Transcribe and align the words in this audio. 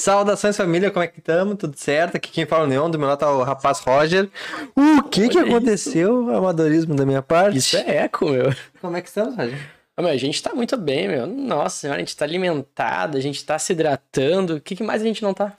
Saudações 0.00 0.56
família, 0.56 0.90
como 0.90 1.04
é 1.04 1.06
que 1.08 1.18
estamos? 1.18 1.56
Tudo 1.58 1.76
certo? 1.76 2.16
Aqui 2.16 2.30
quem 2.30 2.46
fala 2.46 2.64
é 2.64 2.66
o 2.66 2.68
Neon, 2.68 2.90
do 2.90 2.98
meu 2.98 3.06
lado 3.06 3.18
tá 3.18 3.30
o 3.30 3.42
rapaz 3.42 3.80
Roger. 3.80 4.30
O 4.74 5.02
que 5.02 5.28
que 5.28 5.38
aconteceu? 5.38 6.34
Amadorismo 6.34 6.94
da 6.94 7.04
minha 7.04 7.20
parte. 7.20 7.58
Isso 7.58 7.76
é 7.76 7.98
eco, 7.98 8.30
meu. 8.30 8.50
Como 8.80 8.96
é 8.96 9.02
que 9.02 9.08
estamos, 9.08 9.36
Roger? 9.36 9.58
Ah, 9.94 10.00
meu, 10.00 10.10
a 10.10 10.16
gente 10.16 10.42
tá 10.42 10.54
muito 10.54 10.74
bem, 10.78 11.06
meu. 11.06 11.26
Nossa 11.26 11.80
senhora, 11.80 11.98
a 11.98 12.00
gente 12.00 12.16
tá 12.16 12.24
alimentado, 12.24 13.18
a 13.18 13.20
gente 13.20 13.44
tá 13.44 13.58
se 13.58 13.74
hidratando. 13.74 14.56
O 14.56 14.60
que, 14.60 14.74
que 14.74 14.82
mais 14.82 15.02
a 15.02 15.04
gente 15.04 15.22
não 15.22 15.34
tá? 15.34 15.54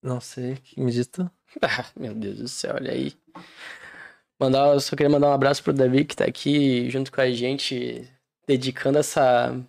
Não 0.00 0.20
sei, 0.20 0.54
que 0.62 0.80
me 0.80 0.92
diz 0.92 1.08
tu? 1.08 1.28
Ah, 1.60 1.86
meu 1.98 2.14
Deus 2.14 2.38
do 2.38 2.46
céu, 2.46 2.76
olha 2.76 2.92
aí. 2.92 3.12
Mandar, 4.38 4.74
eu 4.74 4.80
só 4.80 4.94
queria 4.94 5.10
mandar 5.10 5.28
um 5.28 5.32
abraço 5.32 5.64
pro 5.64 5.72
Davi 5.72 6.04
que 6.04 6.14
tá 6.14 6.24
aqui 6.24 6.88
junto 6.88 7.10
com 7.10 7.20
a 7.20 7.28
gente, 7.28 8.08
dedicando 8.46 8.98
essa, 8.98 9.60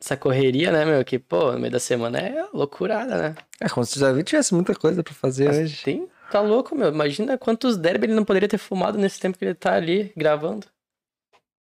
essa 0.00 0.16
correria, 0.16 0.70
né, 0.70 0.84
meu? 0.84 1.04
Que, 1.04 1.18
pô, 1.18 1.52
no 1.52 1.58
meio 1.58 1.72
da 1.72 1.80
semana 1.80 2.18
é 2.18 2.46
loucurada, 2.52 3.16
né? 3.16 3.36
É 3.60 3.68
como 3.68 3.84
se 3.84 3.96
o 3.96 4.00
Davi 4.00 4.22
tivesse 4.22 4.54
muita 4.54 4.74
coisa 4.74 5.02
pra 5.02 5.14
fazer 5.14 5.46
Mas 5.46 5.58
hoje. 5.58 5.84
tem, 5.84 6.08
tá 6.30 6.40
louco, 6.40 6.76
meu. 6.76 6.88
Imagina 6.88 7.38
quantos 7.38 7.76
derby 7.76 8.06
ele 8.06 8.14
não 8.14 8.24
poderia 8.24 8.48
ter 8.48 8.58
fumado 8.58 8.98
nesse 8.98 9.18
tempo 9.18 9.38
que 9.38 9.44
ele 9.44 9.54
tá 9.54 9.74
ali 9.74 10.12
gravando. 10.16 10.66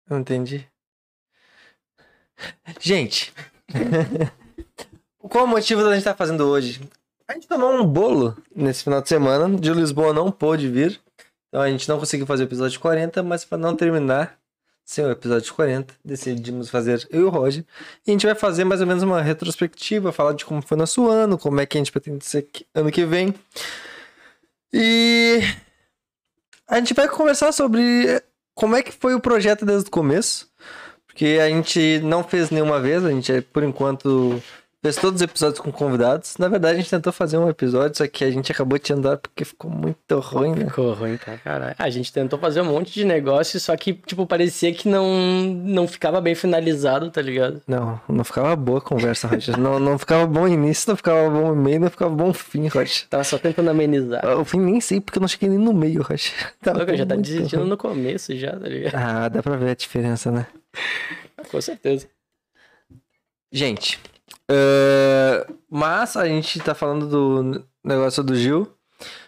Não 0.08 0.20
entendi. 0.20 0.66
Gente, 2.80 3.32
qual 5.18 5.44
o 5.44 5.48
motivo 5.48 5.82
da 5.82 5.90
gente 5.90 5.98
estar 5.98 6.14
fazendo 6.14 6.46
hoje? 6.48 6.80
A 7.28 7.34
gente 7.34 7.46
tomou 7.46 7.72
um 7.72 7.86
bolo 7.86 8.36
nesse 8.54 8.84
final 8.84 9.00
de 9.00 9.08
semana. 9.08 9.48
De 9.58 9.72
Lisboa 9.72 10.12
não 10.12 10.30
pôde 10.30 10.68
vir. 10.68 11.00
Então 11.48 11.60
a 11.60 11.70
gente 11.70 11.88
não 11.88 11.98
conseguiu 11.98 12.26
fazer 12.26 12.44
o 12.44 12.46
episódio 12.46 12.80
40, 12.80 13.22
mas 13.22 13.44
para 13.44 13.58
não 13.58 13.76
terminar 13.76 14.38
sem 14.84 15.04
o 15.04 15.10
episódio 15.10 15.52
40, 15.54 15.94
decidimos 16.04 16.68
fazer 16.68 17.06
eu 17.10 17.20
e 17.20 17.24
o 17.24 17.28
Roger. 17.28 17.64
E 18.06 18.10
a 18.10 18.12
gente 18.12 18.26
vai 18.26 18.34
fazer 18.34 18.64
mais 18.64 18.80
ou 18.80 18.86
menos 18.86 19.02
uma 19.02 19.22
retrospectiva, 19.22 20.12
falar 20.12 20.32
de 20.34 20.44
como 20.44 20.62
foi 20.62 20.76
nosso 20.76 21.08
ano, 21.08 21.38
como 21.38 21.60
é 21.60 21.66
que 21.66 21.78
a 21.78 21.80
gente 21.80 21.92
pretende 21.92 22.24
ser 22.24 22.46
ano 22.74 22.90
que 22.90 23.04
vem. 23.04 23.34
E 24.72 25.40
a 26.68 26.76
gente 26.76 26.94
vai 26.94 27.08
conversar 27.08 27.52
sobre 27.52 28.22
como 28.54 28.76
é 28.76 28.82
que 28.82 28.92
foi 28.92 29.14
o 29.14 29.20
projeto 29.20 29.64
desde 29.64 29.88
o 29.88 29.92
começo. 29.92 30.50
Porque 31.06 31.38
a 31.42 31.48
gente 31.48 32.00
não 32.00 32.24
fez 32.24 32.50
nenhuma 32.50 32.80
vez, 32.80 33.04
a 33.04 33.10
gente, 33.10 33.42
por 33.52 33.62
enquanto, 33.62 34.42
fez 34.82 34.96
todos 34.96 35.20
os 35.20 35.22
episódios 35.22 35.60
com 35.60 35.70
convidados. 35.70 36.36
Na 36.38 36.48
verdade, 36.48 36.74
a 36.74 36.78
gente 36.78 36.90
tentou 36.90 37.12
fazer 37.12 37.38
um 37.38 37.48
episódio, 37.48 37.96
só 37.96 38.06
que 38.08 38.24
a 38.24 38.30
gente 38.30 38.50
acabou 38.50 38.78
de 38.78 38.92
andar 38.92 39.16
porque 39.16 39.44
ficou 39.44 39.70
muito 39.70 40.18
ruim, 40.18 40.56
né? 40.56 40.66
Ficou 40.66 40.92
ruim 40.92 41.16
pra 41.16 41.38
caralho. 41.38 41.76
A 41.78 41.88
gente 41.88 42.12
tentou 42.12 42.36
fazer 42.38 42.60
um 42.62 42.64
monte 42.64 42.92
de 42.92 43.04
negócio, 43.04 43.60
só 43.60 43.76
que, 43.76 43.94
tipo, 43.94 44.26
parecia 44.26 44.74
que 44.74 44.88
não, 44.88 45.44
não 45.44 45.86
ficava 45.86 46.20
bem 46.20 46.34
finalizado, 46.34 47.08
tá 47.10 47.22
ligado? 47.22 47.62
Não, 47.66 48.00
não 48.08 48.24
ficava 48.24 48.56
boa 48.56 48.78
a 48.78 48.80
conversa, 48.82 49.28
Roger. 49.28 49.56
não, 49.56 49.78
não 49.78 49.96
ficava 49.96 50.26
bom 50.26 50.42
o 50.42 50.48
início, 50.48 50.90
não 50.90 50.96
ficava 50.96 51.30
bom 51.30 51.52
o 51.52 51.56
meio, 51.56 51.78
não 51.80 51.90
ficava 51.90 52.12
bom 52.12 52.32
fim, 52.32 52.66
Roger. 52.66 53.06
Tava 53.08 53.22
só 53.22 53.38
tentando 53.38 53.70
amenizar. 53.70 54.26
O 54.38 54.44
fim 54.44 54.58
nem 54.58 54.80
sei, 54.80 55.00
porque 55.00 55.18
eu 55.18 55.20
não 55.20 55.28
cheguei 55.28 55.48
nem 55.48 55.58
no 55.58 55.72
meio, 55.72 56.02
Roger. 56.02 56.32
Tava 56.60 56.78
Louco, 56.78 56.96
já 56.96 57.06
tá 57.06 57.14
desistindo 57.14 57.60
ruim. 57.60 57.68
no 57.70 57.76
começo 57.76 58.36
já, 58.36 58.50
tá 58.58 58.68
ligado? 58.68 58.94
Ah, 58.96 59.28
dá 59.28 59.42
pra 59.42 59.56
ver 59.56 59.70
a 59.70 59.74
diferença, 59.74 60.32
né? 60.32 60.46
Com 61.50 61.60
certeza. 61.60 62.08
Gente, 63.52 64.00
eh, 64.52 65.46
mas 65.70 66.16
a 66.16 66.26
gente 66.26 66.60
tá 66.60 66.74
falando 66.74 67.06
do 67.06 67.64
negócio 67.82 68.22
do 68.22 68.34
Gil. 68.36 68.68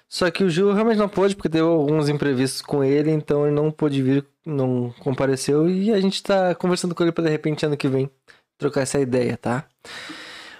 Só 0.08 0.31
que 0.31 0.44
o 0.44 0.50
Gil 0.50 0.72
realmente 0.72 0.98
não 0.98 1.08
pôde, 1.08 1.34
porque 1.34 1.48
teve 1.48 1.64
alguns 1.64 2.08
imprevistos 2.08 2.62
com 2.62 2.84
ele, 2.84 3.11
então 3.11 3.47
ele 3.47 3.55
não 3.55 3.70
pôde 3.70 4.00
vir, 4.00 4.25
não 4.47 4.94
compareceu. 5.00 5.69
E 5.69 5.92
a 5.92 6.00
gente 6.00 6.22
tá 6.22 6.55
conversando 6.55 6.94
com 6.94 7.03
ele 7.03 7.11
pra 7.11 7.25
de 7.25 7.31
repente 7.31 7.66
ano 7.66 7.77
que 7.77 7.89
vem 7.89 8.08
trocar 8.56 8.83
essa 8.83 9.00
ideia, 9.00 9.36
tá? 9.36 9.64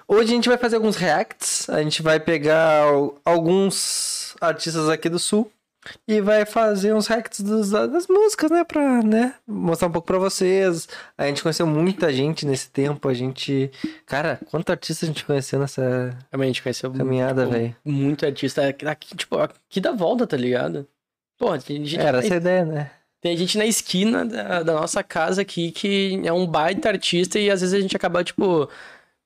Hoje 0.09 0.33
a 0.33 0.35
gente 0.35 0.49
vai 0.49 0.59
fazer 0.59 0.77
alguns 0.77 0.97
reacts, 0.97 1.69
a 1.71 1.83
gente 1.83 2.03
vai 2.03 2.19
pegar 2.19 2.83
al- 2.83 3.15
alguns 3.25 4.35
artistas 4.41 4.89
aqui 4.89 5.09
do 5.09 5.19
sul 5.19 5.51
e 6.09 6.21
vai 6.21 6.45
fazer 6.47 6.95
uns 6.95 7.07
reacts 7.07 7.41
dos- 7.41 7.71
das 7.71 8.07
músicas, 8.09 8.51
né? 8.51 8.65
Pra 8.65 9.03
né, 9.03 9.35
mostrar 9.47 9.89
um 9.89 9.93
pouco 9.93 10.07
pra 10.07 10.19
vocês. 10.19 10.89
A 11.17 11.27
gente 11.27 11.43
conheceu 11.43 11.67
muita 11.67 12.13
gente 12.13 12.47
nesse 12.47 12.71
tempo, 12.71 13.09
a 13.09 13.15
gente. 13.15 13.71
Cara, 14.07 14.39
quanto 14.51 14.71
artista 14.71 15.05
a 15.05 15.09
gente 15.09 15.25
conheceu 15.25 15.59
nessa 15.59 16.17
a 16.31 16.37
gente 16.45 16.63
conheceu 16.63 16.91
caminhada, 16.93 17.43
tipo, 17.43 17.53
velho? 17.55 17.77
muito 17.85 18.25
artista 18.27 18.69
aqui, 18.69 19.17
tipo, 19.17 19.39
aqui 19.39 19.81
da 19.81 19.93
volta, 19.93 20.27
tá 20.27 20.37
ligado? 20.37 20.87
Tem 21.67 21.85
gente, 21.85 22.01
Era 22.01 22.19
na, 22.19 22.25
essa 22.25 22.37
ideia, 22.37 22.65
né? 22.65 22.91
tem 23.21 23.37
gente 23.37 23.59
na 23.59 23.67
esquina 23.67 24.25
da, 24.25 24.63
da 24.63 24.73
nossa 24.75 25.03
casa 25.03 25.43
aqui 25.43 25.71
que 25.73 26.21
é 26.25 26.33
um 26.33 26.47
baita 26.47 26.89
artista 26.89 27.39
e 27.39 27.51
às 27.51 27.61
vezes 27.61 27.75
a 27.75 27.81
gente 27.81 27.97
acaba, 27.97 28.23
tipo, 28.25 28.69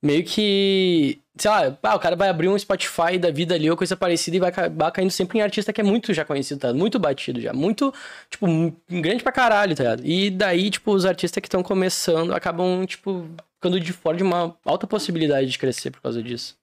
meio 0.02 0.24
que. 0.24 1.20
Sei 1.36 1.48
lá, 1.50 1.78
ah, 1.84 1.94
o 1.94 2.00
cara 2.00 2.16
vai 2.16 2.28
abrir 2.28 2.48
um 2.48 2.58
Spotify 2.58 3.16
da 3.16 3.30
vida 3.30 3.54
ali 3.54 3.70
ou 3.70 3.76
coisa 3.76 3.96
parecida 3.96 4.36
e 4.36 4.40
vai 4.40 4.48
acabar 4.48 4.90
caindo 4.90 5.10
sempre 5.12 5.38
em 5.38 5.42
artista 5.42 5.72
que 5.72 5.80
é 5.80 5.84
muito 5.84 6.12
já 6.12 6.24
conhecido, 6.24 6.58
tá? 6.60 6.74
Muito 6.74 6.98
batido 6.98 7.40
já. 7.40 7.52
Muito, 7.52 7.94
tipo, 8.28 8.46
um- 8.48 8.74
grande 8.90 9.22
pra 9.22 9.30
caralho, 9.30 9.76
tá 9.76 9.84
ligado? 9.84 10.02
E 10.04 10.30
daí, 10.30 10.68
tipo, 10.68 10.92
os 10.92 11.04
artistas 11.06 11.40
que 11.40 11.46
estão 11.46 11.62
começando 11.62 12.32
acabam, 12.34 12.84
tipo, 12.86 13.24
ficando 13.54 13.78
de 13.78 13.92
fora 13.92 14.16
de 14.16 14.24
uma 14.24 14.56
alta 14.64 14.84
possibilidade 14.86 15.48
de 15.48 15.56
crescer 15.58 15.92
por 15.92 16.00
causa 16.02 16.20
disso. 16.20 16.56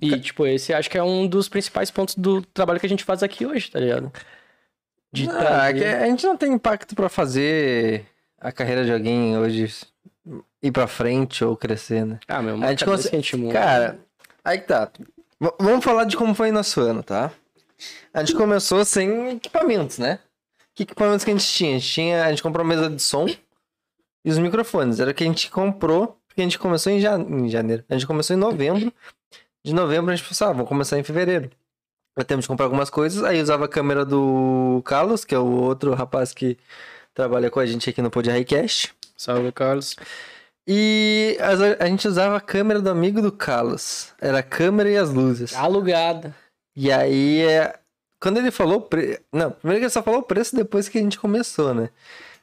E, 0.00 0.18
tipo, 0.20 0.46
esse 0.46 0.72
acho 0.72 0.90
que 0.90 0.98
é 0.98 1.02
um 1.02 1.26
dos 1.26 1.48
principais 1.48 1.90
pontos 1.90 2.14
do 2.16 2.40
trabalho 2.42 2.78
que 2.80 2.86
a 2.86 2.88
gente 2.88 3.04
faz 3.04 3.22
aqui 3.22 3.46
hoje, 3.46 3.70
tá 3.70 3.78
ligado? 3.80 4.12
De 5.12 5.26
trazer- 5.28 5.78
que 5.78 5.84
a 5.84 6.06
gente 6.06 6.24
não 6.26 6.36
tem 6.36 6.52
impacto 6.52 6.94
pra 6.94 7.08
fazer 7.08 8.04
a 8.40 8.50
carreira 8.52 8.84
de 8.84 8.92
alguém 8.92 9.36
hoje 9.38 9.70
ir 10.62 10.70
pra 10.72 10.86
frente 10.86 11.44
ou 11.44 11.56
crescer, 11.56 12.04
né? 12.06 12.18
Ah, 12.28 12.40
meu, 12.42 12.54
a 12.62 12.70
gente 12.70 12.84
consegue- 13.02 13.16
a. 13.16 13.52
Cara, 13.52 13.98
aí 14.44 14.58
que 14.58 14.66
tá. 14.66 14.90
V- 15.40 15.54
vamos 15.58 15.84
falar 15.84 16.04
de 16.04 16.16
como 16.16 16.34
foi 16.34 16.50
nosso 16.50 16.80
ano, 16.80 17.02
tá? 17.02 17.30
A 18.12 18.20
gente 18.20 18.34
começou 18.36 18.84
sem 18.84 19.30
equipamentos, 19.32 19.98
né? 19.98 20.18
Que 20.74 20.84
equipamentos 20.84 21.24
que 21.24 21.30
a 21.30 21.34
gente 21.34 21.46
tinha? 21.46 21.70
A 21.76 21.78
gente, 21.78 21.92
tinha, 21.92 22.24
a 22.24 22.30
gente 22.30 22.42
comprou 22.42 22.64
uma 22.64 22.74
mesa 22.74 22.88
de 22.88 23.00
som 23.02 23.26
e 24.24 24.30
os 24.30 24.38
microfones. 24.38 25.00
Era 25.00 25.10
o 25.10 25.14
que 25.14 25.22
a 25.24 25.26
gente 25.26 25.50
comprou, 25.50 26.18
porque 26.26 26.40
a 26.40 26.44
gente 26.44 26.58
começou 26.58 26.92
em, 26.92 27.00
ja- 27.00 27.18
em 27.18 27.48
janeiro. 27.48 27.84
A 27.88 27.94
gente 27.94 28.06
começou 28.06 28.34
em 28.34 28.38
novembro. 28.38 28.92
De 29.64 29.74
novembro 29.74 30.12
a 30.12 30.16
gente 30.16 30.26
pensou, 30.28 30.48
ah, 30.48 30.52
vamos 30.52 30.68
começar 30.68 30.98
em 30.98 31.02
fevereiro. 31.02 31.50
Já 32.16 32.24
temos 32.24 32.44
de 32.44 32.48
comprar 32.48 32.66
algumas 32.66 32.90
coisas. 32.90 33.22
Aí 33.24 33.40
usava 33.42 33.64
a 33.64 33.68
câmera 33.68 34.04
do 34.04 34.80
Carlos, 34.84 35.24
que 35.24 35.34
é 35.34 35.38
o 35.38 35.46
outro 35.62 35.94
rapaz 35.94 36.32
que 36.32 36.56
trabalha 37.12 37.50
com 37.50 37.60
a 37.60 37.66
gente 37.66 37.90
aqui 37.90 38.00
no 38.00 38.10
Pod 38.10 38.28
Highcast. 38.30 38.94
Salve, 39.16 39.52
Carlos. 39.52 39.96
E 40.66 41.36
a, 41.40 41.84
a 41.84 41.86
gente 41.86 42.08
usava 42.08 42.36
a 42.36 42.40
câmera 42.40 42.80
do 42.80 42.90
amigo 42.90 43.20
do 43.20 43.30
Carlos. 43.30 44.12
Era 44.20 44.38
a 44.38 44.42
câmera 44.42 44.90
e 44.90 44.96
as 44.96 45.10
luzes. 45.10 45.54
Alugada. 45.54 46.34
E 46.74 46.90
aí, 46.90 47.42
é, 47.42 47.74
quando 48.18 48.38
ele 48.38 48.50
falou 48.50 48.78
o 48.78 48.82
preço. 48.82 49.20
Não, 49.32 49.50
primeiro 49.50 49.80
que 49.80 49.84
ele 49.84 49.90
só 49.90 50.02
falou 50.02 50.20
o 50.20 50.24
preço 50.24 50.56
depois 50.56 50.88
que 50.88 50.98
a 50.98 51.02
gente 51.02 51.18
começou, 51.18 51.74
né? 51.74 51.90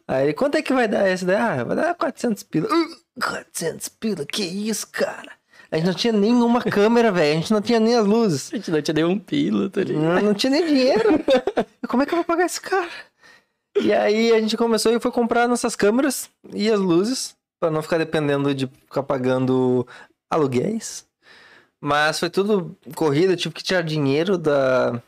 Aí, 0.08 0.26
ele, 0.26 0.34
quanto 0.34 0.56
é 0.56 0.62
que 0.62 0.74
vai 0.74 0.88
dar 0.88 1.08
essa 1.08 1.26
daí? 1.26 1.36
Ah, 1.36 1.64
vai 1.64 1.76
dar 1.76 1.96
400 1.96 2.44
pila. 2.44 2.68
Uh, 2.68 2.96
400 3.20 3.90
pila, 3.90 4.26
que 4.26 4.44
isso, 4.44 4.88
cara? 4.88 5.32
A 5.72 5.78
gente 5.78 5.86
não 5.88 5.94
tinha 5.94 6.14
nenhuma 6.14 6.62
câmera, 6.70 7.12
velho. 7.12 7.32
A 7.32 7.42
gente 7.42 7.52
não 7.52 7.62
tinha 7.62 7.80
nem 7.80 7.96
as 7.96 8.06
luzes. 8.06 8.50
A 8.54 8.58
gente 8.58 8.70
não 8.70 8.82
te 8.82 8.94
deu 8.94 9.10
um 9.10 9.18
pila, 9.18 9.70
tá 9.70 9.82
ligado? 9.82 10.04
Não, 10.04 10.22
não 10.22 10.34
tinha 10.34 10.52
nem 10.52 10.66
dinheiro. 10.66 11.10
Como 11.88 12.04
é 12.04 12.06
que 12.06 12.14
eu 12.14 12.18
vou 12.18 12.26
pagar 12.26 12.46
esse 12.46 12.62
cara? 12.62 12.90
E 13.80 13.94
aí 13.94 14.34
a 14.34 14.40
gente 14.42 14.58
começou 14.58 14.92
e 14.94 15.00
foi 15.00 15.12
comprar 15.12 15.48
nossas 15.48 15.76
câmeras 15.76 16.30
e 16.54 16.70
as 16.70 16.80
luzes, 16.80 17.36
para 17.60 17.72
não 17.72 17.82
ficar 17.82 17.98
dependendo 17.98 18.54
de 18.54 18.68
ficar 18.68 19.04
pagando 19.04 19.88
aluguéis. 20.30 21.06
Mas 21.80 22.20
foi 22.20 22.30
tudo 22.30 22.76
corrida, 22.96 23.36
tive 23.36 23.56
que 23.56 23.64
tirar 23.64 23.82
dinheiro 23.82 24.38
da, 24.38 25.02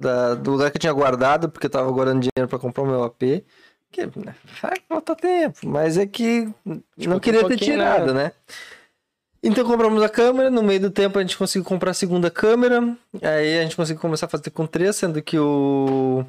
da- 0.00 0.34
do 0.34 0.50
lugar 0.50 0.70
que 0.70 0.76
eu 0.76 0.80
tinha 0.80 0.92
guardado, 0.92 1.48
porque 1.48 1.66
eu 1.66 1.70
tava 1.70 1.90
guardando 1.90 2.20
dinheiro 2.20 2.48
para 2.48 2.58
comprar 2.58 2.82
o 2.82 2.86
meu 2.86 3.02
AP. 3.04 3.44
Que 3.92 4.04
né, 4.04 4.34
vai 4.60 4.74
faltar 4.88 5.16
tempo, 5.16 5.66
mas 5.66 5.96
é 5.96 6.06
que 6.06 6.52
não 6.64 6.82
Tipo, 6.98 7.20
queria 7.20 7.44
um 7.46 7.48
ter 7.48 7.56
tirado, 7.56 8.12
né? 8.12 8.24
né? 8.24 8.32
Então 9.42 9.64
compramos 9.64 10.02
a 10.02 10.08
câmera, 10.08 10.50
no 10.50 10.62
meio 10.62 10.80
do 10.80 10.90
tempo 10.90 11.18
a 11.18 11.22
gente 11.22 11.38
conseguiu 11.38 11.64
comprar 11.64 11.92
a 11.92 11.94
segunda 11.94 12.28
câmera, 12.30 12.96
aí 13.22 13.58
a 13.58 13.62
gente 13.62 13.76
conseguiu 13.76 14.02
começar 14.02 14.26
a 14.26 14.28
fazer 14.28 14.50
com 14.50 14.66
três, 14.66 14.96
sendo 14.96 15.22
que 15.22 15.38
o 15.38 16.24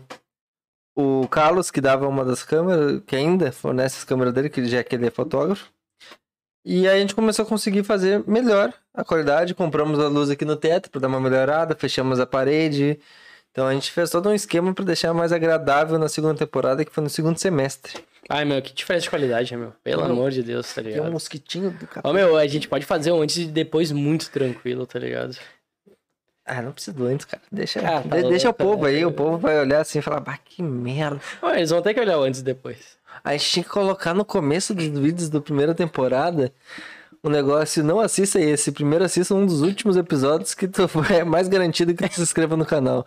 o 0.98 1.28
Carlos, 1.28 1.70
que 1.70 1.80
dava 1.80 2.08
uma 2.08 2.26
das 2.26 2.44
câmeras, 2.44 3.02
que 3.06 3.16
ainda 3.16 3.52
fornece 3.52 3.98
as 4.00 4.04
câmeras 4.04 4.34
dele, 4.34 4.50
que 4.50 4.66
já 4.66 4.84
que 4.84 4.96
ele 4.96 5.06
é 5.06 5.12
fotógrafo. 5.12 5.72
E 6.66 6.88
aí 6.88 6.98
a 6.98 7.00
gente 7.00 7.14
começou 7.16 7.46
a 7.46 7.48
conseguir 7.48 7.84
fazer 7.84 8.24
melhor 8.28 8.74
a 8.94 9.04
qualidade, 9.04 9.54
compramos 9.54 10.00
a 10.00 10.08
luz 10.08 10.30
aqui 10.30 10.44
no 10.44 10.56
teto 10.56 10.90
para 10.90 11.02
dar 11.02 11.08
uma 11.08 11.20
melhorada, 11.22 11.76
fechamos 11.76 12.20
a 12.20 12.26
parede. 12.26 13.00
Então 13.52 13.68
a 13.68 13.74
gente 13.74 13.92
fez 13.92 14.10
todo 14.10 14.28
um 14.30 14.34
esquema 14.34 14.74
para 14.74 14.84
deixar 14.86 15.14
mais 15.14 15.32
agradável 15.32 15.98
na 16.00 16.10
segunda 16.10 16.36
temporada, 16.36 16.84
que 16.84 16.92
foi 16.92 17.04
no 17.04 17.10
segundo 17.10 17.38
semestre. 17.38 17.94
Ai, 18.28 18.44
meu, 18.44 18.62
que 18.62 18.74
diferença 18.74 19.04
de 19.04 19.10
qualidade, 19.10 19.56
meu? 19.56 19.72
Pelo 19.84 20.02
Meu, 20.04 20.12
amor 20.12 20.32
de 20.32 20.44
Deus, 20.44 20.68
tá 20.74 20.82
Tem 20.82 20.92
um 20.92 20.96
ligado? 20.96 21.12
mosquitinho 21.14 21.72
do 21.72 21.86
Ó, 21.86 21.88
capeta. 21.88 22.14
meu, 22.14 22.36
a 22.36 22.46
gente 22.46 22.68
pode 22.68 22.86
fazer 22.86 23.12
um 23.14 23.22
antes 23.22 23.38
e 23.38 23.46
depois 23.46 23.92
muito 23.92 24.30
tranquilo, 24.30 24.86
tá 24.86 25.00
ligado? 25.00 25.38
Ah, 26.48 26.62
não 26.62 26.72
precisa 26.72 26.96
do 26.96 27.06
antes, 27.06 27.26
cara. 27.26 27.44
Deixa, 27.52 27.80
Ah, 27.82 28.02
tá 28.02 28.16
de- 28.16 28.30
deixa 28.30 28.48
o 28.48 28.52
louco, 28.52 28.64
povo 28.64 28.84
né? 28.86 28.90
aí, 28.92 29.06
o 29.06 29.12
povo 29.12 29.38
vai 29.38 29.60
olhar 29.60 29.82
assim 29.82 30.00
e 30.00 30.02
falar, 30.02 30.22
bah, 30.22 30.38
que 30.44 30.64
merda. 30.64 31.20
Ó, 31.42 31.52
eles 31.54 31.70
vão 31.70 31.82
ter 31.82 31.94
que 31.94 32.00
olhar 32.00 32.18
antes 32.18 32.40
e 32.40 32.44
depois. 32.44 32.98
A 33.24 33.34
gente 33.34 33.50
tinha 33.50 33.64
que 33.64 33.70
colocar 33.70 34.14
no 34.14 34.24
começo 34.24 34.74
dos 34.74 34.86
vídeos 34.88 35.30
da 35.30 35.42
primeira 35.42 35.76
temporada 35.76 36.54
um 37.24 37.30
negócio, 37.30 37.84
não 37.84 38.00
assista 38.00 38.40
esse. 38.40 38.72
Primeiro 38.72 39.04
assista 39.04 39.34
um 39.34 39.46
dos 39.46 39.62
últimos 39.62 39.98
episódios 39.98 40.54
que 40.54 40.68
tu 40.68 40.88
é 41.12 41.24
mais 41.24 41.48
garantido 41.48 41.94
que 41.94 42.08
tu 42.08 42.16
se 42.16 42.22
inscreva 42.22 42.56
no 42.56 42.66
canal. 42.66 43.06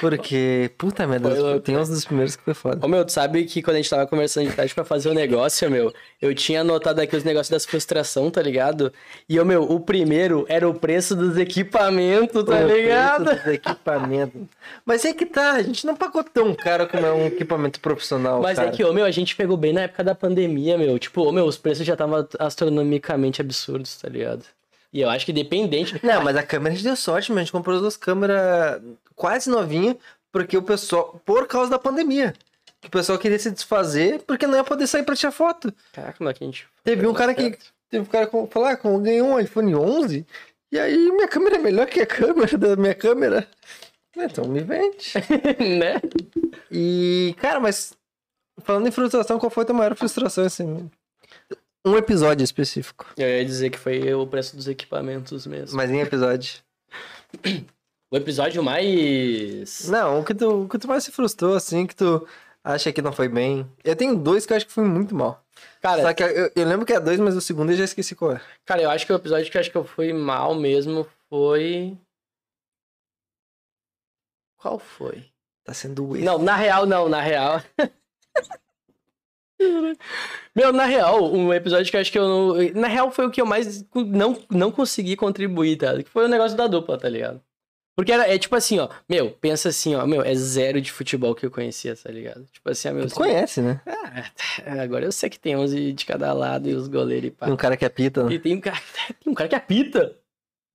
Porque, 0.00 0.70
puta 0.78 1.06
merda, 1.06 1.28
louco, 1.28 1.60
tem 1.60 1.76
uns 1.76 1.88
dos 1.88 2.04
primeiros 2.04 2.36
que 2.36 2.42
foi 2.44 2.54
foda. 2.54 2.84
Ô, 2.84 2.88
meu, 2.88 3.04
tu 3.04 3.12
sabe 3.12 3.44
que 3.44 3.62
quando 3.62 3.76
a 3.76 3.78
gente 3.78 3.90
tava 3.90 4.06
conversando 4.06 4.48
de 4.48 4.54
tarde 4.54 4.74
pra 4.74 4.84
fazer 4.84 5.08
o 5.08 5.14
negócio, 5.14 5.70
meu, 5.70 5.92
eu 6.20 6.34
tinha 6.34 6.60
anotado 6.60 7.00
aqui 7.00 7.16
os 7.16 7.24
negócios 7.24 7.50
das 7.50 7.64
frustração, 7.64 8.30
tá 8.30 8.42
ligado? 8.42 8.92
E, 9.28 9.38
ô, 9.40 9.44
meu, 9.44 9.62
o 9.62 9.80
primeiro 9.80 10.44
era 10.48 10.68
o 10.68 10.74
preço 10.74 11.16
dos 11.16 11.36
equipamentos, 11.36 12.44
tá 12.44 12.52
O 12.52 12.66
preço 12.66 12.74
ligado? 12.74 13.24
dos 13.24 13.46
equipamentos. 13.46 14.42
Mas 14.84 15.04
é 15.04 15.12
que 15.12 15.26
tá, 15.26 15.52
a 15.52 15.62
gente 15.62 15.86
não 15.86 15.96
pagou 15.96 16.22
tão 16.22 16.54
caro 16.54 16.86
como 16.86 17.04
é 17.06 17.12
um 17.12 17.26
equipamento 17.26 17.80
profissional, 17.80 18.40
Mas 18.42 18.56
cara. 18.56 18.68
é 18.68 18.72
que, 18.72 18.84
ô, 18.84 18.92
meu, 18.92 19.04
a 19.04 19.10
gente 19.10 19.34
pegou 19.34 19.56
bem 19.56 19.72
na 19.72 19.82
época 19.82 20.04
da 20.04 20.14
pandemia, 20.14 20.76
meu. 20.76 20.98
Tipo, 20.98 21.22
ô, 21.22 21.32
meu, 21.32 21.44
os 21.46 21.56
preços 21.56 21.86
já 21.86 21.94
estavam 21.94 22.26
astronomicamente 22.38 23.37
absurdos, 23.42 23.96
tá 23.96 24.08
ligado? 24.08 24.44
E 24.92 25.00
eu 25.00 25.10
acho 25.10 25.26
que 25.26 25.32
dependente. 25.32 26.00
Não, 26.02 26.22
mas 26.22 26.36
a 26.36 26.42
câmera 26.42 26.72
a 26.72 26.76
gente 26.76 26.84
deu 26.84 26.96
sorte, 26.96 27.30
mas 27.30 27.38
a 27.38 27.40
gente 27.42 27.52
comprou 27.52 27.76
as 27.76 27.82
duas 27.82 27.96
câmeras 27.96 28.80
quase 29.14 29.50
novinhas, 29.50 29.96
porque 30.32 30.56
o 30.56 30.62
pessoal, 30.62 31.20
por 31.24 31.46
causa 31.46 31.70
da 31.70 31.78
pandemia, 31.78 32.34
que 32.80 32.88
o 32.88 32.90
pessoal 32.90 33.18
queria 33.18 33.38
se 33.38 33.50
desfazer 33.50 34.22
porque 34.26 34.46
não 34.46 34.56
ia 34.56 34.64
poder 34.64 34.86
sair 34.86 35.02
pra 35.02 35.16
tirar 35.16 35.32
foto. 35.32 35.72
Caraca, 35.92 36.30
é 36.30 36.32
que 36.32 36.44
a 36.44 36.46
gente. 36.46 36.66
Teve 36.84 37.06
um 37.06 37.12
cara 37.12 37.34
que, 37.34 37.58
teve 37.90 38.02
um 38.02 38.06
cara 38.06 38.26
que 38.26 38.32
falou, 38.50 38.68
ah, 38.68 38.98
ganhou 38.98 39.28
um 39.28 39.40
iPhone 39.40 39.74
11, 39.74 40.26
e 40.72 40.78
aí 40.78 40.96
minha 41.10 41.28
câmera 41.28 41.56
é 41.56 41.58
melhor 41.60 41.86
que 41.86 42.00
a 42.00 42.06
câmera 42.06 42.56
da 42.56 42.76
minha 42.76 42.94
câmera. 42.94 43.46
Então 44.16 44.46
me 44.46 44.60
vende. 44.60 45.12
né? 45.78 46.00
E, 46.70 47.34
cara, 47.38 47.60
mas 47.60 47.92
falando 48.62 48.86
em 48.86 48.90
frustração, 48.90 49.38
qual 49.38 49.50
foi 49.50 49.62
a 49.62 49.66
tua 49.66 49.76
maior 49.76 49.94
frustração, 49.94 50.44
assim? 50.44 50.90
Um 51.86 51.96
episódio 51.96 52.44
específico. 52.44 53.06
Eu 53.16 53.28
ia 53.28 53.44
dizer 53.44 53.70
que 53.70 53.78
foi 53.78 54.12
o 54.12 54.26
preço 54.26 54.56
dos 54.56 54.68
equipamentos 54.68 55.46
mesmo. 55.46 55.76
Mas 55.76 55.90
em 55.90 56.00
episódio. 56.00 56.60
O 58.10 58.16
episódio 58.16 58.62
mais. 58.62 59.88
Não, 59.88 60.20
o 60.20 60.24
que, 60.24 60.34
tu, 60.34 60.62
o 60.64 60.68
que 60.68 60.78
tu 60.78 60.88
mais 60.88 61.04
se 61.04 61.12
frustrou, 61.12 61.54
assim, 61.54 61.86
que 61.86 61.94
tu 61.94 62.26
acha 62.64 62.92
que 62.92 63.02
não 63.02 63.12
foi 63.12 63.28
bem. 63.28 63.70
Eu 63.84 63.94
tenho 63.94 64.16
dois 64.16 64.46
que 64.46 64.52
eu 64.52 64.56
acho 64.56 64.66
que 64.66 64.72
foi 64.72 64.84
muito 64.84 65.14
mal. 65.14 65.44
Cara, 65.80 66.02
Só 66.02 66.14
que 66.14 66.22
eu, 66.22 66.50
eu 66.54 66.66
lembro 66.66 66.86
que 66.86 66.92
é 66.92 67.00
dois, 67.00 67.18
mas 67.20 67.36
o 67.36 67.40
segundo 67.40 67.70
eu 67.72 67.76
já 67.76 67.84
esqueci 67.84 68.14
qual 68.14 68.32
é. 68.32 68.40
cara, 68.64 68.82
eu 68.82 68.90
acho 68.90 69.06
que 69.06 69.12
o 69.12 69.16
episódio 69.16 69.50
que 69.50 69.56
eu 69.56 69.60
acho 69.60 69.70
que 69.70 69.76
eu 69.76 69.84
fui 69.84 70.12
mal 70.12 70.54
mesmo 70.54 71.06
foi. 71.28 71.96
Qual 74.56 74.78
foi? 74.78 75.30
Tá 75.64 75.74
sendo 75.74 76.16
esse. 76.16 76.24
Não, 76.24 76.38
na 76.38 76.56
real, 76.56 76.86
não, 76.86 77.08
na 77.08 77.20
real. 77.20 77.62
Meu, 80.54 80.72
na 80.72 80.84
real, 80.84 81.32
um 81.32 81.52
episódio 81.52 81.90
que 81.90 81.96
eu 81.96 82.00
acho 82.00 82.12
que 82.12 82.18
eu 82.18 82.28
não. 82.28 82.54
Na 82.80 82.88
real, 82.88 83.10
foi 83.10 83.26
o 83.26 83.30
que 83.30 83.40
eu 83.40 83.46
mais 83.46 83.84
não, 83.94 84.38
não 84.50 84.70
consegui 84.70 85.16
contribuir, 85.16 85.76
tá? 85.76 85.96
Que 86.02 86.08
foi 86.10 86.24
o 86.24 86.28
negócio 86.28 86.56
da 86.56 86.66
dupla, 86.66 86.98
tá 86.98 87.08
ligado? 87.08 87.40
Porque 87.96 88.12
era, 88.12 88.32
é 88.32 88.38
tipo 88.38 88.54
assim, 88.54 88.78
ó. 88.78 88.88
Meu, 89.08 89.32
pensa 89.32 89.70
assim, 89.70 89.96
ó. 89.96 90.06
Meu, 90.06 90.22
é 90.22 90.32
zero 90.34 90.80
de 90.80 90.92
futebol 90.92 91.34
que 91.34 91.44
eu 91.44 91.50
conhecia, 91.50 91.96
tá 91.96 92.10
ligado? 92.10 92.46
Tipo 92.52 92.70
assim, 92.70 92.88
ó, 92.88 92.92
meu. 92.92 93.08
Tu 93.08 93.14
conhece, 93.14 93.60
né? 93.60 93.80
Ah, 93.86 94.82
agora 94.82 95.04
eu 95.04 95.10
sei 95.10 95.28
que 95.28 95.38
tem 95.38 95.56
11 95.56 95.92
de 95.92 96.06
cada 96.06 96.32
lado 96.32 96.68
e 96.68 96.74
os 96.74 96.86
goleiros 96.86 97.26
e 97.28 97.30
pá. 97.32 97.46
Tem 97.46 97.54
um 97.54 97.56
cara 97.56 97.76
que 97.76 97.84
apita. 97.84 98.22
né? 98.22 98.34
E 98.34 98.38
tem 98.38 98.54
um 98.54 98.60
cara, 98.60 98.78
tem 99.22 99.32
um 99.32 99.34
cara 99.34 99.48
que 99.48 99.56
apita. 99.56 100.16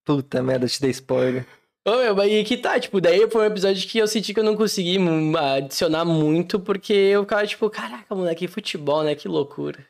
Puta 0.05 0.43
merda, 0.43 0.67
te 0.67 0.81
dei 0.81 0.91
spoiler. 0.91 1.45
Ô, 1.85 1.97
meu, 1.97 2.21
aí 2.21 2.43
que 2.45 2.55
tá, 2.57 2.79
tipo, 2.79 3.01
daí 3.01 3.29
foi 3.29 3.41
um 3.43 3.45
episódio 3.51 3.85
que 3.87 3.97
eu 3.97 4.07
senti 4.07 4.33
que 4.33 4.39
eu 4.39 4.43
não 4.43 4.55
consegui 4.55 4.97
hum, 4.97 5.35
adicionar 5.37 6.05
muito, 6.05 6.57
porque 6.59 6.93
eu 6.93 7.23
ficava, 7.23 7.45
tipo, 7.45 7.69
caraca, 7.69 8.15
moleque, 8.15 8.47
futebol, 8.47 9.03
né? 9.03 9.15
Que 9.15 9.27
loucura. 9.27 9.85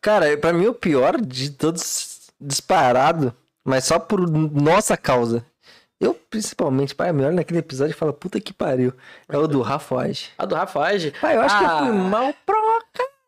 Cara, 0.00 0.36
pra 0.38 0.52
mim 0.52 0.66
o 0.66 0.74
pior 0.74 1.20
de 1.20 1.50
todos 1.50 2.30
disparado, 2.40 3.34
mas 3.64 3.84
só 3.84 3.98
por 3.98 4.20
nossa 4.30 4.96
causa. 4.96 5.44
Eu, 6.00 6.14
principalmente, 6.14 6.94
pai, 6.94 7.12
me 7.12 7.24
olha 7.24 7.32
naquele 7.34 7.58
episódio 7.58 7.90
e 7.92 7.96
fala, 7.96 8.12
puta 8.12 8.40
que 8.40 8.52
pariu. 8.52 8.92
É 9.28 9.36
o 9.36 9.46
do 9.48 9.60
Rafaage. 9.62 10.30
A 10.38 10.46
do 10.46 10.54
Rafage. 10.54 11.12
Pai, 11.20 11.36
eu 11.36 11.42
acho 11.42 11.58
que 11.58 11.64
eu 11.64 11.68
Ah. 11.68 11.78
fui 11.80 11.92
mal 11.92 12.32
pro 12.46 12.56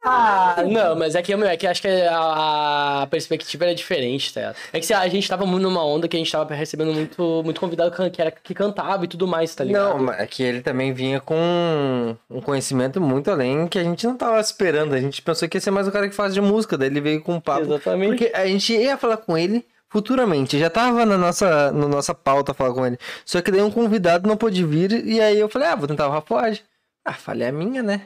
Ah, 0.02 0.64
não, 0.67 0.97
mas 0.97 1.14
é 1.14 1.20
que, 1.20 1.35
meu, 1.37 1.47
é 1.47 1.56
que 1.56 1.67
acho 1.67 1.82
que 1.82 1.88
a, 1.88 3.02
a 3.02 3.06
perspectiva 3.06 3.64
era 3.67 3.75
diferente, 3.75 4.32
tá? 4.32 4.41
ligado? 4.41 4.56
É 4.73 4.81
que 4.81 4.87
se 4.87 4.94
a 4.94 5.06
gente 5.08 5.29
tava 5.29 5.44
muito 5.44 5.62
numa 5.62 5.85
onda 5.85 6.08
que 6.08 6.17
a 6.17 6.19
gente 6.19 6.32
tava 6.32 6.55
recebendo 6.55 6.93
muito, 6.93 7.43
muito 7.44 7.61
convidado 7.61 8.11
que, 8.11 8.20
era, 8.20 8.31
que 8.31 8.55
cantava 8.55 9.05
e 9.05 9.08
tudo 9.08 9.26
mais, 9.26 9.55
tá 9.55 9.62
ligado? 9.62 9.99
Não, 9.99 10.05
mas 10.05 10.19
é 10.19 10.26
que 10.26 10.43
ele 10.43 10.62
também 10.62 10.93
vinha 10.94 11.20
com 11.20 12.17
um 12.31 12.41
conhecimento 12.41 12.99
muito 12.99 13.31
além 13.31 13.69
que 13.69 13.79
a 13.79 13.85
gente 13.85 14.06
não 14.06 14.17
tava 14.17 14.41
esperando. 14.41 14.94
A 14.94 15.00
gente 15.00 15.20
pensou 15.20 15.47
que 15.47 15.58
ia 15.58 15.61
ser 15.61 15.70
mais 15.70 15.87
o 15.87 15.93
cara 15.93 16.08
que 16.08 16.14
faz 16.14 16.32
de 16.32 16.41
música, 16.41 16.79
daí 16.79 16.88
ele 16.88 17.00
veio 17.00 17.23
com 17.23 17.35
um 17.35 17.41
papo. 17.41 17.62
Exatamente. 17.62 18.08
Porque 18.08 18.32
a 18.35 18.46
gente 18.46 18.73
ia 18.73 18.96
falar 18.96 19.19
com 19.19 19.37
ele 19.37 19.67
futuramente, 19.91 20.58
já 20.58 20.70
tava 20.70 21.05
na 21.05 21.19
nossa, 21.19 21.73
na 21.73 21.88
nossa 21.88 22.14
pauta 22.14 22.55
falar 22.55 22.73
com 22.73 22.87
ele. 22.87 22.99
Só 23.25 23.43
que 23.43 23.50
daí 23.50 23.61
um 23.61 23.70
convidado 23.70 24.26
não 24.26 24.37
pôde 24.37 24.64
vir 24.64 25.05
e 25.05 25.20
aí 25.20 25.38
eu 25.38 25.49
falei, 25.49 25.69
ah, 25.69 25.75
vou 25.75 25.88
tentar 25.88 26.06
o 26.08 26.11
Rafaage. 26.11 26.62
Ah, 27.05 27.12
falha 27.12 27.49
a 27.49 27.53
minha, 27.53 27.82
né? 27.82 28.03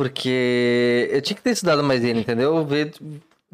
Porque 0.00 1.10
eu 1.12 1.20
tinha 1.20 1.36
que 1.36 1.42
ter 1.42 1.50
estudado 1.50 1.84
mais 1.84 2.02
ele, 2.02 2.20
entendeu? 2.20 2.64
Ver, 2.64 2.94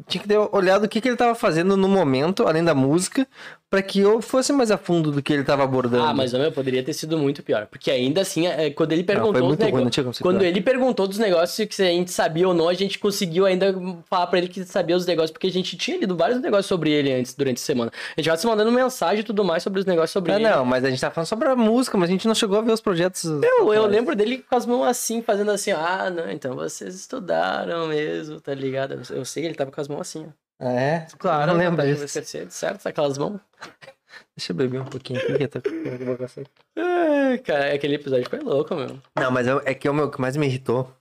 tinha 0.07 0.21
que 0.21 0.27
ter 0.27 0.37
olhado 0.37 0.85
o 0.85 0.89
que, 0.89 1.01
que 1.01 1.07
ele 1.07 1.17
tava 1.17 1.33
fazendo 1.35 1.75
no 1.77 1.87
momento, 1.87 2.47
além 2.47 2.63
da 2.63 2.75
música, 2.75 3.27
pra 3.69 3.81
que 3.81 3.99
eu 3.99 4.21
fosse 4.21 4.53
mais 4.53 4.71
a 4.71 4.77
fundo 4.77 5.11
do 5.11 5.21
que 5.21 5.33
ele 5.33 5.43
tava 5.43 5.61
abordando. 5.63 6.03
Ah, 6.03 6.13
mas 6.13 6.31
meu, 6.31 6.51
poderia 6.53 6.81
ter 6.81 6.93
sido 6.93 7.17
muito 7.17 7.43
pior. 7.43 7.65
Porque 7.65 7.91
ainda 7.91 8.21
assim, 8.21 8.47
é, 8.47 8.69
quando 8.69 8.93
ele 8.93 9.03
perguntou 9.03 9.41
ruim, 9.45 9.57
nego- 9.59 9.81
não 9.81 9.91
ser 9.91 10.05
Quando 10.21 10.41
ele 10.43 10.61
perguntou 10.61 11.05
dos 11.05 11.17
negócios 11.17 11.67
que 11.67 11.75
se 11.75 11.81
a 11.83 11.87
gente 11.87 12.09
sabia 12.11 12.47
ou 12.47 12.53
não, 12.53 12.69
a 12.69 12.73
gente 12.73 12.97
conseguiu 12.97 13.45
ainda 13.45 13.75
falar 14.09 14.27
pra 14.27 14.37
ele 14.39 14.47
que 14.47 14.63
sabia 14.63 14.95
os 14.95 15.05
negócios, 15.05 15.31
porque 15.31 15.47
a 15.47 15.51
gente 15.51 15.75
tinha 15.75 15.97
lido 15.97 16.15
vários 16.15 16.39
negócios 16.39 16.67
sobre 16.67 16.91
ele 16.91 17.11
antes, 17.11 17.33
durante 17.33 17.57
a 17.57 17.65
semana. 17.65 17.91
A 18.15 18.21
gente 18.21 18.29
vai 18.29 18.37
se 18.37 18.47
mandando 18.47 18.71
mensagem 18.71 19.19
e 19.19 19.23
tudo 19.23 19.43
mais 19.43 19.63
sobre 19.63 19.81
os 19.81 19.85
negócios 19.85 20.11
sobre 20.11 20.31
Ah, 20.31 20.35
ele. 20.35 20.47
não, 20.49 20.63
mas 20.63 20.85
a 20.85 20.89
gente 20.89 21.01
tá 21.01 21.11
falando 21.11 21.27
sobre 21.27 21.49
a 21.49 21.55
música, 21.55 21.97
mas 21.97 22.09
a 22.09 22.13
gente 22.13 22.25
não 22.27 22.35
chegou 22.35 22.57
a 22.57 22.61
ver 22.61 22.71
os 22.71 22.79
projetos. 22.79 23.25
Eu, 23.25 23.73
eu 23.73 23.85
lembro 23.85 24.15
dele 24.15 24.45
com 24.49 24.55
as 24.55 24.65
mãos 24.65 24.85
assim, 24.85 25.21
fazendo 25.21 25.51
assim, 25.51 25.71
ah, 25.71 26.09
não, 26.09 26.31
então 26.31 26.55
vocês 26.55 26.95
estudaram 26.95 27.87
mesmo, 27.87 28.39
tá 28.39 28.53
ligado? 28.53 28.93
Eu, 29.09 29.17
eu 29.17 29.25
sei 29.25 29.43
que 29.43 29.47
ele 29.49 29.55
tava 29.55 29.71
com 29.71 29.81
as 29.81 29.86
mãos 29.87 30.01
assim, 30.01 30.25
ó. 30.25 30.29
Ah, 30.59 30.71
é? 30.71 31.07
Claro, 31.17 31.51
não 31.51 31.57
lembro 31.59 31.77
tá 31.77 31.85
disso. 31.85 32.03
esquecer, 32.03 32.51
certo? 32.51 32.87
Aquelas 32.87 33.17
mãos. 33.17 33.39
Deixa 34.35 34.51
eu 34.51 34.55
beber 34.55 34.81
um 34.81 34.85
pouquinho 34.85 35.19
aqui, 35.19 35.37
que 35.37 35.43
eu 35.43 35.49
tô 35.49 35.61
com 35.61 36.05
boca 36.05 36.27
seca. 36.27 36.49
Ai, 36.75 37.37
cara, 37.39 37.73
aquele 37.73 37.95
episódio 37.95 38.29
foi 38.29 38.39
louco, 38.39 38.73
meu. 38.75 38.99
Não, 39.15 39.31
mas 39.31 39.47
é, 39.47 39.51
é 39.65 39.73
que 39.73 39.87
é 39.87 39.91
o 39.91 39.93
meu 39.93 40.09
que 40.09 40.19
mais 40.19 40.35
me 40.37 40.47
irritou. 40.47 40.91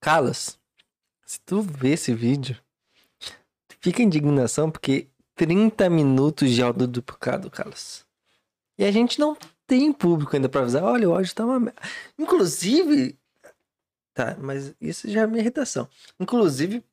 Carlos, 0.00 0.58
se 1.26 1.40
tu 1.40 1.60
vê 1.60 1.90
esse 1.90 2.14
vídeo, 2.14 2.56
fica 3.80 4.02
indignação 4.02 4.70
porque 4.70 5.08
30 5.34 5.88
minutos 5.90 6.50
de 6.50 6.62
áudio 6.62 6.86
duplicado, 6.86 7.50
Carlos. 7.50 8.04
E 8.78 8.84
a 8.84 8.90
gente 8.90 9.18
não 9.18 9.36
tem 9.66 9.92
público 9.92 10.34
ainda 10.34 10.48
pra 10.48 10.62
avisar, 10.62 10.82
olha, 10.84 11.08
o 11.08 11.14
áudio 11.14 11.34
tá 11.34 11.44
uma 11.44 11.60
merda. 11.60 11.80
Inclusive. 12.18 13.18
Tá, 14.12 14.36
mas 14.38 14.74
isso 14.80 15.10
já 15.10 15.22
é 15.22 15.26
minha 15.26 15.40
irritação. 15.40 15.88
Inclusive, 16.20 16.84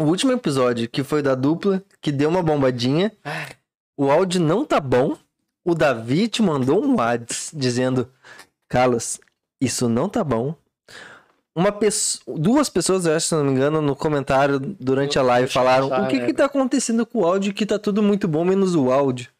o 0.00 0.04
último 0.04 0.32
episódio, 0.32 0.88
que 0.88 1.04
foi 1.04 1.22
da 1.22 1.34
dupla, 1.34 1.84
que 2.00 2.10
deu 2.10 2.30
uma 2.30 2.42
bombadinha, 2.42 3.12
o 3.96 4.10
áudio 4.10 4.40
não 4.40 4.64
tá 4.64 4.80
bom. 4.80 5.16
O 5.62 5.74
Davi 5.74 6.26
te 6.26 6.40
mandou 6.40 6.82
um 6.82 6.96
WhatsApp 6.96 7.54
dizendo: 7.54 8.10
Carlos, 8.66 9.20
isso 9.60 9.88
não 9.88 10.08
tá 10.08 10.24
bom. 10.24 10.54
Uma 11.54 11.70
pessoa, 11.70 12.38
duas 12.38 12.70
pessoas, 12.70 13.04
eu 13.04 13.14
acho, 13.14 13.26
se 13.26 13.34
não 13.34 13.44
me 13.44 13.50
engano, 13.50 13.82
no 13.82 13.94
comentário 13.94 14.58
durante 14.58 15.18
a 15.18 15.22
live 15.22 15.52
falaram: 15.52 15.88
o 15.88 16.08
que 16.08 16.18
né? 16.18 16.26
que 16.26 16.32
tá 16.32 16.46
acontecendo 16.46 17.04
com 17.04 17.18
o 17.18 17.26
áudio 17.26 17.52
que 17.52 17.66
tá 17.66 17.78
tudo 17.78 18.02
muito 18.02 18.26
bom 18.26 18.42
menos 18.42 18.74
o 18.74 18.90
áudio? 18.90 19.30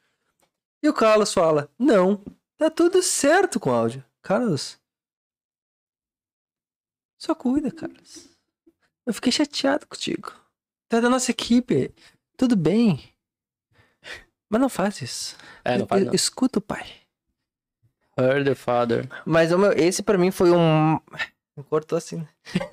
E 0.83 0.88
o 0.88 0.93
Carlos 0.93 1.33
fala: 1.33 1.71
não, 1.79 2.21
tá 2.59 2.69
tudo 2.69 3.02
certo 3.02 3.59
com 3.59 3.71
o 3.71 3.75
áudio. 3.75 4.05
Carlos, 4.21 4.79
só 7.17 7.35
cuida, 7.35 7.71
Carlos. 7.71 8.29
Eu 9.07 9.14
fiquei 9.14 9.33
chateado 9.33 9.87
contigo. 9.87 10.35
É 10.91 11.01
da 11.01 11.09
nossa 11.09 11.31
equipe. 11.31 11.95
Tudo 12.37 12.57
bem. 12.57 13.01
Mas 14.49 14.61
não 14.61 14.69
faz 14.69 15.01
isso. 15.01 15.37
É, 15.65 15.79
não 15.79 15.87
faz 15.87 16.05
não. 16.05 16.13
Escuta 16.13 16.59
o 16.59 16.63
pai. 16.63 16.85
Heard 18.19 18.45
the 18.45 18.55
father. 18.55 19.09
Mas 19.25 19.51
meu, 19.53 19.73
esse 19.73 20.03
pra 20.03 20.19
mim 20.19 20.31
foi 20.31 20.51
um. 20.51 20.99
Cortou 21.69 21.99
assim, 21.99 22.17
né? 22.17 22.29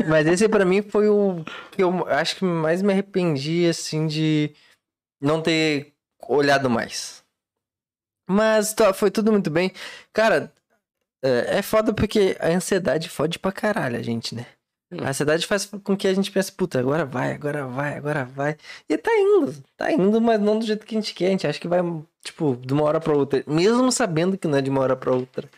Mas 0.07 0.25
esse 0.25 0.47
pra 0.47 0.65
mim 0.65 0.81
foi 0.81 1.09
o 1.09 1.43
que 1.71 1.83
eu 1.83 2.07
acho 2.07 2.37
que 2.37 2.45
mais 2.45 2.81
me 2.81 2.93
arrependi, 2.93 3.67
assim, 3.67 4.07
de 4.07 4.55
não 5.21 5.41
ter 5.41 5.93
olhado 6.27 6.69
mais. 6.69 7.23
Mas 8.29 8.73
tá, 8.73 8.93
foi 8.93 9.11
tudo 9.11 9.31
muito 9.31 9.49
bem. 9.49 9.71
Cara, 10.11 10.53
é, 11.21 11.57
é 11.57 11.61
foda 11.61 11.93
porque 11.93 12.37
a 12.39 12.47
ansiedade 12.47 13.09
fode 13.09 13.39
pra 13.39 13.51
caralho 13.51 13.97
a 13.97 14.01
gente, 14.01 14.33
né? 14.33 14.45
A 14.89 15.09
ansiedade 15.09 15.45
faz 15.45 15.65
com 15.65 15.97
que 15.97 16.07
a 16.07 16.13
gente 16.13 16.31
pense, 16.31 16.49
puta, 16.51 16.79
agora 16.79 17.05
vai, 17.05 17.33
agora 17.33 17.67
vai, 17.67 17.97
agora 17.97 18.23
vai. 18.23 18.55
E 18.87 18.97
tá 18.97 19.11
indo, 19.17 19.53
tá 19.75 19.91
indo, 19.91 20.21
mas 20.21 20.39
não 20.39 20.57
do 20.59 20.65
jeito 20.65 20.85
que 20.85 20.95
a 20.95 21.01
gente 21.01 21.13
quer. 21.13 21.27
A 21.27 21.29
gente 21.31 21.45
acha 21.45 21.59
que 21.59 21.67
vai, 21.67 21.81
tipo, 22.23 22.55
de 22.55 22.73
uma 22.73 22.83
hora 22.83 22.99
pra 23.01 23.13
outra. 23.13 23.43
Mesmo 23.45 23.91
sabendo 23.91 24.37
que 24.37 24.47
não 24.47 24.57
é 24.57 24.61
de 24.61 24.69
uma 24.69 24.79
hora 24.81 24.95
pra 24.95 25.11
outra. 25.11 25.49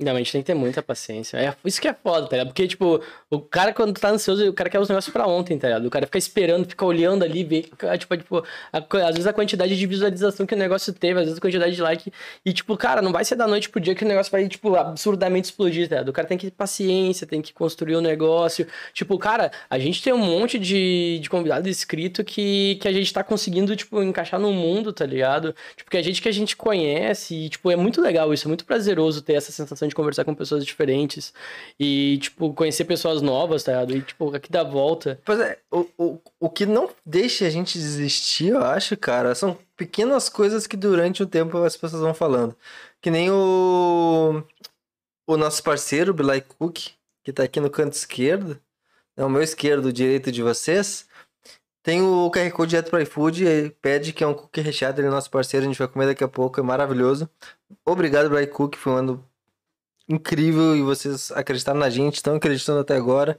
Não, 0.00 0.14
a 0.14 0.18
gente 0.18 0.32
tem 0.32 0.40
que 0.40 0.46
ter 0.46 0.54
muita 0.54 0.82
paciência. 0.82 1.36
É 1.36 1.54
isso 1.62 1.78
que 1.78 1.86
é 1.86 1.92
foda, 1.92 2.26
tá 2.26 2.36
ligado? 2.36 2.48
Porque, 2.48 2.66
tipo, 2.66 3.02
o 3.28 3.38
cara, 3.38 3.70
quando 3.74 3.92
tá 3.92 4.08
ansioso, 4.08 4.48
o 4.48 4.52
cara 4.52 4.70
quer 4.70 4.80
os 4.80 4.88
negócios 4.88 5.12
pra 5.12 5.26
ontem, 5.26 5.58
tá 5.58 5.68
ligado? 5.68 5.84
O 5.84 5.90
cara 5.90 6.06
fica 6.06 6.16
esperando, 6.16 6.66
fica 6.66 6.86
olhando 6.86 7.22
ali, 7.22 7.44
vê, 7.44 7.62
tipo, 7.98 8.16
tipo 8.16 8.44
a, 8.72 8.78
às 8.78 9.14
vezes 9.14 9.26
a 9.26 9.32
quantidade 9.32 9.76
de 9.76 9.86
visualização 9.86 10.46
que 10.46 10.54
o 10.54 10.58
negócio 10.58 10.90
teve, 10.94 11.20
às 11.20 11.26
vezes 11.26 11.36
a 11.36 11.40
quantidade 11.40 11.74
de 11.74 11.82
like. 11.82 12.10
E, 12.46 12.52
tipo, 12.52 12.74
cara, 12.78 13.02
não 13.02 13.12
vai 13.12 13.26
ser 13.26 13.36
da 13.36 13.46
noite 13.46 13.68
pro 13.68 13.78
dia 13.78 13.94
que 13.94 14.02
o 14.02 14.08
negócio 14.08 14.32
vai, 14.32 14.48
tipo, 14.48 14.74
absurdamente 14.74 15.48
explodir, 15.48 15.86
tá 15.86 15.96
ligado? 15.96 16.08
O 16.08 16.12
cara 16.14 16.26
tem 16.26 16.38
que 16.38 16.46
ter 16.46 16.56
paciência, 16.56 17.26
tem 17.26 17.42
que 17.42 17.52
construir 17.52 17.96
o 17.96 17.98
um 17.98 18.02
negócio. 18.02 18.66
Tipo, 18.94 19.18
cara, 19.18 19.52
a 19.68 19.78
gente 19.78 20.02
tem 20.02 20.14
um 20.14 20.18
monte 20.18 20.58
de, 20.58 21.18
de 21.20 21.28
convidado 21.28 21.68
inscrito 21.68 22.24
que, 22.24 22.78
que 22.80 22.88
a 22.88 22.92
gente 22.92 23.12
tá 23.12 23.22
conseguindo, 23.22 23.76
tipo, 23.76 24.02
encaixar 24.02 24.40
no 24.40 24.50
mundo, 24.50 24.94
tá 24.94 25.04
ligado? 25.04 25.54
Tipo, 25.76 25.90
que 25.90 25.98
a 25.98 26.02
gente 26.02 26.22
que 26.22 26.28
a 26.28 26.32
gente 26.32 26.56
conhece 26.56 27.34
e, 27.34 27.48
tipo, 27.50 27.70
é 27.70 27.76
muito 27.76 28.00
legal 28.00 28.32
isso, 28.32 28.46
é 28.46 28.48
muito 28.48 28.64
prazeroso 28.64 29.20
ter 29.20 29.34
essa 29.34 29.52
sensação 29.52 29.89
de 29.90 29.94
conversar 29.94 30.24
com 30.24 30.34
pessoas 30.34 30.64
diferentes 30.64 31.34
e, 31.78 32.18
tipo, 32.18 32.54
conhecer 32.54 32.84
pessoas 32.84 33.20
novas, 33.20 33.62
tá 33.62 33.72
ligado? 33.72 33.96
E, 33.96 34.02
tipo, 34.02 34.34
aqui 34.34 34.50
dá 34.50 34.62
volta. 34.62 35.20
Pois 35.24 35.38
é, 35.38 35.58
o, 35.70 35.86
o, 35.98 36.18
o 36.40 36.50
que 36.50 36.64
não 36.64 36.88
deixa 37.04 37.46
a 37.46 37.50
gente 37.50 37.78
desistir, 37.78 38.48
eu 38.48 38.64
acho, 38.64 38.96
cara, 38.96 39.34
são 39.34 39.58
pequenas 39.76 40.28
coisas 40.28 40.66
que 40.66 40.76
durante 40.76 41.22
o 41.22 41.26
tempo 41.26 41.58
as 41.58 41.76
pessoas 41.76 42.02
vão 42.02 42.14
falando. 42.14 42.56
Que 43.00 43.10
nem 43.10 43.30
o, 43.30 44.42
o 45.26 45.36
nosso 45.36 45.62
parceiro, 45.62 46.14
Billy 46.14 46.40
Cook, 46.40 46.78
que 47.22 47.32
tá 47.32 47.42
aqui 47.42 47.60
no 47.60 47.70
canto 47.70 47.92
esquerdo, 47.92 48.60
é 49.16 49.24
o 49.24 49.28
meu 49.28 49.42
esquerdo, 49.42 49.86
o 49.86 49.92
direito 49.92 50.32
de 50.32 50.42
vocês. 50.42 51.06
Tem 51.82 52.02
o 52.02 52.30
QR 52.30 52.50
Code 52.52 52.70
direto 52.70 52.90
para 52.90 53.02
iFood, 53.02 53.74
pede 53.80 54.12
que 54.12 54.22
é 54.22 54.26
um 54.26 54.34
cookie 54.34 54.60
recheado, 54.60 55.00
ele 55.00 55.08
é 55.08 55.10
nosso 55.10 55.30
parceiro, 55.30 55.64
a 55.64 55.68
gente 55.68 55.78
vai 55.78 55.88
comer 55.88 56.06
daqui 56.06 56.22
a 56.22 56.28
pouco, 56.28 56.60
é 56.60 56.62
maravilhoso. 56.62 57.28
Obrigado, 57.86 58.28
Bry 58.28 58.46
Cook, 58.46 58.76
foi 58.76 58.92
um 58.92 58.96
ano 58.96 59.29
incrível 60.10 60.76
e 60.76 60.82
vocês 60.82 61.30
acreditaram 61.32 61.78
na 61.78 61.88
gente, 61.88 62.16
estão 62.16 62.34
acreditando 62.34 62.80
até 62.80 62.96
agora. 62.96 63.38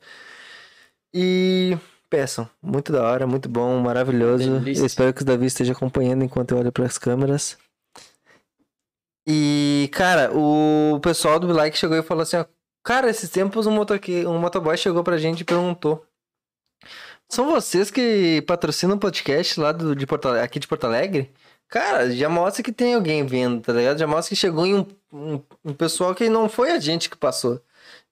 E 1.13 1.77
peçam, 2.09 2.49
muito 2.61 2.91
da 2.91 3.03
hora, 3.03 3.27
muito 3.27 3.49
bom, 3.49 3.79
maravilhoso. 3.79 4.63
Eu 4.65 4.85
espero 4.85 5.13
que 5.13 5.21
o 5.21 5.25
Davi 5.25 5.45
esteja 5.45 5.73
acompanhando 5.73 6.23
enquanto 6.23 6.51
eu 6.51 6.59
olho 6.59 6.71
para 6.71 6.85
as 6.85 6.97
câmeras. 6.97 7.57
E, 9.27 9.89
cara, 9.93 10.31
o 10.35 10.99
pessoal 11.01 11.39
do 11.39 11.51
Like 11.53 11.77
chegou 11.77 11.97
e 11.97 12.01
falou 12.01 12.23
assim: 12.23 12.37
ó, 12.37 12.45
Cara, 12.83 13.09
esses 13.09 13.29
tempos 13.29 13.67
um, 13.67 13.71
motoque... 13.71 14.25
um 14.25 14.39
motoboy 14.39 14.75
chegou 14.75 15.03
pra 15.03 15.17
gente 15.17 15.41
e 15.41 15.45
perguntou. 15.45 16.05
São 17.29 17.49
vocês 17.49 17.91
que 17.91 18.41
patrocinam 18.41 18.95
o 18.95 18.99
podcast 18.99 19.59
lá 19.59 19.71
do, 19.71 19.95
de 19.95 20.05
Porto, 20.05 20.27
aqui 20.29 20.59
de 20.59 20.67
Porto 20.67 20.85
Alegre? 20.85 21.31
Cara, 21.71 22.11
já 22.11 22.27
mostra 22.29 22.61
que 22.61 22.71
tem 22.71 22.93
alguém 22.93 23.25
vendo, 23.25 23.61
tá 23.61 23.71
ligado? 23.71 23.97
Já 23.97 24.05
mostra 24.05 24.29
que 24.29 24.35
chegou 24.35 24.65
em 24.65 24.75
um, 24.75 24.85
um, 25.11 25.41
um 25.65 25.73
pessoal 25.73 26.13
que 26.13 26.29
não 26.29 26.47
foi 26.49 26.69
a 26.71 26.79
gente 26.79 27.09
que 27.09 27.15
passou. 27.17 27.61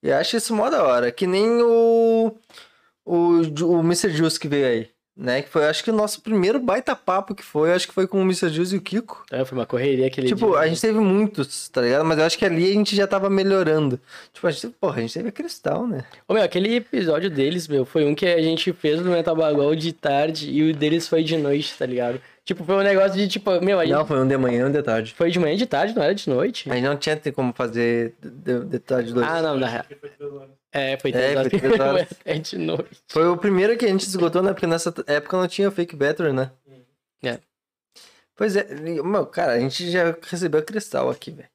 E 0.02 0.12
acho 0.12 0.38
isso 0.38 0.56
mó 0.56 0.70
da 0.70 0.82
hora. 0.82 1.12
Que 1.12 1.28
nem 1.28 1.62
o. 1.62 2.34
O, 3.06 3.42
o 3.66 3.80
Mr. 3.82 4.10
Juice 4.12 4.40
que 4.40 4.48
veio 4.48 4.66
aí 4.66 4.90
né? 5.20 5.42
Que 5.42 5.50
foi, 5.50 5.66
acho 5.66 5.84
que 5.84 5.92
o 5.92 5.94
nosso 5.94 6.22
primeiro 6.22 6.60
baita 6.60 6.96
papo 6.96 7.36
que 7.36 7.44
foi, 7.44 7.74
acho 7.74 7.86
que 7.86 7.94
foi 7.94 8.08
com 8.08 8.20
o 8.20 8.22
Mr. 8.22 8.48
Juice 8.48 8.74
e 8.74 8.78
o 8.78 8.82
Kiko. 8.82 9.26
É, 9.30 9.44
foi 9.44 9.58
uma 9.58 9.66
correria 9.66 10.08
aquele 10.08 10.28
Tipo, 10.28 10.52
dia. 10.52 10.60
a 10.60 10.68
gente 10.68 10.80
teve 10.80 10.98
muitos, 10.98 11.68
tá 11.68 11.82
ligado? 11.82 12.06
Mas 12.06 12.18
eu 12.18 12.24
acho 12.24 12.38
que 12.38 12.46
ali 12.46 12.72
a 12.72 12.74
gente 12.74 12.96
já 12.96 13.06
tava 13.06 13.30
melhorando. 13.30 14.00
Tipo, 14.34 14.48
a 14.48 14.52
gente, 14.52 14.68
porra, 14.80 15.00
a 15.00 15.02
gente 15.02 15.14
teve 15.14 15.28
a 15.28 15.32
Cristal, 15.32 15.86
né? 15.86 16.06
Ô, 16.26 16.34
meu, 16.34 16.42
aquele 16.42 16.74
episódio 16.74 17.30
deles, 17.30 17.68
meu, 17.68 17.84
foi 17.84 18.06
um 18.06 18.16
que 18.16 18.26
a 18.26 18.42
gente 18.42 18.72
fez 18.72 19.02
no 19.02 19.12
Metal 19.12 19.36
Bagol 19.36 19.76
de 19.76 19.92
tarde 19.92 20.50
e 20.50 20.72
o 20.72 20.74
deles 20.74 21.06
foi 21.06 21.22
de 21.22 21.36
noite, 21.36 21.76
tá 21.78 21.86
ligado? 21.86 22.22
Tipo, 22.50 22.64
foi 22.64 22.78
um 22.78 22.82
negócio 22.82 23.16
de, 23.16 23.28
tipo, 23.28 23.62
meu, 23.62 23.78
aí. 23.78 23.92
Não, 23.92 24.04
foi 24.08 24.20
um 24.20 24.28
de 24.28 24.36
manhã 24.36 24.62
e 24.62 24.64
um 24.64 24.72
de 24.72 24.82
tarde. 24.82 25.14
Foi 25.14 25.30
de 25.30 25.38
manhã 25.38 25.54
e 25.54 25.58
de 25.58 25.68
tarde, 25.68 25.96
não 25.96 26.02
era 26.02 26.16
de 26.16 26.28
noite? 26.28 26.68
Aí 26.72 26.82
não 26.82 26.98
tinha 26.98 27.16
como 27.32 27.54
fazer 27.54 28.16
de, 28.20 28.66
de 28.66 28.80
tarde 28.80 29.14
dois. 29.14 29.28
Ah, 29.28 29.40
não, 29.40 29.56
na 29.56 29.68
real. 29.68 29.86
É, 30.72 30.98
foi 30.98 31.12
três 31.12 31.32
é, 31.32 31.38
horas. 31.38 31.52
Foi, 31.52 31.60
três 31.60 31.80
horas. 31.80 32.08
é 32.26 32.40
de 32.40 32.58
noite. 32.58 33.04
Foi 33.08 33.28
o 33.28 33.38
primeiro 33.38 33.78
que 33.78 33.86
a 33.86 33.88
gente 33.88 34.08
esgotou, 34.08 34.42
né? 34.42 34.52
Porque 34.52 34.66
nessa 34.66 34.92
época 35.06 35.38
não 35.38 35.48
tinha 35.48 35.70
fake 35.70 35.96
battery, 35.96 36.34
né? 36.34 36.50
É. 37.22 37.38
Pois 38.36 38.56
é, 38.56 38.64
meu, 39.04 39.28
cara, 39.28 39.52
a 39.52 39.60
gente 39.60 39.92
já 39.92 40.16
recebeu 40.20 40.60
a 40.60 40.64
Cristal 40.64 41.08
aqui, 41.12 41.30
velho. 41.30 41.50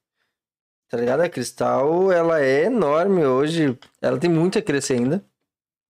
Tá 0.89 0.95
ligado? 0.95 1.19
A 1.19 1.27
Cristal, 1.27 2.09
ela 2.09 2.39
é 2.39 2.67
enorme 2.67 3.25
hoje. 3.25 3.77
Ela 4.01 4.17
tem 4.17 4.29
muito 4.29 4.57
a 4.57 4.61
crescer 4.61 4.93
ainda 4.93 5.21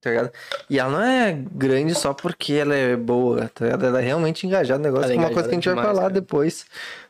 tá 0.05 0.11
ligado? 0.11 0.31
E 0.69 0.77
ela 0.77 0.91
não 0.91 1.01
é 1.01 1.33
grande 1.51 1.95
só 1.95 2.13
porque 2.13 2.53
ela 2.53 2.75
é 2.75 2.95
boa, 2.95 3.49
tá 3.49 3.65
ligado? 3.65 3.85
Ela 3.87 3.99
é 3.99 4.05
realmente 4.05 4.45
engajada 4.45 4.77
no 4.77 4.85
negócio, 4.85 5.11
é 5.11 5.17
uma 5.17 5.31
coisa 5.31 5.49
que 5.49 5.55
a 5.55 5.57
gente 5.57 5.63
demais, 5.63 5.83
vai 5.83 5.95
falar 5.95 6.01
cara. 6.09 6.13
depois. 6.13 6.67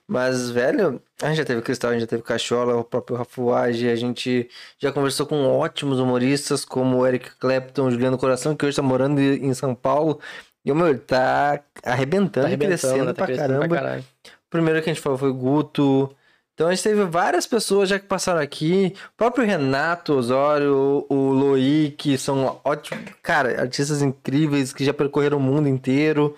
Mas, 0.07 0.49
velho, 0.49 1.01
a 1.21 1.27
gente 1.27 1.37
já 1.37 1.45
teve 1.45 1.61
Cristal, 1.61 1.89
a 1.89 1.93
gente 1.93 2.01
já 2.01 2.07
teve 2.07 2.23
Cachola, 2.23 2.77
o 2.77 2.83
próprio 2.85 3.17
Rafuage, 3.17 3.89
a 3.89 3.95
gente 3.95 4.47
já 4.79 4.93
conversou 4.93 5.25
com 5.25 5.43
ótimos 5.45 5.99
humoristas 5.99 6.63
como 6.63 6.99
o 6.99 7.07
Eric 7.07 7.31
Clapton, 7.37 7.91
Juliano 7.91 8.17
Coração, 8.17 8.55
que 8.55 8.65
hoje 8.65 8.77
tá 8.77 8.83
morando 8.83 9.19
em 9.19 9.53
São 9.53 9.75
Paulo. 9.75 10.21
E 10.63 10.71
o 10.71 10.75
meu, 10.75 10.87
ele 10.87 10.99
tá 10.99 11.59
arrebentando, 11.83 12.29
tá 12.29 12.45
arrebentando 12.45 12.79
crescendo, 12.79 13.05
tá 13.07 13.13
pra, 13.13 13.25
crescendo 13.25 13.47
caramba. 13.47 13.67
pra 13.67 13.77
caramba. 13.77 14.03
O 14.23 14.49
primeiro 14.49 14.81
que 14.81 14.89
a 14.89 14.93
gente 14.93 15.01
falou 15.01 15.17
foi 15.17 15.29
o 15.29 15.33
Guto, 15.33 16.15
então 16.55 16.69
a 16.69 16.73
gente 16.73 16.83
teve 16.83 17.03
várias 17.03 17.45
pessoas 17.45 17.89
já 17.89 17.99
que 17.99 18.07
passaram 18.07 18.39
aqui. 18.39 18.93
O 19.13 19.17
próprio 19.17 19.45
Renato 19.45 20.13
Osório, 20.13 21.05
o 21.09 21.53
que 21.97 22.17
são 22.17 22.61
ótimos, 22.63 23.03
cara, 23.21 23.61
artistas 23.61 24.01
incríveis 24.01 24.71
que 24.71 24.85
já 24.85 24.93
percorreram 24.93 25.37
o 25.37 25.41
mundo 25.41 25.67
inteiro. 25.67 26.33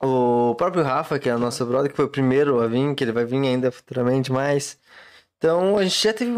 O 0.00 0.54
próprio 0.56 0.84
Rafa, 0.84 1.18
que 1.18 1.28
é 1.28 1.34
o 1.34 1.38
nosso 1.38 1.64
brother, 1.64 1.90
que 1.90 1.96
foi 1.96 2.04
o 2.04 2.10
primeiro 2.10 2.60
a 2.60 2.66
vir, 2.66 2.94
que 2.94 3.02
ele 3.02 3.12
vai 3.12 3.24
vir 3.24 3.40
ainda 3.46 3.72
futuramente 3.72 4.30
mais. 4.30 4.78
Então 5.38 5.78
a 5.78 5.82
gente 5.84 6.02
já 6.02 6.12
teve 6.12 6.32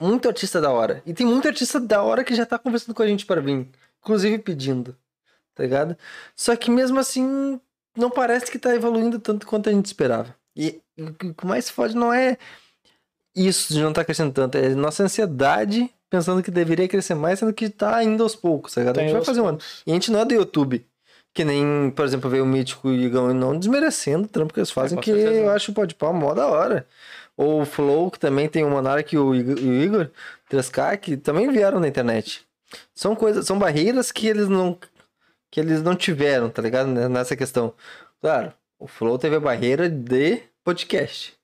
muito 0.00 0.28
artista 0.28 0.60
da 0.60 0.72
hora. 0.72 1.02
E 1.06 1.14
tem 1.14 1.24
muito 1.24 1.46
artista 1.46 1.78
da 1.78 2.02
hora 2.02 2.24
que 2.24 2.34
já 2.34 2.44
tá 2.44 2.58
conversando 2.58 2.94
com 2.94 3.04
a 3.04 3.06
gente 3.06 3.24
para 3.24 3.40
vir. 3.40 3.68
Inclusive 4.02 4.36
pedindo. 4.38 4.96
Tá 5.54 5.62
ligado? 5.62 5.96
Só 6.34 6.56
que 6.56 6.72
mesmo 6.72 6.98
assim, 6.98 7.60
não 7.96 8.10
parece 8.10 8.50
que 8.50 8.58
tá 8.58 8.74
evoluindo 8.74 9.20
tanto 9.20 9.46
quanto 9.46 9.68
a 9.68 9.72
gente 9.72 9.86
esperava. 9.86 10.34
E 10.56 10.80
o 11.02 11.34
que 11.34 11.46
mais 11.46 11.70
fode 11.70 11.96
não 11.96 12.12
é 12.12 12.36
isso 13.34 13.72
de 13.72 13.80
não 13.80 13.90
estar 13.90 14.02
tá 14.02 14.04
crescendo 14.04 14.32
tanto, 14.32 14.58
é 14.58 14.70
nossa 14.70 15.02
ansiedade 15.02 15.90
pensando 16.10 16.42
que 16.42 16.50
deveria 16.50 16.88
crescer 16.88 17.14
mais, 17.14 17.38
sendo 17.38 17.52
que 17.52 17.70
tá 17.70 18.02
indo 18.02 18.22
aos 18.22 18.34
poucos, 18.34 18.74
tá 18.74 18.80
ligado? 18.80 18.98
a 18.98 19.02
gente 19.02 19.12
vai 19.12 19.24
fazer 19.24 19.40
um 19.40 19.46
ano. 19.46 19.58
E 19.86 19.92
a 19.92 19.94
gente 19.94 20.10
não 20.10 20.20
é 20.20 20.24
do 20.24 20.34
YouTube. 20.34 20.84
Que 21.32 21.44
nem, 21.44 21.92
por 21.94 22.04
exemplo, 22.04 22.28
veio 22.28 22.42
o 22.42 22.46
Mítico 22.46 22.88
e 22.88 22.98
o 22.98 23.02
Igão 23.02 23.32
não 23.32 23.56
desmerecendo 23.56 24.24
o 24.24 24.28
trampo 24.28 24.52
que 24.52 24.58
eles 24.58 24.72
fazem, 24.72 24.98
é, 24.98 25.00
que 25.00 25.10
eu 25.12 25.48
acho 25.50 25.70
o 25.70 25.74
pode 25.74 25.94
pau 25.94 26.12
mó 26.12 26.34
da 26.34 26.48
hora. 26.48 26.84
Ou 27.36 27.62
o 27.62 27.64
Flow, 27.64 28.10
que 28.10 28.18
também 28.18 28.48
tem 28.48 28.64
o 28.64 28.70
Monark 28.70 29.14
e 29.14 29.18
o 29.18 29.32
Igor 29.32 30.10
3K, 30.50 30.98
que 30.98 31.16
também 31.16 31.48
vieram 31.48 31.78
na 31.78 31.86
internet. 31.86 32.44
São 32.92 33.14
coisas, 33.14 33.46
são 33.46 33.58
barreiras 33.58 34.10
que 34.10 34.26
eles 34.26 34.48
não 34.48 34.76
que 35.52 35.58
eles 35.58 35.82
não 35.82 35.96
tiveram, 35.96 36.50
tá 36.50 36.62
ligado? 36.62 36.88
Nessa 36.88 37.36
questão. 37.36 37.74
Claro, 38.20 38.52
o 38.78 38.86
Flow 38.86 39.18
teve 39.18 39.36
a 39.36 39.40
barreira 39.40 39.88
de 39.88 40.42
podcast. 40.70 41.39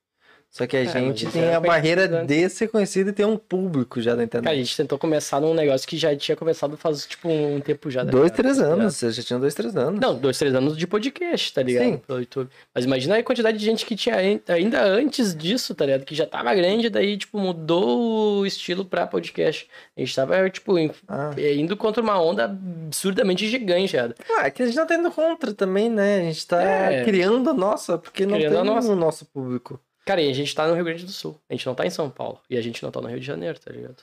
Só 0.57 0.65
que 0.65 0.75
a 0.75 0.81
é, 0.81 0.87
gente 0.87 1.27
tem 1.27 1.53
a 1.53 1.59
barreira 1.59 2.25
de 2.25 2.49
ser 2.49 2.67
conhecido 2.67 3.11
e 3.11 3.13
ter 3.13 3.27
um 3.27 3.37
público 3.37 4.01
já 4.01 4.15
da 4.15 4.23
internet. 4.23 4.45
Cara, 4.45 4.55
a 4.55 4.59
gente 4.59 4.75
tentou 4.75 4.97
começar 4.97 5.39
num 5.39 5.53
negócio 5.53 5.87
que 5.87 5.95
já 5.95 6.15
tinha 6.15 6.35
começado 6.35 6.75
faz, 6.75 7.05
tipo, 7.05 7.29
um 7.29 7.61
tempo 7.61 7.91
já. 7.91 8.03
Tá 8.03 8.09
dois, 8.09 8.31
três 8.31 8.59
anos. 8.59 8.95
Você 8.95 9.11
já 9.11 9.21
tinha 9.21 9.37
dois, 9.37 9.53
três 9.53 9.77
anos. 9.77 9.99
Não, 9.99 10.17
dois, 10.17 10.35
três 10.35 10.55
anos 10.55 10.75
de 10.75 10.87
podcast, 10.87 11.53
tá 11.53 11.61
ligado? 11.61 11.83
Sim. 11.83 11.97
Pelo 11.97 12.19
YouTube. 12.21 12.49
Mas 12.73 12.85
imagina 12.85 13.19
a 13.19 13.23
quantidade 13.23 13.55
de 13.55 13.63
gente 13.63 13.85
que 13.85 13.95
tinha 13.95 14.15
ainda 14.15 14.83
antes 14.83 15.35
disso, 15.35 15.75
tá 15.75 15.85
ligado? 15.85 16.05
Que 16.05 16.15
já 16.15 16.25
tava 16.25 16.55
grande, 16.55 16.89
daí, 16.89 17.17
tipo, 17.17 17.37
mudou 17.37 18.39
o 18.39 18.45
estilo 18.47 18.83
pra 18.83 19.05
podcast. 19.05 19.69
A 19.95 19.99
gente 19.99 20.15
tava, 20.15 20.49
tipo, 20.49 20.73
ah. 21.07 21.35
É, 21.37 21.53
indo 21.53 21.77
contra 21.77 22.01
uma 22.01 22.19
onda 22.19 22.45
absurdamente 22.45 23.47
gigante, 23.47 23.91
já. 23.93 24.09
Ah, 24.39 24.47
é 24.47 24.49
que 24.49 24.63
a 24.63 24.65
gente 24.65 24.75
não 24.75 24.87
tá 24.87 24.95
indo 24.95 25.11
contra 25.11 25.53
também, 25.53 25.87
né? 25.87 26.21
A 26.21 26.23
gente 26.23 26.47
tá 26.47 26.63
é. 26.63 27.03
criando 27.03 27.51
a 27.51 27.53
nossa, 27.53 27.95
porque 27.99 28.25
não 28.25 28.39
criando 28.39 28.81
tem 28.81 28.89
o 28.89 28.95
nosso 28.95 29.23
público. 29.23 29.79
Cara, 30.07 30.21
e 30.21 30.29
a 30.29 30.33
gente 30.33 30.55
tá 30.55 30.65
no 30.65 30.73
Rio 30.73 30.85
Grande 30.85 31.03
do 31.03 31.11
Sul. 31.11 31.37
A 31.49 31.53
gente 31.53 31.65
não 31.65 31.75
tá 31.75 31.85
em 31.85 31.89
São 31.89 32.09
Paulo. 32.09 32.39
E 32.49 32.57
a 32.57 32.61
gente 32.61 32.81
não 32.81 32.89
tá 32.89 33.01
no 33.01 33.09
Rio 33.09 33.19
de 33.19 33.25
Janeiro, 33.25 33.59
tá 33.59 33.73
ligado? 33.73 33.97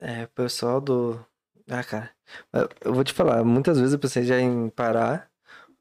É, 0.00 0.22
o 0.22 0.28
pessoal 0.28 0.80
do. 0.80 1.18
Ah, 1.68 1.82
cara. 1.82 2.10
Eu 2.80 2.94
vou 2.94 3.02
te 3.02 3.12
falar, 3.12 3.42
muitas 3.42 3.76
vezes 3.78 3.92
eu 3.92 3.98
pensei 3.98 4.22
já 4.22 4.38
em 4.40 4.68
parar, 4.68 5.28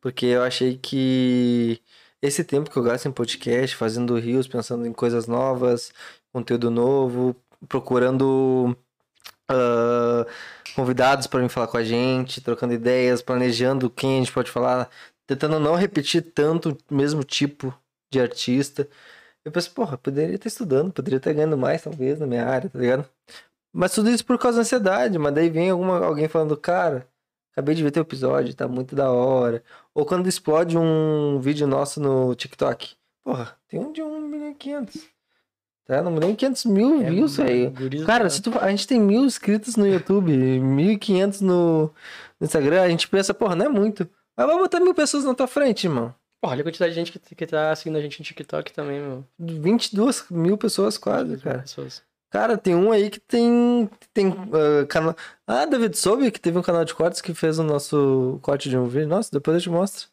porque 0.01 0.25
eu 0.25 0.41
achei 0.41 0.77
que 0.77 1.79
esse 2.19 2.43
tempo 2.43 2.69
que 2.72 2.77
eu 2.77 2.83
gasto 2.83 3.05
em 3.07 3.12
podcast, 3.12 3.75
fazendo 3.75 4.17
rios, 4.17 4.48
pensando 4.48 4.88
em 4.88 4.93
coisas 4.93 5.27
novas, 5.27 5.93
conteúdo 6.31 6.72
novo, 6.72 7.36
procurando 7.69 8.75
uh, 9.51 10.25
convidados 10.75 11.27
para 11.27 11.41
vir 11.41 11.50
falar 11.50 11.67
com 11.67 11.77
a 11.77 11.83
gente, 11.83 12.41
trocando 12.41 12.74
ideias, 12.74 13.22
planejando 13.22 13.89
quem 13.89 14.15
a 14.15 14.19
gente 14.19 14.33
pode 14.33 14.50
falar, 14.50 14.89
tentando 15.27 15.60
não 15.60 15.75
repetir 15.75 16.24
tanto 16.33 16.77
o 16.89 16.95
mesmo 16.95 17.24
tipo 17.24 17.72
de 18.12 18.19
artista. 18.19 18.88
Eu 19.45 19.51
penso, 19.51 19.71
porra, 19.71 19.97
poderia 19.97 20.35
estar 20.35 20.47
estudando, 20.47 20.91
poderia 20.93 21.17
estar 21.17 21.33
ganhando 21.33 21.57
mais, 21.57 21.81
talvez, 21.81 22.19
na 22.19 22.25
minha 22.25 22.45
área, 22.45 22.69
tá 22.69 22.79
ligado? 22.79 23.05
Mas 23.73 23.91
tudo 23.93 24.09
isso 24.09 24.25
por 24.25 24.38
causa 24.38 24.57
da 24.57 24.62
ansiedade, 24.62 25.17
mas 25.19 25.33
daí 25.33 25.50
vem 25.50 25.69
alguma, 25.69 25.97
alguém 26.05 26.27
falando, 26.27 26.55
cara, 26.55 27.07
acabei 27.51 27.75
de 27.75 27.83
ver 27.83 27.91
teu 27.91 28.01
episódio, 28.03 28.53
tá 28.55 28.67
muito 28.67 28.95
da 28.95 29.12
hora. 29.12 29.63
Ou 29.93 30.05
quando 30.05 30.27
explode 30.27 30.77
um 30.77 31.39
vídeo 31.41 31.67
nosso 31.67 32.00
no 32.00 32.33
TikTok. 32.35 32.95
Porra, 33.23 33.57
tem 33.67 33.79
um 33.79 33.91
de 33.91 34.01
1 34.01 34.21
milhão 34.21 34.51
e 34.51 34.55
500. 34.55 35.07
Tá? 35.85 36.01
Não 36.01 36.12
nem 36.15 36.33
500 36.35 36.65
mil 36.65 37.01
É, 37.01 37.09
views 37.09 37.39
aí. 37.39 37.69
Cara, 38.05 38.25
da- 38.25 38.29
se 38.29 38.41
tu, 38.41 38.57
a 38.57 38.69
gente 38.69 38.88
tem 38.88 39.00
mil 39.00 39.25
inscritos 39.25 39.75
no 39.75 39.85
YouTube, 39.85 40.31
1.500 40.31 41.41
no, 41.41 41.83
no 42.39 42.45
Instagram, 42.45 42.81
a 42.81 42.89
gente 42.89 43.07
pensa, 43.09 43.33
porra, 43.33 43.55
não 43.55 43.65
é 43.65 43.69
muito. 43.69 44.07
Mas 44.38 44.47
vai 44.47 44.57
botar 44.57 44.79
mil 44.79 44.93
pessoas 44.93 45.25
na 45.25 45.33
tua 45.35 45.47
frente, 45.47 45.85
irmão. 45.88 46.13
Olha 46.45 46.59
a 46.59 46.63
quantidade 46.63 46.93
de 46.93 47.00
gente 47.00 47.12
que, 47.12 47.35
que 47.35 47.47
tá 47.47 47.73
seguindo 47.73 47.97
a 47.97 48.01
gente 48.01 48.19
no 48.19 48.25
TikTok 48.25 48.73
também, 48.73 49.00
meu. 49.00 49.25
22 49.39 50.25
mil 50.29 50.57
pessoas 50.57 50.97
quase, 50.97 51.38
cara. 51.38 51.59
Pessoas. 51.59 52.03
Cara, 52.29 52.57
tem 52.57 52.75
um 52.75 52.91
aí 52.91 53.09
que 53.09 53.19
tem. 53.19 53.89
tem 54.13 54.35
ah, 54.51 54.85
canal. 54.88 55.15
Ah, 55.47 55.65
David 55.65 55.97
soube 55.97 56.31
que 56.31 56.41
teve 56.41 56.57
um 56.57 56.62
canal 56.62 56.83
de 56.83 56.93
cortes 56.93 57.21
que 57.21 57.33
fez 57.33 57.59
o 57.59 57.63
nosso 57.63 58.39
corte 58.41 58.69
de 58.69 58.77
um 58.77 58.88
vídeo. 58.88 59.07
Nossa, 59.07 59.29
depois 59.31 59.55
eu 59.55 59.62
te 59.62 59.69
mostro. 59.69 60.09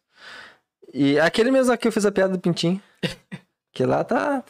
E 0.94 1.18
aquele 1.18 1.50
mesmo 1.50 1.72
aqui 1.72 1.88
eu 1.88 1.92
fiz 1.92 2.06
a 2.06 2.12
piada 2.12 2.34
do 2.34 2.40
Pintinho. 2.40 2.80
que 3.74 3.84
lá 3.84 4.04
tá. 4.04 4.44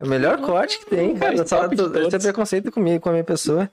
É 0.00 0.04
o 0.04 0.08
melhor 0.08 0.40
corte 0.40 0.80
que 0.80 0.86
tem, 0.86 1.14
cara. 1.16 1.46
Só, 1.46 1.68
de 1.68 1.76
tu- 1.76 1.96
esse 1.96 2.16
é 2.16 2.18
preconceito 2.18 2.72
comigo, 2.72 3.00
com 3.00 3.10
a 3.10 3.12
minha 3.12 3.24
pessoa. 3.24 3.70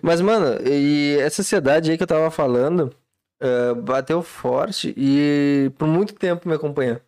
Mas, 0.00 0.20
mano, 0.20 0.56
e 0.68 1.16
essa 1.18 1.42
ansiedade 1.42 1.90
aí 1.90 1.96
que 1.96 2.02
eu 2.04 2.06
tava 2.06 2.30
falando 2.30 2.94
ah, 3.40 3.74
bateu 3.74 4.22
forte 4.22 4.94
e 4.96 5.70
por 5.78 5.88
muito 5.88 6.14
tempo 6.14 6.48
me 6.48 6.54
acompanhou. 6.54 7.00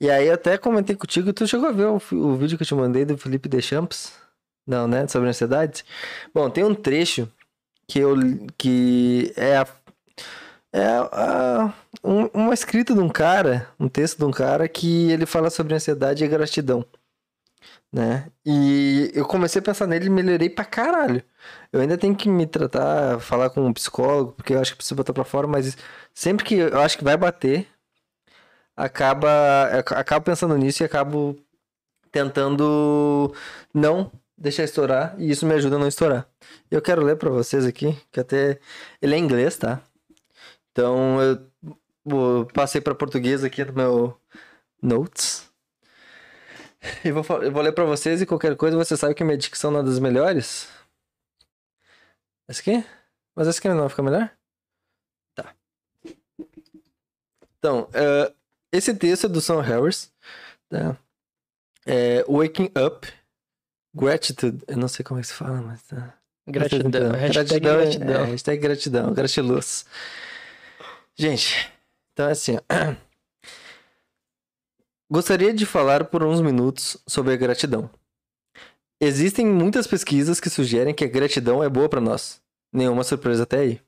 E 0.00 0.10
aí 0.10 0.30
até 0.30 0.58
comentei 0.58 0.96
contigo, 0.96 1.32
tu 1.32 1.46
chegou 1.46 1.68
a 1.68 1.72
ver 1.72 1.86
o, 1.86 1.96
o 2.12 2.36
vídeo 2.36 2.56
que 2.58 2.64
eu 2.64 2.66
te 2.66 2.74
mandei 2.74 3.04
do 3.04 3.16
Felipe 3.16 3.48
Deschamps? 3.48 4.12
Não, 4.66 4.86
né? 4.88 5.06
Sobre 5.08 5.28
ansiedade? 5.28 5.84
Bom, 6.34 6.50
tem 6.50 6.64
um 6.64 6.74
trecho 6.74 7.28
que 7.88 7.98
eu 8.00 8.16
que 8.58 9.32
é 9.36 9.58
a, 9.58 9.66
é 10.72 10.86
a, 10.86 11.74
um, 12.02 12.26
uma 12.34 12.54
escrita 12.54 12.94
de 12.94 13.00
um 13.00 13.08
cara, 13.08 13.68
um 13.78 13.88
texto 13.88 14.18
de 14.18 14.24
um 14.24 14.30
cara 14.30 14.68
que 14.68 15.10
ele 15.12 15.26
fala 15.26 15.50
sobre 15.50 15.74
ansiedade 15.74 16.24
e 16.24 16.28
gratidão, 16.28 16.84
né? 17.92 18.30
E 18.44 19.10
eu 19.14 19.26
comecei 19.26 19.60
a 19.60 19.62
pensar 19.62 19.86
nele 19.86 20.06
e 20.06 20.10
melhorei 20.10 20.48
pra 20.48 20.64
caralho. 20.64 21.22
Eu 21.72 21.80
ainda 21.80 21.98
tenho 21.98 22.16
que 22.16 22.28
me 22.28 22.46
tratar, 22.46 23.20
falar 23.20 23.50
com 23.50 23.66
um 23.66 23.72
psicólogo, 23.72 24.32
porque 24.32 24.54
eu 24.54 24.60
acho 24.60 24.72
que 24.72 24.78
preciso 24.78 24.94
botar 24.96 25.12
pra 25.12 25.24
fora, 25.24 25.46
mas 25.46 25.76
sempre 26.14 26.44
que 26.44 26.54
eu 26.56 26.80
acho 26.80 26.96
que 26.98 27.04
vai 27.04 27.16
bater, 27.16 27.68
acaba 28.76 29.28
acabo 29.90 30.24
pensando 30.24 30.56
nisso 30.56 30.82
e 30.82 30.86
acabo 30.86 31.36
tentando 32.10 33.34
não 33.74 34.10
deixar 34.36 34.64
estourar 34.64 35.14
e 35.18 35.30
isso 35.30 35.46
me 35.46 35.54
ajuda 35.54 35.76
a 35.76 35.78
não 35.78 35.88
estourar. 35.88 36.26
Eu 36.70 36.82
quero 36.82 37.04
ler 37.04 37.16
pra 37.16 37.30
vocês 37.30 37.64
aqui, 37.66 37.96
que 38.10 38.20
até 38.20 38.58
ele 39.00 39.14
é 39.14 39.18
inglês, 39.18 39.56
tá? 39.58 39.80
Então 40.72 41.18
eu 41.20 42.46
passei 42.54 42.80
pra 42.80 42.94
português 42.94 43.44
aqui 43.44 43.64
no 43.64 43.72
meu 43.74 44.20
notes. 44.82 45.51
E 47.04 47.10
vou, 47.10 47.24
eu 47.42 47.52
vou 47.52 47.62
ler 47.62 47.72
pra 47.72 47.84
vocês 47.84 48.20
e 48.20 48.26
qualquer 48.26 48.56
coisa 48.56 48.76
você 48.76 48.96
sabe 48.96 49.14
que 49.14 49.24
minha 49.24 49.36
dicção 49.36 49.70
não 49.70 49.80
é 49.80 49.82
das 49.82 49.98
melhores. 49.98 50.68
Essa 52.48 52.60
aqui? 52.60 52.84
Mas 53.34 53.48
essa 53.48 53.58
aqui 53.58 53.68
não 53.68 53.88
fica 53.88 54.02
melhor? 54.02 54.30
Tá. 55.34 55.54
Então, 57.58 57.88
eh, 57.94 58.32
esse 58.72 58.94
texto 58.94 59.26
é 59.26 59.28
do 59.28 59.40
Sam 59.40 59.62
Harris, 59.62 60.12
tá? 60.68 60.96
É 61.86 62.24
Waking 62.28 62.70
Up, 62.76 63.12
Gratitude. 63.94 64.62
Eu 64.66 64.76
não 64.76 64.88
sei 64.88 65.04
como 65.04 65.20
é 65.20 65.22
que 65.22 65.28
se 65.28 65.34
fala, 65.34 65.60
mas 65.62 65.82
tá. 65.82 66.14
Gratidão. 66.46 67.12
Hashtag 67.12 67.60
Gratidão, 67.60 67.76
gratidão. 67.76 68.22
É, 68.22 68.24
hashtag 68.24 68.60
gratidão, 68.60 69.14
gratiluz. 69.14 69.86
Gente, 71.14 71.72
então 72.12 72.28
é 72.28 72.32
assim, 72.32 72.56
ó. 72.56 72.62
Gostaria 75.12 75.52
de 75.52 75.66
falar 75.66 76.06
por 76.06 76.22
uns 76.22 76.40
minutos 76.40 76.96
sobre 77.06 77.34
a 77.34 77.36
gratidão. 77.36 77.90
Existem 78.98 79.44
muitas 79.44 79.86
pesquisas 79.86 80.40
que 80.40 80.48
sugerem 80.48 80.94
que 80.94 81.04
a 81.04 81.06
gratidão 81.06 81.62
é 81.62 81.68
boa 81.68 81.86
para 81.86 82.00
nós. 82.00 82.40
Nenhuma 82.72 83.04
surpresa 83.04 83.42
até 83.42 83.58
aí. 83.58 83.80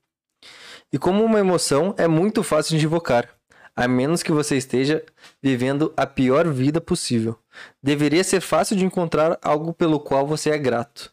E 0.93 0.99
como 0.99 1.25
uma 1.25 1.41
emoção 1.41 1.95
é 1.97 2.07
muito 2.07 2.43
fácil 2.43 2.79
de 2.79 2.85
invocar, 2.85 3.35
a 3.75 3.89
menos 3.89 4.23
que 4.23 4.33
você 4.33 4.59
esteja 4.59 5.03
vivendo 5.43 5.95
a 5.97 6.07
pior 6.07 6.47
vida 6.53 6.79
possível. 6.79 7.39
Deveria 7.83 8.23
ser 8.23 8.43
fácil 8.43 8.77
de 8.77 8.85
encontrar 8.85 9.39
algo 9.41 9.73
pelo 9.73 9.99
qual 10.01 10.27
você 10.27 10.51
é 10.51 10.59
grato. 10.59 11.11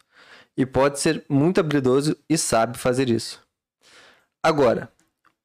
E 0.54 0.66
pode 0.66 1.00
ser 1.00 1.24
muito 1.26 1.58
habilidoso 1.58 2.18
e 2.28 2.36
sabe 2.36 2.76
fazer 2.76 3.08
isso. 3.08 3.42
Agora, 4.42 4.92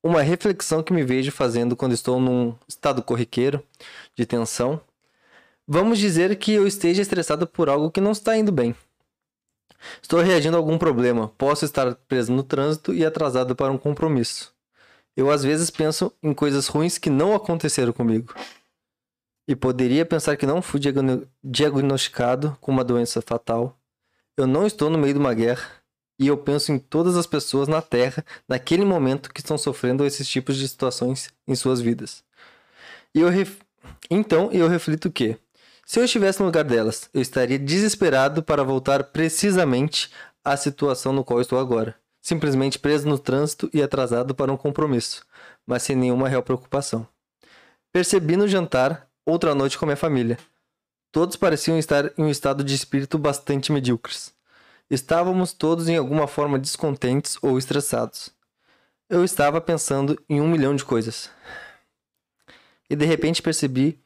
uma 0.04 0.22
reflexão 0.22 0.84
que 0.84 0.94
me 0.94 1.04
vejo 1.04 1.32
fazendo 1.32 1.76
quando 1.76 1.94
estou 1.94 2.20
num 2.20 2.56
estado 2.68 3.02
corriqueiro 3.02 3.64
de 4.16 4.26
tensão. 4.26 4.80
Vamos 5.68 6.00
dizer 6.00 6.36
que 6.38 6.54
eu 6.54 6.66
esteja 6.66 7.02
estressado 7.02 7.46
por 7.46 7.70
algo 7.70 7.92
que 7.92 8.00
não 8.00 8.12
está 8.12 8.38
indo 8.38 8.52
bem. 8.52 8.76
Estou 10.02 10.22
reagindo 10.22 10.56
a 10.56 10.60
algum 10.60 10.78
problema, 10.78 11.28
posso 11.38 11.66
estar 11.66 11.94
preso 12.08 12.32
no 12.32 12.44
trânsito 12.44 12.94
e 12.94 13.06
atrasado 13.06 13.56
para 13.56 13.72
um 13.72 13.78
compromisso. 13.78 14.54
Eu 15.16 15.30
às 15.30 15.44
vezes 15.44 15.70
penso 15.70 16.14
em 16.22 16.34
coisas 16.34 16.68
ruins 16.68 16.98
que 16.98 17.10
não 17.10 17.36
aconteceram 17.36 17.92
comigo. 17.92 18.34
E 19.48 19.56
poderia 19.56 20.06
pensar 20.06 20.36
que 20.36 20.46
não 20.46 20.62
fui 20.62 20.80
diagno- 20.80 21.28
diagnosticado 21.44 22.58
com 22.60 22.72
uma 22.72 22.84
doença 22.84 23.22
fatal. 23.22 23.78
Eu 24.36 24.46
não 24.46 24.68
estou 24.68 24.90
no 24.90 24.98
meio 24.98 25.14
de 25.14 25.20
uma 25.20 25.34
guerra 25.34 25.77
e 26.20 26.28
eu 26.28 26.38
penso 26.38 26.72
em 26.72 26.80
todas 26.80 27.16
as 27.16 27.28
pessoas 27.28 27.68
na 27.68 27.82
Terra 27.82 28.26
naquele 28.48 28.84
momento 28.84 29.32
que 29.32 29.40
estão 29.40 29.58
sofrendo 29.58 30.06
esses 30.06 30.28
tipos 30.28 30.58
de 30.58 30.68
situações 30.68 31.32
em 31.48 31.56
suas 31.56 31.80
vidas. 31.80 32.24
E 33.14 33.20
eu 33.20 33.30
ref... 33.30 33.58
Então 34.10 34.52
eu 34.52 34.68
reflito 34.68 35.12
que, 35.12 35.38
se 35.86 36.00
eu 36.00 36.04
estivesse 36.04 36.40
no 36.40 36.46
lugar 36.48 36.64
delas, 36.64 37.10
eu 37.14 37.22
estaria 37.22 37.60
desesperado 37.60 38.44
para 38.44 38.64
voltar 38.64 39.04
precisamente 39.06 40.12
à 40.44 40.58
situação 40.58 41.14
no 41.14 41.24
qual 41.24 41.40
estou 41.40 41.60
agora. 41.60 41.96
Simplesmente 42.22 42.80
preso 42.80 43.08
no 43.08 43.18
trânsito 43.18 43.70
e 43.74 43.82
atrasado 43.82 44.36
para 44.36 44.52
um 44.52 44.58
compromisso, 44.58 45.26
mas 45.66 45.84
sem 45.84 45.96
nenhuma 45.96 46.28
real 46.28 46.44
preocupação. 46.44 47.08
Percebi 47.92 48.36
no 48.36 48.48
jantar, 48.48 49.08
outra 49.26 49.56
noite 49.56 49.78
com 49.78 49.86
minha 49.86 49.96
família. 49.96 50.38
Todos 51.12 51.38
pareciam 51.38 51.80
estar 51.80 52.12
em 52.18 52.24
um 52.24 52.30
estado 52.30 52.64
de 52.64 52.76
espírito 52.76 53.18
bastante 53.18 53.72
medíocres. 53.72 54.37
Estávamos 54.90 55.52
todos 55.52 55.90
em 55.90 55.98
alguma 55.98 56.28
forma 56.28 56.58
descontentes 56.58 57.38
ou 57.42 57.58
estressados. 57.58 58.30
Eu 59.10 59.24
estava 59.24 59.60
pensando 59.60 60.18
em 60.30 60.40
um 60.40 60.48
milhão 60.48 60.76
de 60.76 60.86
coisas. 60.86 61.30
E 62.90 62.96
de 62.96 63.06
repente 63.06 63.42
percebi 63.42 64.02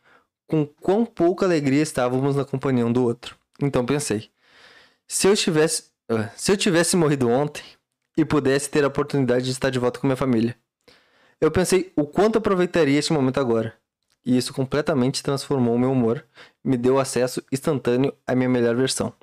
com 0.47 0.65
quão 0.65 1.05
pouca 1.05 1.45
alegria 1.45 1.83
estávamos 1.83 2.35
na 2.35 2.43
companhia 2.43 2.85
um 2.85 2.91
do 2.91 3.03
outro. 3.03 3.37
Então 3.61 3.85
pensei: 3.85 4.29
se 5.07 5.27
eu 5.27 5.35
tivesse, 5.35 5.91
ah, 6.09 6.29
se 6.35 6.51
eu 6.51 6.57
tivesse 6.57 6.95
morrido 6.95 7.29
ontem 7.29 7.63
e 8.17 8.25
pudesse 8.25 8.69
ter 8.69 8.83
a 8.83 8.87
oportunidade 8.87 9.45
de 9.45 9.51
estar 9.51 9.69
de 9.69 9.79
volta 9.79 9.99
com 9.99 10.07
minha 10.07 10.17
família. 10.17 10.55
Eu 11.39 11.51
pensei 11.51 11.91
o 11.95 12.05
quanto 12.05 12.37
aproveitaria 12.37 12.99
este 12.99 13.13
momento 13.13 13.39
agora. 13.39 13.73
E 14.23 14.37
isso 14.37 14.53
completamente 14.53 15.23
transformou 15.23 15.77
meu 15.77 15.91
humor, 15.91 16.23
me 16.63 16.77
deu 16.77 16.99
acesso 16.99 17.43
instantâneo 17.51 18.13
à 18.27 18.35
minha 18.35 18.49
melhor 18.49 18.75
versão. 18.75 19.13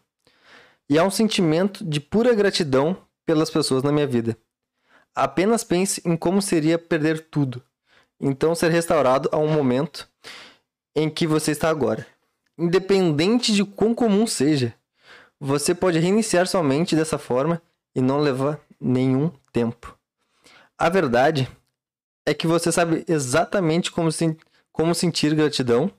E 0.88 0.98
há 0.98 1.04
um 1.04 1.10
sentimento 1.10 1.84
de 1.84 2.00
pura 2.00 2.34
gratidão 2.34 2.96
pelas 3.26 3.50
pessoas 3.50 3.82
na 3.82 3.92
minha 3.92 4.06
vida. 4.06 4.36
Apenas 5.14 5.64
pense 5.64 6.00
em 6.04 6.16
como 6.16 6.40
seria 6.40 6.78
perder 6.78 7.28
tudo, 7.28 7.62
então 8.20 8.54
ser 8.54 8.70
restaurado 8.70 9.28
a 9.32 9.36
um 9.36 9.48
momento 9.52 10.08
em 10.94 11.10
que 11.10 11.26
você 11.26 11.50
está 11.50 11.68
agora. 11.68 12.06
Independente 12.56 13.52
de 13.52 13.64
quão 13.64 13.94
comum 13.94 14.26
seja, 14.26 14.74
você 15.38 15.74
pode 15.74 15.98
reiniciar 15.98 16.46
sua 16.46 16.62
mente 16.62 16.96
dessa 16.96 17.18
forma 17.18 17.62
e 17.94 18.00
não 18.00 18.20
levar 18.20 18.60
nenhum 18.80 19.30
tempo. 19.52 19.96
A 20.76 20.88
verdade 20.88 21.48
é 22.26 22.32
que 22.32 22.46
você 22.46 22.70
sabe 22.70 23.04
exatamente 23.08 23.90
como, 23.90 24.10
sen- 24.10 24.36
como 24.72 24.94
sentir 24.94 25.34
gratidão 25.34 25.90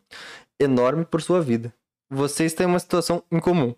enorme 0.60 1.06
por 1.06 1.22
sua 1.22 1.42
vida. 1.42 1.74
Você 2.10 2.46
está 2.46 2.64
em 2.64 2.68
uma 2.68 2.80
situação 2.80 3.24
incomum. 3.32 3.74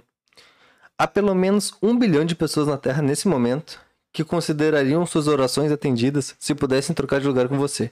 Há 1.01 1.07
pelo 1.07 1.33
menos 1.33 1.73
um 1.81 1.97
bilhão 1.97 2.23
de 2.23 2.35
pessoas 2.35 2.67
na 2.67 2.77
Terra 2.77 3.01
nesse 3.01 3.27
momento 3.27 3.79
que 4.13 4.23
considerariam 4.23 5.03
suas 5.03 5.27
orações 5.27 5.71
atendidas 5.71 6.35
se 6.37 6.53
pudessem 6.53 6.93
trocar 6.93 7.19
de 7.19 7.25
lugar 7.25 7.47
com 7.47 7.57
você. 7.57 7.91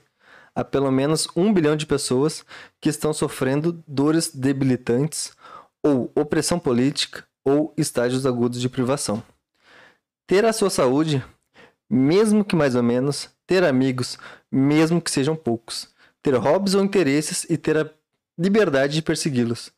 Há 0.54 0.62
pelo 0.62 0.92
menos 0.92 1.26
um 1.34 1.52
bilhão 1.52 1.74
de 1.74 1.86
pessoas 1.86 2.44
que 2.80 2.88
estão 2.88 3.12
sofrendo 3.12 3.82
dores 3.84 4.30
debilitantes 4.32 5.32
ou 5.82 6.12
opressão 6.14 6.56
política 6.56 7.24
ou 7.44 7.74
estágios 7.76 8.24
agudos 8.24 8.60
de 8.60 8.68
privação. 8.68 9.20
Ter 10.24 10.44
a 10.44 10.52
sua 10.52 10.70
saúde, 10.70 11.20
mesmo 11.90 12.44
que 12.44 12.54
mais 12.54 12.76
ou 12.76 12.82
menos, 12.84 13.28
ter 13.44 13.64
amigos, 13.64 14.20
mesmo 14.52 15.02
que 15.02 15.10
sejam 15.10 15.34
poucos, 15.34 15.88
ter 16.22 16.36
hobbies 16.36 16.74
ou 16.74 16.84
interesses 16.84 17.44
e 17.50 17.56
ter 17.56 17.76
a 17.76 17.90
liberdade 18.38 18.94
de 18.94 19.02
persegui-los. 19.02 19.72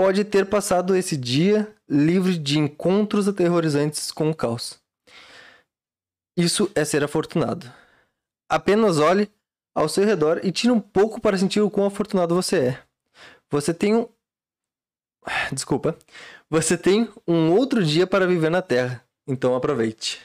Pode 0.00 0.24
ter 0.24 0.46
passado 0.46 0.96
esse 0.96 1.14
dia 1.14 1.76
livre 1.86 2.38
de 2.38 2.58
encontros 2.58 3.28
aterrorizantes 3.28 4.10
com 4.10 4.30
o 4.30 4.34
caos. 4.34 4.80
Isso 6.34 6.72
é 6.74 6.86
ser 6.86 7.04
afortunado. 7.04 7.70
Apenas 8.48 8.98
olhe 8.98 9.30
ao 9.74 9.90
seu 9.90 10.02
redor 10.06 10.40
e 10.42 10.50
tire 10.50 10.72
um 10.72 10.80
pouco 10.80 11.20
para 11.20 11.36
sentir 11.36 11.60
o 11.60 11.70
quão 11.70 11.86
afortunado 11.86 12.34
você 12.34 12.68
é. 12.68 12.82
Você 13.50 13.74
tem 13.74 13.94
um 13.94 14.08
Desculpa. 15.52 15.94
Você 16.48 16.78
tem 16.78 17.06
um 17.28 17.52
outro 17.52 17.84
dia 17.84 18.06
para 18.06 18.26
viver 18.26 18.50
na 18.50 18.62
Terra. 18.62 19.04
Então 19.26 19.54
aproveite. 19.54 20.18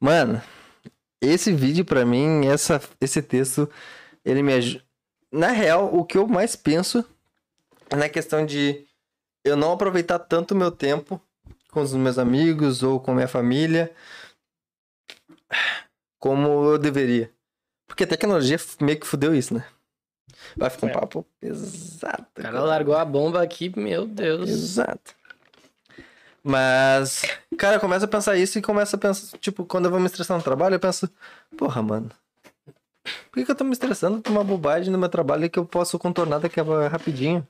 Mano, 0.00 0.42
esse 1.20 1.52
vídeo 1.52 1.84
pra 1.84 2.04
mim, 2.04 2.48
essa, 2.48 2.82
esse 3.00 3.22
texto, 3.22 3.70
ele 4.24 4.42
me 4.42 4.54
ajuda. 4.54 4.84
Na 5.30 5.52
real, 5.52 5.94
o 5.94 6.04
que 6.04 6.18
eu 6.18 6.26
mais 6.26 6.56
penso 6.56 7.04
é 7.88 7.94
na 7.94 8.08
questão 8.08 8.44
de 8.44 8.84
eu 9.46 9.56
não 9.56 9.72
aproveitar 9.72 10.18
tanto 10.18 10.54
meu 10.54 10.70
tempo 10.70 11.20
com 11.70 11.80
os 11.80 11.92
meus 11.94 12.18
amigos 12.18 12.82
ou 12.82 12.98
com 13.00 13.14
minha 13.14 13.28
família 13.28 13.92
como 16.18 16.48
eu 16.72 16.78
deveria. 16.78 17.30
Porque 17.86 18.04
a 18.04 18.06
tecnologia 18.06 18.58
meio 18.80 18.98
que 18.98 19.06
fudeu 19.06 19.34
isso, 19.34 19.54
né? 19.54 19.64
Vai 20.56 20.68
ficar 20.70 20.86
um 20.86 20.90
É. 20.90 20.92
papo 20.92 21.26
pesado. 21.40 22.26
O 22.36 22.42
cara 22.42 22.60
largou 22.60 22.96
a 22.96 23.04
bomba 23.04 23.42
aqui, 23.42 23.72
meu 23.78 24.06
Deus. 24.06 24.50
Exato. 24.50 25.14
Mas, 26.42 27.22
cara, 27.58 27.76
eu 27.76 27.80
começo 27.80 28.04
a 28.04 28.08
pensar 28.08 28.36
isso 28.36 28.58
e 28.58 28.62
começo 28.62 28.94
a 28.94 28.98
pensar, 28.98 29.36
tipo, 29.38 29.64
quando 29.64 29.86
eu 29.86 29.90
vou 29.90 29.98
me 30.00 30.06
estressar 30.06 30.36
no 30.36 30.42
trabalho, 30.42 30.74
eu 30.76 30.80
penso, 30.80 31.10
porra, 31.56 31.82
mano, 31.82 32.10
por 33.30 33.34
que, 33.34 33.44
que 33.44 33.50
eu 33.50 33.54
tô 33.56 33.64
me 33.64 33.72
estressando 33.72 34.20
por 34.20 34.30
uma 34.30 34.44
bobagem 34.44 34.92
no 34.92 34.98
meu 34.98 35.08
trabalho 35.08 35.50
que 35.50 35.58
eu 35.58 35.64
posso 35.66 35.98
contornar 35.98 36.38
daqui 36.38 36.60
a 36.60 36.88
rapidinho? 36.88 37.46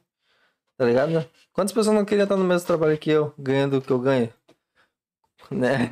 Tá 0.76 0.84
ligado? 0.84 1.28
Quantas 1.52 1.72
pessoas 1.72 1.96
não 1.96 2.04
queriam 2.04 2.24
estar 2.24 2.36
no 2.36 2.44
mesmo 2.44 2.66
trabalho 2.66 2.98
que 2.98 3.10
eu, 3.10 3.32
ganhando 3.38 3.78
o 3.78 3.82
que 3.82 3.90
eu 3.90 3.98
ganho? 3.98 4.32
Né? 5.50 5.90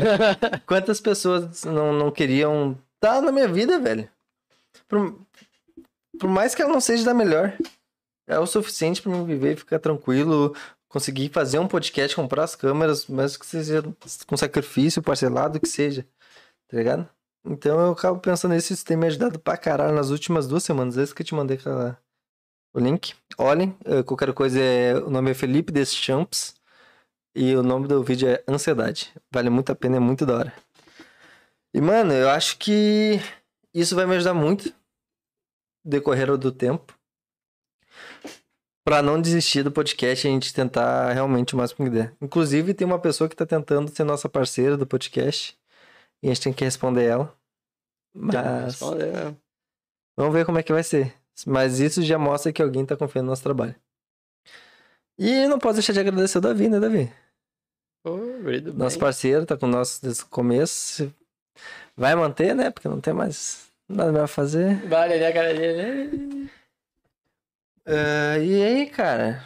Quantas 0.66 1.00
pessoas 1.00 1.64
não, 1.64 1.92
não 1.92 2.10
queriam 2.10 2.76
estar 2.96 3.22
na 3.22 3.32
minha 3.32 3.48
vida, 3.48 3.78
velho? 3.78 4.08
Por, 4.86 5.18
por 6.18 6.28
mais 6.28 6.54
que 6.54 6.62
ela 6.62 6.72
não 6.72 6.80
seja 6.80 7.04
da 7.04 7.14
melhor, 7.14 7.56
é 8.26 8.38
o 8.38 8.46
suficiente 8.46 9.00
pra 9.00 9.10
mim 9.12 9.24
viver 9.24 9.54
e 9.54 9.56
ficar 9.56 9.78
tranquilo, 9.78 10.54
conseguir 10.88 11.30
fazer 11.30 11.58
um 11.58 11.68
podcast, 11.68 12.14
comprar 12.14 12.44
as 12.44 12.54
câmeras, 12.54 13.06
mas 13.06 13.36
que 13.36 13.46
seja 13.46 13.82
com 14.26 14.36
sacrifício, 14.36 15.02
parcelado, 15.02 15.60
que 15.60 15.68
seja. 15.68 16.06
Tá 16.68 16.76
ligado? 16.76 17.08
Então 17.44 17.80
eu 17.80 17.92
acabo 17.92 18.20
pensando 18.20 18.52
nisso, 18.52 18.72
isso 18.72 18.84
tem 18.84 18.96
me 18.96 19.06
ajudado 19.06 19.38
pra 19.38 19.56
caralho 19.56 19.94
nas 19.94 20.10
últimas 20.10 20.46
duas 20.46 20.62
semanas, 20.62 20.96
desde 20.96 21.14
que 21.14 21.22
eu 21.22 21.26
te 21.26 21.34
mandei 21.34 21.56
aquela... 21.56 21.98
o 22.78 22.82
link. 22.82 23.14
Olhem, 23.36 23.76
eh, 23.84 24.02
qualquer 24.02 24.32
coisa 24.32 24.58
é. 24.60 24.94
O 24.96 25.10
nome 25.10 25.30
é 25.30 25.34
Felipe 25.34 25.72
Deschamps. 25.72 26.54
E 27.34 27.54
o 27.54 27.62
nome 27.62 27.86
do 27.86 28.02
vídeo 28.02 28.28
é 28.28 28.42
Ansiedade. 28.48 29.12
Vale 29.30 29.50
muito 29.50 29.70
a 29.70 29.74
pena, 29.74 29.96
é 29.96 30.00
muito 30.00 30.24
da 30.26 30.36
hora. 30.36 30.54
E, 31.72 31.80
mano, 31.80 32.12
eu 32.12 32.28
acho 32.30 32.58
que 32.58 33.20
isso 33.72 33.94
vai 33.94 34.06
me 34.06 34.16
ajudar 34.16 34.34
muito 34.34 34.72
decorrer 35.84 36.36
do 36.36 36.50
tempo. 36.50 36.94
Pra 38.84 39.02
não 39.02 39.20
desistir 39.20 39.62
do 39.62 39.70
podcast 39.70 40.26
e 40.26 40.30
a 40.30 40.32
gente 40.32 40.52
tentar 40.52 41.12
realmente 41.12 41.54
o 41.54 41.58
máximo 41.58 41.84
que 41.84 41.94
der. 41.94 42.16
Inclusive, 42.20 42.72
tem 42.74 42.86
uma 42.86 42.98
pessoa 42.98 43.28
que 43.28 43.36
tá 43.36 43.44
tentando 43.44 43.94
ser 43.94 44.02
nossa 44.02 44.28
parceira 44.28 44.76
do 44.76 44.86
podcast. 44.86 45.56
E 46.22 46.26
a 46.26 46.34
gente 46.34 46.42
tem 46.42 46.52
que 46.52 46.64
responder 46.64 47.04
ela. 47.04 47.36
Mas. 48.14 48.64
Respondeu. 48.64 49.36
Vamos 50.16 50.32
ver 50.32 50.44
como 50.44 50.58
é 50.58 50.62
que 50.62 50.72
vai 50.72 50.82
ser. 50.82 51.14
Mas 51.46 51.78
isso 51.80 52.02
já 52.02 52.18
mostra 52.18 52.52
que 52.52 52.62
alguém 52.62 52.84
tá 52.84 52.96
confiando 52.96 53.26
no 53.26 53.32
nosso 53.32 53.42
trabalho. 53.42 53.74
E 55.18 55.46
não 55.46 55.58
posso 55.58 55.74
deixar 55.74 55.92
de 55.92 56.00
agradecer 56.00 56.38
o 56.38 56.40
Davi, 56.40 56.68
né, 56.68 56.78
Davi? 56.78 57.12
Pô, 58.02 58.16
muito 58.16 58.72
Nosso 58.72 58.96
bem. 58.96 59.00
parceiro, 59.00 59.44
tá 59.44 59.56
com 59.56 59.66
nós 59.66 59.98
desde 60.00 60.22
o 60.22 60.26
começo. 60.26 61.12
Vai 61.96 62.14
manter, 62.14 62.54
né? 62.54 62.70
Porque 62.70 62.88
não 62.88 63.00
tem 63.00 63.12
mais 63.12 63.66
nada 63.88 64.12
mais 64.12 64.24
a 64.24 64.28
fazer. 64.28 64.86
Vale 64.86 65.24
a 65.24 65.32
cara. 65.32 65.54
Ah, 67.84 68.38
e 68.38 68.62
aí, 68.62 68.86
cara? 68.86 69.44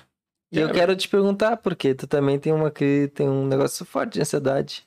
E 0.51 0.59
eu 0.59 0.71
quero 0.71 0.95
te 0.95 1.09
perguntar, 1.09 1.57
porque 1.57 1.95
tu 1.95 2.07
também 2.07 2.39
tem 2.39 2.53
uma 2.53 2.71
tem 2.71 3.29
um 3.29 3.47
negócio 3.47 3.87
forte 3.87 4.15
de 4.15 4.21
ansiedade. 4.21 4.87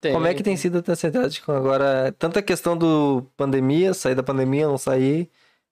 Como 0.00 0.26
é 0.26 0.34
que 0.34 0.42
tem 0.42 0.56
sido 0.56 0.78
a 0.78 0.82
tua 0.82 0.92
ansiedade 0.92 1.42
com 1.42 1.52
agora? 1.52 2.14
Tanta 2.18 2.40
questão 2.40 2.76
do 2.76 3.26
pandemia, 3.36 3.92
sair 3.92 4.14
da 4.14 4.22
pandemia, 4.22 4.68
não 4.68 4.78
sair. 4.78 5.28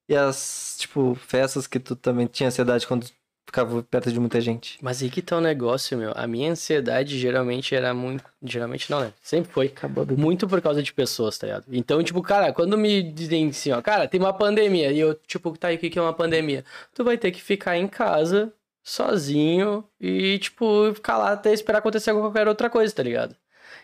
E 0.08 0.16
as, 0.16 0.76
tipo, 0.78 1.14
festas 1.14 1.66
que 1.66 1.78
tu 1.78 1.94
também 1.94 2.26
tinha 2.26 2.48
ansiedade 2.48 2.86
quando 2.86 3.06
ficava 3.48 3.82
perto 3.82 4.12
de 4.12 4.20
muita 4.20 4.40
gente. 4.40 4.78
Mas 4.82 5.02
aí 5.02 5.10
que 5.10 5.22
tá 5.22 5.36
o 5.38 5.40
negócio, 5.40 5.96
meu. 5.96 6.12
A 6.14 6.26
minha 6.26 6.52
ansiedade 6.52 7.18
geralmente 7.18 7.74
era 7.74 7.92
muito. 7.94 8.24
Geralmente 8.42 8.90
não, 8.90 9.00
né? 9.00 9.12
Sempre 9.22 9.52
foi. 9.52 9.66
Acabou 9.66 10.04
do... 10.04 10.16
Muito 10.16 10.46
por 10.46 10.60
causa 10.60 10.82
de 10.82 10.92
pessoas, 10.92 11.38
tá 11.38 11.46
ligado? 11.46 11.64
Então, 11.70 12.02
tipo, 12.02 12.22
cara, 12.22 12.52
quando 12.52 12.76
me 12.76 13.02
dizem 13.02 13.48
assim, 13.48 13.72
ó, 13.72 13.80
cara, 13.80 14.06
tem 14.06 14.20
uma 14.20 14.32
pandemia, 14.32 14.92
e 14.92 15.00
eu, 15.00 15.14
tipo, 15.14 15.56
tá 15.56 15.68
aí, 15.68 15.76
o 15.76 15.78
que 15.78 15.90
que 15.90 15.98
é 15.98 16.02
uma 16.02 16.12
pandemia? 16.12 16.64
Tu 16.94 17.02
vai 17.02 17.16
ter 17.18 17.30
que 17.30 17.42
ficar 17.42 17.76
em 17.76 17.88
casa, 17.88 18.52
sozinho, 18.84 19.84
e, 20.00 20.38
tipo, 20.38 20.92
ficar 20.94 21.18
lá 21.18 21.32
até 21.32 21.52
esperar 21.52 21.78
acontecer 21.78 22.12
qualquer 22.12 22.48
outra 22.48 22.70
coisa, 22.70 22.94
tá 22.94 23.02
ligado? 23.02 23.34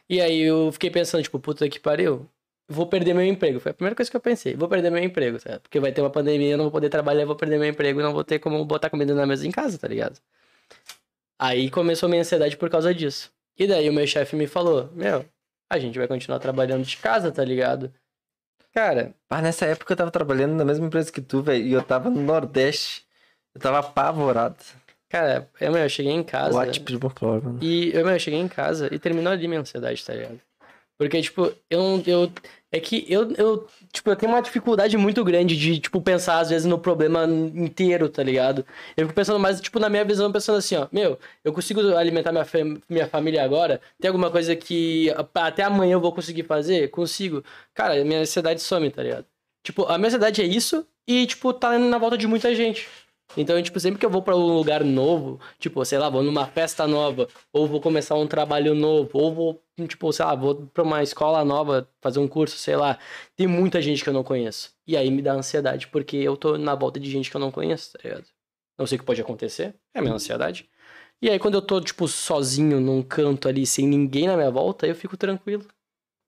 E 0.09 0.21
aí 0.21 0.41
eu 0.43 0.71
fiquei 0.73 0.91
pensando, 0.91 1.23
tipo, 1.23 1.39
puta 1.39 1.69
que 1.69 1.81
pariu, 1.81 2.29
vou 2.69 2.87
perder 2.87 3.15
meu 3.15 3.25
emprego. 3.25 3.61
Foi 3.61 3.71
a 3.71 3.75
primeira 3.75 3.95
coisa 3.97 4.11
que 4.11 4.17
eu 4.17 4.21
pensei, 4.21 4.55
vou 4.55 4.69
perder 4.69 4.91
meu 4.91 5.03
emprego, 5.03 5.39
ligado? 5.45 5.61
Porque 5.63 5.79
vai 5.81 5.93
ter 5.93 6.01
uma 6.01 6.11
pandemia, 6.11 6.53
eu 6.53 6.57
não 6.59 6.65
vou 6.65 6.73
poder 6.73 6.89
trabalhar, 6.89 7.25
vou 7.27 7.37
perder 7.37 7.59
meu 7.59 7.69
emprego, 7.69 8.01
e 8.01 8.03
não 8.03 8.13
vou 8.13 8.25
ter 8.25 8.39
como 8.39 8.65
botar 8.65 8.91
comida 8.91 9.15
na 9.15 9.27
mesa 9.27 9.47
em 9.47 9.51
casa, 9.51 9.79
tá 9.79 9.87
ligado? 9.89 10.19
Aí 11.39 11.71
começou 11.71 12.07
a 12.07 12.11
minha 12.11 12.23
ansiedade 12.23 12.57
por 12.57 12.71
causa 12.71 12.95
disso. 12.95 13.31
E 13.59 13.67
daí 13.67 13.89
o 13.89 13.93
meu 13.93 14.07
chefe 14.07 14.35
me 14.37 14.47
falou, 14.47 14.89
meu, 14.93 15.25
a 15.71 15.79
gente 15.79 15.99
vai 15.99 16.09
continuar 16.09 16.39
trabalhando 16.39 16.85
de 16.85 16.97
casa, 16.97 17.31
tá 17.31 17.45
ligado? 17.45 17.93
Cara, 18.73 19.15
Ah, 19.31 19.41
nessa 19.41 19.67
época 19.67 19.93
eu 19.93 19.97
tava 19.97 20.11
trabalhando 20.11 20.55
na 20.55 20.65
mesma 20.65 20.87
empresa 20.87 21.13
que 21.13 21.21
tu, 21.21 21.43
velho, 21.43 21.65
e 21.65 21.73
eu 21.73 21.83
tava 21.83 22.11
no 22.11 22.21
Nordeste. 22.21 23.05
Eu 23.55 23.61
tava 23.61 23.79
apavorado. 23.79 24.57
cara, 25.09 25.49
eu, 25.61 25.71
meu, 25.73 25.83
eu 25.83 25.89
cheguei 25.89 26.11
em 26.11 26.25
casa. 26.25 26.57
What 26.57 26.81
people 26.81 27.11
for, 27.17 27.41
mano. 27.41 27.59
E 27.63 27.91
eu, 27.95 28.05
meu, 28.05 28.15
eu 28.15 28.19
cheguei 28.19 28.41
em 28.41 28.49
casa 28.49 28.93
e 28.93 28.99
terminou 28.99 29.33
ali 29.33 29.47
minha 29.47 29.61
ansiedade, 29.61 30.05
tá 30.05 30.13
ligado? 30.13 30.41
Porque, 30.99 31.21
tipo, 31.21 31.53
eu 31.71 31.83
não. 31.83 32.03
Eu, 32.07 32.33
é 32.71 32.81
que 32.81 33.05
eu, 33.09 33.31
eu, 33.33 33.69
tipo, 33.93 34.11
eu 34.11 34.17
tenho 34.17 34.33
uma 34.33 34.41
dificuldade 34.43 34.97
muito 34.97 35.23
grande 35.25 35.57
de, 35.57 35.79
tipo, 35.79 36.01
pensar, 36.01 36.41
às 36.41 36.51
vezes, 36.51 36.67
no 36.67 36.79
problema 36.79 37.25
inteiro, 37.25 38.09
tá 38.09 38.23
ligado? 38.23 38.65
Eu 38.97 39.07
fico 39.07 39.15
pensando 39.15 39.39
mais, 39.39 39.61
tipo, 39.61 39.79
na 39.79 39.89
minha 39.89 40.05
visão, 40.05 40.33
pensando 40.33 40.59
assim, 40.59 40.77
ó, 40.77 40.89
meu, 40.93 41.19
eu 41.45 41.53
consigo 41.53 41.81
alimentar 41.97 42.33
minha, 42.33 42.45
minha 42.89 43.07
família 43.09 43.45
agora? 43.45 43.81
Tem 44.01 44.09
alguma 44.09 44.31
coisa 44.31 44.57
que 44.57 45.09
até 45.35 45.63
amanhã 45.63 45.95
eu 45.95 46.01
vou 46.01 46.13
conseguir 46.13 46.45
fazer? 46.45 46.89
Consigo. 46.91 47.45
Cara, 47.73 48.05
minha 48.05 48.21
ansiedade 48.21 48.61
some, 48.61 48.91
tá 48.91 49.03
ligado? 49.03 49.27
Tipo, 49.63 49.85
a 49.87 49.97
minha 49.97 50.09
ansiedade 50.09 50.43
é 50.43 50.45
isso 50.45 50.87
e, 51.07 51.27
tipo, 51.27 51.53
tá 51.53 51.79
na 51.79 51.99
volta 51.99 52.19
de 52.19 52.27
muita 52.27 52.55
gente. 52.55 52.89
Então, 53.37 53.61
tipo, 53.63 53.81
sempre 53.81 53.99
que 53.99 54.07
eu 54.07 54.11
vou 54.11 54.23
pra 54.23 54.37
um 54.37 54.57
lugar 54.57 54.85
novo, 54.85 55.41
tipo, 55.59 55.85
sei 55.85 55.99
lá, 55.99 56.09
vou 56.09 56.23
numa 56.23 56.47
festa 56.47 56.87
nova, 56.87 57.29
ou 57.53 57.67
vou 57.67 57.81
começar 57.81 58.15
um 58.15 58.27
trabalho 58.27 58.75
novo, 58.75 59.11
ou 59.15 59.35
vou, 59.35 59.65
tipo, 59.89 60.13
sei 60.13 60.25
lá, 60.25 60.35
vou 60.35 60.67
pra 60.69 60.85
uma 60.85 61.03
escola 61.03 61.45
nova, 61.45 61.89
fazer 62.01 62.21
um 62.21 62.29
curso, 62.29 62.57
sei 62.57 62.77
lá, 62.77 62.99
tem 63.37 63.47
muita 63.47 63.83
gente 63.83 64.05
que 64.05 64.09
eu 64.09 64.15
não 64.15 64.23
conheço. 64.23 64.73
E 64.87 64.97
aí 64.97 65.11
me 65.11 65.21
dá 65.23 65.33
ansiedade, 65.33 65.89
porque 65.89 66.17
eu 66.17 66.37
tô 66.37 66.57
na 66.59 66.75
volta 66.75 67.01
de 67.01 67.11
gente 67.11 67.31
que 67.31 67.37
eu 67.37 67.41
não 67.41 67.51
conheço, 67.51 67.93
tá 67.93 68.01
ligado? 68.05 68.27
Não 68.79 68.87
sei 68.87 68.97
o 68.97 69.01
que 69.01 69.07
pode 69.07 69.21
acontecer, 69.21 69.75
é 69.95 69.99
a 69.99 70.03
minha 70.03 70.15
ansiedade. 70.15 70.69
E 71.23 71.31
aí, 71.31 71.39
quando 71.39 71.55
eu 71.55 71.63
tô, 71.63 71.81
tipo, 71.81 72.07
sozinho 72.07 72.81
num 72.81 73.03
canto 73.03 73.49
ali, 73.49 73.67
sem 73.67 73.87
ninguém 73.87 74.27
na 74.27 74.37
minha 74.37 74.51
volta, 74.51 74.87
eu 74.87 74.95
fico 74.95 75.17
tranquilo. 75.17 75.65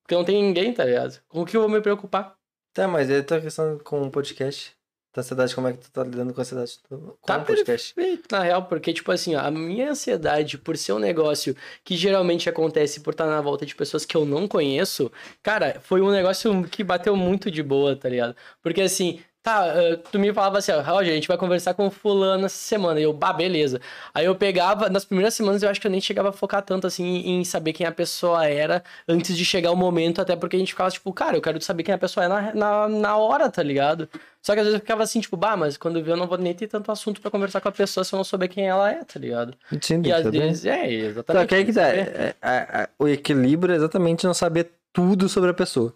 Porque 0.02 0.14
não 0.14 0.24
tem 0.24 0.42
ninguém, 0.42 0.72
tá 0.72 0.84
ligado? 0.84 1.20
Com 1.28 1.42
o 1.42 1.46
que 1.46 1.56
eu 1.56 1.60
vou 1.60 1.70
me 1.70 1.80
preocupar? 1.80 2.36
Tá, 2.72 2.86
mas 2.86 3.10
aí 3.10 3.22
tua 3.22 3.40
questão 3.40 3.78
com 3.78 4.02
o 4.02 4.10
podcast. 4.10 4.75
Tua 5.16 5.22
ansiedade, 5.22 5.54
como 5.54 5.66
é 5.68 5.72
que 5.72 5.78
tu 5.78 5.90
tá 5.90 6.04
lidando 6.04 6.34
com 6.34 6.40
a 6.40 6.42
ansiedade 6.42 6.78
do- 6.90 7.16
Tá 7.24 7.38
podcast? 7.38 7.94
perfeito, 7.94 8.28
na 8.30 8.42
real, 8.42 8.64
porque, 8.66 8.92
tipo 8.92 9.10
assim, 9.10 9.34
ó, 9.34 9.40
a 9.40 9.50
minha 9.50 9.90
ansiedade 9.92 10.58
por 10.58 10.76
ser 10.76 10.92
um 10.92 10.98
negócio 10.98 11.56
que 11.82 11.96
geralmente 11.96 12.50
acontece 12.50 13.00
por 13.00 13.12
estar 13.14 13.24
na 13.24 13.40
volta 13.40 13.64
de 13.64 13.74
pessoas 13.74 14.04
que 14.04 14.14
eu 14.14 14.26
não 14.26 14.46
conheço, 14.46 15.10
cara, 15.42 15.80
foi 15.82 16.02
um 16.02 16.10
negócio 16.10 16.64
que 16.64 16.84
bateu 16.84 17.16
muito 17.16 17.50
de 17.50 17.62
boa, 17.62 17.96
tá 17.96 18.10
ligado? 18.10 18.36
Porque 18.62 18.82
assim, 18.82 19.20
tá, 19.46 19.64
ah, 19.64 19.96
tu 20.10 20.18
me 20.18 20.32
falava 20.34 20.58
assim, 20.58 20.72
ó, 20.72 20.80
Roger, 20.80 21.12
a 21.12 21.14
gente 21.14 21.28
vai 21.28 21.38
conversar 21.38 21.72
com 21.74 21.88
fulano 21.88 22.46
essa 22.46 22.56
semana. 22.56 22.98
E 22.98 23.04
eu, 23.04 23.12
bah, 23.12 23.32
beleza. 23.32 23.80
Aí 24.12 24.24
eu 24.26 24.34
pegava, 24.34 24.88
nas 24.90 25.04
primeiras 25.04 25.34
semanas 25.34 25.62
eu 25.62 25.68
acho 25.70 25.80
que 25.80 25.86
eu 25.86 25.90
nem 25.90 26.00
chegava 26.00 26.30
a 26.30 26.32
focar 26.32 26.62
tanto 26.62 26.86
assim 26.86 27.04
em 27.24 27.44
saber 27.44 27.72
quem 27.72 27.86
a 27.86 27.92
pessoa 27.92 28.44
era 28.46 28.82
antes 29.08 29.36
de 29.36 29.44
chegar 29.44 29.70
o 29.70 29.76
momento, 29.76 30.20
até 30.20 30.34
porque 30.34 30.56
a 30.56 30.58
gente 30.58 30.72
ficava 30.72 30.90
tipo, 30.90 31.12
cara, 31.12 31.36
eu 31.36 31.40
quero 31.40 31.60
saber 31.62 31.84
quem 31.84 31.94
a 31.94 31.98
pessoa 31.98 32.24
é 32.24 32.28
na, 32.28 32.54
na, 32.54 32.88
na 32.88 33.16
hora, 33.16 33.48
tá 33.48 33.62
ligado? 33.62 34.08
Só 34.42 34.52
que 34.54 34.60
às 34.60 34.66
vezes 34.66 34.74
eu 34.78 34.80
ficava 34.80 35.02
assim, 35.04 35.20
tipo, 35.20 35.36
bah, 35.36 35.56
mas 35.56 35.76
quando 35.76 35.98
eu 35.98 36.04
ver 36.04 36.12
eu 36.12 36.16
não 36.16 36.26
vou 36.26 36.38
nem 36.38 36.52
ter 36.52 36.66
tanto 36.66 36.90
assunto 36.90 37.20
pra 37.20 37.30
conversar 37.30 37.60
com 37.60 37.68
a 37.68 37.72
pessoa 37.72 38.02
se 38.02 38.12
eu 38.14 38.16
não 38.16 38.24
souber 38.24 38.48
quem 38.48 38.66
ela 38.66 38.90
é, 38.90 39.04
tá 39.04 39.18
ligado? 39.20 39.54
Sim, 39.80 40.02
E 40.04 40.12
às 40.12 40.24
vezes, 40.24 40.66
é, 40.66 40.90
exatamente. 40.90 41.42
Só 41.42 41.46
que 41.46 41.54
aí 41.54 41.64
que 41.64 41.72
tá. 41.72 41.88
é- 41.88 42.34
é- 42.42 42.56
é- 42.82 42.88
o 42.98 43.06
equilíbrio 43.06 43.72
é 43.74 43.76
exatamente 43.76 44.24
não 44.26 44.34
saber 44.34 44.70
tudo 44.92 45.28
sobre 45.28 45.50
a 45.50 45.54
pessoa. 45.54 45.94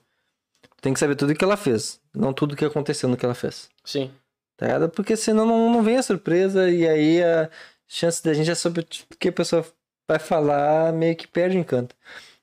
Tem 0.81 0.95
que 0.95 1.01
saber 1.01 1.15
tudo 1.15 1.31
o 1.31 1.35
que 1.35 1.45
ela 1.45 1.57
fez, 1.57 2.01
não 2.15 2.33
tudo 2.33 2.53
o 2.53 2.57
que 2.57 2.65
aconteceu 2.65 3.09
no 3.09 3.17
que 3.17 3.25
ela 3.25 3.35
fez. 3.35 3.69
Sim. 3.85 4.11
Tá? 4.57 4.89
Porque 4.89 5.17
senão 5.17 5.47
não, 5.47 5.73
não 5.73 5.83
vem 5.83 5.97
a 5.97 6.03
surpresa 6.03 6.71
e 6.71 6.87
aí 6.87 7.23
a 7.23 7.51
chance 7.87 8.23
da 8.23 8.33
gente 8.33 8.47
já 8.47 8.55
saber 8.55 8.83
o 8.83 9.17
que 9.17 9.29
a 9.29 9.33
pessoa 9.33 9.65
vai 10.09 10.19
falar 10.19 10.93
meio 10.93 11.17
que 11.17 11.27
perde 11.27 11.57
o 11.57 11.61
encanto. 11.61 11.95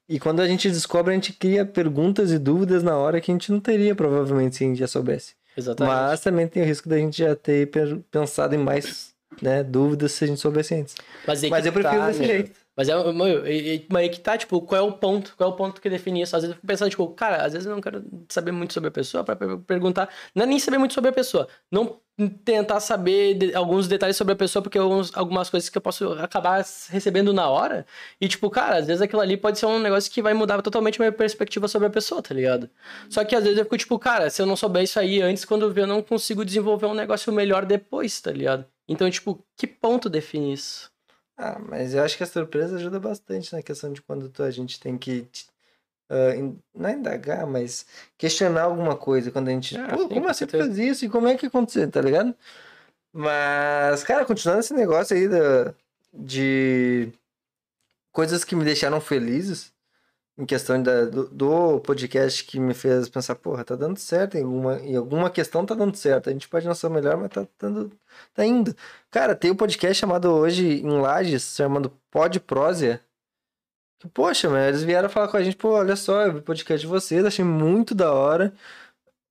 E 0.09 0.19
quando 0.19 0.39
a 0.39 0.47
gente 0.47 0.69
descobre, 0.69 1.11
a 1.11 1.15
gente 1.15 1.33
cria 1.33 1.65
perguntas 1.65 2.31
e 2.31 2.39
dúvidas 2.39 2.81
na 2.81 2.95
hora 2.95 3.19
que 3.19 3.29
a 3.29 3.33
gente 3.33 3.51
não 3.51 3.59
teria, 3.59 3.93
provavelmente, 3.93 4.55
se 4.55 4.63
a 4.63 4.67
gente 4.67 4.79
já 4.79 4.87
soubesse. 4.87 5.35
Exatamente. 5.55 5.93
Mas 5.93 6.21
também 6.21 6.47
tem 6.47 6.63
o 6.63 6.65
risco 6.65 6.87
da 6.87 6.97
gente 6.97 7.17
já 7.17 7.35
ter 7.35 7.69
pensado 8.09 8.55
em 8.55 8.57
mais 8.57 9.13
né, 9.41 9.63
dúvidas 9.63 10.13
se 10.13 10.23
a 10.23 10.27
gente 10.27 10.39
soubesse 10.39 10.75
antes. 10.75 10.95
Mas, 11.25 11.43
aí 11.43 11.49
Mas 11.49 11.65
eu 11.65 11.73
prefiro 11.73 11.99
tá, 11.99 12.07
desse 12.07 12.19
né? 12.19 12.27
jeito. 12.27 12.66
Mas 12.77 12.87
é, 12.89 12.93
mas 13.89 14.01
aí 14.03 14.09
que 14.09 14.19
tá, 14.19 14.37
tipo, 14.37 14.61
qual 14.61 14.79
é 14.79 14.83
o 14.83 14.91
ponto? 14.91 15.33
Qual 15.35 15.49
é 15.49 15.53
o 15.53 15.55
ponto 15.55 15.81
que 15.81 15.89
define 15.89 16.21
isso? 16.21 16.35
Às 16.35 16.43
vezes 16.43 16.51
eu 16.51 16.55
fico 16.55 16.67
pensando, 16.67 16.89
tipo, 16.91 17.07
cara, 17.09 17.43
às 17.43 17.53
vezes 17.53 17.65
eu 17.65 17.73
não 17.73 17.81
quero 17.81 18.03
saber 18.29 18.51
muito 18.51 18.73
sobre 18.73 18.89
a 18.89 18.91
pessoa 18.91 19.23
per- 19.23 19.57
perguntar. 19.65 20.09
Não 20.35 20.43
é 20.43 20.45
nem 20.45 20.59
saber 20.59 20.77
muito 20.77 20.93
sobre 20.93 21.09
a 21.09 21.13
pessoa. 21.13 21.47
Não 21.71 21.99
tentar 22.43 22.79
saber 22.79 23.35
de- 23.35 23.55
alguns 23.55 23.87
detalhes 23.87 24.15
sobre 24.17 24.33
a 24.33 24.35
pessoa, 24.35 24.61
porque 24.61 24.77
alguns, 24.77 25.15
algumas 25.15 25.49
coisas 25.49 25.69
que 25.69 25.77
eu 25.77 25.81
posso 25.81 26.13
acabar 26.13 26.63
recebendo 26.89 27.33
na 27.33 27.49
hora. 27.49 27.85
E, 28.21 28.27
tipo, 28.27 28.49
cara, 28.49 28.77
às 28.77 28.87
vezes 28.87 29.01
aquilo 29.01 29.21
ali 29.21 29.37
pode 29.37 29.59
ser 29.59 29.65
um 29.67 29.79
negócio 29.79 30.11
que 30.11 30.21
vai 30.21 30.33
mudar 30.33 30.61
totalmente 30.61 30.99
minha 30.99 31.11
perspectiva 31.11 31.67
sobre 31.67 31.87
a 31.87 31.91
pessoa, 31.91 32.21
tá 32.21 32.33
ligado? 32.33 32.69
Só 33.09 33.23
que 33.23 33.35
às 33.35 33.43
vezes 33.43 33.57
eu 33.57 33.65
fico, 33.65 33.77
tipo, 33.77 33.99
cara, 33.99 34.29
se 34.29 34.41
eu 34.41 34.45
não 34.45 34.55
souber 34.55 34.83
isso 34.83 34.99
aí 34.99 35.21
antes, 35.21 35.45
quando 35.45 35.63
eu 35.63 35.71
ver, 35.71 35.81
eu 35.81 35.87
não 35.87 36.01
consigo 36.01 36.43
desenvolver 36.45 36.85
um 36.87 36.93
negócio 36.93 37.31
melhor 37.33 37.65
depois, 37.65 38.19
tá 38.21 38.31
ligado? 38.31 38.65
Então, 38.87 39.09
tipo, 39.11 39.43
que 39.55 39.67
ponto 39.67 40.09
define 40.09 40.53
isso? 40.53 40.91
Ah, 41.37 41.59
mas 41.59 41.93
eu 41.93 42.03
acho 42.03 42.17
que 42.17 42.23
a 42.23 42.27
surpresa 42.27 42.75
ajuda 42.77 42.99
bastante 42.99 43.53
na 43.53 43.61
questão 43.61 43.93
de 43.93 44.01
quando 44.01 44.27
tu- 44.29 44.41
a 44.43 44.49
gente 44.51 44.79
tem 44.79 44.97
que. 44.97 45.27
ah, 46.09 46.35
in- 46.35 46.57
não 46.73 46.89
é 46.89 46.93
indagar, 46.93 47.45
mas 47.45 47.85
questionar 48.17 48.63
alguma 48.63 48.95
coisa. 48.97 49.29
Quando 49.31 49.49
a 49.49 49.51
gente. 49.51 49.77
Ah, 49.77 49.89
Pô, 49.89 50.07
como 50.07 50.21
com 50.23 50.27
assim 50.29 50.47
fez 50.47 50.77
isso? 50.77 51.05
E 51.05 51.09
como 51.09 51.27
é 51.27 51.35
que 51.37 51.45
aconteceu, 51.45 51.89
tá 51.91 52.01
ligado? 52.01 52.33
Mas, 53.13 54.03
cara, 54.03 54.25
continuando 54.25 54.61
esse 54.61 54.73
negócio 54.73 55.15
aí 55.15 55.27
da, 55.27 55.73
de 56.13 57.11
coisas 58.11 58.43
que 58.43 58.55
me 58.55 58.63
deixaram 58.65 58.99
felizes, 59.01 59.71
em 60.37 60.45
questão 60.45 60.81
da, 60.81 61.05
do, 61.05 61.27
do 61.29 61.79
podcast 61.81 62.43
que 62.43 62.59
me 62.59 62.73
fez 62.73 63.09
pensar, 63.09 63.35
porra, 63.35 63.63
tá 63.63 63.75
dando 63.75 63.97
certo, 63.97 64.37
em 64.37 64.43
alguma, 64.43 64.79
em 64.79 64.95
alguma 64.95 65.29
questão 65.31 65.65
tá 65.65 65.73
dando 65.73 65.95
certo. 65.97 66.29
A 66.29 66.33
gente 66.33 66.47
pode 66.47 66.67
não 66.67 66.75
ser 66.75 66.87
o 66.87 66.91
melhor, 66.91 67.17
mas 67.17 67.29
tá 67.29 67.47
dando. 67.59 67.91
Tá 68.33 68.45
indo. 68.45 68.75
Cara, 69.09 69.35
tem 69.35 69.51
um 69.51 69.55
podcast 69.55 69.99
chamado 69.99 70.31
hoje 70.31 70.81
em 70.81 70.89
Lages, 71.01 71.55
chamado 71.55 71.91
Pod 72.11 72.39
Prósia. 72.41 73.01
Que, 73.99 74.07
poxa, 74.07 74.47
mano, 74.49 74.65
eles 74.65 74.83
vieram 74.83 75.09
falar 75.09 75.27
com 75.27 75.37
a 75.37 75.43
gente, 75.43 75.57
pô, 75.57 75.69
olha 75.71 75.95
só, 75.95 76.21
eu 76.23 76.33
vi 76.33 76.39
o 76.39 76.43
podcast 76.43 76.85
de 76.85 76.87
vocês, 76.87 77.25
achei 77.25 77.43
muito 77.43 77.95
da 77.95 78.13
hora. 78.13 78.53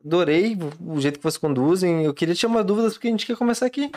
Adorei 0.04 0.58
o 0.80 1.00
jeito 1.00 1.18
que 1.18 1.22
vocês 1.22 1.38
conduzem. 1.38 2.04
Eu 2.04 2.14
queria 2.14 2.34
tirar 2.34 2.50
umas 2.50 2.64
dúvidas 2.64 2.94
porque 2.94 3.08
a 3.08 3.10
gente 3.10 3.26
quer 3.26 3.36
começar 3.36 3.66
aqui. 3.66 3.90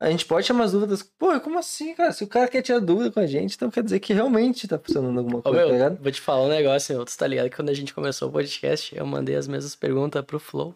A 0.00 0.08
gente 0.10 0.24
pode 0.26 0.46
tirar 0.46 0.56
umas 0.58 0.70
dúvidas. 0.72 1.02
Pô, 1.02 1.38
como 1.40 1.58
assim, 1.58 1.92
cara? 1.94 2.12
Se 2.12 2.22
o 2.22 2.28
cara 2.28 2.46
quer 2.46 2.62
tirar 2.62 2.78
dúvida 2.78 3.10
com 3.10 3.18
a 3.18 3.26
gente, 3.26 3.56
então 3.56 3.68
quer 3.70 3.82
dizer 3.82 3.98
que 3.98 4.12
realmente 4.12 4.68
tá 4.68 4.78
funcionando 4.78 5.18
alguma 5.18 5.38
Ô, 5.40 5.42
coisa, 5.42 5.58
meu, 5.58 5.66
tá 5.66 5.72
ligado? 5.72 5.98
vou 6.02 6.12
te 6.12 6.20
falar 6.20 6.44
um 6.44 6.48
negócio, 6.48 6.94
meu. 6.94 7.04
Tu 7.04 7.16
tá 7.16 7.26
ligado 7.26 7.50
que 7.50 7.56
quando 7.56 7.68
a 7.70 7.74
gente 7.74 7.92
começou 7.92 8.28
o 8.28 8.32
podcast, 8.32 8.96
eu 8.96 9.04
mandei 9.04 9.34
as 9.34 9.48
mesmas 9.48 9.74
perguntas 9.74 10.24
pro 10.24 10.38
Flow. 10.38 10.72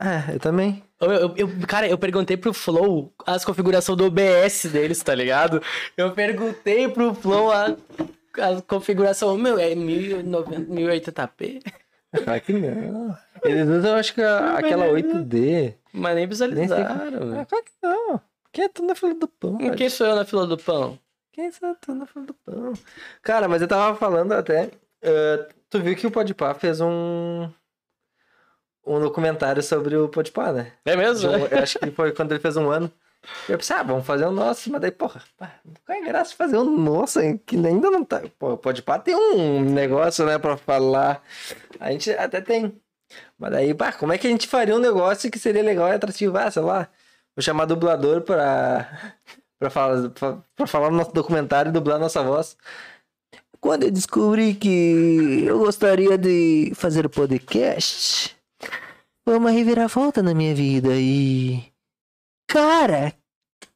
É, 0.00 0.34
eu 0.34 0.40
também. 0.40 0.82
Ô, 0.98 1.06
meu, 1.06 1.18
Eu, 1.20 1.34
eu- 1.36 1.50
cara, 1.68 1.86
eu 1.86 1.98
perguntei 1.98 2.34
pro 2.34 2.54
Flow 2.54 3.12
as 3.26 3.44
configurações 3.44 3.98
do 3.98 4.06
OBS 4.06 4.64
deles, 4.72 5.02
tá 5.02 5.14
ligado? 5.14 5.62
Eu 5.94 6.12
perguntei 6.12 6.88
pro 6.88 7.12
Flow 7.14 7.52
a, 7.52 7.76
a 8.38 8.62
configuração. 8.66 9.36
Meu, 9.36 9.58
é 9.58 9.74
1090, 9.74 10.60
1080p? 10.72 11.60
Claro 12.24 12.40
que 12.40 12.52
não. 12.54 13.16
Eles 13.44 13.68
usam, 13.68 13.94
acho 13.96 14.14
que 14.14 14.22
a- 14.22 14.56
aquela 14.56 14.86
8D. 14.88 15.74
Mas 15.92 16.14
nem 16.16 16.26
Nem 16.26 16.36
sei 16.36 16.48
visualizaram, 16.48 17.38
Ah, 17.38 17.44
claro 17.44 17.64
que 17.64 17.72
não. 17.82 18.20
Quem 18.52 18.64
é 18.64 18.68
tu 18.68 18.82
na 18.84 18.94
fila 18.94 19.14
do 19.14 19.28
pão? 19.28 19.58
cara? 19.58 19.76
Quem 19.76 19.88
sou 19.88 20.06
eu 20.06 20.16
na 20.16 20.24
fila 20.24 20.46
do 20.46 20.56
pão? 20.58 20.98
Quem 21.32 21.46
é 21.46 21.50
tu 21.80 21.94
na 21.94 22.06
fila 22.06 22.26
do 22.26 22.34
pão? 22.34 22.72
Cara, 23.22 23.48
mas 23.48 23.62
eu 23.62 23.68
tava 23.68 23.96
falando 23.96 24.32
até. 24.32 24.70
eh, 25.02 25.48
tu 25.68 25.80
viu 25.80 25.94
que 25.96 26.06
o 26.06 26.10
Podpah 26.10 26.54
fez 26.54 26.80
um. 26.80 27.48
Um 28.84 28.98
documentário 28.98 29.62
sobre 29.62 29.96
o 29.96 30.08
Podpah, 30.08 30.52
né? 30.52 30.72
É 30.84 30.96
mesmo? 30.96 31.30
um- 31.30 31.46
eu 31.46 31.58
acho 31.62 31.78
que 31.78 31.90
foi 31.90 32.12
quando 32.12 32.32
ele 32.32 32.40
fez 32.40 32.56
um 32.56 32.70
ano. 32.70 32.90
Eu 33.48 33.58
pensei, 33.58 33.76
ah, 33.76 33.82
vamos 33.82 34.06
fazer 34.06 34.24
o 34.24 34.30
nosso, 34.32 34.72
mas 34.72 34.80
daí, 34.80 34.90
porra, 34.90 35.22
qual 35.84 35.98
é 35.98 36.00
graça 36.00 36.34
fazer 36.34 36.56
o 36.56 36.64
nosso, 36.64 37.20
hein? 37.20 37.38
Que 37.44 37.54
ainda 37.56 37.90
não 37.90 38.02
tá. 38.02 38.22
Pô, 38.38 38.56
pode 38.56 38.82
pá, 38.82 38.98
tem 38.98 39.14
um 39.14 39.60
negócio, 39.60 40.24
né, 40.24 40.38
pra 40.38 40.56
falar. 40.56 41.22
A 41.78 41.92
gente 41.92 42.10
até 42.12 42.40
tem. 42.40 42.80
Mas 43.38 43.52
daí, 43.52 43.74
pá, 43.74 43.92
como 43.92 44.12
é 44.14 44.18
que 44.18 44.26
a 44.26 44.30
gente 44.30 44.48
faria 44.48 44.74
um 44.74 44.78
negócio 44.78 45.30
que 45.30 45.38
seria 45.38 45.62
legal 45.62 45.88
e 45.88 45.92
atrativo? 45.92 46.38
Ah, 46.38 46.50
sei 46.50 46.62
lá, 46.62 46.88
vou 47.40 47.42
chamar 47.42 47.64
dublador 47.64 48.20
pra, 48.20 49.16
pra, 49.58 49.70
falar, 49.70 50.10
pra, 50.10 50.38
pra 50.54 50.66
falar 50.66 50.90
no 50.90 50.98
nosso 50.98 51.12
documentário 51.12 51.70
e 51.70 51.72
dublar 51.72 51.98
nossa 51.98 52.22
voz. 52.22 52.54
Quando 53.58 53.84
eu 53.84 53.90
descobri 53.90 54.54
que 54.54 55.44
eu 55.46 55.58
gostaria 55.58 56.18
de 56.18 56.72
fazer 56.74 57.08
podcast, 57.08 58.36
foi 59.26 59.36
uma 59.38 59.50
reviravolta 59.50 60.22
na 60.22 60.34
minha 60.34 60.54
vida 60.54 60.90
e. 60.92 61.62
Cara, 62.46 63.14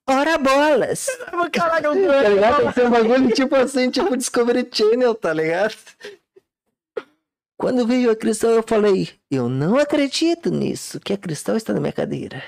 ora 0.07 0.37
bolas! 0.37 1.07
Caraca, 1.53 1.89
Tá 1.89 2.29
ligado? 2.29 2.57
Tem 2.57 2.67
que 2.69 2.73
ser 2.75 2.87
um 2.87 2.91
bagulho 2.91 3.31
tipo 3.31 3.55
assim, 3.57 3.91
tipo 3.91 4.17
Discovery 4.17 4.69
Channel, 4.71 5.15
tá 5.15 5.33
ligado? 5.33 5.75
Quando 7.59 7.87
veio 7.87 8.11
a 8.11 8.17
Cristal, 8.17 8.51
eu 8.51 8.65
falei, 8.67 9.11
eu 9.31 9.49
não 9.49 9.79
acredito 9.79 10.51
nisso, 10.51 10.99
que 11.01 11.13
a 11.13 11.19
Cristal 11.19 11.57
está 11.57 11.73
na 11.73 11.81
minha 11.81 11.93
cadeira. 11.93 12.43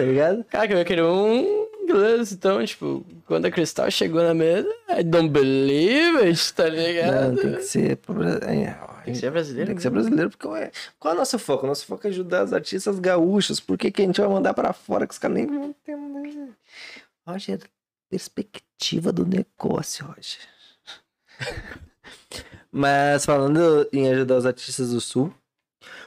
Tá 0.00 0.06
ligado? 0.06 0.44
Cara, 0.44 0.66
que 0.66 0.72
eu 0.74 0.78
ia 0.78 0.84
querer 0.84 1.02
um 1.04 1.68
inglês, 1.82 2.32
então, 2.32 2.64
tipo, 2.64 3.04
quando 3.26 3.44
a 3.46 3.50
Cristal 3.50 3.90
chegou 3.90 4.22
na 4.22 4.32
mesa, 4.32 4.68
I 4.88 5.02
don't 5.02 5.28
believe 5.28 6.18
it, 6.26 6.54
tá 6.54 6.68
ligado? 6.68 7.32
Não, 7.32 7.36
tem 7.36 7.54
que 7.56 7.62
ser. 7.62 7.98
é, 8.46 8.74
Tem 9.04 9.12
que 9.12 9.20
ser 9.20 9.30
brasileiro. 9.30 9.66
Tem 9.68 9.76
que 9.76 9.82
ser 9.82 9.90
brasileiro, 9.90 10.30
porque 10.30 10.46
ué, 10.46 10.70
qual 10.98 11.12
é 11.12 11.16
o 11.16 11.18
nosso 11.18 11.38
foco? 11.38 11.64
O 11.64 11.68
nosso 11.68 11.84
foco 11.86 12.06
é 12.06 12.10
ajudar 12.10 12.44
os 12.44 12.52
artistas 12.52 12.98
gaúchos. 12.98 13.60
Por 13.60 13.76
que, 13.76 13.90
que 13.90 14.02
a 14.02 14.04
gente 14.06 14.20
vai 14.20 14.30
mandar 14.30 14.54
pra 14.54 14.72
fora 14.72 15.06
que 15.06 15.12
os 15.12 15.18
caras 15.18 15.36
nem 15.36 15.46
vão 15.46 15.64
entender? 15.64 16.48
Roger, 17.26 17.60
perspectiva 18.08 19.12
do 19.12 19.26
negócio, 19.26 20.06
Roger. 20.06 20.40
Mas 22.70 23.24
falando 23.24 23.88
em 23.92 24.08
ajudar 24.10 24.36
os 24.36 24.46
artistas 24.46 24.90
do 24.90 25.00
Sul, 25.00 25.34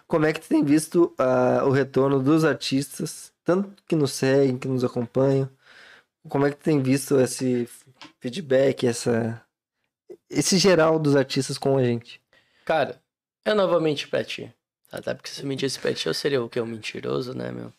como 0.08 0.25
é 0.25 0.32
que 0.32 0.39
tu 0.39 0.47
tem 0.47 0.63
visto 0.63 1.13
ah, 1.17 1.63
o 1.65 1.71
retorno 1.71 2.21
dos 2.21 2.45
artistas, 2.45 3.33
tanto 3.43 3.84
que 3.88 3.95
nos 3.95 4.12
seguem, 4.12 4.58
que 4.58 4.67
nos 4.67 4.84
acompanham? 4.84 5.49
Como 6.29 6.45
é 6.45 6.51
que 6.51 6.58
tem 6.58 6.82
visto 6.82 7.19
esse 7.19 7.69
feedback, 8.19 8.88
essa, 8.88 9.43
esse 10.29 10.58
geral 10.58 10.97
dos 10.97 11.15
artistas 11.15 11.58
com 11.58 11.77
a 11.77 11.84
gente? 11.84 12.21
Cara, 12.65 13.01
eu 13.45 13.56
mentir 13.82 14.10
pra 14.10 14.23
ti. 14.23 14.53
Até 14.91 15.13
porque 15.13 15.29
se 15.29 15.41
eu 15.41 15.47
mentisse 15.47 15.79
pra 15.79 15.93
ti, 15.93 16.08
eu 16.08 16.13
seria 16.13 16.41
o 16.41 16.47
quê? 16.47 16.62
Um 16.62 16.65
mentiroso, 16.65 17.34
né, 17.34 17.51
meu? 17.51 17.73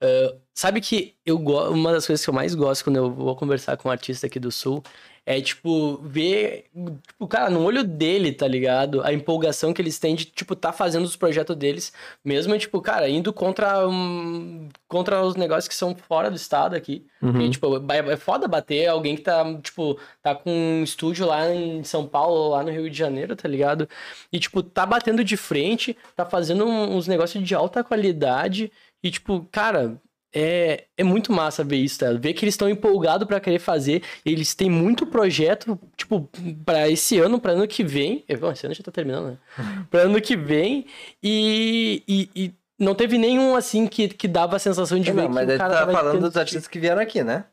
Ah, 0.00 0.34
sabe 0.54 0.80
que 0.80 1.16
eu 1.24 1.38
uma 1.38 1.92
das 1.92 2.06
coisas 2.06 2.24
que 2.24 2.30
eu 2.30 2.34
mais 2.34 2.54
gosto 2.54 2.84
quando 2.84 2.96
eu 2.96 3.10
vou 3.12 3.34
conversar 3.36 3.76
com 3.76 3.88
um 3.88 3.92
artista 3.92 4.26
aqui 4.26 4.38
do 4.38 4.50
Sul 4.50 4.82
é, 5.30 5.42
tipo, 5.42 5.98
ver, 5.98 6.70
tipo, 7.06 7.28
cara, 7.28 7.50
no 7.50 7.62
olho 7.62 7.84
dele, 7.84 8.32
tá 8.32 8.48
ligado? 8.48 9.02
A 9.02 9.12
empolgação 9.12 9.74
que 9.74 9.82
eles 9.82 9.98
têm 9.98 10.14
de, 10.14 10.24
tipo, 10.24 10.56
tá 10.56 10.72
fazendo 10.72 11.04
os 11.04 11.16
projetos 11.16 11.54
deles, 11.54 11.92
mesmo, 12.24 12.56
tipo, 12.58 12.80
cara, 12.80 13.10
indo 13.10 13.30
contra, 13.30 13.86
um, 13.86 14.70
contra 14.88 15.22
os 15.22 15.36
negócios 15.36 15.68
que 15.68 15.74
são 15.74 15.94
fora 15.94 16.30
do 16.30 16.36
estado 16.36 16.74
aqui. 16.74 17.06
Uhum. 17.20 17.50
Tipo, 17.50 17.76
é 17.76 18.12
é 18.12 18.16
foda 18.16 18.48
bater 18.48 18.86
alguém 18.86 19.16
que 19.16 19.20
tá, 19.20 19.44
tipo, 19.60 20.00
tá 20.22 20.34
com 20.34 20.50
um 20.50 20.82
estúdio 20.82 21.26
lá 21.26 21.54
em 21.54 21.84
São 21.84 22.06
Paulo, 22.06 22.48
lá 22.48 22.62
no 22.62 22.70
Rio 22.70 22.88
de 22.88 22.96
Janeiro, 22.96 23.36
tá 23.36 23.46
ligado? 23.46 23.86
E, 24.32 24.40
tipo, 24.40 24.62
tá 24.62 24.86
batendo 24.86 25.22
de 25.22 25.36
frente, 25.36 25.94
tá 26.16 26.24
fazendo 26.24 26.64
uns 26.64 27.06
negócios 27.06 27.44
de 27.44 27.54
alta 27.54 27.84
qualidade. 27.84 28.72
E, 29.02 29.10
tipo, 29.10 29.46
cara, 29.52 30.00
é, 30.34 30.84
é 30.96 31.04
muito 31.04 31.32
massa 31.32 31.64
ver 31.64 31.76
isso, 31.76 31.98
tá? 32.00 32.12
Ver 32.12 32.32
que 32.34 32.44
eles 32.44 32.54
estão 32.54 32.68
empolgados 32.68 33.26
pra 33.26 33.40
querer 33.40 33.58
fazer. 33.58 34.02
Eles 34.24 34.54
têm 34.54 34.68
muito 34.68 35.06
projeto, 35.06 35.78
tipo, 35.96 36.28
pra 36.64 36.88
esse 36.88 37.18
ano, 37.18 37.40
pra 37.40 37.52
ano 37.52 37.66
que 37.66 37.82
vem. 37.84 38.24
Bom, 38.40 38.52
esse 38.52 38.66
ano 38.66 38.74
já 38.74 38.82
tá 38.82 38.90
terminando, 38.92 39.30
né? 39.32 39.38
pra 39.90 40.00
ano 40.02 40.20
que 40.20 40.36
vem. 40.36 40.86
E, 41.22 42.02
e, 42.08 42.30
e 42.34 42.54
não 42.78 42.94
teve 42.94 43.18
nenhum, 43.18 43.54
assim, 43.56 43.86
que, 43.86 44.08
que 44.08 44.28
dava 44.28 44.56
a 44.56 44.58
sensação 44.58 44.98
de 45.00 45.10
ver 45.10 45.22
Não, 45.22 45.28
que 45.28 45.34
mas 45.34 45.44
o 45.44 45.46
daí 45.46 45.56
tu 45.56 45.60
cara 45.60 45.86
tá 45.86 45.92
falando 45.92 46.14
tendo- 46.14 46.26
dos 46.28 46.36
artistas 46.36 46.68
que 46.68 46.78
vieram 46.78 47.00
aqui, 47.02 47.22
né? 47.24 47.44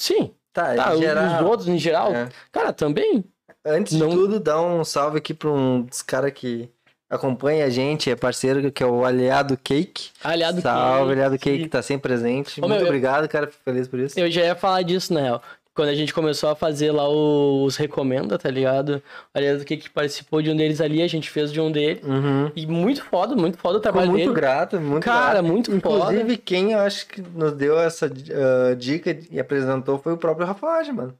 Sim. 0.00 0.32
Tá, 0.52 0.74
Tá, 0.74 0.90
em 0.92 0.94
os- 0.94 1.00
geral. 1.00 1.42
os 1.42 1.48
outros 1.50 1.68
em 1.68 1.78
geral. 1.78 2.14
É. 2.14 2.28
Cara, 2.52 2.72
também. 2.72 3.24
Antes 3.66 3.94
Não- 3.98 4.08
de 4.08 4.14
tudo, 4.14 4.38
dá 4.40 4.60
um 4.60 4.84
salve 4.84 5.18
aqui 5.18 5.34
pra 5.34 5.50
um 5.50 5.82
dos 5.82 6.00
caras 6.02 6.32
que 6.32 6.68
acompanha 7.08 7.64
a 7.66 7.70
gente, 7.70 8.10
é 8.10 8.16
parceiro, 8.16 8.70
que 8.72 8.82
é 8.82 8.86
o 8.86 9.04
Aliado 9.04 9.56
Cake. 9.62 10.10
Aliado 10.22 10.60
salve, 10.60 10.98
Cake. 11.00 11.12
Aliado 11.12 11.38
Cake, 11.38 11.68
tá 11.68 11.82
sempre 11.82 12.08
presente. 12.08 12.60
Ô, 12.60 12.62
Muito 12.62 12.72
meu, 12.72 12.80
eu- 12.82 12.86
obrigado, 12.86 13.28
cara, 13.28 13.46
fico 13.46 13.62
feliz 13.64 13.86
por 13.88 13.98
isso. 14.00 14.18
Eu 14.18 14.30
já 14.30 14.42
ia 14.42 14.54
falar 14.54 14.82
disso, 14.82 15.12
na 15.14 15.20
real. 15.20 15.42
Quando 15.76 15.88
a 15.88 15.94
gente 15.94 16.14
começou 16.14 16.48
a 16.50 16.54
fazer 16.54 16.92
lá 16.92 17.08
o- 17.08 17.64
os 17.64 17.76
Recomenda, 17.76 18.38
tá 18.38 18.48
ligado? 18.48 19.02
Aliado 19.34 19.64
Cake 19.64 19.90
participou 19.90 20.40
de 20.40 20.48
um 20.48 20.56
deles 20.56 20.80
ali, 20.80 21.02
a 21.02 21.08
gente 21.08 21.28
fez 21.28 21.50
de 21.52 21.60
um 21.60 21.68
dele. 21.72 22.00
Uhum. 22.04 22.52
E 22.54 22.64
muito 22.64 23.02
foda, 23.04 23.34
muito 23.34 23.58
foda 23.58 23.78
o 23.78 23.80
trabalho 23.80 24.06
muito 24.12 24.20
dele. 24.22 24.34
grato, 24.34 24.80
muito 24.80 25.02
Cara, 25.02 25.32
grato. 25.40 25.44
muito 25.44 25.80
foda. 25.80 26.12
Inclusive, 26.12 26.36
quem 26.36 26.70
eu 26.74 26.78
acho 26.78 27.08
que 27.08 27.20
nos 27.20 27.52
deu 27.54 27.76
essa 27.76 28.06
ah, 28.06 28.74
dica 28.76 29.18
e 29.28 29.40
apresentou 29.40 29.98
foi 29.98 30.12
o 30.12 30.16
próprio 30.16 30.46
Rafaage, 30.46 30.92
mano. 30.92 31.12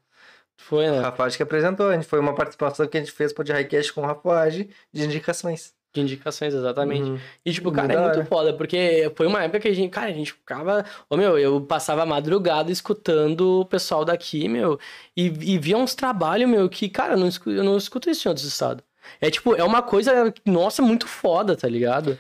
Foi, 0.56 0.88
né? 0.90 1.00
Rafaage 1.00 1.36
que 1.36 1.42
apresentou. 1.42 1.88
A 1.88 1.94
gente 1.94 2.06
foi 2.06 2.18
uma 2.18 2.34
participação 2.34 2.86
que 2.86 2.96
a 2.96 3.00
gente 3.00 3.12
fez 3.12 3.32
pro 3.32 3.44
Highcast 3.46 3.92
com 3.92 4.02
o 4.02 4.06
Rafaage 4.06 4.70
de 4.92 5.04
indicações. 5.04 5.72
De 5.92 6.00
indicações, 6.00 6.52
exatamente. 6.52 7.08
Uhum. 7.08 7.18
E, 7.44 7.52
tipo, 7.52 7.70
cara, 7.70 7.92
é 7.92 7.96
da 7.96 8.02
muito 8.14 8.24
foda, 8.28 8.52
porque 8.52 9.12
foi 9.14 9.28
uma 9.28 9.44
época 9.44 9.60
que 9.60 9.68
a 9.68 9.72
gente, 9.74 9.90
cara, 9.90 10.08
a 10.08 10.12
gente 10.12 10.32
ficava. 10.32 10.84
Ô, 11.08 11.16
meu, 11.16 11.38
eu 11.38 11.60
passava 11.60 12.04
madrugada 12.04 12.72
escutando 12.72 13.60
o 13.60 13.64
pessoal 13.64 14.04
daqui, 14.04 14.48
meu, 14.48 14.76
e, 15.16 15.26
e 15.26 15.58
via 15.58 15.76
uns 15.78 15.94
trabalhos, 15.94 16.50
meu, 16.50 16.68
que, 16.68 16.88
cara, 16.88 17.14
eu 17.14 17.18
não, 17.18 17.28
escu- 17.28 17.50
eu 17.50 17.62
não 17.62 17.76
escuto 17.76 18.10
isso 18.10 18.26
em 18.26 18.30
outros 18.30 18.44
estados. 18.46 18.82
É 19.20 19.30
tipo, 19.30 19.54
é 19.54 19.62
uma 19.62 19.82
coisa, 19.82 20.34
nossa, 20.44 20.82
muito 20.82 21.06
foda, 21.06 21.54
tá 21.54 21.68
ligado? 21.68 22.18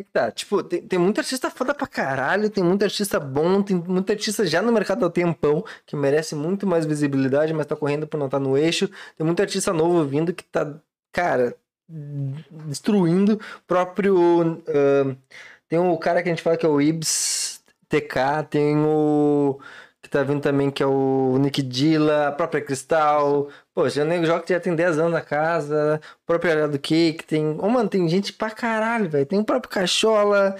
É 0.00 0.02
que 0.02 0.10
tá, 0.10 0.30
tipo, 0.30 0.62
tem, 0.62 0.80
tem 0.80 0.98
muito 0.98 1.18
artista 1.18 1.50
foda 1.50 1.74
pra 1.74 1.86
caralho, 1.86 2.48
tem 2.48 2.64
muito 2.64 2.82
artista 2.82 3.20
bom, 3.20 3.62
tem 3.62 3.76
muito 3.76 4.10
artista 4.10 4.46
já 4.46 4.62
no 4.62 4.72
mercado 4.72 5.04
há 5.04 5.10
tempão, 5.10 5.62
que 5.86 5.94
merece 5.94 6.34
muito 6.34 6.66
mais 6.66 6.86
visibilidade, 6.86 7.52
mas 7.52 7.66
tá 7.66 7.76
correndo 7.76 8.06
por 8.06 8.16
não 8.16 8.26
estar 8.26 8.40
no 8.40 8.56
eixo. 8.56 8.88
Tem 9.16 9.26
muito 9.26 9.40
artista 9.40 9.72
novo 9.74 10.02
vindo 10.06 10.32
que 10.32 10.42
tá, 10.44 10.74
cara, 11.12 11.54
destruindo 12.66 13.38
próprio. 13.66 14.62
ah, 14.68 15.14
tem 15.68 15.78
o 15.78 15.96
cara 15.98 16.22
que 16.22 16.28
a 16.30 16.32
gente 16.32 16.42
fala 16.42 16.56
que 16.56 16.66
é 16.66 16.68
o 16.68 16.80
Ibs 16.80 17.62
TK, 17.88 18.44
tem 18.48 18.76
o. 18.78 19.60
Que 20.10 20.18
tá 20.18 20.24
vindo 20.24 20.40
também, 20.42 20.72
que 20.72 20.82
é 20.82 20.86
o 20.86 21.36
Nick 21.38 21.62
Dilla, 21.62 22.26
a 22.28 22.32
própria 22.32 22.60
Cristal. 22.60 23.48
Poxa, 23.72 24.02
o 24.02 24.04
Nego 24.04 24.26
Joga 24.26 24.40
que 24.42 24.52
já 24.52 24.58
tem 24.58 24.74
10 24.74 24.98
anos 24.98 25.12
na 25.12 25.20
casa. 25.20 26.00
O 26.24 26.26
próprio 26.26 26.50
Arado 26.50 26.76
Cake. 26.80 27.22
Tem. 27.24 27.56
Oh, 27.60 27.68
mano, 27.68 27.88
tem 27.88 28.08
gente 28.08 28.32
pra 28.32 28.50
caralho, 28.50 29.08
velho. 29.08 29.24
Tem 29.24 29.38
o 29.38 29.44
próprio 29.44 29.70
Cachola. 29.70 30.56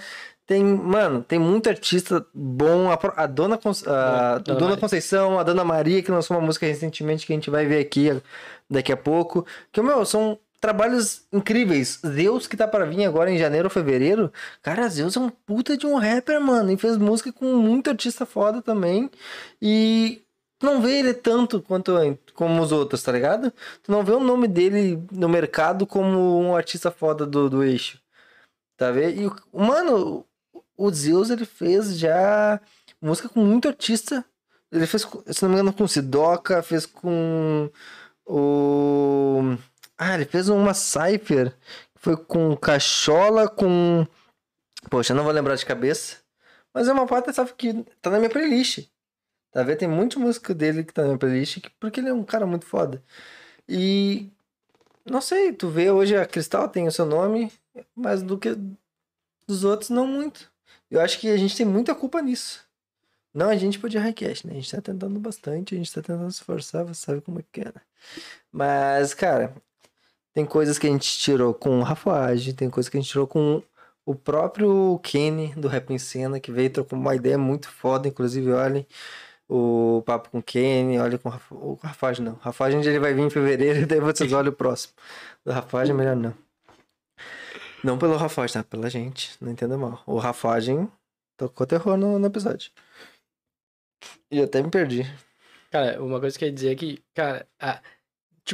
Tem, 0.47 0.63
mano, 0.63 1.21
tem 1.21 1.37
muito 1.37 1.67
artista 1.67 2.25
bom. 2.33 2.89
A, 2.89 2.97
a 3.17 3.27
Dona, 3.27 3.57
Con- 3.57 3.71
a, 3.87 4.37
Dona 4.37 4.59
Dona. 4.59 4.77
Conceição, 4.77 5.37
a 5.37 5.43
Dona 5.43 5.65
Maria, 5.65 6.01
que 6.01 6.09
lançou 6.11 6.37
uma 6.37 6.45
música 6.45 6.65
recentemente 6.65 7.25
que 7.27 7.33
a 7.33 7.35
gente 7.35 7.49
vai 7.49 7.65
ver 7.65 7.79
aqui 7.79 8.21
daqui 8.69 8.93
a 8.93 8.97
pouco. 8.97 9.45
Que, 9.69 9.81
meu, 9.81 10.05
são 10.05 10.39
trabalhos 10.61 11.25
incríveis. 11.33 11.99
Zeus, 12.05 12.47
que 12.47 12.55
tá 12.55 12.67
pra 12.67 12.85
vir 12.85 13.03
agora 13.05 13.31
em 13.31 13.37
janeiro 13.37 13.65
ou 13.65 13.71
fevereiro. 13.71 14.31
Cara, 14.61 14.87
Zeus 14.87 15.17
é 15.17 15.19
um 15.19 15.29
puta 15.29 15.75
de 15.75 15.87
um 15.87 15.97
rapper, 15.97 16.39
mano. 16.39 16.71
E 16.71 16.77
fez 16.77 16.97
música 16.97 17.33
com 17.33 17.55
muito 17.57 17.89
artista 17.89 18.25
foda 18.25 18.61
também. 18.61 19.09
E 19.61 20.21
não 20.61 20.81
vê 20.81 20.99
ele 20.99 21.13
tanto 21.13 21.61
quanto 21.61 21.93
como 22.35 22.61
os 22.61 22.71
outros, 22.71 23.01
tá 23.01 23.11
ligado? 23.11 23.51
Tu 23.81 23.91
não 23.91 24.03
vê 24.03 24.11
o 24.11 24.19
nome 24.19 24.47
dele 24.47 25.03
no 25.11 25.27
mercado 25.27 25.87
como 25.87 26.39
um 26.39 26.55
artista 26.55 26.91
foda 26.91 27.25
do, 27.25 27.49
do 27.49 27.63
eixo. 27.63 27.99
Tá 28.77 28.91
vendo? 28.91 29.19
E, 29.19 29.57
mano, 29.57 30.25
o 30.77 30.91
Zeus, 30.91 31.29
ele 31.31 31.45
fez 31.45 31.97
já 31.97 32.61
música 33.01 33.27
com 33.27 33.43
muito 33.43 33.67
artista. 33.67 34.23
Ele 34.71 34.85
fez, 34.87 35.07
se 35.27 35.41
não 35.41 35.49
me 35.49 35.55
engano, 35.55 35.73
com 35.73 35.87
Sidoca, 35.87 36.61
fez 36.61 36.85
com 36.85 37.69
o. 38.25 39.57
Ah, 40.03 40.15
ele 40.15 40.25
fez 40.25 40.49
uma 40.49 40.73
Cypher. 40.73 41.55
Foi 41.95 42.17
com 42.17 42.57
Cachola, 42.57 43.47
com. 43.47 44.07
Poxa, 44.89 45.13
não 45.13 45.23
vou 45.23 45.31
lembrar 45.31 45.55
de 45.55 45.63
cabeça. 45.63 46.17
Mas 46.73 46.87
é 46.87 46.91
uma 46.91 47.05
parte, 47.05 47.31
sabe, 47.31 47.53
que 47.53 47.83
tá 48.01 48.09
na 48.09 48.17
minha 48.17 48.29
playlist. 48.29 48.87
Tá 49.51 49.61
vendo? 49.61 49.77
Tem 49.77 49.87
muita 49.87 50.17
música 50.19 50.55
dele 50.55 50.83
que 50.83 50.91
tá 50.91 51.03
na 51.03 51.09
minha 51.09 51.19
playlist, 51.19 51.59
que- 51.61 51.69
porque 51.79 51.99
ele 51.99 52.09
é 52.09 52.13
um 52.13 52.23
cara 52.23 52.47
muito 52.47 52.65
foda. 52.65 53.03
E. 53.69 54.31
Não 55.05 55.21
sei, 55.21 55.53
tu 55.53 55.69
vê 55.69 55.91
hoje 55.91 56.15
a 56.17 56.25
Cristal 56.25 56.67
tem 56.69 56.87
o 56.87 56.91
seu 56.91 57.05
nome, 57.05 57.51
mas 57.95 58.23
do 58.23 58.37
que 58.37 58.55
dos 59.47 59.63
outros, 59.63 59.89
não 59.89 60.07
muito. 60.07 60.51
Eu 60.89 61.01
acho 61.01 61.19
que 61.19 61.29
a 61.29 61.37
gente 61.37 61.55
tem 61.57 61.65
muita 61.65 61.95
culpa 61.95 62.21
nisso. 62.21 62.65
Não 63.33 63.49
a 63.49 63.55
gente 63.57 63.79
pode 63.79 63.97
Highcast, 63.97 64.47
né? 64.47 64.53
A 64.53 64.55
gente 64.57 64.71
tá 64.71 64.81
tentando 64.81 65.19
bastante, 65.19 65.75
a 65.75 65.77
gente 65.77 65.93
tá 65.93 66.01
tentando 66.01 66.31
se 66.31 66.39
esforçar, 66.39 66.85
você 66.85 67.01
sabe 67.05 67.21
como 67.21 67.39
é 67.39 67.43
que 67.51 67.61
é, 67.61 67.65
né? 67.65 67.81
Mas, 68.51 69.13
cara, 69.13 69.55
tem 70.33 70.45
coisas 70.45 70.77
que 70.79 70.87
a 70.87 70.89
gente 70.89 71.17
tirou 71.19 71.53
com 71.53 71.79
o 71.79 71.83
Rafuage, 71.83 72.53
tem 72.53 72.69
coisas 72.69 72.89
que 72.89 72.97
a 72.97 73.01
gente 73.01 73.09
tirou 73.09 73.27
com 73.27 73.61
o 74.05 74.15
próprio 74.15 74.99
Kenny 75.03 75.53
do 75.55 75.67
Rap 75.67 75.91
em 75.91 75.97
Cena, 75.97 76.39
que 76.39 76.51
veio 76.51 76.65
e 76.67 76.69
trocou 76.69 76.97
uma 76.97 77.15
ideia 77.15 77.37
muito 77.37 77.69
foda, 77.69 78.07
inclusive, 78.07 78.51
olhem 78.51 78.85
o 79.49 80.01
papo 80.05 80.29
com 80.29 80.39
o 80.39 80.43
Kenny, 80.43 80.97
olha 80.97 81.17
com 81.17 81.27
o 81.29 81.31
Rafa- 81.31 81.55
o 81.55 81.73
Rafuage 81.83 82.21
não. 82.21 82.33
O 82.33 82.37
Rafuage 82.37 82.77
ele 82.77 82.99
vai 82.99 83.13
vir 83.13 83.21
em 83.23 83.29
fevereiro 83.29 83.85
daí 83.87 83.99
vocês 83.99 84.31
olham 84.33 84.51
o 84.51 84.55
próximo. 84.55 84.93
Do 85.45 85.51
Rafuage 85.51 85.91
é 85.91 85.93
melhor 85.93 86.15
não. 86.15 86.33
Não 87.83 87.97
pelo 87.97 88.15
Rafuage, 88.15 88.53
tá? 88.53 88.63
Pela 88.63 88.89
gente, 88.89 89.35
não 89.41 89.51
entenda 89.51 89.77
mal. 89.77 90.01
O 90.05 90.17
Rafuage 90.17 90.87
tocou 91.37 91.65
terror 91.67 91.97
no, 91.97 92.17
no 92.19 92.27
episódio. 92.27 92.71
E 94.31 94.41
até 94.41 94.61
me 94.61 94.69
perdi. 94.69 95.03
Cara, 95.69 96.01
uma 96.01 96.19
coisa 96.19 96.37
que 96.37 96.45
eu 96.45 96.49
ia 96.49 96.53
dizer 96.53 96.71
é 96.71 96.75
que, 96.75 97.03
cara, 97.13 97.45
a- 97.59 97.81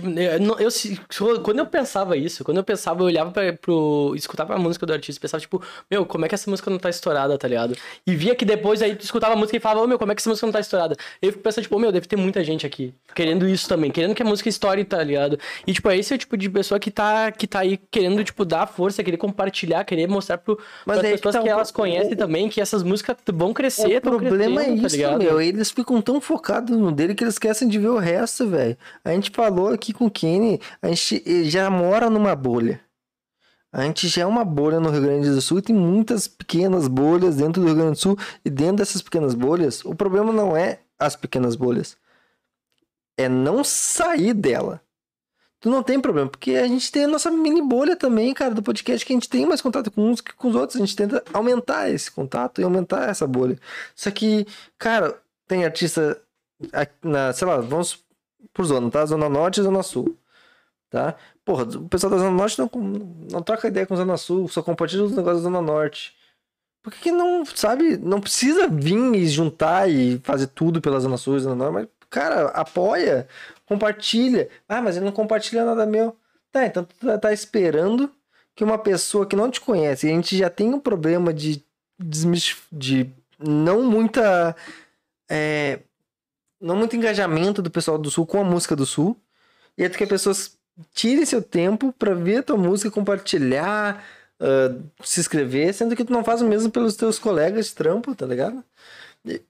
tipo, 0.01 0.19
eu, 0.19 0.39
não- 0.39 0.59
eu 0.59 0.71
se- 0.71 0.99
quando 1.43 1.59
eu 1.59 1.65
pensava 1.65 2.15
isso, 2.17 2.43
quando 2.43 2.57
eu 2.57 2.63
pensava, 2.63 3.01
eu 3.01 3.05
olhava 3.05 3.31
pra, 3.31 3.53
pro. 3.53 4.13
escutava 4.15 4.55
a 4.55 4.57
música 4.59 4.85
do 4.85 4.93
artista 4.93 5.19
e 5.19 5.21
pensava, 5.21 5.41
tipo, 5.41 5.61
meu, 5.89 6.05
como 6.05 6.25
é 6.25 6.27
que 6.29 6.35
essa 6.35 6.49
música 6.49 6.69
não 6.69 6.77
tá 6.79 6.89
estourada, 6.89 7.37
tá 7.37 7.47
ligado? 7.47 7.75
E 8.05 8.15
via 8.15 8.35
que 8.35 8.45
depois 8.45 8.81
aí 8.81 8.95
tu 8.95 9.03
escutava 9.03 9.33
a 9.33 9.37
música 9.37 9.57
e 9.57 9.59
falava, 9.59 9.81
ô 9.81 9.87
meu, 9.87 9.97
como 9.99 10.11
é 10.11 10.15
que 10.15 10.21
essa 10.21 10.29
música 10.29 10.45
não 10.47 10.51
tá 10.53 10.59
estourada? 10.59 10.95
Eu 11.21 11.31
fico 11.31 11.43
pensando, 11.43 11.63
tipo, 11.63 11.75
ô, 11.75 11.79
meu, 11.79 11.91
deve 11.91 12.07
ter 12.07 12.15
muita 12.15 12.43
gente 12.43 12.65
aqui 12.65 12.93
querendo 13.15 13.47
isso 13.47 13.67
também, 13.67 13.89
querendo 13.91 14.13
que 14.13 14.21
a 14.21 14.25
música 14.25 14.47
estoure, 14.49 14.83
tá 14.83 15.03
ligado? 15.03 15.39
E, 15.65 15.73
tipo, 15.73 15.89
esse 15.91 16.13
é 16.13 16.15
o 16.15 16.19
tipo 16.19 16.37
de 16.37 16.49
pessoa 16.49 16.79
que 16.79 16.91
tá, 16.91 17.31
que 17.31 17.47
tá 17.47 17.59
aí 17.59 17.77
querendo, 17.89 18.23
tipo, 18.23 18.45
dar 18.45 18.67
força, 18.67 19.03
querer 19.03 19.17
compartilhar, 19.17 19.83
querer 19.83 20.07
mostrar 20.07 20.37
pro, 20.37 20.57
Mas 20.85 20.99
pras 20.99 21.11
que 21.11 21.17
pessoas 21.17 21.35
tá 21.35 21.41
que 21.41 21.47
o- 21.47 21.51
elas 21.51 21.71
conhecem 21.71 22.13
o- 22.13 22.17
também, 22.17 22.47
que 22.49 22.61
essas 22.61 22.83
músicas 22.83 23.15
vão 23.33 23.53
crescer, 23.53 23.97
O 23.97 24.01
problema 24.01 24.61
é 24.61 24.65
tá 24.65 24.71
isso, 24.73 24.95
ligado? 24.95 25.17
meu. 25.23 25.41
Eles 25.41 25.71
ficam 25.71 26.01
tão 26.01 26.21
focados 26.21 26.77
no 26.77 26.91
dele 26.91 27.15
que 27.15 27.23
eles 27.23 27.33
esquecem 27.35 27.67
de 27.67 27.79
ver 27.79 27.89
o 27.89 27.97
resto, 27.97 28.47
velho. 28.47 28.77
A 29.03 29.11
gente 29.11 29.31
falou 29.31 29.69
aqui 29.69 29.86
com 29.93 30.05
o 30.05 30.11
Kenny, 30.11 30.59
a 30.81 30.87
gente 30.87 31.21
ele 31.25 31.49
já 31.49 31.69
mora 31.69 32.09
numa 32.09 32.35
bolha. 32.35 32.81
A 33.71 33.83
gente 33.83 34.07
já 34.07 34.23
é 34.23 34.25
uma 34.25 34.45
bolha 34.45 34.79
no 34.79 34.89
Rio 34.89 35.01
Grande 35.01 35.29
do 35.29 35.41
Sul 35.41 35.59
e 35.59 35.61
tem 35.61 35.75
muitas 35.75 36.27
pequenas 36.27 36.87
bolhas 36.87 37.35
dentro 37.35 37.61
do 37.61 37.67
Rio 37.67 37.75
Grande 37.75 37.91
do 37.91 37.97
Sul. 37.97 38.17
E 38.43 38.49
dentro 38.49 38.77
dessas 38.77 39.01
pequenas 39.01 39.33
bolhas, 39.33 39.83
o 39.83 39.93
problema 39.93 40.31
não 40.31 40.55
é 40.55 40.79
as 40.97 41.15
pequenas 41.15 41.55
bolhas. 41.55 41.97
É 43.17 43.27
não 43.27 43.63
sair 43.63 44.33
dela. 44.33 44.81
Tu 45.59 45.69
não 45.69 45.81
tem 45.81 45.99
problema, 45.99 46.29
porque 46.29 46.51
a 46.51 46.67
gente 46.67 46.91
tem 46.91 47.05
a 47.05 47.07
nossa 47.07 47.31
mini 47.31 47.61
bolha 47.61 47.95
também, 47.95 48.33
cara, 48.33 48.53
do 48.53 48.61
podcast, 48.61 49.05
que 49.05 49.11
a 49.11 49.15
gente 49.15 49.27
tem 49.27 49.45
mais 49.45 49.59
contato 49.59 49.89
com 49.89 50.09
uns 50.09 50.21
que 50.21 50.33
com 50.33 50.49
os 50.49 50.55
outros. 50.55 50.75
A 50.75 50.79
gente 50.79 50.95
tenta 50.95 51.23
aumentar 51.33 51.89
esse 51.89 52.11
contato 52.11 52.61
e 52.61 52.63
aumentar 52.63 53.09
essa 53.09 53.25
bolha. 53.25 53.59
Só 53.95 54.11
que, 54.11 54.45
cara, 54.77 55.19
tem 55.47 55.65
artista 55.65 56.21
aqui 56.71 56.93
na, 57.03 57.33
sei 57.33 57.47
lá, 57.47 57.57
vamos 57.57 58.05
por 58.53 58.65
zona, 58.65 58.89
tá? 58.89 59.05
Zona 59.05 59.29
Norte 59.29 59.59
e 59.59 59.63
Zona 59.63 59.83
Sul. 59.83 60.17
Tá? 60.89 61.15
Porra, 61.43 61.63
o 61.63 61.89
pessoal 61.89 62.11
da 62.11 62.17
Zona 62.17 62.31
Norte 62.31 62.57
não, 62.59 62.69
não 63.31 63.41
troca 63.41 63.67
ideia 63.67 63.85
com 63.85 63.95
Zona 63.95 64.15
Sul, 64.17 64.47
só 64.47 64.61
compartilha 64.63 65.03
os 65.03 65.11
negócios 65.11 65.43
da 65.43 65.49
Zona 65.49 65.61
Norte. 65.61 66.15
Por 66.81 66.93
que, 66.93 66.99
que 67.01 67.11
não, 67.11 67.45
sabe, 67.45 67.97
não 67.97 68.21
precisa 68.21 68.69
vir 68.69 68.95
e 69.15 69.27
juntar 69.27 69.89
e 69.89 70.19
fazer 70.23 70.47
tudo 70.47 70.79
pela 70.79 70.99
Zona 70.99 71.17
Sul 71.17 71.35
e 71.35 71.39
Zona 71.41 71.55
Norte, 71.55 71.73
mas, 71.73 71.87
cara, 72.09 72.47
apoia, 72.51 73.27
compartilha. 73.65 74.47
Ah, 74.69 74.81
mas 74.81 74.95
ele 74.95 75.05
não 75.05 75.11
compartilha 75.11 75.65
nada 75.65 75.85
meu. 75.85 76.15
Tá, 76.51 76.65
então 76.65 76.85
tu 76.85 76.95
tá- 77.05 77.17
tá 77.17 77.33
esperando 77.33 78.09
que 78.55 78.63
uma 78.63 78.77
pessoa 78.77 79.25
que 79.25 79.35
não 79.35 79.51
te 79.51 79.59
conhece, 79.59 80.07
e 80.07 80.09
a 80.09 80.13
gente 80.13 80.37
já 80.37 80.49
tem 80.49 80.73
um 80.73 80.79
problema 80.79 81.33
de, 81.33 81.61
desmis- 81.99 82.55
de 82.71 83.09
não 83.37 83.83
muita. 83.83 84.55
é, 85.29 85.79
não 86.59 86.75
muito 86.75 86.95
engajamento 86.95 87.61
do 87.61 87.71
pessoal 87.71 87.97
do 87.97 88.09
Sul 88.09 88.25
com 88.25 88.41
a 88.41 88.43
música 88.43 88.75
do 88.75 88.85
Sul. 88.85 89.17
E 89.77 89.83
aí 89.83 89.89
tu 89.89 89.97
quer 89.97 90.07
pessoas 90.07 90.57
tirem 90.93 91.25
seu 91.25 91.41
tempo 91.41 91.93
pra 91.93 92.13
ver 92.13 92.37
a 92.37 92.43
tua 92.43 92.57
música, 92.57 92.91
compartilhar, 92.91 94.03
ah, 94.39 94.75
se 95.03 95.19
inscrever, 95.19 95.73
sendo 95.73 95.95
que 95.95 96.05
tu 96.05 96.13
não 96.13 96.23
faz 96.23 96.41
o 96.41 96.47
mesmo 96.47 96.71
pelos 96.71 96.95
teus 96.95 97.19
colegas 97.19 97.67
de 97.67 97.75
trampo, 97.75 98.15
tá 98.15 98.25
ligado? 98.25 98.63
E, 99.25 99.41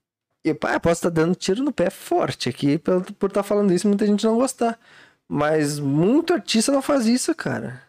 e 0.45 0.53
pá, 0.53 0.79
posso 0.79 0.99
estar 0.99 1.09
dando 1.09 1.35
tiro 1.35 1.63
no 1.63 1.73
pé 1.73 1.89
forte 1.89 2.49
aqui 2.49 2.77
por 2.77 3.29
estar 3.29 3.43
falando 3.43 3.73
isso 3.73 3.87
muita 3.87 4.05
gente 4.05 4.25
não 4.25 4.37
gostar. 4.37 4.79
Mas 5.27 5.79
muito 5.79 6.33
artista 6.33 6.71
não 6.71 6.81
faz 6.81 7.05
isso, 7.05 7.35
cara. 7.35 7.83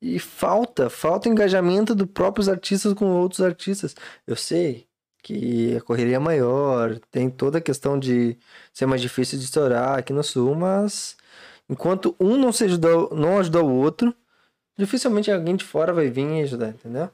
E 0.00 0.18
falta, 0.18 0.90
falta 0.90 1.28
engajamento 1.28 1.94
dos 1.94 2.08
próprios 2.10 2.48
artistas 2.48 2.94
com 2.94 3.06
outros 3.06 3.40
artistas. 3.40 3.94
Eu 4.26 4.36
sei 4.36 4.86
que 5.24 5.76
a 5.76 5.80
correria 5.80 6.16
é 6.16 6.18
maior, 6.18 6.98
tem 7.10 7.30
toda 7.30 7.58
a 7.58 7.60
questão 7.60 7.98
de 7.98 8.38
ser 8.74 8.86
mais 8.86 9.00
difícil 9.00 9.38
de 9.38 9.44
estourar 9.46 9.98
aqui 9.98 10.12
no 10.12 10.22
sul, 10.22 10.54
mas 10.54 11.16
enquanto 11.68 12.14
um 12.20 12.36
não 12.36 12.52
se 12.52 12.64
ajudar, 12.64 12.90
não 13.12 13.38
ajudar 13.38 13.62
o 13.62 13.72
outro, 13.74 14.14
dificilmente 14.76 15.30
alguém 15.32 15.56
de 15.56 15.64
fora 15.64 15.92
vai 15.94 16.10
vir 16.10 16.26
e 16.26 16.42
ajudar, 16.42 16.68
entendeu? 16.70 17.10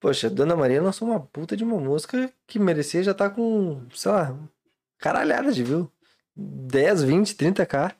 Poxa, 0.00 0.30
Dona 0.30 0.56
Maria 0.56 0.82
lançou 0.82 1.08
uma 1.08 1.20
puta 1.20 1.56
de 1.56 1.64
uma 1.64 1.78
música 1.78 2.32
que 2.46 2.58
merecia 2.58 3.02
já 3.02 3.14
tá 3.14 3.28
com, 3.30 3.82
sei 3.94 4.10
lá, 4.12 4.36
caralhada 4.98 5.52
de 5.52 5.62
view. 5.64 5.90
10, 6.36 7.02
20, 7.04 7.34
30k. 7.36 7.94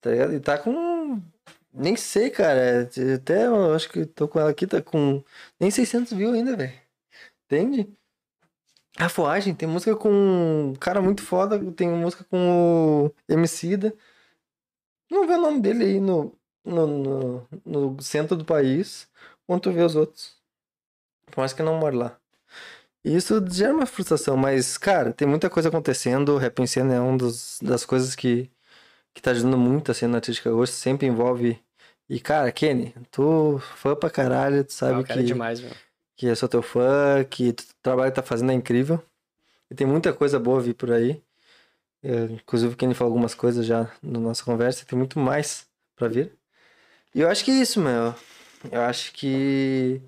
Tá 0.00 0.10
ligado? 0.10 0.34
E 0.34 0.40
tá 0.40 0.58
com. 0.58 1.20
Nem 1.72 1.96
sei, 1.96 2.30
cara. 2.30 2.88
Até 3.16 3.46
eu 3.46 3.74
acho 3.74 3.88
que 3.90 4.04
tô 4.06 4.28
com 4.28 4.38
ela 4.40 4.50
aqui, 4.50 4.66
tá 4.66 4.82
com. 4.82 5.24
Nem 5.60 5.70
600 5.70 6.12
views 6.12 6.34
ainda, 6.34 6.56
velho. 6.56 6.72
Entende? 7.46 7.88
A 8.96 9.08
Foagem 9.08 9.54
tem 9.54 9.68
música 9.68 9.96
com 9.96 10.10
um 10.10 10.74
cara 10.74 11.00
muito 11.02 11.22
foda. 11.22 11.58
Tem 11.72 11.88
música 11.88 12.24
com 12.24 13.06
o 13.06 13.14
Emicida. 13.28 13.94
Não 15.10 15.26
vê 15.26 15.34
o 15.34 15.40
nome 15.40 15.60
dele 15.60 15.84
aí 15.84 16.00
no, 16.00 16.36
no, 16.64 16.86
no, 16.86 17.48
no 17.64 18.02
centro 18.02 18.36
do 18.36 18.44
país 18.44 19.08
quanto 19.46 19.70
tu 19.70 19.72
vê 19.72 19.82
os 19.82 19.96
outros. 19.96 20.36
Por 21.26 21.38
mais 21.40 21.52
que 21.52 21.62
não 21.62 21.78
mora 21.78 21.96
lá. 21.96 22.20
Isso 23.04 23.44
gera 23.50 23.74
uma 23.74 23.84
frustração, 23.84 24.36
mas, 24.36 24.78
cara, 24.78 25.12
tem 25.12 25.28
muita 25.28 25.50
coisa 25.50 25.68
acontecendo. 25.68 26.30
O 26.30 26.38
Rap 26.38 26.58
em 26.60 26.66
Cena 26.66 26.94
é 26.94 27.00
uma 27.00 27.18
das 27.62 27.84
coisas 27.84 28.14
que, 28.14 28.50
que 29.12 29.20
tá 29.20 29.32
ajudando 29.32 29.58
muito 29.58 29.90
a 29.90 29.94
cena 29.94 30.16
artística 30.16 30.50
hoje. 30.50 30.72
Sempre 30.72 31.06
envolve. 31.06 31.60
E, 32.08 32.18
cara, 32.20 32.50
Kenny, 32.50 32.94
tu 33.10 33.58
fã 33.76 33.94
pra 33.94 34.08
caralho, 34.08 34.64
tu 34.64 34.72
sabe 34.72 34.94
Não, 34.94 35.02
que, 35.02 35.08
cara, 35.08 35.20
é 35.20 35.24
demais, 35.24 35.60
meu. 35.60 35.72
Que 36.16 36.26
eu 36.26 36.36
sou 36.36 36.48
teu 36.48 36.62
fã, 36.62 37.24
que 37.24 37.50
o 37.50 37.54
trabalho 37.82 38.10
que 38.12 38.16
tá 38.16 38.22
fazendo 38.22 38.52
é 38.52 38.54
incrível. 38.54 39.02
E 39.70 39.74
tem 39.74 39.86
muita 39.86 40.12
coisa 40.12 40.38
boa 40.38 40.60
vir 40.60 40.74
por 40.74 40.92
aí. 40.92 41.22
É, 42.02 42.24
inclusive, 42.24 42.74
o 42.74 42.76
Kenny 42.76 42.94
falou 42.94 43.12
algumas 43.12 43.34
coisas 43.34 43.64
já 43.64 43.90
na 44.02 44.20
nossa 44.20 44.44
conversa. 44.44 44.84
Tem 44.84 44.98
muito 44.98 45.18
mais 45.18 45.66
pra 45.96 46.08
vir. 46.08 46.32
E 47.14 47.20
eu 47.20 47.28
acho 47.28 47.44
que 47.44 47.50
é 47.50 47.54
isso, 47.54 47.80
meu. 47.80 48.14
Eu 48.70 48.82
acho 48.82 49.12
que 49.12 50.00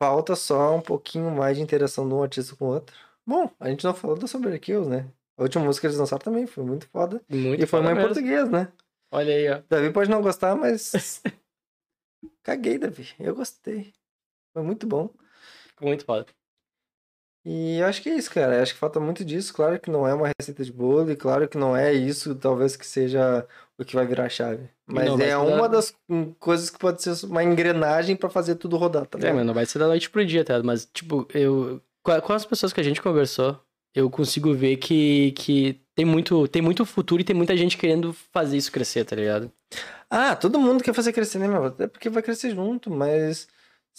falta 0.00 0.36
só 0.36 0.76
um 0.76 0.80
pouquinho 0.80 1.30
mais 1.30 1.56
de 1.56 1.62
interação 1.62 2.08
de 2.08 2.14
um 2.14 2.22
artista 2.22 2.56
com 2.56 2.66
o 2.66 2.74
outro. 2.74 2.96
Bom, 3.26 3.50
a 3.60 3.68
gente 3.68 3.84
não 3.84 3.92
falou 3.92 4.16
da 4.16 4.26
Sober 4.26 4.58
Kills, 4.60 4.88
né? 4.88 5.06
A 5.36 5.42
última 5.42 5.64
música 5.64 5.82
que 5.82 5.86
eles 5.88 5.98
lançaram 5.98 6.22
também 6.22 6.46
foi 6.46 6.64
muito 6.64 6.88
foda. 6.88 7.22
Muito 7.28 7.62
e 7.62 7.66
foi 7.66 7.80
uma 7.80 7.92
em 7.92 7.96
português, 7.96 8.48
né? 8.48 8.72
Olha 9.10 9.34
aí, 9.34 9.50
ó. 9.50 9.62
Davi 9.68 9.92
pode 9.92 10.10
não 10.10 10.22
gostar, 10.22 10.54
mas. 10.56 11.22
Caguei, 12.42 12.78
Davi. 12.78 13.08
Eu 13.18 13.34
gostei. 13.34 13.92
Foi 14.58 14.64
muito 14.66 14.88
bom. 14.88 15.08
Muito 15.80 16.04
foda. 16.04 16.26
E 17.44 17.78
eu 17.78 17.86
acho 17.86 18.02
que 18.02 18.08
é 18.10 18.16
isso, 18.16 18.28
cara. 18.30 18.56
Eu 18.56 18.62
acho 18.62 18.74
que 18.74 18.78
falta 18.80 18.98
muito 18.98 19.24
disso. 19.24 19.54
Claro 19.54 19.78
que 19.78 19.88
não 19.88 20.06
é 20.06 20.12
uma 20.12 20.30
receita 20.38 20.64
de 20.64 20.72
bolo, 20.72 21.10
e 21.12 21.16
claro 21.16 21.48
que 21.48 21.56
não 21.56 21.76
é 21.76 21.92
isso, 21.92 22.34
talvez 22.34 22.74
que 22.76 22.84
seja 22.84 23.46
o 23.78 23.84
que 23.84 23.94
vai 23.94 24.04
virar 24.04 24.24
a 24.24 24.28
chave. 24.28 24.68
Mas 24.84 25.06
Não, 25.06 25.20
é 25.20 25.36
uma 25.36 25.68
da- 25.68 25.76
das 25.76 25.94
hum, 26.08 26.34
coisas 26.40 26.70
que 26.70 26.78
pode 26.78 27.00
ser 27.02 27.24
uma 27.26 27.44
engrenagem 27.44 28.16
pra 28.16 28.28
fazer 28.28 28.56
tudo 28.56 28.76
rodar, 28.76 29.06
tá 29.06 29.16
É, 29.16 29.20
ligado? 29.20 29.36
mas 29.36 29.46
não 29.46 29.54
vai 29.54 29.64
ser 29.64 29.78
da 29.78 29.86
noite 29.86 30.10
pro 30.10 30.26
dia, 30.26 30.44
tá? 30.44 30.60
Mas, 30.62 30.84
tipo, 30.92 31.26
eu. 31.32 31.80
Com 32.02 32.20
com 32.20 32.32
as 32.32 32.44
pessoas 32.44 32.72
que 32.72 32.80
a 32.80 32.84
gente 32.84 33.00
conversou, 33.00 33.60
eu 33.94 34.10
consigo 34.10 34.52
ver 34.54 34.76
que, 34.76 35.30
que 35.32 35.80
tem, 35.94 36.04
muito, 36.04 36.48
tem 36.48 36.60
muito 36.60 36.84
futuro 36.84 37.20
e 37.22 37.24
tem 37.24 37.36
muita 37.36 37.56
gente 37.56 37.76
querendo 37.78 38.12
fazer 38.32 38.56
isso 38.56 38.72
crescer, 38.72 39.04
tá 39.04 39.14
ligado? 39.14 39.52
Ah, 40.10 40.34
todo 40.34 40.58
mundo 40.58 40.82
quer 40.82 40.94
fazer 40.94 41.12
crescer, 41.12 41.38
né, 41.38 41.46
meu? 41.46 41.64
Até 41.66 41.86
porque 41.86 42.08
vai 42.10 42.22
crescer 42.22 42.50
junto, 42.50 42.90
mas 42.90 43.46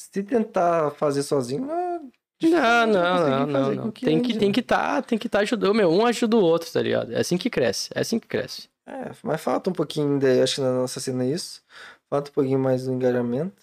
se 0.01 0.23
tentar 0.23 0.91
fazer 0.91 1.23
sozinho, 1.23 1.69
é 1.69 1.99
Não, 2.41 2.87
não, 2.87 2.87
não, 2.87 3.45
não, 3.47 3.75
não. 3.75 3.83
com 3.83 3.91
Tem 3.91 4.21
que 4.21 4.37
tem 4.37 4.51
que 4.51 4.61
tá, 4.61 5.01
tem 5.01 5.17
que 5.17 5.27
tá 5.27 5.39
ajudando, 5.39 5.75
meu, 5.75 5.89
um 5.91 6.05
ajuda 6.05 6.37
o 6.37 6.41
outro, 6.41 6.71
tá 6.71 6.81
ligado? 6.81 7.11
É 7.13 7.19
assim 7.19 7.37
que 7.37 7.49
cresce, 7.49 7.89
é 7.93 7.99
assim 7.99 8.17
que 8.17 8.27
cresce. 8.27 8.69
É, 8.87 9.11
mas 9.21 9.41
falta 9.41 9.69
um 9.69 9.73
pouquinho, 9.73 10.17
de, 10.17 10.41
acho 10.41 10.55
que 10.55 10.61
na 10.61 10.71
nossa 10.71 10.99
cena 11.01 11.23
é 11.25 11.27
isso. 11.27 11.61
Falta 12.09 12.31
um 12.31 12.33
pouquinho 12.33 12.57
mais 12.59 12.85
do 12.85 12.93
engajamento. 12.93 13.61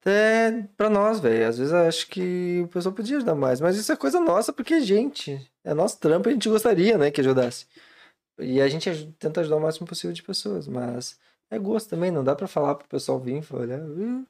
Até 0.00 0.66
pra 0.76 0.88
nós, 0.88 1.20
velho. 1.20 1.46
Às 1.46 1.58
vezes 1.58 1.72
eu 1.72 1.78
acho 1.86 2.06
que 2.08 2.62
o 2.64 2.68
pessoal 2.68 2.94
podia 2.94 3.16
ajudar 3.16 3.34
mais. 3.34 3.60
Mas 3.60 3.76
isso 3.76 3.90
é 3.92 3.96
coisa 3.96 4.20
nossa, 4.20 4.52
porque, 4.52 4.80
gente, 4.80 5.40
é 5.64 5.74
nosso 5.74 5.98
trampo 5.98 6.28
e 6.28 6.30
a 6.30 6.32
gente 6.34 6.48
gostaria, 6.48 6.96
né, 6.96 7.10
que 7.10 7.20
ajudasse. 7.20 7.66
E 8.38 8.60
a 8.60 8.68
gente 8.68 8.88
aju- 8.88 9.12
tenta 9.18 9.40
ajudar 9.40 9.56
o 9.56 9.60
máximo 9.60 9.86
possível 9.86 10.12
de 10.14 10.22
pessoas. 10.22 10.66
Mas 10.66 11.18
é 11.50 11.58
gosto 11.58 11.90
também, 11.90 12.10
não 12.10 12.24
dá 12.24 12.34
pra 12.34 12.46
falar 12.48 12.74
pro 12.76 12.88
pessoal 12.88 13.18
vir 13.20 13.36
e. 13.36 13.40
"Uh". 13.40 14.26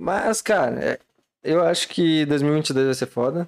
Mas, 0.00 0.40
cara, 0.40 0.80
é- 0.82 0.98
eu 1.44 1.62
acho 1.62 1.86
que 1.88 2.24
2022 2.24 2.86
vai 2.86 2.94
ser 2.94 3.06
foda. 3.06 3.46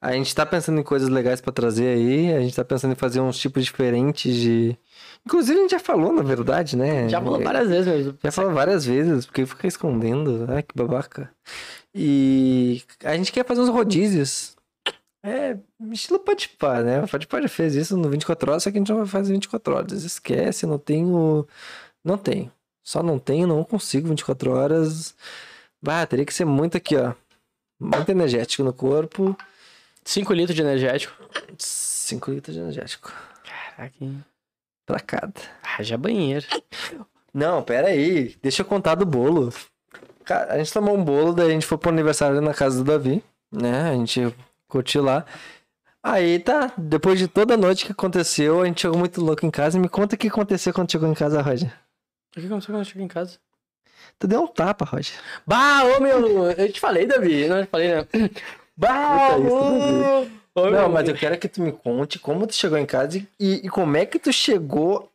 A 0.00 0.12
gente 0.12 0.34
tá 0.34 0.44
pensando 0.46 0.80
em 0.80 0.82
coisas 0.82 1.08
legais 1.08 1.40
pra 1.40 1.52
trazer 1.52 1.86
aí. 1.88 2.34
A 2.34 2.40
gente 2.40 2.56
tá 2.56 2.64
pensando 2.64 2.92
em 2.92 2.96
fazer 2.96 3.20
uns 3.20 3.38
tipos 3.38 3.62
diferentes 3.64 4.34
de. 4.34 4.76
Inclusive, 5.24 5.58
a 5.58 5.62
gente 5.62 5.70
já 5.72 5.78
falou, 5.78 6.12
na 6.12 6.22
verdade, 6.22 6.76
né? 6.76 7.08
Já 7.08 7.20
falou 7.20 7.40
várias 7.40 7.68
vezes 7.68 7.86
mesmo. 7.86 8.18
Já 8.24 8.32
falou 8.32 8.52
várias 8.52 8.84
vezes, 8.84 9.26
porque 9.26 9.46
fica 9.46 9.68
escondendo. 9.68 10.46
Ai, 10.48 10.62
que 10.64 10.74
babaca. 10.74 11.30
E 11.94 12.82
a 13.04 13.14
gente 13.16 13.30
quer 13.30 13.44
fazer 13.46 13.60
uns 13.60 13.68
rodízios. 13.68 14.56
É, 15.24 15.56
estilo 15.92 16.18
Podpah, 16.18 16.82
né? 16.82 17.02
O 17.04 17.06
Podpah 17.08 17.42
já 17.42 17.48
fez 17.48 17.76
isso 17.76 17.96
no 17.96 18.08
24 18.08 18.50
horas, 18.50 18.62
só 18.64 18.70
que 18.72 18.78
a 18.78 18.80
gente 18.80 18.88
não 18.88 18.96
vai 18.96 19.06
fazer 19.06 19.32
24 19.34 19.74
horas. 19.74 20.02
Esquece, 20.02 20.66
não 20.66 20.78
tenho. 20.78 21.46
Não 22.04 22.18
tenho. 22.18 22.50
Só 22.82 23.02
não 23.02 23.18
tenho, 23.18 23.46
não 23.46 23.62
consigo 23.64 24.08
24 24.08 24.52
horas. 24.52 25.14
Bah, 25.80 26.06
teria 26.06 26.24
que 26.24 26.34
ser 26.34 26.44
muito 26.44 26.76
aqui, 26.76 26.96
ó. 26.96 27.14
Muito 27.80 28.10
energético 28.10 28.62
no 28.62 28.72
corpo. 28.72 29.36
5 30.04 30.32
litros 30.32 30.56
de 30.56 30.62
energético. 30.62 31.14
5 31.58 32.30
litros 32.30 32.54
de 32.54 32.60
energético. 32.60 33.12
Caraca, 33.44 33.94
hein? 34.00 34.24
Pra 34.86 35.00
cada. 35.00 35.32
Haja 35.62 35.96
banheiro. 35.96 36.46
Não, 37.32 37.62
pera 37.62 37.88
aí. 37.88 38.36
Deixa 38.42 38.62
eu 38.62 38.66
contar 38.66 38.94
do 38.94 39.06
bolo. 39.06 39.52
Cara, 40.24 40.54
a 40.54 40.58
gente 40.58 40.72
tomou 40.72 40.96
um 40.96 41.04
bolo, 41.04 41.32
daí 41.32 41.48
a 41.48 41.50
gente 41.50 41.66
foi 41.66 41.78
pro 41.78 41.90
aniversário 41.90 42.40
na 42.40 42.54
casa 42.54 42.78
do 42.78 42.84
Davi, 42.84 43.22
né? 43.50 43.90
A 43.90 43.94
gente 43.94 44.34
curtiu 44.68 45.02
lá. 45.02 45.24
Aí 46.02 46.38
tá, 46.40 46.72
depois 46.76 47.18
de 47.18 47.28
toda 47.28 47.54
a 47.54 47.56
noite 47.56 47.86
que 47.86 47.92
aconteceu, 47.92 48.62
a 48.62 48.66
gente 48.66 48.82
chegou 48.82 48.98
muito 48.98 49.20
louco 49.20 49.46
em 49.46 49.50
casa. 49.50 49.78
Me 49.78 49.88
conta 49.88 50.14
o 50.14 50.18
que 50.18 50.28
aconteceu 50.28 50.72
quando 50.72 50.90
chegou 50.90 51.08
em 51.08 51.14
casa, 51.14 51.40
Roger. 51.40 51.72
O 52.36 52.40
que 52.40 52.46
aconteceu 52.46 52.72
quando 52.74 52.78
eu 52.80 52.84
cheguei 52.84 53.04
em 53.04 53.08
casa? 53.08 53.38
Tu 54.18 54.26
deu 54.26 54.42
um 54.42 54.46
tapa, 54.46 54.84
Roger. 54.84 55.14
Bah, 55.46 55.82
ô 55.84 56.00
meu, 56.00 56.50
eu 56.50 56.72
te 56.72 56.80
falei, 56.80 57.06
Davi. 57.06 57.46
Não, 57.46 57.58
eu 57.58 57.64
te 57.66 57.70
falei, 57.70 57.88
né? 57.94 58.06
Bah, 58.76 59.38
isso, 59.38 59.54
ô, 60.54 60.60
ô, 60.60 60.70
Não, 60.70 60.88
mas 60.88 61.08
eu 61.08 61.14
quero 61.14 61.38
que 61.38 61.48
tu 61.48 61.60
me 61.62 61.72
conte 61.72 62.18
como 62.18 62.46
tu 62.46 62.54
chegou 62.54 62.78
em 62.78 62.86
casa 62.86 63.18
e, 63.18 63.26
e 63.64 63.68
como 63.68 63.96
é 63.96 64.06
que 64.06 64.18
tu 64.18 64.32
chegou 64.32 65.10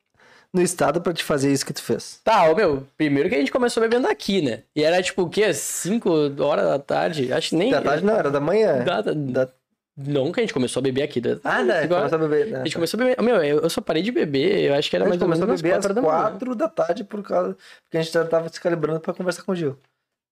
no 0.53 0.61
estado 0.61 1.01
pra 1.01 1.13
te 1.13 1.23
fazer 1.23 1.51
isso 1.51 1.65
que 1.65 1.73
tu 1.73 1.81
fez. 1.81 2.21
Tá, 2.23 2.49
ô 2.49 2.55
meu, 2.55 2.87
primeiro 2.97 3.27
que 3.29 3.35
a 3.35 3.39
gente 3.39 3.51
começou 3.51 3.81
bebendo 3.81 4.07
aqui, 4.07 4.41
né? 4.41 4.63
E 4.75 4.83
era 4.83 5.01
tipo 5.03 5.23
o 5.23 5.29
quê? 5.29 5.53
5 5.53 6.09
horas 6.41 6.65
da 6.65 6.79
tarde? 6.79 7.33
Acho 7.33 7.49
que 7.49 7.55
nem. 7.55 7.71
Da 7.71 7.81
tarde 7.81 8.05
não, 8.05 8.15
era 8.15 8.31
da 8.31 8.39
manhã. 8.39 8.83
Da- 8.83 9.01
da- 9.01 9.13
Da- 9.13 9.51
Não, 9.97 10.31
que 10.31 10.39
a 10.39 10.43
gente 10.43 10.53
começou 10.53 10.79
a 10.79 10.83
beber 10.83 11.01
aqui. 11.01 11.19
Da... 11.19 11.37
Ah, 11.43 11.63
né? 11.63 11.83
Agora- 11.83 12.07
Começou 12.09 12.17
a 12.25 12.29
beber. 12.29 12.51
né? 12.51 12.61
A 12.61 12.63
gente 12.65 12.75
começou 12.75 12.99
a 12.99 13.03
beber. 13.03 13.21
Meu, 13.23 13.35
eu, 13.43 13.61
eu 13.61 13.69
só 13.69 13.81
parei 13.81 14.03
de 14.03 14.11
beber, 14.11 14.65
eu 14.65 14.75
acho 14.75 14.89
que 14.89 14.95
era 14.95 15.05
mais 15.07 15.19
ou 15.21 15.27
menos 15.27 15.39
começou 15.43 15.53
a 15.53 15.63
beber 15.63 15.75
às 15.77 15.85
4 15.85 15.93
da 15.95 16.01
manhã. 16.01 16.21
4 16.31 16.55
da 16.55 16.69
tarde 16.69 17.03
por 17.03 17.23
causa. 17.23 17.57
Porque 17.83 17.97
a 17.97 18.01
gente 18.01 18.13
já 18.13 18.23
tava 18.25 18.47
se 18.49 18.61
calibrando 18.61 18.99
pra 18.99 19.13
conversar 19.13 19.41
com 19.43 19.51
o 19.53 19.55
Gil. 19.55 19.75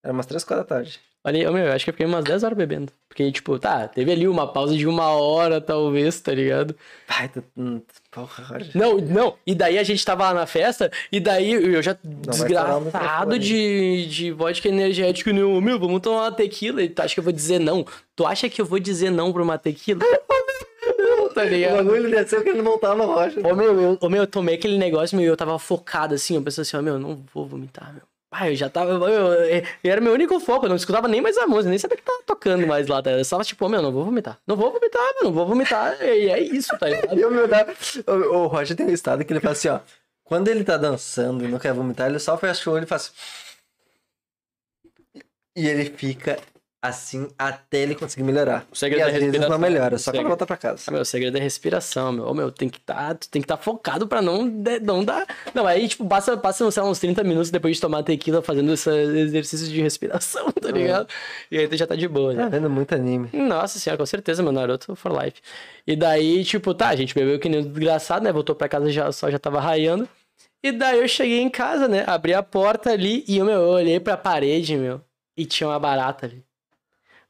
Era 0.03 0.13
umas 0.13 0.27
3, 0.27 0.43
4 0.43 0.63
da 0.63 0.67
tarde. 0.75 0.99
Olha 1.25 1.49
ô, 1.49 1.53
meu, 1.53 1.65
eu 1.65 1.71
acho 1.73 1.83
que 1.83 1.89
eu 1.89 1.93
fiquei 1.95 2.05
umas 2.05 2.23
10 2.23 2.43
horas 2.43 2.55
bebendo. 2.55 2.93
Porque, 3.09 3.31
tipo, 3.31 3.57
tá, 3.57 3.87
teve 3.87 4.11
ali 4.11 4.27
uma 4.27 4.53
pausa 4.53 4.77
de 4.77 4.85
uma 4.85 5.07
hora, 5.09 5.59
talvez, 5.59 6.19
tá 6.21 6.31
ligado? 6.31 6.75
Ai, 7.07 7.27
tu. 7.29 7.43
hum, 7.57 7.81
Porra. 8.15 8.57
Não, 8.73 8.97
não, 8.97 9.35
e 9.45 9.53
daí 9.53 9.77
a 9.77 9.83
gente 9.83 10.03
tava 10.05 10.23
lá 10.23 10.33
na 10.33 10.45
festa, 10.47 10.89
e 11.11 11.19
daí 11.19 11.51
eu 11.51 11.81
já 11.83 11.95
vai 12.01 12.33
estourar 12.33 12.77
o 12.77 12.85
desgraçado 12.85 13.37
de, 13.37 14.05
de 14.07 14.31
vodka 14.31 14.69
energético, 14.69 15.33
não, 15.33 15.59
meu, 15.59 15.77
vamos 15.77 15.99
tomar 15.99 16.21
uma 16.23 16.31
tequila, 16.31 16.81
e 16.81 16.87
tu 16.87 17.01
acha 17.01 17.13
que 17.13 17.19
eu 17.19 17.23
vou 17.25 17.33
dizer 17.33 17.59
não? 17.59 17.85
Tu 18.15 18.25
acha 18.25 18.47
que 18.49 18.61
eu 18.61 18.65
vou 18.65 18.79
dizer 18.79 19.09
não 19.11 19.33
pra 19.33 19.43
uma 19.43 19.57
tequila? 19.57 19.99
Não, 20.97 21.29
tá 21.33 21.41
O 21.41 21.45
ligado? 21.45 21.77
bagulho 21.77 22.09
desceu 22.11 22.43
que 22.43 22.49
ele 22.49 22.61
não 22.61 22.77
tava 22.77 22.95
no 22.95 23.05
Roger. 23.11 23.45
Ô 23.45 23.55
meu, 23.55 23.81
eu, 23.81 23.97
ô, 23.99 24.07
meu, 24.09 24.23
eu 24.23 24.27
tomei 24.27 24.55
aquele 24.55 24.77
negócio, 24.77 25.17
meu, 25.17 25.25
eu 25.25 25.35
tava 25.35 25.57
focado 25.57 26.13
assim, 26.13 26.35
eu 26.35 26.41
pensei 26.41 26.61
assim, 26.61 26.77
ó, 26.77 26.81
meu, 26.81 26.99
não 26.99 27.23
vou 27.33 27.45
vomitar, 27.47 27.91
meu. 27.91 28.03
Pai, 28.37 28.51
eu 28.51 28.55
já 28.55 28.69
tava. 28.69 28.99
meu, 28.99 29.07
Eu, 29.07 29.33
eu- 29.45 29.63
era 29.83 30.01
meu 30.01 30.11
único 30.11 30.37
foco, 30.41 30.65
eu 30.65 30.69
não 30.69 30.75
escutava 30.75 31.07
nem 31.07 31.21
mais 31.21 31.37
a 31.37 31.47
música, 31.47 31.69
nem 31.69 31.79
sabia 31.79 31.95
que 31.95 32.03
tava 32.03 32.21
tocando 32.25 32.67
mais 32.67 32.85
lá, 32.87 33.01
tá? 33.01 33.11
Eu 33.11 33.25
tava 33.25 33.43
tipo, 33.45 33.65
ô, 33.65 33.69
meu, 33.69 33.81
não 33.81 33.91
vou 33.93 34.03
vomitar. 34.03 34.37
Não 34.45 34.57
vou 34.57 34.71
vomitar, 34.73 35.01
meu, 35.15 35.23
não 35.25 35.31
vou 35.31 35.45
vomitar. 35.47 36.01
E 36.01 36.29
é 36.29 36.39
isso, 36.41 36.77
tá 36.77 36.87
ligado? 36.89 37.15
E 37.17 37.23
o 37.23 37.31
meu 37.31 37.47
o, 38.07 38.11
o 38.43 38.47
Roger 38.47 38.75
tem 38.75 38.85
um 38.85 38.89
estado 38.89 39.23
que 39.23 39.31
ele 39.31 39.39
faz 39.39 39.57
assim, 39.59 39.69
ó. 39.69 39.79
Quando 40.25 40.47
ele 40.49 40.63
tá 40.63 40.75
dançando 40.75 41.45
e 41.45 41.47
não 41.47 41.59
quer 41.59 41.71
vomitar, 41.73 42.09
ele 42.09 42.19
só 42.19 42.37
fecha 42.37 42.69
o 42.69 42.73
olho 42.73 42.83
e 42.83 42.87
faz. 42.87 43.13
E 45.55 45.67
ele 45.67 45.85
fica 45.85 46.37
assim 46.87 47.27
até 47.37 47.79
ele 47.79 47.95
conseguir 47.95 48.23
melhorar. 48.23 48.65
O 48.71 48.75
segredo 48.75 48.99
e 49.01 49.11
da 49.11 49.17
às 49.17 49.23
vezes 49.23 49.49
não 49.49 49.57
melhora, 49.59 49.97
só 49.97 50.11
quando 50.11 50.27
volta 50.27 50.45
pra 50.45 50.57
casa. 50.57 50.83
Ah, 50.87 50.91
meu, 50.91 51.01
o 51.01 51.05
segredo 51.05 51.37
é 51.37 51.41
respiração, 51.41 52.11
meu. 52.11 52.25
Ô, 52.27 52.33
meu, 52.33 52.51
tem 52.51 52.67
que 52.69 52.79
tá, 52.79 53.13
tu 53.15 53.29
tem 53.29 53.41
que 53.41 53.45
estar 53.45 53.57
focado 53.57 54.07
pra 54.07 54.21
não, 54.21 54.47
de- 54.47 54.79
não 54.79 55.03
dar. 55.03 55.25
Não, 55.53 55.65
aí, 55.67 55.87
tipo, 55.87 56.05
passa, 56.07 56.35
passa 56.37 56.69
sei 56.71 56.81
lá, 56.83 56.89
uns 56.89 56.99
30 56.99 57.23
minutos 57.23 57.49
depois 57.51 57.75
de 57.75 57.81
tomar 57.81 58.03
tequila 58.03 58.41
fazendo 58.41 58.73
esse 58.73 58.89
exercício 58.89 59.67
de 59.67 59.81
respiração, 59.81 60.51
tá 60.61 60.71
ligado? 60.71 61.07
E 61.51 61.57
aí 61.57 61.67
tu 61.67 61.75
já 61.77 61.85
tá 61.87 61.95
de 61.95 62.07
boa, 62.07 62.33
né? 62.33 62.43
Tá 62.43 62.49
vendo 62.49 62.69
muito 62.69 62.93
anime. 62.95 63.29
Nossa 63.33 63.79
senhora, 63.79 63.97
com 63.97 64.05
certeza, 64.05 64.41
meu 64.43 64.51
Naruto 64.51 64.95
for 64.95 65.11
life. 65.23 65.41
E 65.87 65.95
daí, 65.95 66.43
tipo, 66.43 66.73
tá, 66.73 66.89
a 66.89 66.95
gente 66.95 67.13
bebeu 67.13 67.39
que 67.39 67.47
nem 67.49 67.59
um 67.59 67.63
desgraçado, 67.63 68.23
né? 68.23 68.31
Voltou 68.31 68.55
pra 68.55 68.67
casa, 68.69 68.89
já, 68.89 69.11
só 69.11 69.29
já 69.29 69.37
tava 69.39 69.59
raiando. 69.59 70.07
E 70.63 70.71
daí 70.71 70.99
eu 70.99 71.07
cheguei 71.07 71.41
em 71.41 71.49
casa, 71.49 71.87
né? 71.87 72.03
Abri 72.07 72.33
a 72.33 72.41
porta 72.41 72.89
ali 72.91 73.23
e 73.27 73.39
meu, 73.41 73.51
eu 73.61 73.67
olhei 73.69 73.99
pra 73.99 74.17
parede, 74.17 74.75
meu, 74.75 74.99
e 75.37 75.45
tinha 75.45 75.67
uma 75.69 75.79
barata 75.79 76.25
ali. 76.25 76.43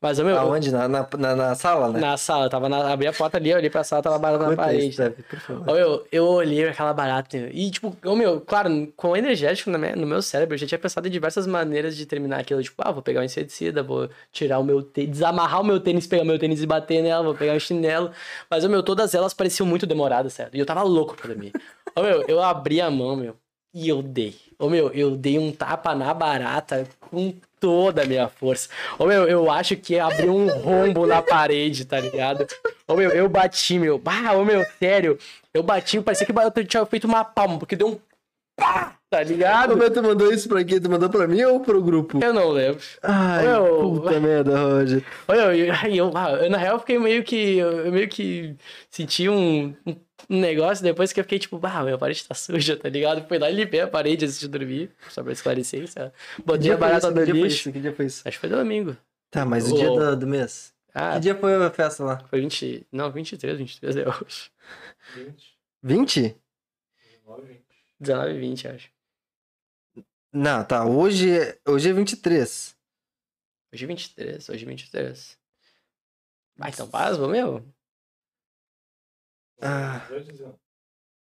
Mas, 0.06 0.20
ô, 0.20 0.24
meu, 0.24 0.36
eu- 0.36 0.40
Aonde? 0.42 0.72
Na, 0.72 0.88
na, 0.88 1.08
na, 1.36 1.56
sala, 1.56 1.90
né? 1.92 2.00
na 2.00 2.16
sala, 2.16 2.48
tava 2.48 2.70
na, 2.70 2.92
abri 2.94 3.08
a 3.08 3.14
porta 3.14 3.38
ali, 3.38 3.50
eu 3.50 3.58
olhei 3.58 3.70
pra 3.72 3.84
sala, 3.84 4.04
tava 4.04 4.20
barata 4.20 4.48
na 4.48 4.56
parede. 4.56 4.96
favor. 4.96 5.68
Ô, 5.68 5.74
meu, 5.74 6.06
eu 6.12 6.26
olhei 6.28 6.68
aquela 6.70 6.94
barata 6.94 7.36
meu, 7.38 7.50
e, 7.52 7.72
tipo, 7.72 7.98
ô, 8.06 8.16
meu, 8.16 8.40
claro, 8.40 8.70
com 8.96 9.10
o 9.10 9.18
energético 9.18 9.72
na 9.72 9.80
minha- 9.80 9.96
no 9.96 10.06
meu 10.06 10.22
cérebro, 10.22 10.54
eu 10.54 10.60
já 10.60 10.68
tinha 10.68 10.78
pensado 10.78 11.08
em 11.08 11.12
diversas 11.12 11.48
maneiras 11.48 11.98
de 11.98 12.06
terminar 12.06 12.40
aquilo. 12.42 12.62
Tipo, 12.62 12.84
ah, 12.86 12.92
vou 12.92 13.02
pegar 13.02 13.22
um 13.22 13.24
inseticida, 13.24 13.82
vou 13.82 14.08
tirar 14.32 14.60
o 14.60 14.64
meu 14.64 14.84
tênis, 14.84 15.10
desamarrar 15.12 15.62
o 15.62 15.64
meu 15.64 15.80
tênis, 15.80 16.06
pegar 16.06 16.24
meu 16.24 16.38
tênis 16.38 16.62
e 16.62 16.68
bater 16.68 17.02
nela, 17.02 17.24
vou 17.24 17.34
pegar 17.34 17.54
um 17.54 17.60
chinelo. 17.60 18.12
Mas, 18.48 18.64
ô, 18.64 18.70
meu, 18.70 18.84
todas 18.84 19.16
elas 19.16 19.34
pareciam 19.34 19.66
muito 19.66 19.88
demoradas, 19.88 20.34
sério. 20.34 20.52
E 20.54 20.60
eu 20.60 20.66
tava 20.68 20.84
louco 20.84 21.16
pra 21.16 21.28
dormir. 21.30 21.52
ô, 21.96 22.02
meu, 22.04 22.24
eu 22.28 22.42
abri 22.44 22.80
a 22.80 22.92
mão, 22.92 23.16
meu. 23.16 23.36
E 23.74 23.90
eu 23.90 24.02
dei. 24.02 24.36
Ô 24.58 24.70
meu, 24.70 24.90
eu 24.94 25.18
dei 25.18 25.38
um 25.38 25.52
tapa 25.52 25.94
na 25.94 26.14
barata 26.14 26.88
com 27.12 27.34
toda 27.66 28.04
a 28.04 28.06
minha 28.06 28.28
força. 28.30 28.70
Ô 29.00 29.08
meu, 29.08 29.24
eu 29.28 29.50
acho 29.50 29.76
que 29.76 29.98
abriu 29.98 30.36
um 30.36 30.48
rombo 30.48 31.08
na 31.08 31.20
parede, 31.20 31.84
tá 31.84 32.00
ligado? 32.00 32.46
Ô 32.88 32.94
meu, 32.96 33.10
eu 33.10 33.28
bati, 33.28 33.80
meu. 33.80 34.00
Ah, 34.06 34.34
ô 34.34 34.46
meu, 34.46 34.64
sério. 34.78 35.18
Eu 35.52 35.64
bati, 35.64 36.00
parecia 36.00 36.28
que 36.28 36.32
eu 36.60 36.66
tinha 36.68 36.86
feito 36.86 37.06
uma 37.06 37.24
palma, 37.24 37.58
porque 37.58 37.76
deu 37.76 37.88
um 37.88 38.00
pá, 38.56 38.96
tá 39.10 39.24
ligado? 39.24 39.72
Como 39.72 39.84
é 39.84 39.88
que 39.88 39.96
tu 39.96 40.04
mandou 40.04 40.32
isso 40.32 40.48
pra 40.48 40.64
quem? 40.64 40.80
Tu 40.80 40.90
mandou 40.92 41.10
pra 41.10 41.28
mim 41.28 41.42
ou 41.42 41.60
pro 41.60 41.82
grupo? 41.82 42.20
Eu 42.24 42.34
não 42.34 42.50
lembro. 42.50 42.80
Ai, 43.02 43.48
Eu- 43.48 43.94
puta 44.02 44.20
merda, 44.20 44.60
Roger. 44.60 45.04
Olha, 45.28 45.40
eu, 45.40 45.66
eu, 45.66 45.96
eu, 45.96 46.12
ah, 46.16 46.32
eu, 46.34 46.50
na 46.52 46.58
real, 46.60 46.78
fiquei 46.80 47.00
meio 47.00 47.24
que. 47.24 47.58
Eu 47.58 47.92
meio 47.92 48.08
que 48.08 48.56
senti 48.92 49.28
um, 49.28 49.74
um 49.88 49.96
um 50.30 50.40
negócio 50.40 50.84
depois 50.84 51.12
que 51.14 51.20
eu 51.20 51.24
fiquei 51.24 51.40
tipo, 51.40 51.60
ah, 51.64 51.84
meu, 51.84 51.96
a 51.96 51.98
parede 51.98 52.24
tá 52.26 52.34
suja, 52.34 52.78
tá 52.78 52.90
ligado? 52.90 53.28
Fui 53.28 53.38
lá 53.38 53.50
e 53.50 53.56
limpei 53.56 53.82
a 53.82 53.88
parede 53.88 54.26
antes 54.26 54.40
de 54.40 54.48
dormir, 54.48 54.92
só 55.10 55.22
pra 55.24 55.34
esclarecer 55.34 55.84
isso. 55.84 55.96
Botei 56.46 56.62
dia 56.64 56.74
a 56.76 56.78
barata 56.78 57.12
foi 57.12 57.26
lixo. 57.26 57.46
isso? 57.48 57.72
Que 57.72 57.80
dia 57.80 57.94
foi 57.94 58.06
isso? 58.06 58.28
Acho 58.28 58.38
que 58.40 58.48
foi 58.48 58.50
domingo. 58.50 58.96
Tá, 59.30 59.46
mas 59.46 59.70
o 59.72 59.76
Ô. 59.76 59.78
dia 59.78 59.90
do, 59.90 60.16
do 60.18 60.28
mês? 60.28 60.74
Ah, 60.94 61.16
Que 61.16 61.20
dia 61.20 61.36
foi 61.36 61.54
a 61.56 61.70
festa 61.70 62.04
lá? 62.04 62.20
foi 62.30 62.40
20. 62.40 62.88
Não, 62.92 63.12
23, 63.12 63.58
23 63.58 63.98
é 63.98 64.06
hoje. 64.08 64.52
20? 65.84 66.36
19 68.00 68.34
e 68.34 68.40
20, 68.40 68.68
acho. 68.70 68.90
Não, 70.32 70.64
tá. 70.64 70.86
Hoje, 70.86 71.32
é- 71.38 71.58
hoje 71.66 71.90
é 71.90 71.94
23. 71.94 72.76
Hoje 73.74 73.84
é 73.84 73.88
23, 73.88 74.50
hoje 74.50 74.64
é 74.64 74.68
23. 74.68 75.38
Ah, 76.60 76.70
então 76.70 76.88
pasma, 76.88 77.28
meu. 77.28 77.66
Ah, 79.62 80.02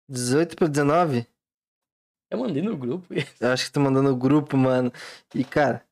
18 0.08 0.56
pra 0.56 0.68
19? 0.68 1.26
Eu 2.30 2.38
mandei 2.38 2.62
no 2.62 2.76
grupo. 2.76 3.06
Eu 3.40 3.52
acho 3.52 3.66
que 3.66 3.72
tu 3.72 3.80
mandou 3.80 4.02
no 4.02 4.16
grupo, 4.16 4.56
mano. 4.56 4.92
E, 5.34 5.44
cara. 5.44 5.86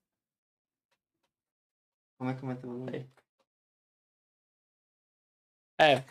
Como 2.19 2.31
é 2.31 2.35
que 2.35 2.45
manda 2.45 2.67
o 2.67 2.73
nome? 2.73 3.11
É, 5.79 6.03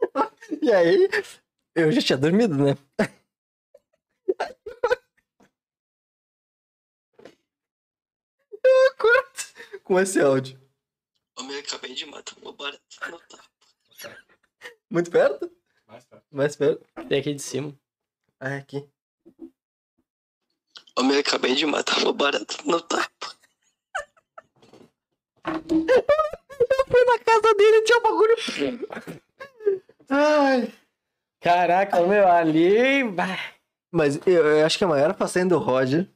E 0.62 0.72
aí? 0.72 1.08
Eu 1.74 1.92
já 1.92 2.00
tinha 2.02 2.18
dormido, 2.18 2.56
né? 2.56 2.74
Eu 8.62 8.88
acordo 8.92 9.80
com 9.82 9.98
esse 9.98 10.20
áudio. 10.20 10.60
Homem, 11.38 11.56
eu 11.56 11.60
acabei 11.60 11.94
de 11.94 12.04
matar 12.06 12.36
no 12.40 12.52
tapa. 12.52 13.59
Muito 14.90 15.10
perto? 15.10 15.50
Mais 15.86 16.04
tarde. 16.04 16.24
Mais 16.30 16.56
perto. 16.56 16.84
tem 17.08 17.20
aqui 17.20 17.32
de 17.32 17.42
cima. 17.42 17.72
Ah, 18.40 18.50
é 18.50 18.58
aqui. 18.58 18.84
Homem, 20.98 21.14
eu 21.14 21.20
acabei 21.20 21.54
de 21.54 21.64
matar 21.64 21.98
uma 21.98 22.12
barata 22.12 22.56
no 22.64 22.80
tapa. 22.80 23.34
Fui 26.90 27.04
na 27.04 27.18
casa 27.20 27.54
dele 27.54 27.76
e 27.76 27.84
tinha 27.84 27.98
um 27.98 28.02
bagulho. 28.02 28.36
Ai. 30.08 30.72
Caraca, 31.40 32.00
meu, 32.02 32.28
ali. 32.28 33.04
Mas 33.92 34.18
eu, 34.26 34.44
eu 34.44 34.66
acho 34.66 34.76
que 34.76 34.84
a 34.84 34.88
maior 34.88 35.14
façanha 35.16 35.46
do 35.46 35.58
Roger 35.58 36.08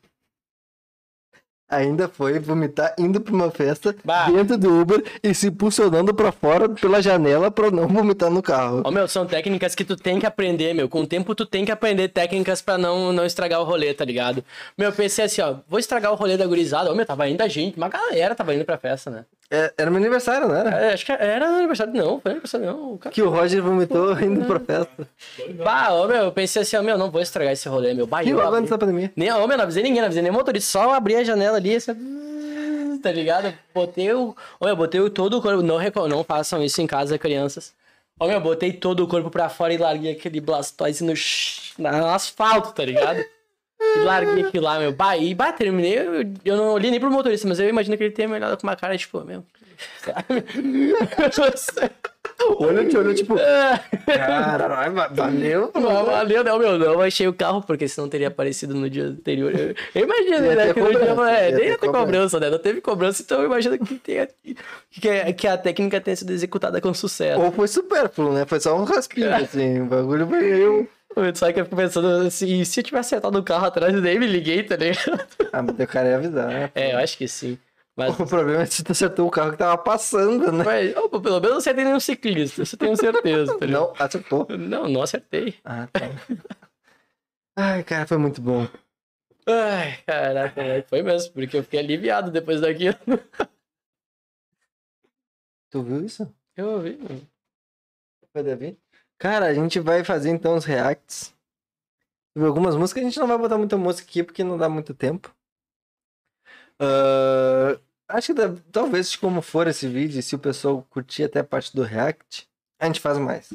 ainda 1.68 2.08
foi 2.08 2.38
vomitar 2.38 2.94
indo 2.98 3.20
pra 3.20 3.34
uma 3.34 3.50
festa 3.50 3.94
Bah. 4.04 4.26
dentro 4.30 4.56
do 4.58 4.80
Uber 4.80 5.02
e 5.22 5.34
se 5.34 5.48
impulsionando 5.48 6.14
pra 6.14 6.30
fora 6.30 6.68
pela 6.68 7.02
janela 7.02 7.50
pra 7.50 7.70
não 7.70 7.86
vomitar 7.88 8.30
no 8.30 8.42
carro. 8.42 8.82
Ô, 8.84 8.90
meu, 8.90 9.08
são 9.08 9.26
técnicas 9.26 9.74
que 9.74 9.84
tu 9.84 9.96
tem 9.96 10.18
que 10.18 10.26
aprender, 10.26 10.74
meu. 10.74 10.88
Com 10.88 11.00
o 11.02 11.06
tempo 11.06 11.34
tu 11.34 11.44
tem 11.46 11.64
que 11.64 11.72
aprender 11.72 12.08
técnicas 12.08 12.60
pra 12.62 12.76
não, 12.78 13.12
não 13.12 13.24
estragar 13.24 13.60
o 13.60 13.64
rolê, 13.64 13.92
tá 13.94 14.04
ligado? 14.04 14.44
Meu, 14.76 14.90
eu 14.90 14.94
pensei 14.94 15.24
assim, 15.24 15.40
ó, 15.40 15.56
vou 15.68 15.78
estragar 15.78 16.12
o 16.12 16.16
rolê 16.16 16.36
da 16.36 16.46
gurizada. 16.46 16.90
Ô, 16.92 16.94
meu, 16.94 17.06
tava 17.06 17.28
indo 17.28 17.42
a 17.42 17.48
gente, 17.48 17.76
uma 17.76 17.88
galera 17.88 18.34
tava 18.34 18.54
indo 18.54 18.64
pra 18.64 18.78
festa, 18.78 19.10
né? 19.10 19.24
É, 19.50 19.72
era 19.76 19.90
meu 19.90 19.98
aniversário, 20.00 20.48
não 20.48 20.54
era? 20.54 20.70
É, 20.70 20.94
acho 20.94 21.04
que 21.06 21.12
era 21.12 21.46
aniversário, 21.46 21.92
não, 21.92 22.18
foi 22.20 22.32
aniversário 22.32 22.66
não. 22.66 22.96
Cara. 22.98 23.12
Que 23.14 23.22
o 23.22 23.28
Roger 23.28 23.62
vomitou 23.62 24.18
indo 24.20 24.44
pra 24.46 24.58
festa. 24.58 25.08
Bah, 25.62 25.92
ô, 25.92 26.06
meu, 26.08 26.16
eu 26.24 26.32
pensei 26.32 26.62
assim, 26.62 26.76
ó, 26.76 26.82
meu, 26.82 26.96
não 26.98 27.10
vou 27.10 27.20
estragar 27.20 27.52
esse 27.52 27.68
rolê, 27.68 27.92
meu. 27.94 28.06
Bah, 28.06 28.22
E 28.24 28.30
eu 28.30 28.38
logo 28.38 28.54
antes 28.56 28.70
da 28.70 28.78
pandemia. 28.78 29.12
Nem, 29.14 29.30
ô, 29.32 29.46
meu, 29.46 29.56
não 29.56 29.64
avisei 29.64 29.82
ninguém, 29.82 30.00
não 30.00 30.06
avisei 30.06 30.22
nem 30.22 30.32
motorista, 30.32 30.70
só 30.70 30.94
abri 30.94 31.14
a 31.14 31.22
janela 31.24 31.58
ali, 31.58 31.76
assim, 31.76 31.92
tá 33.02 33.12
ligado? 33.12 33.52
Botei 33.74 34.12
o. 34.12 34.34
Ô, 34.58 34.64
meu, 34.66 34.74
botei 34.76 35.00
o- 35.00 35.10
todo 35.10 35.38
o 35.38 35.42
corpo. 35.42 35.62
Não, 35.62 35.76
reco- 35.76 36.08
não 36.08 36.24
façam 36.24 36.62
isso 36.62 36.80
em 36.80 36.86
casa, 36.86 37.18
crianças. 37.18 37.72
Ô, 38.18 38.26
meu, 38.26 38.40
botei 38.40 38.72
todo 38.72 39.00
o 39.04 39.08
corpo 39.08 39.28
pra 39.30 39.48
fora 39.48 39.74
e 39.74 39.76
larguei 39.76 40.12
aquele 40.12 40.40
Blastoise 40.40 41.04
no, 41.04 41.12
no 41.78 42.06
asfalto, 42.06 42.72
tá 42.72 42.84
ligado? 42.84 43.22
E 43.96 43.98
larguei 44.00 44.44
aquilo 44.44 44.64
lá, 44.64 44.78
meu. 44.78 44.92
Bah, 44.92 45.16
e 45.16 45.34
bah, 45.34 45.52
terminei. 45.52 45.98
Eu, 45.98 46.32
eu 46.44 46.56
não 46.56 46.68
olhei 46.72 46.90
nem 46.90 47.00
pro 47.00 47.10
motorista, 47.10 47.46
mas 47.48 47.58
eu 47.60 47.68
imagino 47.68 47.96
que 47.96 48.04
ele 48.04 48.12
tenha 48.12 48.28
me 48.28 48.34
olhado 48.34 48.56
com 48.58 48.66
uma 48.66 48.76
cara, 48.76 48.96
tipo, 48.96 49.20
meu. 49.24 49.44
O 52.46 52.64
olho 52.64 52.88
te 52.88 52.96
olhou 52.96 53.14
tipo, 53.14 53.34
Ah, 53.38 53.80
caralho, 54.06 54.94
valeu. 55.12 55.70
Mas 55.74 55.82
Valeu, 55.84 56.44
não, 56.44 56.58
meu, 56.58 56.78
não 56.78 57.00
achei 57.00 57.26
o 57.28 57.32
carro, 57.32 57.62
porque 57.62 57.88
senão 57.88 58.08
teria 58.08 58.28
aparecido 58.28 58.74
no 58.74 58.88
dia 58.90 59.04
anterior. 59.04 59.52
Eu, 59.54 59.74
eu 59.94 60.02
imagino, 60.02 60.46
Ia 60.46 60.54
né? 60.56 60.74
Que 60.74 60.80
no 60.80 60.90
dia, 60.90 60.98
cobrança, 61.06 61.30
é, 61.30 61.52
nem 61.52 61.66
ia 61.68 61.78
ter 61.78 61.90
cobrança, 61.90 62.40
né? 62.40 62.50
Não 62.50 62.58
teve 62.58 62.80
cobrança, 62.80 63.22
então 63.22 63.40
eu 63.40 63.46
imagino 63.46 63.78
que, 63.78 63.94
tenha, 63.96 64.28
que, 64.90 65.32
que 65.34 65.46
a 65.46 65.56
técnica 65.56 66.00
tenha 66.00 66.16
sido 66.16 66.32
executada 66.32 66.80
com 66.80 66.92
sucesso. 66.92 67.40
Ou 67.40 67.52
foi 67.52 67.68
supérfluo, 67.68 68.32
né? 68.32 68.44
Foi 68.46 68.60
só 68.60 68.76
um 68.76 68.84
raspinho, 68.84 69.34
assim. 69.34 69.82
O 69.82 69.86
bagulho 69.86 70.26
foi 70.26 70.44
eu. 70.44 70.88
Só 71.34 71.52
que 71.52 71.60
eu 71.60 71.64
fico 71.64 71.76
pensando 71.76 72.08
assim, 72.26 72.60
e 72.60 72.66
se 72.66 72.80
eu 72.80 72.84
tivesse 72.84 73.14
acertado 73.14 73.38
o 73.38 73.42
carro 73.42 73.66
atrás, 73.66 73.92
nem 74.00 74.18
me 74.18 74.26
liguei, 74.26 74.62
tá 74.62 74.76
ligado? 74.76 75.26
Ah, 75.52 75.62
mas 75.62 75.78
o 75.78 75.86
cara 75.86 76.08
ia 76.08 76.16
avisar, 76.16 76.48
né? 76.48 76.70
É, 76.74 76.94
eu 76.94 76.98
acho 76.98 77.16
que 77.16 77.28
sim. 77.28 77.58
Mas, 77.96 78.18
O 78.18 78.26
problema 78.26 78.62
é 78.62 78.66
se 78.66 78.82
tu 78.82 78.90
acertou 78.90 79.28
o 79.28 79.30
carro 79.30 79.52
que 79.52 79.58
tava 79.58 79.78
passando, 79.78 80.50
né? 80.50 80.64
mas 80.64 80.96
opa, 80.96 81.20
pelo 81.20 81.36
menos 81.40 81.50
eu 81.52 81.58
acertei 81.58 81.84
nenhum 81.84 82.00
ciclista, 82.00 82.62
isso 82.62 82.74
eu 82.74 82.78
tenho 82.80 82.96
certeza, 82.96 83.56
tá? 83.56 83.66
Não, 83.66 83.92
acertou. 83.96 84.48
Não, 84.50 84.88
não 84.88 85.02
acertei. 85.02 85.54
Ah, 85.64 85.86
tá. 85.92 86.00
Ai, 87.56 87.84
cara, 87.84 88.04
foi 88.06 88.18
muito 88.18 88.40
bom. 88.42 88.66
Ai, 89.46 89.98
caraca, 90.04 90.60
moleque, 90.60 90.88
foi 90.88 91.02
mesmo, 91.02 91.32
porque 91.32 91.56
eu 91.58 91.62
fiquei 91.62 91.78
aliviado 91.78 92.32
depois 92.32 92.60
daquilo. 92.60 92.96
Tu 95.70 95.82
viu 95.82 96.04
isso? 96.04 96.34
Eu 96.56 96.70
ouvi, 96.72 96.96
mano. 96.96 97.28
Foi, 98.32 98.42
Davi? 98.42 98.78
Cara, 99.18 99.46
a 99.46 99.54
gente 99.54 99.80
vai 99.80 100.04
fazer 100.04 100.30
então 100.30 100.56
os 100.56 100.64
reacts. 100.64 101.34
Algumas 102.36 102.74
músicas, 102.76 103.02
a 103.02 103.06
gente 103.06 103.18
não 103.18 103.28
vai 103.28 103.38
botar 103.38 103.56
muita 103.56 103.76
música 103.76 104.08
aqui 104.08 104.22
porque 104.22 104.42
não 104.42 104.58
dá 104.58 104.68
muito 104.68 104.92
tempo. 104.92 105.34
Ah, 106.80 107.78
acho 108.08 108.28
que 108.28 108.34
dá- 108.34 108.54
talvez 108.72 109.14
como 109.16 109.40
for 109.40 109.66
esse 109.68 109.88
vídeo, 109.88 110.22
se 110.22 110.34
o 110.34 110.38
pessoal 110.38 110.82
curtir 110.90 111.24
até 111.24 111.40
a 111.40 111.44
parte 111.44 111.74
do 111.74 111.82
react, 111.82 112.48
a 112.78 112.86
gente 112.86 113.00
faz 113.00 113.18
mais. 113.18 113.52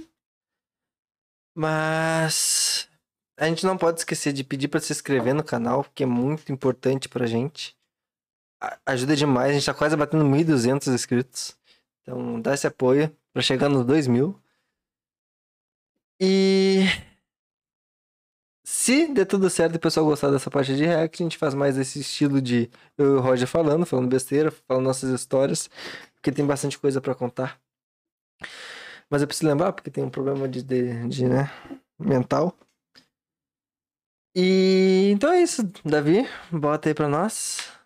Mas 1.55 2.89
a 3.37 3.45
gente 3.47 3.65
não 3.65 3.77
pode 3.77 3.99
esquecer 3.99 4.31
de 4.31 4.43
pedir 4.43 4.69
para 4.69 4.79
se 4.79 4.93
inscrever 4.93 5.33
no 5.33 5.43
canal, 5.43 5.83
que 5.93 6.03
é 6.03 6.05
muito 6.05 6.51
importante 6.51 7.09
pra 7.09 7.25
gente. 7.27 7.75
Ajuda 8.85 9.15
demais, 9.15 9.51
a 9.51 9.53
gente 9.53 9.65
tá 9.65 9.73
quase 9.73 9.95
batendo 9.95 10.25
1.200 10.25 10.87
inscritos. 10.87 11.57
Então 12.01 12.39
dá 12.41 12.53
esse 12.53 12.67
apoio 12.67 13.15
pra 13.33 13.41
chegar 13.41 13.69
nos 13.69 13.85
2.000. 13.85 14.39
E 16.21 16.83
se 18.65 19.07
der 19.13 19.25
tudo 19.25 19.49
certo 19.49 19.73
e 19.75 19.77
o 19.77 19.79
pessoal 19.79 20.05
gostar 20.05 20.29
dessa 20.31 20.49
parte 20.49 20.75
de 20.75 20.85
react, 20.85 21.21
a 21.21 21.25
gente 21.25 21.37
faz 21.37 21.53
mais 21.53 21.77
esse 21.77 21.99
estilo 21.99 22.41
de 22.41 22.69
eu 22.97 23.15
e 23.15 23.17
o 23.17 23.21
Roger 23.21 23.47
falando, 23.47 23.85
falando 23.85 24.09
besteira, 24.09 24.51
falando 24.51 24.85
nossas 24.85 25.09
histórias, 25.11 25.69
porque 26.15 26.31
tem 26.31 26.45
bastante 26.45 26.77
coisa 26.77 27.01
pra 27.01 27.15
contar. 27.15 27.59
Mas 29.09 29.21
eu 29.21 29.27
preciso 29.27 29.47
lembrar, 29.49 29.73
porque 29.73 29.89
tem 29.89 30.03
um 30.03 30.09
problema 30.09 30.47
de, 30.47 30.61
de, 30.61 31.07
de, 31.07 31.27
né, 31.27 31.49
mental. 31.97 32.55
E 34.35 35.09
então 35.13 35.31
é 35.31 35.41
isso, 35.41 35.63
Davi, 35.83 36.27
bota 36.51 36.89
aí 36.89 36.93
pra 36.93 37.07
nós. 37.07 37.78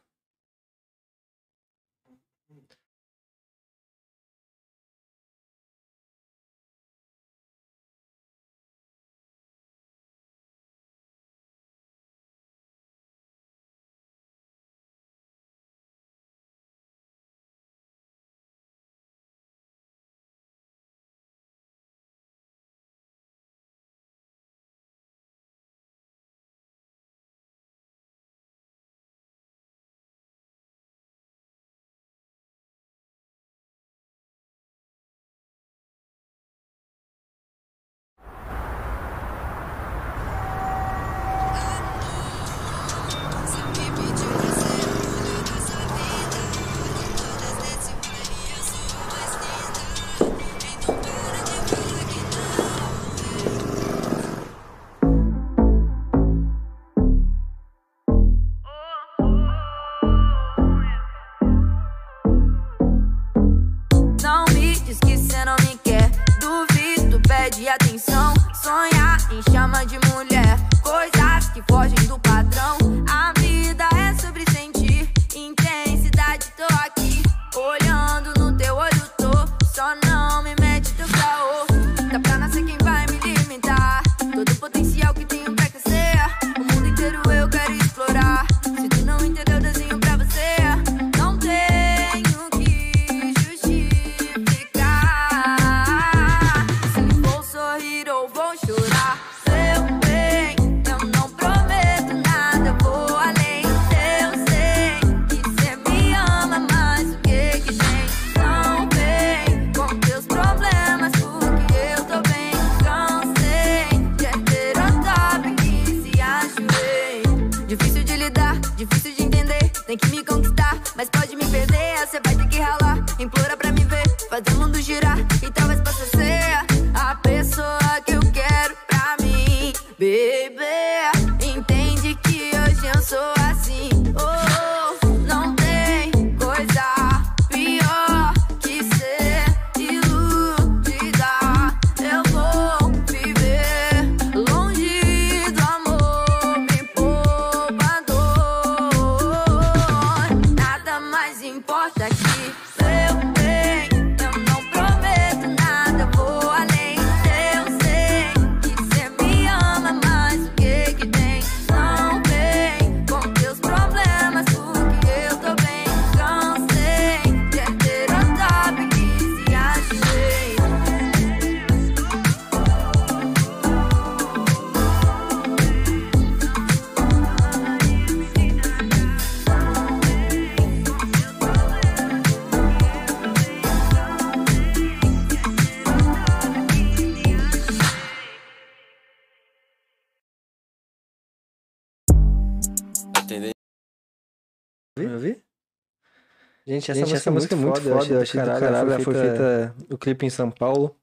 Gente, 196.65 196.91
essa, 196.91 197.29
música, 197.29 197.55
é 197.55 197.57
muito 197.57 197.81
foda. 197.81 197.89
Eu 197.89 198.21
achei 198.21 198.39
do 198.39 198.45
caralho. 198.45 198.65
Ela 198.65 198.99
foi 198.99 199.13
feita 199.13 199.75
o 199.89 199.97
clipe 199.97 200.25
em 200.25 200.29
São 200.29 200.49
Paulo. 200.49 200.95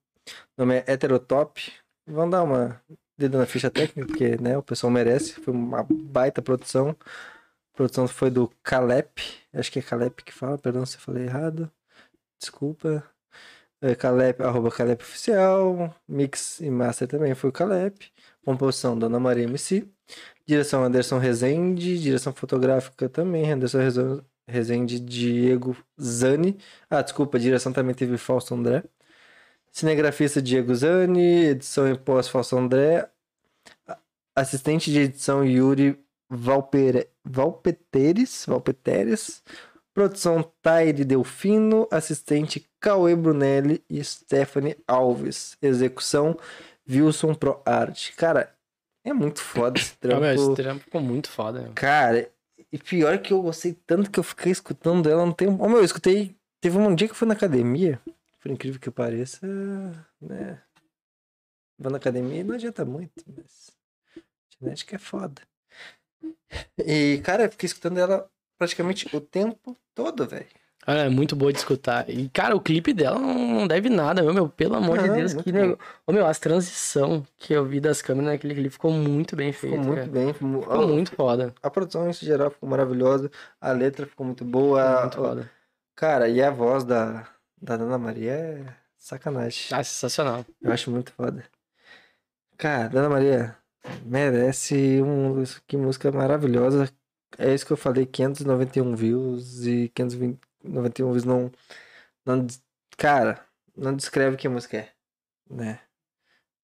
O 0.56 0.62
nome 0.62 0.76
é 0.76 0.84
Heterotop. 0.86 1.72
Vamos 2.06 2.30
dar 2.30 2.42
uma 2.42 2.80
dedo 3.18 3.36
na 3.36 3.44
ficha 3.44 3.70
técnica, 3.70 4.06
porque 4.06 4.36
né, 4.40 4.56
o 4.56 4.62
pessoal 4.62 4.90
merece. 4.90 5.34
Foi 5.34 5.52
uma 5.52 5.86
baita 5.88 6.40
produção. 6.40 6.96
A 7.74 7.76
produção 7.76 8.08
foi 8.08 8.30
do 8.30 8.50
Calep. 8.62 9.20
Acho 9.52 9.70
que 9.70 9.78
é 9.78 9.82
Calep 9.82 10.22
que 10.24 10.32
fala, 10.32 10.56
perdão 10.56 10.86
se 10.86 10.96
eu 10.96 11.00
falei 11.00 11.24
errado. 11.24 11.70
Desculpa. 12.38 13.04
É, 13.82 13.94
Calep, 13.94 14.42
arroba 14.42 14.70
Calep 14.70 15.02
Oficial. 15.02 15.94
Mix 16.08 16.60
e 16.60 16.70
Master 16.70 17.06
também 17.06 17.34
foi 17.34 17.50
o 17.50 17.52
Calep. 17.52 18.10
Composição 18.44 18.98
Dona 18.98 19.20
Maria 19.20 19.44
MC. 19.44 19.86
Direção 20.46 20.82
Anderson 20.82 21.18
Rezende. 21.18 22.00
Direção 22.00 22.32
fotográfica 22.32 23.08
também. 23.10 23.50
Anderson 23.52 24.22
Rezende 24.50 24.98
Diego 25.00 25.76
Zani. 26.00 26.58
Ah, 26.88 27.02
desculpa, 27.02 27.38
direção 27.38 27.72
também 27.72 27.94
teve 27.94 28.18
Fausto 28.18 28.54
André. 28.54 28.82
Cinegrafista 29.72 30.42
Diego 30.42 30.74
Zani. 30.74 31.46
Edição 31.46 31.88
e 31.90 31.96
pós 31.96 32.28
Fausto 32.28 32.56
André. 32.58 33.08
Assistente 34.34 34.90
de 34.90 35.00
edição 35.00 35.44
Yuri 35.44 35.98
Valpere... 36.28 37.08
Valpeteres. 37.24 38.44
Valpeteres. 38.46 39.42
Produção 39.92 40.42
Taire 40.62 41.04
Delfino. 41.04 41.86
Assistente 41.90 42.68
Cauê 42.80 43.14
Brunelli 43.14 43.84
e 43.88 44.02
Stephanie 44.02 44.76
Alves. 44.86 45.56
Execução 45.60 46.36
Wilson 46.88 47.34
Pro 47.34 47.60
Art. 47.66 48.14
Cara, 48.16 48.52
é 49.04 49.12
muito 49.12 49.40
foda 49.40 49.78
esse 49.78 49.92
Ah, 50.02 50.08
trampo. 50.08 50.24
esse 50.26 50.54
trampo 50.54 50.84
ficou 50.84 51.00
muito 51.00 51.28
foda. 51.28 51.70
Cara, 51.74 52.30
e 52.72 52.78
pior 52.78 53.18
que 53.18 53.32
eu 53.32 53.42
gostei 53.42 53.74
tanto 53.86 54.10
que 54.10 54.18
eu 54.18 54.24
fiquei 54.24 54.52
escutando 54.52 55.08
ela 55.08 55.26
no 55.26 55.34
tempo. 55.34 55.62
Ô 55.62 55.68
meu, 55.68 55.78
eu 55.78 55.84
escutei. 55.84 56.36
Teve 56.60 56.76
um 56.78 56.94
dia 56.94 57.08
que 57.08 57.12
eu 57.12 57.16
fui 57.16 57.26
na 57.26 57.34
academia, 57.34 58.00
por 58.38 58.50
incrível 58.50 58.80
que 58.80 58.90
pareça, 58.90 59.46
né? 60.20 60.62
Vou 61.78 61.90
na 61.90 61.96
academia 61.96 62.40
e 62.40 62.44
não 62.44 62.54
adianta 62.54 62.84
muito, 62.84 63.24
mas. 63.26 63.70
Genética 64.60 64.96
é 64.96 64.98
foda. 64.98 65.40
E, 66.78 67.20
cara, 67.24 67.44
eu 67.44 67.50
fiquei 67.50 67.66
escutando 67.66 67.98
ela 67.98 68.30
praticamente 68.58 69.14
o 69.16 69.20
tempo 69.20 69.74
todo, 69.94 70.26
velho. 70.26 70.46
Ela 70.86 71.02
é 71.02 71.08
muito 71.08 71.36
boa 71.36 71.52
de 71.52 71.58
escutar. 71.58 72.08
E, 72.08 72.28
cara, 72.30 72.56
o 72.56 72.60
clipe 72.60 72.92
dela 72.92 73.18
não 73.18 73.66
deve 73.66 73.90
nada, 73.90 74.22
meu, 74.22 74.32
meu 74.32 74.48
pelo 74.48 74.76
amor 74.76 74.98
de 74.98 75.08
Não, 75.08 75.14
Deus. 75.14 75.34
muito 75.34 75.44
Que 75.44 75.52
negócio. 75.52 75.78
Ô, 76.06 76.12
meu, 76.12 76.26
as 76.26 76.38
transição 76.38 77.24
que 77.38 77.52
eu 77.52 77.64
vi 77.66 77.80
das 77.80 78.00
câmeras 78.00 78.32
naquele 78.32 78.54
clipe 78.54 78.70
ficou 78.70 78.90
muito 78.90 79.36
bem 79.36 79.52
feito. 79.52 79.74
Ficou 79.74 79.86
muito 79.86 80.00
cara. 80.00 80.10
bem. 80.10 80.32
Ficou, 80.32 80.88
muito 80.88 81.14
foda. 81.14 81.54
A 81.62 81.70
produção 81.70 82.08
em 82.08 82.12
geral 82.12 82.50
ficou 82.50 82.68
maravilhosa. 82.68 83.30
A 83.60 83.72
letra 83.72 84.06
ficou 84.06 84.24
muito 84.24 84.44
boa. 84.44 84.82
Ficou 84.82 85.00
muito 85.00 85.16
foda. 85.16 85.50
Cara, 85.94 86.28
e 86.28 86.42
a 86.42 86.50
voz 86.50 86.82
da, 86.82 87.28
da 87.60 87.76
Dona 87.76 87.98
Maria 87.98 88.32
é 88.32 88.64
sacanagem. 88.96 89.66
Ah, 89.72 89.84
sensacional. 89.84 90.46
Eu 90.62 90.72
acho 90.72 90.90
muito 90.90 91.12
foda. 91.12 91.44
Cara, 92.56 92.88
Dona 92.88 93.08
Maria 93.08 93.54
merece 94.04 95.00
um. 95.02 95.44
Que 95.66 95.76
música 95.76 96.10
maravilhosa. 96.10 96.88
É 97.38 97.52
isso 97.52 97.66
que 97.66 97.72
eu 97.72 97.76
falei: 97.76 98.06
591 98.06 98.96
views 98.96 99.66
e 99.66 99.88
591 100.62 101.12
views 101.12 101.24
não. 101.24 101.50
não 102.24 102.46
cara, 102.96 103.44
não 103.76 103.94
descreve 103.94 104.36
que 104.36 104.48
música 104.48 104.78
é. 104.78 104.88
Né? 105.48 105.80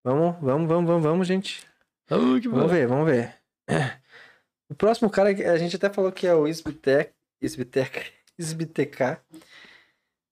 Vamos, 0.04 0.36
vamos, 0.42 0.68
vamos, 0.68 0.88
vamos, 0.88 1.04
vamos, 1.04 1.28
gente. 1.28 1.66
Oh, 2.12 2.40
que 2.40 2.50
Vamos 2.50 2.72
ver, 2.72 2.88
vamos 2.88 3.06
ver. 3.10 3.36
O 4.70 4.76
próximo 4.76 5.08
cara, 5.08 5.36
que 5.36 5.44
a 5.44 5.56
gente 5.56 5.76
até 5.76 5.88
falou 5.88 6.12
que 6.12 6.26
é 6.26 6.34
o 6.34 6.48
Isbitec. 6.48 7.14
Isbitec. 7.40 8.12
Isbitk. 8.40 9.00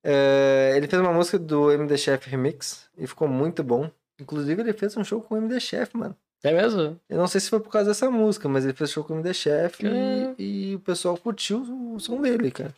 É, 0.04 0.74
ele 0.76 0.88
fez 0.88 1.00
uma 1.00 1.14
música 1.14 1.38
do 1.38 1.72
MD 1.72 1.96
Chef 1.96 2.28
Remix 2.28 2.90
e 2.98 3.06
ficou 3.06 3.28
muito 3.28 3.64
bom. 3.64 3.92
Inclusive, 4.20 4.62
ele 4.62 4.74
fez 4.74 4.98
um 4.98 5.04
show 5.04 5.22
com 5.22 5.36
o 5.36 5.38
MD 5.38 5.60
Chef, 5.60 5.96
mano. 5.96 6.16
É 6.44 6.52
mesmo? 6.52 7.00
Eu 7.08 7.18
não 7.18 7.28
sei 7.28 7.40
se 7.40 7.52
foi 7.52 7.60
por 7.60 7.70
causa 7.70 7.90
dessa 7.90 8.10
música, 8.10 8.50
mas 8.50 8.64
ele 8.64 8.74
fez 8.74 8.90
show 8.90 9.04
com 9.04 9.14
o 9.14 9.18
MD 9.18 9.32
Chef 9.34 9.86
É. 9.86 10.34
e, 10.40 10.72
e 10.72 10.76
o 10.76 10.80
pessoal 10.80 11.16
curtiu 11.18 11.62
o 11.94 12.00
som 12.00 12.20
dele, 12.20 12.50
cara. 12.50 12.74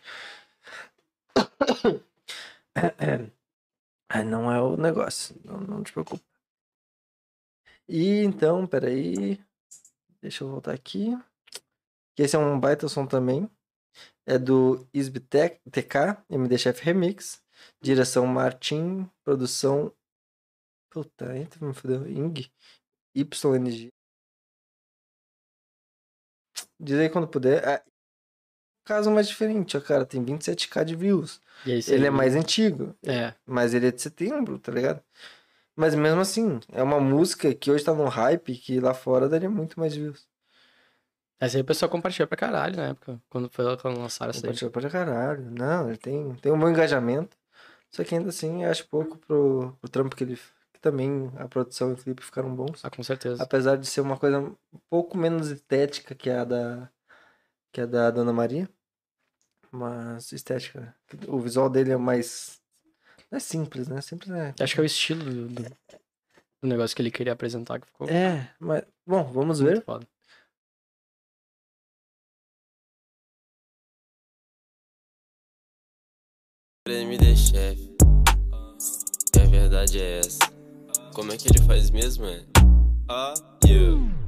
Ah, 4.09 4.23
não 4.23 4.51
é 4.51 4.61
o 4.61 4.77
negócio, 4.77 5.35
não, 5.43 5.59
não 5.59 5.83
te 5.83 5.91
preocupa. 5.91 6.23
E 7.87 8.23
então, 8.23 8.65
peraí. 8.67 9.39
Deixa 10.21 10.43
eu 10.43 10.49
voltar 10.49 10.73
aqui. 10.73 11.17
Esse 12.17 12.35
é 12.35 12.39
um 12.39 12.59
baita 12.59 12.87
som 12.87 13.05
também. 13.07 13.49
É 14.25 14.37
do 14.37 14.87
Isbitec 14.93 15.59
TK, 15.69 16.23
MD 16.29 16.57
Chef 16.57 16.81
Remix. 16.83 17.43
Direção 17.81 18.25
Martin. 18.25 19.09
Produção. 19.23 19.93
Puta, 20.89 21.35
entra, 21.37 21.65
me 21.65 21.73
fudeu. 21.73 22.07
Ing. 22.07 22.51
YNG. 23.15 23.91
Diz 26.79 26.99
aí 26.99 27.09
quando 27.09 27.27
puder. 27.27 27.67
Ah, 27.67 27.83
caso 28.83 29.11
mais 29.11 29.27
diferente, 29.27 29.77
ó, 29.77 29.81
cara. 29.81 30.05
Tem 30.05 30.23
27k 30.23 30.83
de 30.83 30.95
views. 30.95 31.39
E 31.65 31.71
aí, 31.71 31.83
Ele 31.87 32.07
é 32.07 32.09
mais 32.09 32.35
antigo. 32.35 32.95
É. 33.05 33.33
Mas 33.45 33.73
ele 33.73 33.87
é 33.87 33.91
de 33.91 34.01
setembro, 34.01 34.59
tá 34.59 34.71
ligado? 34.71 35.01
Mas 35.75 35.95
mesmo 35.95 36.21
assim, 36.21 36.59
é 36.71 36.83
uma 36.83 36.99
música 36.99 37.53
que 37.53 37.71
hoje 37.71 37.83
tá 37.83 37.93
num 37.93 38.07
hype 38.07 38.55
que 38.55 38.79
lá 38.79 38.93
fora 38.93 39.27
daria 39.27 39.49
muito 39.49 39.79
mais 39.79 39.95
views. 39.95 40.27
Essa 41.39 41.57
aí 41.57 41.61
o 41.61 41.65
pessoal 41.65 41.89
compartilhou 41.89 42.27
pra 42.27 42.37
caralho 42.37 42.77
na 42.77 42.89
época, 42.89 43.19
quando 43.29 43.49
foi 43.49 43.65
quando 43.77 43.99
lançaram 43.99 44.29
essa. 44.29 44.41
Compartilhou 44.41 44.71
pra 44.71 44.89
caralho. 44.89 45.51
Não, 45.51 45.89
ele 45.89 45.97
tem, 45.97 46.35
tem 46.35 46.51
um 46.51 46.59
bom 46.59 46.69
engajamento. 46.69 47.35
Só 47.89 48.03
que 48.03 48.15
ainda 48.15 48.29
assim, 48.29 48.63
acho 48.63 48.87
pouco 48.87 49.17
pro, 49.17 49.75
pro 49.81 49.89
trampo 49.89 50.15
que 50.15 50.23
ele. 50.23 50.39
Que 50.71 50.79
também 50.79 51.31
a 51.37 51.47
produção 51.47 51.89
e 51.91 51.93
o 51.93 51.97
clipe 51.97 52.23
ficaram 52.23 52.55
bons. 52.55 52.83
Ah, 52.83 52.89
com 52.89 53.03
certeza. 53.03 53.43
Apesar 53.43 53.75
de 53.77 53.85
ser 53.85 54.01
uma 54.01 54.17
coisa 54.17 54.39
um 54.39 54.55
pouco 54.89 55.17
menos 55.17 55.49
estética 55.49 56.15
que 56.15 56.29
a 56.29 56.43
da. 56.43 56.89
Que 57.73 57.81
a 57.81 57.85
da 57.87 58.11
Dona 58.11 58.31
Maria. 58.31 58.69
Mas 59.71 60.31
estética. 60.31 60.95
O 61.27 61.39
visual 61.39 61.69
dele 61.69 61.91
é 61.91 61.97
mais. 61.97 62.61
Não 63.31 63.37
é 63.37 63.39
simples, 63.39 63.87
né? 63.87 63.99
Simples 63.99 64.29
é. 64.31 64.53
Acho 64.59 64.75
que 64.75 64.79
é 64.79 64.83
o 64.83 64.85
estilo 64.85 65.23
do, 65.25 65.47
do, 65.49 65.63
do 65.63 66.67
negócio 66.67 66.95
que 66.95 67.01
ele 67.01 67.09
queria 67.09 67.33
apresentar 67.33 67.81
que 67.81 67.87
ficou 67.87 68.07
É, 68.07 68.53
mas. 68.59 68.83
Bom, 69.05 69.23
vamos 69.23 69.59
muito 69.59 69.75
ver. 69.77 69.83
foda. 69.83 70.07
MD 76.87 77.35
chefe. 77.35 77.95
E 79.35 79.39
a 79.39 79.45
verdade 79.45 79.99
é 79.99 80.19
essa. 80.19 80.39
Como 81.15 81.31
é 81.31 81.37
que 81.37 81.47
ele 81.47 81.61
faz 81.65 81.89
mesmo, 81.89 82.25
é? 82.25 82.45
Ah, 83.09 83.33
you. 83.65 84.22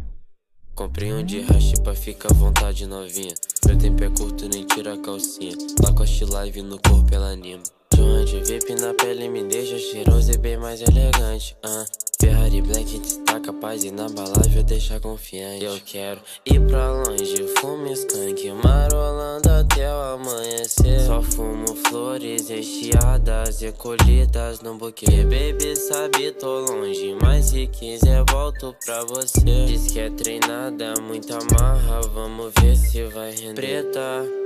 Comprei 0.76 1.14
um 1.14 1.24
de 1.24 1.40
hash 1.40 1.80
pra 1.82 1.96
ficar 1.96 2.30
à 2.32 2.34
vontade 2.34 2.86
novinha. 2.86 3.34
Meu 3.66 3.78
tempo 3.78 4.04
é 4.04 4.10
curto, 4.10 4.50
nem 4.50 4.66
tira 4.66 4.96
a 4.96 4.98
calcinha. 4.98 5.56
Lacoste 5.82 6.26
live 6.26 6.62
no 6.64 6.78
corpo 6.82 7.16
ela 7.16 7.32
anima. 7.32 7.64
Joint 7.94 8.44
VIP 8.46 8.76
na 8.82 8.94
pele 8.94 9.30
me 9.30 9.44
deixa 9.44 9.78
cheiroso 9.78 10.32
e 10.32 10.38
bem 10.38 10.58
mais 10.58 10.82
elegante. 10.82 11.56
Ah, 11.64 11.86
Ferrari 12.20 12.62
Black 12.62 13.00
destaca 13.00 13.54
paz 13.54 13.84
inabalável, 13.84 14.64
deixa 14.64 15.00
confiante. 15.00 15.64
Eu 15.64 15.80
quero 15.86 16.20
ir 16.46 16.60
pra 16.62 16.92
longe, 16.92 17.48
fumo 17.60 17.88
skunk, 17.88 18.52
marolando 18.64 19.50
até 19.50 19.88
o 19.88 20.02
amanhecer. 20.16 21.02
Só 21.06 21.22
fumo 21.22 21.76
flores 21.88 22.50
recheadas 22.50 23.62
e 23.62 23.72
colhidas 23.72 24.62
no 24.62 24.78
buquê. 24.78 25.24
Baby 25.24 25.76
sabe, 25.76 26.32
tô 26.32 26.62
longe, 26.62 27.16
mas 27.22 27.46
se 27.46 27.68
quiser 27.68 28.24
volto 28.30 28.76
pra 28.86 29.04
você. 29.06 29.66
Diz 29.68 29.92
que 29.92 30.00
é 30.00 30.10
treinada, 30.10 30.94
muita 31.02 31.38
marra, 31.60 32.02
vamos 32.14 32.52
ver 32.60 32.76
se 32.76 33.04
vai 33.04 33.32
render. 33.32 33.54
Preta. 33.54 34.45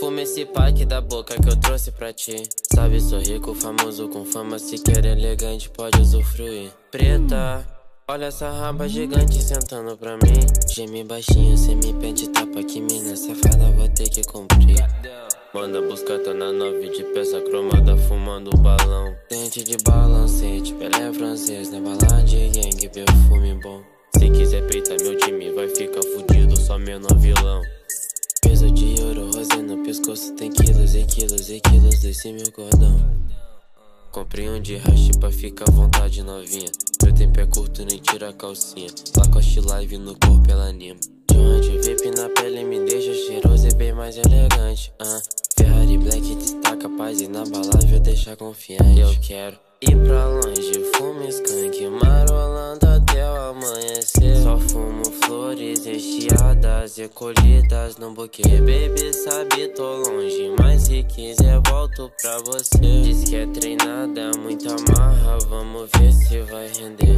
Fuma 0.00 0.22
esse 0.22 0.44
pack 0.44 0.84
da 0.84 1.00
boca 1.00 1.34
que 1.40 1.48
eu 1.48 1.56
trouxe 1.56 1.92
pra 1.92 2.12
ti. 2.12 2.42
Sabe, 2.74 3.00
sou 3.00 3.20
rico, 3.20 3.54
famoso 3.54 4.08
com 4.08 4.24
fama. 4.24 4.58
Se 4.58 4.78
quer 4.78 5.04
elegante, 5.04 5.70
pode 5.70 6.00
usufruir. 6.00 6.70
Preta, 6.90 7.64
olha 8.08 8.26
essa 8.26 8.50
raba 8.50 8.88
gigante 8.88 9.40
sentando 9.40 9.96
pra 9.96 10.16
mim. 10.16 10.40
Geme 10.74 11.04
baixinho, 11.04 11.56
cê 11.56 11.74
me 11.76 11.92
pede 11.94 12.28
tapa 12.30 12.62
que 12.62 12.80
mina 12.80 13.16
safada 13.16 13.70
vou 13.76 13.88
ter 13.88 14.08
que 14.08 14.22
cumprir. 14.24 14.84
Manda 15.54 15.80
buscar, 15.82 16.18
tá 16.18 16.34
na 16.34 16.50
nove 16.50 16.88
de 16.88 17.04
peça 17.14 17.40
cromada, 17.42 17.96
fumando 17.96 18.50
balão. 18.58 19.14
Dente 19.30 19.62
de 19.62 19.76
balancete, 19.84 20.74
Pelé 20.74 21.12
francês, 21.12 21.70
na 21.70 21.78
balada 21.78 22.24
de 22.24 22.48
gang, 22.48 22.88
perfume 22.88 23.54
bom. 23.62 23.80
Se 24.18 24.28
quiser 24.30 24.66
peitar 24.66 24.96
meu 25.00 25.16
time, 25.18 25.52
vai 25.52 25.68
ficar 25.68 26.02
fudido, 26.02 26.56
só 26.56 26.76
menor 26.76 27.16
vilão. 27.16 27.62
Peso 28.42 28.70
de 28.72 29.00
ouro, 29.00 29.30
no 29.62 29.84
pescoço 29.84 30.32
Tem 30.34 30.50
quilos 30.50 30.94
e 30.94 31.04
quilos 31.04 31.50
e 31.50 31.60
quilos 31.60 32.00
desse 32.00 32.32
meu 32.32 32.50
cordão. 32.52 32.98
Comprei 34.10 34.48
um 34.48 34.60
de 34.60 34.76
hash 34.76 35.10
pra 35.18 35.30
ficar 35.30 35.68
à 35.68 35.72
vontade 35.72 36.22
novinha. 36.22 36.70
Meu 37.02 37.12
tempo 37.12 37.40
é 37.40 37.46
curto, 37.46 37.84
nem 37.84 37.98
tira 37.98 38.30
a 38.30 38.32
calcinha. 38.32 38.88
Lacoste 39.16 39.60
live 39.60 39.98
no 39.98 40.14
corpo 40.18 40.50
ela 40.50 40.68
anima. 40.68 40.98
Joint 41.32 41.68
VIP 41.84 42.10
na 42.16 42.28
pele 42.28 42.64
me 42.64 42.84
deixa 42.86 43.12
cheiroso 43.12 43.68
e 43.68 43.74
bem 43.74 43.92
mais 43.92 44.16
elegante. 44.16 44.92
Ah, 45.00 45.20
Ferrari 45.58 45.98
Black 45.98 46.34
destaca 46.36 46.88
paz 46.88 47.20
inabalável, 47.20 48.00
deixa 48.00 48.36
confiante. 48.36 49.00
Eu 49.00 49.14
quero 49.20 49.58
ir 49.82 49.96
pra 49.96 50.28
longe, 50.28 50.72
fumo 50.96 51.22
skunk 51.28 51.88
Marolando 51.88 52.86
até 52.86 53.28
o 53.30 53.50
amanhecer 53.50 54.23
Só 54.44 54.58
fumo 54.58 55.02
flores 55.24 55.86
recheadas 55.86 56.98
e 56.98 57.08
colhidas 57.08 57.96
no 57.96 58.12
buquê 58.12 58.42
Baby 58.42 59.10
sabe, 59.14 59.68
tô 59.68 59.96
longe, 59.96 60.54
mas 60.60 60.82
se 60.82 61.02
quiser 61.04 61.62
volto 61.66 62.12
pra 62.20 62.36
você 62.40 62.78
Diz 62.78 63.24
que 63.24 63.36
é 63.36 63.46
treinada, 63.46 64.32
muita 64.38 64.76
marra, 64.94 65.38
vamos 65.48 65.90
ver 65.96 66.12
se 66.12 66.42
vai 66.42 66.68
render 66.68 67.16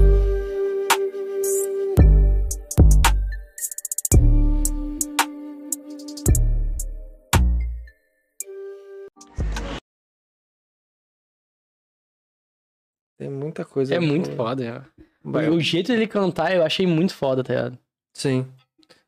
Tem 13.18 13.30
muita 13.30 13.64
coisa. 13.64 13.94
É 13.94 13.98
muito 13.98 14.30
foda, 14.36 14.62
é. 14.62 15.06
Vai- 15.32 15.48
O 15.50 15.60
jeito 15.60 15.88
dele 15.88 16.06
cantar 16.06 16.54
eu 16.54 16.62
achei 16.64 16.86
muito 16.86 17.14
foda, 17.14 17.42
tá 17.42 17.52
ligado? 17.54 17.78
Sim. 18.14 18.46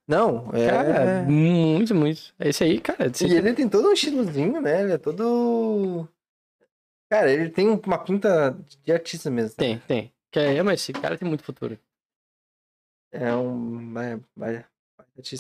Não, 0.07 0.51
é. 0.53 0.67
Cara, 0.69 1.23
muito, 1.23 1.95
muito. 1.95 2.35
Esse 2.41 2.65
aí, 2.65 2.81
cara, 2.81 3.07
esse 3.07 3.27
E 3.27 3.35
ele 3.35 3.53
tem 3.53 3.69
todo 3.69 3.89
um 3.89 3.93
estilozinho, 3.93 4.61
né? 4.61 4.83
Ele 4.83 4.93
é 4.93 4.99
todo. 4.99 6.09
Cara, 7.11 7.31
ele 7.31 7.51
tem 7.51 7.69
uma 7.69 7.99
pinta 7.99 8.59
de 8.83 8.93
artista 8.93 9.31
mesmo. 9.31 9.55
tem, 9.57 9.79
tem. 9.81 10.13
Que 10.31 10.41
é, 10.41 10.63
mas 10.63 10.81
esse 10.81 10.93
cara 10.93 11.17
tem 11.17 11.29
muito 11.29 11.45
futuro. 11.45 11.79
É 13.13 13.35
um. 13.35 13.95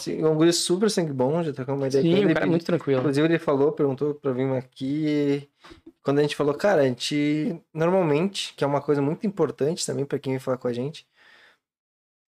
E 0.08 0.24
um 0.24 0.34
guri 0.34 0.52
super 0.52 0.90
sangue 0.90 1.12
bom, 1.12 1.42
já 1.42 1.52
trocamos 1.52 1.80
uma 1.80 1.88
ideia 1.88 2.02
com 2.02 2.10
Sim, 2.10 2.16
ele. 2.22 2.32
o 2.32 2.34
cara 2.34 2.46
é 2.46 2.48
muito 2.48 2.64
tranquilo. 2.66 3.00
Inclusive, 3.00 3.26
ele 3.26 3.38
falou, 3.38 3.72
perguntou 3.72 4.14
pra 4.14 4.32
vir 4.32 4.50
aqui. 4.56 5.48
Quando 6.02 6.18
a 6.18 6.22
gente 6.22 6.34
falou, 6.34 6.54
cara, 6.54 6.82
a 6.82 6.84
gente 6.84 7.60
normalmente, 7.72 8.54
que 8.54 8.64
é 8.64 8.66
uma 8.66 8.80
coisa 8.80 9.00
muito 9.00 9.26
importante 9.26 9.86
também 9.86 10.04
pra 10.04 10.18
quem 10.18 10.32
vem 10.32 10.40
falar 10.40 10.58
com 10.58 10.68
a 10.68 10.72
gente, 10.72 11.06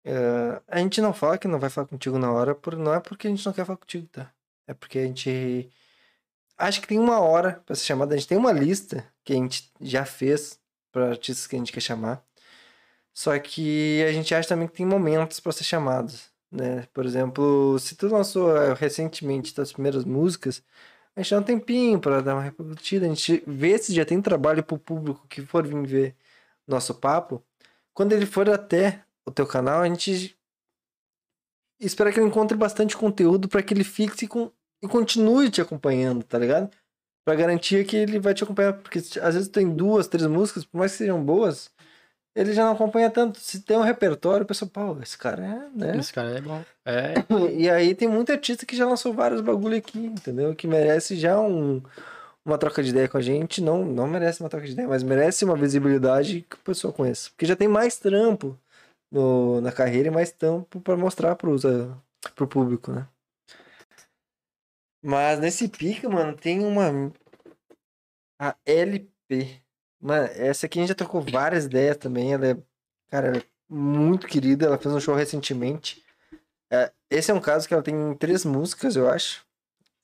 eh, 0.05 0.61
a 0.67 0.79
gente 0.79 1.01
não 1.01 1.13
fala 1.13 1.37
que 1.37 1.47
não 1.47 1.59
vai 1.59 1.69
falar 1.69 1.87
contigo 1.87 2.17
na 2.19 2.31
hora, 2.31 2.53
por, 2.53 2.75
não 2.75 2.93
é 2.93 2.99
porque 2.99 3.27
a 3.27 3.29
gente 3.29 3.45
não 3.45 3.53
quer 3.53 3.65
falar 3.65 3.77
contigo, 3.77 4.07
tá? 4.11 4.31
É 4.67 4.73
porque 4.73 4.99
a 4.99 5.05
gente 5.05 5.69
acha 6.57 6.81
que 6.81 6.87
tem 6.87 6.99
uma 6.99 7.19
hora 7.19 7.61
pra 7.65 7.75
ser 7.75 7.85
chamado. 7.85 8.13
A 8.13 8.17
gente 8.17 8.27
tem 8.27 8.37
uma 8.37 8.51
lista 8.51 9.05
que 9.23 9.33
a 9.33 9.35
gente 9.35 9.71
já 9.81 10.05
fez 10.05 10.59
para 10.91 11.09
artistas 11.09 11.47
que 11.47 11.55
a 11.55 11.59
gente 11.59 11.71
quer 11.71 11.81
chamar. 11.81 12.23
Só 13.13 13.37
que 13.39 14.03
a 14.07 14.11
gente 14.11 14.33
acha 14.33 14.47
também 14.49 14.67
que 14.67 14.75
tem 14.75 14.85
momentos 14.85 15.39
para 15.39 15.51
ser 15.51 15.63
chamados, 15.63 16.28
né? 16.51 16.87
Por 16.93 17.05
exemplo, 17.05 17.77
se 17.79 17.95
tu 17.95 18.07
lançou 18.07 18.55
eh, 18.55 18.73
recentemente 18.73 19.53
tuas 19.53 19.71
primeiras 19.71 20.05
músicas, 20.05 20.63
a 21.15 21.21
gente 21.21 21.31
dá 21.31 21.39
um 21.39 21.43
tempinho 21.43 21.99
para 21.99 22.21
dar 22.21 22.35
uma 22.35 22.43
repercutida, 22.43 23.05
a 23.05 23.09
gente 23.09 23.43
vê 23.45 23.77
se 23.77 23.93
já 23.93 24.05
tem 24.05 24.21
trabalho 24.21 24.63
pro 24.63 24.77
público 24.79 25.27
que 25.27 25.41
for 25.41 25.67
vir 25.67 25.85
ver 25.85 26.15
nosso 26.67 26.95
papo. 26.95 27.43
Quando 27.93 28.13
ele 28.13 28.25
for 28.25 28.49
até 28.49 29.03
o 29.25 29.31
teu 29.31 29.45
canal, 29.47 29.81
a 29.81 29.87
gente 29.87 30.37
espera 31.79 32.11
que 32.11 32.19
ele 32.19 32.27
encontre 32.27 32.57
bastante 32.57 32.95
conteúdo 32.97 33.47
para 33.47 33.63
que 33.63 33.73
ele 33.73 33.83
fixe 33.83 34.27
com, 34.27 34.51
e 34.81 34.87
continue 34.87 35.49
te 35.49 35.61
acompanhando, 35.61 36.23
tá 36.23 36.37
ligado? 36.37 36.69
Pra 37.25 37.35
garantir 37.35 37.85
que 37.85 37.95
ele 37.97 38.19
vai 38.19 38.33
te 38.33 38.43
acompanhar, 38.43 38.73
porque 38.73 38.99
às 38.99 39.35
vezes 39.35 39.47
tem 39.49 39.69
duas, 39.73 40.07
três 40.07 40.27
músicas, 40.27 40.65
por 40.65 40.77
mais 40.79 40.91
que 40.93 40.99
sejam 40.99 41.23
boas, 41.23 41.71
ele 42.35 42.53
já 42.53 42.63
não 42.65 42.73
acompanha 42.73 43.09
tanto. 43.09 43.39
Se 43.39 43.61
tem 43.61 43.77
um 43.77 43.81
repertório, 43.81 44.43
o 44.43 44.47
pessoal, 44.47 44.69
pô, 44.69 44.97
esse 45.01 45.17
cara 45.17 45.43
é, 45.43 45.69
né? 45.77 45.97
Esse 45.97 46.13
cara 46.13 46.37
é 46.37 46.41
bom. 46.41 46.63
É, 46.85 47.13
E 47.55 47.69
aí 47.69 47.93
tem 47.95 48.07
muito 48.07 48.31
artista 48.31 48.65
que 48.65 48.75
já 48.75 48.85
lançou 48.87 49.13
vários 49.13 49.41
bagulho 49.41 49.77
aqui, 49.77 49.99
entendeu? 49.99 50.55
Que 50.55 50.67
merece 50.67 51.15
já 51.17 51.39
um, 51.39 51.81
uma 52.45 52.57
troca 52.57 52.81
de 52.83 52.89
ideia 52.89 53.07
com 53.07 53.17
a 53.17 53.21
gente. 53.21 53.61
Não, 53.61 53.83
não 53.85 54.07
merece 54.07 54.41
uma 54.41 54.49
troca 54.49 54.65
de 54.65 54.73
ideia, 54.73 54.87
mas 54.87 55.03
merece 55.03 55.43
uma 55.43 55.55
visibilidade 55.55 56.45
que 56.49 56.55
o 56.55 56.59
pessoal 56.59 56.93
conheça. 56.93 57.29
Porque 57.31 57.45
já 57.45 57.55
tem 57.55 57.67
mais 57.67 57.97
trampo 57.97 58.57
no, 59.11 59.59
na 59.61 59.71
carreira 59.71 60.07
e 60.07 60.11
mais 60.11 60.31
trampo 60.31 60.79
pra 60.81 60.95
mostrar 60.95 61.35
pros, 61.35 61.65
eh, 61.65 61.89
pro 62.35 62.47
público, 62.47 62.91
né? 62.91 63.07
Mas 65.03 65.39
nesse 65.39 65.67
pica, 65.69 66.09
mano, 66.09 66.35
tem 66.35 66.63
uma. 66.63 67.11
A 68.41 68.55
LP. 68.65 69.61
Mano, 70.01 70.29
essa 70.33 70.65
aqui 70.65 70.79
a 70.79 70.81
gente 70.81 70.89
já 70.89 70.95
trocou 70.95 71.21
várias 71.21 71.65
ideias 71.65 71.97
também. 71.97 72.33
Ela 72.33 72.47
é, 72.47 72.57
cara, 73.09 73.27
ela 73.27 73.37
é 73.37 73.43
muito 73.69 74.27
querida. 74.27 74.65
Ela 74.65 74.77
fez 74.77 74.93
um 74.93 74.99
show 74.99 75.15
recentemente. 75.15 76.03
É, 76.71 76.91
esse 77.09 77.31
é 77.31 77.33
um 77.33 77.41
caso 77.41 77.67
que 77.67 77.73
ela 77.73 77.83
tem 77.83 78.15
três 78.15 78.45
músicas, 78.45 78.95
eu 78.95 79.09
acho. 79.09 79.45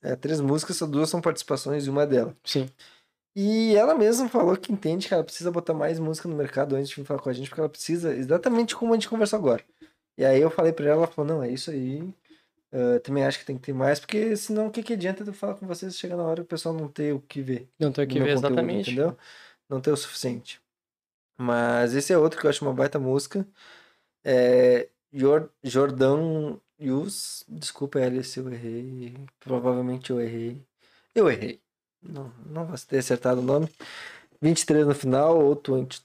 É, 0.02 0.14
três 0.14 0.40
músicas, 0.40 0.76
só 0.76 0.86
duas 0.86 1.08
são 1.08 1.20
participações 1.20 1.86
e 1.86 1.90
uma 1.90 2.02
é 2.02 2.06
dela. 2.06 2.36
sim. 2.44 2.68
E 3.38 3.76
ela 3.76 3.94
mesma 3.94 4.30
falou 4.30 4.56
que 4.56 4.72
entende 4.72 5.06
que 5.06 5.12
ela 5.12 5.22
precisa 5.22 5.50
botar 5.50 5.74
mais 5.74 5.98
música 5.98 6.26
no 6.26 6.34
mercado 6.34 6.74
antes 6.74 6.88
de 6.88 6.96
vir 6.96 7.04
falar 7.04 7.20
com 7.20 7.28
a 7.28 7.34
gente, 7.34 7.50
porque 7.50 7.60
ela 7.60 7.68
precisa, 7.68 8.14
exatamente 8.16 8.74
como 8.74 8.94
a 8.94 8.96
gente 8.96 9.10
conversou 9.10 9.38
agora. 9.38 9.62
E 10.16 10.24
aí 10.24 10.40
eu 10.40 10.48
falei 10.48 10.72
pra 10.72 10.86
ela, 10.86 11.02
ela 11.02 11.06
falou, 11.06 11.34
não, 11.34 11.42
é 11.42 11.50
isso 11.50 11.70
aí. 11.70 12.02
Eu 12.72 12.98
também 13.00 13.24
acho 13.24 13.38
que 13.38 13.44
tem 13.44 13.56
que 13.56 13.62
ter 13.62 13.74
mais, 13.74 14.00
porque 14.00 14.34
senão 14.36 14.68
o 14.68 14.70
que, 14.70 14.82
que 14.82 14.94
adianta 14.94 15.22
eu 15.22 15.34
falar 15.34 15.54
com 15.54 15.66
vocês 15.66 15.98
chega 15.98 16.16
na 16.16 16.22
hora 16.22 16.40
e 16.40 16.44
o 16.44 16.46
pessoal 16.46 16.74
não 16.74 16.88
ter 16.88 17.12
o 17.12 17.20
que 17.20 17.42
ver. 17.42 17.68
Não 17.78 17.92
tenho 17.92 18.08
do 18.08 18.10
que 18.10 18.18
ver 18.20 18.34
conteúdo, 18.34 18.46
exatamente. 18.46 18.90
Entendeu? 18.90 19.16
Não 19.68 19.80
ter 19.80 19.90
o 19.90 19.96
suficiente. 19.96 20.60
Mas 21.36 21.94
esse 21.94 22.12
é 22.12 22.18
outro 22.18 22.40
que 22.40 22.46
eu 22.46 22.50
acho 22.50 22.64
uma 22.64 22.72
baita 22.72 22.98
música. 22.98 23.46
É 24.24 24.88
Jor 25.12 25.50
Jordão 25.62 26.60
Yus. 26.80 27.44
Desculpa, 27.48 27.98
L, 28.00 28.22
se 28.24 28.40
eu 28.40 28.50
errei. 28.52 29.14
Provavelmente 29.40 30.10
eu 30.10 30.20
errei. 30.20 30.62
Eu 31.14 31.30
errei. 31.30 31.60
Não, 32.02 32.32
não 32.46 32.66
vou 32.66 32.76
ter 32.78 32.98
acertado 32.98 33.40
o 33.40 33.44
nome. 33.44 33.68
23 34.40 34.86
no 34.86 34.94
final 34.94 35.38
ou 35.38 35.54
20, 35.54 36.02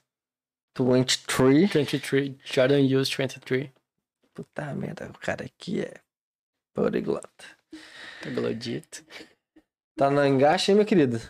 23. 0.78 1.72
23. 1.72 2.34
Jordan 2.44 2.80
Hughes 2.80 3.14
23. 3.14 3.70
Puta 4.34 4.74
merda, 4.74 5.10
o 5.10 5.18
cara 5.18 5.44
aqui 5.44 5.82
é 5.82 5.94
poliglota. 6.74 7.44
Troglodito. 8.22 9.04
Tá 9.94 10.10
no 10.10 10.24
engaxe, 10.24 10.70
hein, 10.70 10.76
meu 10.76 10.86
querido? 10.86 11.20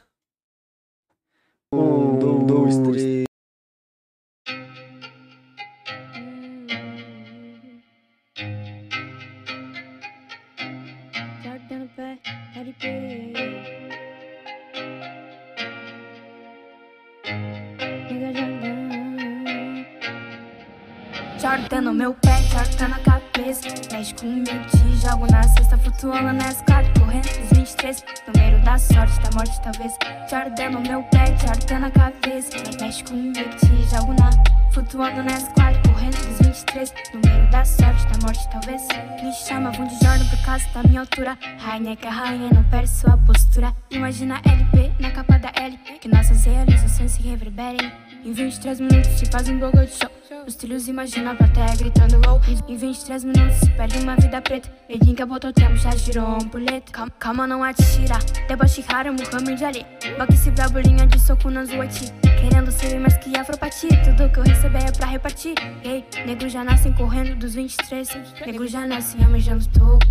Jordan 21.72 21.88
no 21.88 21.94
meu 21.94 22.12
pé, 22.12 22.36
Jordan 22.50 22.88
na 22.88 22.98
cabeça. 22.98 23.66
Mexe 23.90 24.12
comigo, 24.16 24.44
te 24.44 24.96
jogo 25.00 25.26
na 25.32 25.42
cesta, 25.42 25.78
flutuando 25.78 26.30
na 26.34 26.50
escada, 26.50 26.86
correndo 27.00 27.24
dos 27.24 27.58
23. 27.58 28.04
Número 28.26 28.62
da 28.62 28.76
sorte, 28.76 29.18
da 29.20 29.30
morte, 29.34 29.62
talvez. 29.62 29.96
Jordan 30.28 30.68
no 30.68 30.80
meu 30.82 31.02
pé, 31.04 31.34
Jordan 31.38 31.78
na 31.78 31.90
cabeça. 31.90 32.50
Mexe 32.78 33.02
comigo, 33.04 33.48
te 33.56 33.90
jogo 33.90 34.12
na. 34.12 34.30
Flutuando 34.70 35.22
na 35.22 35.32
esquadra, 35.32 35.80
correndo 35.88 36.16
dos 36.28 36.46
23. 36.46 36.92
Número 37.14 37.50
da 37.50 37.64
sorte, 37.64 38.06
da 38.06 38.18
morte, 38.26 38.50
talvez. 38.50 38.82
Me 39.22 39.32
chamavam 39.32 39.86
de 39.86 39.94
Jordan 39.94 40.26
por 40.28 40.44
causa 40.44 40.66
da 40.74 40.82
minha 40.82 41.00
altura. 41.00 41.38
Rainha 41.58 41.96
que 41.96 42.06
é 42.06 42.10
rainha, 42.10 42.50
não 42.52 42.64
perde 42.64 42.90
sua 42.90 43.16
postura. 43.16 43.74
Imagina 43.90 44.42
LP 44.44 44.92
na 45.00 45.10
capa 45.10 45.38
da 45.38 45.50
L. 45.54 45.78
Que 46.02 46.08
nossas 46.08 46.44
realizações 46.44 47.12
se 47.12 47.22
reverberem. 47.22 47.90
Em 48.22 48.32
23 48.32 48.78
minutos 48.78 49.10
se 49.12 49.24
faz 49.24 49.48
um 49.48 49.58
bloco 49.58 49.78
de 49.78 49.92
show. 49.92 50.21
Os 50.46 50.56
trilhos 50.56 50.88
imaginam 50.88 51.32
a 51.32 51.34
plateia 51.36 51.76
gritando 51.76 52.20
wow. 52.26 52.40
Em 52.66 52.76
23 52.76 53.24
minutos 53.24 53.58
se 53.58 53.70
perde 53.70 53.98
uma 53.98 54.16
vida 54.16 54.40
preta. 54.42 54.68
Ele 54.88 55.14
que 55.14 55.24
botou 55.24 55.52
tempo 55.52 55.76
já 55.76 55.90
girou 55.92 56.34
um 56.34 56.48
puleta. 56.48 56.90
Calma, 56.90 57.12
calma, 57.18 57.46
não 57.46 57.62
atira. 57.62 58.18
Deboche 58.48 58.84
raro, 58.88 59.12
Muhammad 59.12 59.62
Ali. 59.62 59.86
Boque 60.18 60.34
esse 60.34 60.50
brabo, 60.50 60.80
linha 60.80 61.06
de 61.06 61.20
soco 61.20 61.48
na 61.48 61.64
zuati. 61.64 62.12
Querendo 62.22 62.72
ser 62.72 62.98
mais 62.98 63.16
que 63.18 63.36
afropati. 63.38 63.86
Tudo 64.04 64.28
que 64.30 64.40
eu 64.40 64.42
receber 64.42 64.82
é 64.82 64.90
pra 64.90 65.06
repartir. 65.06 65.54
Ei, 65.84 66.04
nego 66.26 66.48
já 66.48 66.64
nascem 66.64 66.92
correndo 66.92 67.36
dos 67.36 67.54
23. 67.54 68.08
Nego 68.44 68.66
já 68.66 68.84
nascem 68.84 69.24
almejando 69.24 69.64
topo. 69.68 70.06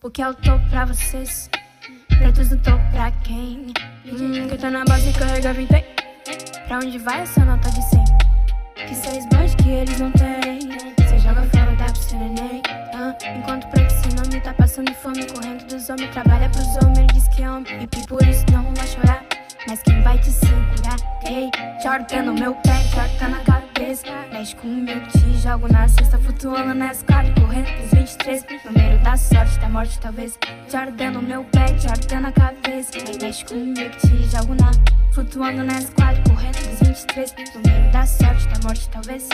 Porque 0.00 0.20
é 0.20 0.28
o 0.28 0.34
topo 0.34 0.68
pra 0.68 0.84
vocês. 0.84 1.48
Pretos 2.08 2.50
no 2.50 2.58
topo 2.58 2.82
pra 2.90 3.10
quem? 3.22 3.72
Hum, 4.04 4.48
que 4.48 4.58
tá 4.58 4.70
na 4.70 4.84
base 4.84 5.12
carrega 5.12 5.54
20. 5.54 5.68
Pra 6.66 6.78
onde 6.78 6.98
vai 6.98 7.22
essa 7.22 7.42
nota 7.44 7.70
de 7.70 7.82
100? 7.82 8.21
Que 8.86 8.94
seis 8.94 9.26
bons 9.26 9.54
que 9.54 9.70
eles 9.70 9.98
não 9.98 10.10
têm. 10.12 10.60
Cê 11.08 11.18
joga 11.18 11.42
fora, 11.42 11.74
pro 11.76 12.02
seu 12.02 12.18
neném. 12.18 12.62
Ah, 12.94 13.14
enquanto 13.36 13.66
seu 14.02 14.14
nome 14.14 14.40
tá 14.40 14.52
passando 14.54 14.92
fome, 14.94 15.24
correndo 15.26 15.64
dos 15.66 15.88
homens, 15.88 16.10
trabalha 16.10 16.48
pros 16.50 16.76
homens, 16.82 17.06
diz 17.14 17.28
que 17.28 17.42
é 17.42 17.50
homem. 17.50 17.82
E 17.82 18.06
por 18.06 18.22
isso 18.26 18.44
não 18.50 18.74
vai 18.74 18.86
chorar. 18.86 19.24
Mas 19.68 19.80
quem 19.82 20.02
vai 20.02 20.18
te 20.18 20.30
segurar? 20.30 20.96
Ei, 21.24 21.50
Jordan 21.82 22.22
no 22.22 22.34
meu 22.34 22.54
pé, 22.56 22.82
Jordan 22.92 23.28
na 23.28 23.40
cabeça. 23.40 24.06
Mexe 24.32 24.56
comigo, 24.56 25.00
te 25.08 25.38
jogo 25.38 25.72
na 25.72 25.86
cesta, 25.86 26.18
flutuando 26.18 26.74
na 26.74 26.90
escada, 26.90 27.32
correndo 27.40 27.70
dos 27.80 27.90
23. 27.92 28.44
Número 28.64 28.98
da 29.04 29.16
sorte, 29.16 29.58
da 29.60 29.68
morte, 29.68 29.98
talvez. 30.00 30.38
Jordan 30.68 31.12
no 31.12 31.22
meu 31.22 31.44
pé, 31.44 31.66
Jordan 31.78 32.20
na 32.20 32.32
cabeça. 32.32 32.92
Mexe 33.20 33.44
comigo, 33.44 33.90
te 33.98 34.24
jogo 34.24 34.54
na. 34.54 34.72
Flutuando 35.12 35.62
na 35.62 35.78
esquadra, 35.78 36.22
correndo 36.22 36.61
dos 36.72 36.80
23. 36.80 37.34
Número 37.54 37.92
da 37.92 38.06
sorte, 38.06 38.46
da 38.48 38.68
morte, 38.68 38.88
talvez. 38.90 39.28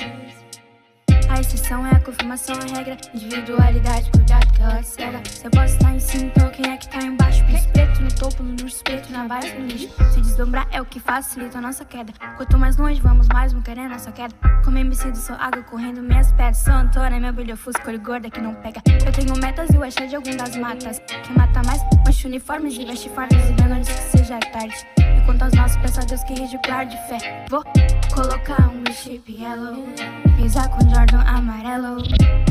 A 1.28 1.40
exceção 1.40 1.86
é 1.86 1.90
a 1.90 2.00
confirmação, 2.00 2.56
a 2.56 2.76
regra. 2.76 2.96
Individualidade, 3.14 4.10
cuidado 4.10 4.52
que 4.52 4.62
ela 4.62 4.82
cega. 4.82 5.20
Você 5.24 5.50
pode 5.50 5.70
estar 5.72 5.94
em 5.94 6.00
cima, 6.00 6.24
então 6.24 6.50
quem 6.50 6.70
é 6.72 6.76
que 6.76 6.88
tá 6.88 6.98
embaixo? 7.02 7.44
Preto 7.72 8.02
no 8.02 8.12
topo, 8.12 8.42
no 8.42 8.56
preto, 8.82 9.12
na 9.12 9.28
base 9.28 9.52
no 9.54 9.66
lixo. 9.66 9.88
Se 10.12 10.20
desdobrar 10.20 10.66
é 10.70 10.80
o 10.80 10.84
que 10.84 10.98
facilita 10.98 11.58
a 11.58 11.60
nossa 11.60 11.84
queda. 11.84 12.12
Quanto 12.36 12.58
mais 12.58 12.76
longe 12.76 13.00
vamos, 13.00 13.28
mais 13.28 13.52
vão 13.52 13.62
querer 13.62 13.88
nossa 13.88 14.10
queda. 14.10 14.34
Como 14.64 14.78
MC 14.78 15.10
do 15.10 15.18
sou 15.18 15.36
água 15.36 15.62
correndo 15.62 16.02
minhas 16.02 16.32
pedras. 16.32 16.58
Sou 16.58 16.72
Antônia, 16.72 17.20
meu 17.20 17.32
brilho 17.32 17.56
fusco, 17.56 17.82
olho 17.88 18.00
gorda 18.00 18.30
que 18.30 18.40
não 18.40 18.54
pega. 18.54 18.80
Eu 18.86 19.12
tenho 19.12 19.36
metas 19.38 19.70
e 19.70 19.78
o 19.78 19.82
achar 19.82 20.06
de 20.06 20.16
algum 20.16 20.36
das 20.36 20.56
matas. 20.56 21.00
Quem 21.06 21.36
mata 21.36 21.62
mais, 21.64 21.82
mancha 22.04 22.28
uniformes 22.28 22.74
e 22.74 22.84
veste 22.84 23.08
fardas 23.10 23.48
e 23.48 23.62
menores 23.62 23.88
que 23.88 24.18
seja 24.18 24.38
tarde. 24.38 24.74
E 24.98 25.24
quanto 25.26 25.42
aos 25.42 25.52
nossos 25.52 25.76
pensadores 25.76 26.24
que 26.24 26.34
rege 26.34 26.56
o 26.56 26.84
de 26.86 26.96
fé. 27.08 27.44
Vou 27.50 27.62
colocar 28.18 28.68
um 28.70 28.92
chip 28.92 29.30
yellow. 29.30 29.86
Pisar 30.36 30.68
com 30.70 30.80
Jordan 30.92 31.20
amarelo. 31.20 32.02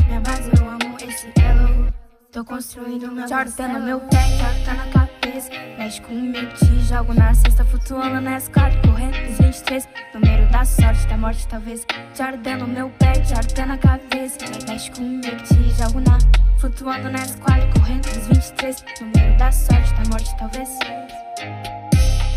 Minha 0.06 0.20
base, 0.20 0.50
eu 0.58 0.66
amo 0.66 0.96
esse 1.06 1.30
yellow. 1.38 1.92
Tô 2.32 2.42
construindo 2.42 3.12
meu 3.12 3.28
Jordan 3.28 3.68
no 3.68 3.80
meu 3.80 4.00
pé, 4.00 4.22
Jordan 4.38 4.74
na 4.74 4.86
cabeça. 4.86 5.50
Mexe 5.76 6.00
comigo, 6.00 6.46
te 6.54 6.80
jogo 6.84 7.12
na 7.12 7.34
cesta, 7.34 7.64
flutuando 7.64 8.20
na 8.20 8.38
escada, 8.38 8.74
correndo 8.80 9.18
dos 9.26 9.38
23. 9.38 9.88
Número 10.14 10.50
da 10.50 10.64
sorte, 10.64 11.06
da 11.06 11.18
morte, 11.18 11.46
talvez. 11.48 11.86
Jordan 12.14 12.56
no 12.56 12.66
meu 12.66 12.88
pé, 12.98 13.12
Jordan 13.24 13.66
na 13.66 13.78
cabeça. 13.78 14.38
Mexe 14.66 14.90
comigo, 14.90 15.36
te 15.36 15.70
jogo 15.76 16.00
na. 16.00 16.16
Flutuando 16.58 17.10
na 17.10 17.22
esquadra, 17.22 17.68
correndo 17.74 18.08
dos 18.14 18.26
23. 18.26 18.84
Número 19.02 19.38
da 19.38 19.52
sorte, 19.52 19.92
da 19.92 20.08
morte, 20.08 20.34
talvez. 20.38 20.70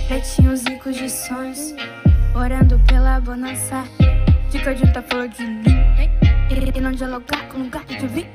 Pretinhos 0.07 0.63
ricos 0.65 0.95
de 0.97 1.09
sonhos, 1.09 1.73
orando 2.35 2.79
pela 2.87 3.19
bonança. 3.19 3.83
Dica 4.49 4.73
de 4.75 4.83
outra 4.83 5.01
flor 5.03 5.27
de 5.27 5.43
mim. 5.43 5.63
E, 6.49 6.77
e 6.77 6.81
não 6.81 6.91
dialogar 6.91 7.47
com 7.49 7.59
lugar 7.59 7.85
de 7.85 8.07
vir. 8.07 8.29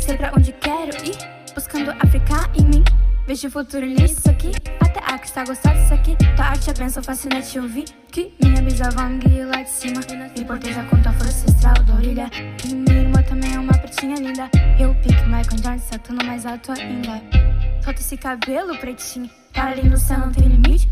Sei 0.00 0.16
pra 0.16 0.32
onde 0.36 0.52
quero 0.52 0.96
ir, 1.04 1.16
buscando 1.54 1.90
África 1.90 2.50
em 2.54 2.64
mim. 2.64 2.84
Vejo 3.26 3.50
futuro 3.50 3.86
nisso 3.86 4.28
aqui, 4.28 4.50
até 4.80 4.98
a 5.04 5.18
que 5.18 5.26
está 5.26 5.44
gostando 5.44 5.76
disso 5.76 5.94
aqui. 5.94 6.16
Tua 6.34 6.46
arte 6.46 6.70
é 6.70 6.72
benção 6.72 7.02
fascinante 7.02 7.58
ouvir 7.60 7.84
que 8.10 8.34
minha 8.42 8.60
bisavó 8.62 9.04
me 9.04 9.44
lá 9.44 9.62
de 9.62 9.70
cima. 9.70 10.00
Me 10.36 10.44
proteja 10.44 10.82
contra 10.84 11.10
a 11.10 11.14
força 11.14 11.46
ancestral 11.46 11.74
da 11.84 11.94
orelha. 11.94 12.30
E 12.64 12.74
minha 12.74 13.02
irmã 13.02 13.22
também 13.22 13.54
é 13.54 13.58
uma 13.58 13.72
pretinha 13.74 14.16
linda. 14.16 14.50
Eu 14.80 14.94
pique 14.96 15.22
Michael 15.26 15.62
Jordan, 15.62 15.78
Saturno 15.78 16.24
mais 16.24 16.44
alto 16.44 16.72
ainda. 16.72 17.22
Solta 17.84 18.00
esse 18.00 18.16
cabelo 18.16 18.76
pretinho, 18.78 19.30
para 19.52 19.70
além 19.72 19.88
do 19.88 19.98
céu 19.98 20.18
não 20.18 20.32
tem 20.32 20.48
limite. 20.48 20.88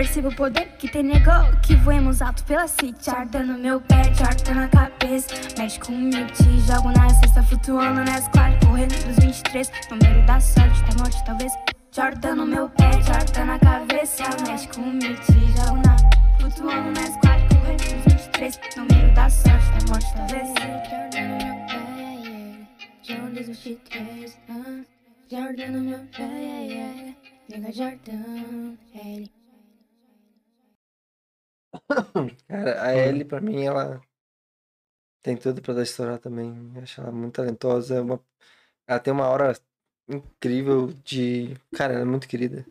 Percebo 0.00 0.28
o 0.28 0.34
poder 0.34 0.66
que 0.78 0.88
tem 0.88 1.02
nego 1.02 1.30
Que 1.62 1.76
voemos 1.76 2.22
alto 2.22 2.42
pela 2.44 2.66
city. 2.66 3.04
Jordan 3.04 3.42
no 3.42 3.58
meu 3.58 3.80
pé, 3.82 4.04
Jordan 4.14 4.54
na 4.54 4.68
cabeça. 4.68 5.34
Mexe 5.58 5.78
comigo, 5.78 6.30
te 6.32 6.60
jogo 6.60 6.90
na 6.92 7.10
cesta 7.10 7.42
Flutuando 7.42 8.02
na 8.02 8.18
esquadra, 8.18 8.58
correndo 8.66 8.94
dos 9.06 9.22
23 9.22 9.70
Número 9.90 10.26
da 10.26 10.40
sorte, 10.40 10.82
da 10.84 11.02
morte 11.02 11.24
talvez. 11.26 11.52
Jordan 11.92 12.36
no 12.36 12.46
meu 12.46 12.68
pé, 12.70 12.92
Jordan 12.92 13.44
na 13.44 13.58
cabeça. 13.58 14.24
Mexe 14.46 14.68
comigo, 14.68 15.20
te 15.20 15.32
jogo 15.32 15.82
na 15.84 15.96
Flutuando 16.38 16.79
Nigga 27.50 27.72
Jordan, 27.72 28.76
ele 28.94 29.30
Cara, 32.48 32.82
a 32.82 32.94
Ellie, 32.96 33.24
pra 33.24 33.40
mim, 33.40 33.64
ela 33.64 34.00
tem 35.22 35.36
tudo 35.36 35.60
pra 35.62 35.74
dar 35.74 35.82
estourar 35.82 36.18
também. 36.18 36.72
Eu 36.74 36.82
Acho 36.82 37.00
ela 37.00 37.12
muito 37.12 37.34
talentosa. 37.34 37.96
é 37.96 38.00
uma... 38.00 38.20
Ela 38.86 39.00
tem 39.00 39.12
uma 39.12 39.24
aura 39.26 39.52
incrível 40.08 40.88
de. 41.04 41.56
Cara, 41.72 41.92
ela 41.94 42.02
é 42.02 42.04
muito 42.06 42.26
querida. 42.28 42.66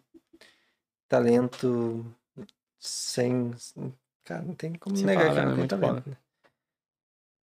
Talento 1.07 2.05
sem. 2.77 3.51
Cara, 4.23 4.41
não 4.43 4.53
tem 4.53 4.73
como 4.73 4.95
Sem 4.95 5.05
negar 5.05 5.30
que 5.30 5.30
palavra, 5.30 5.41
ela 5.43 5.49
tem 5.51 5.57
Muito 5.59 5.69
talento. 5.69 6.03
foda. 6.03 6.09
né? 6.11 6.17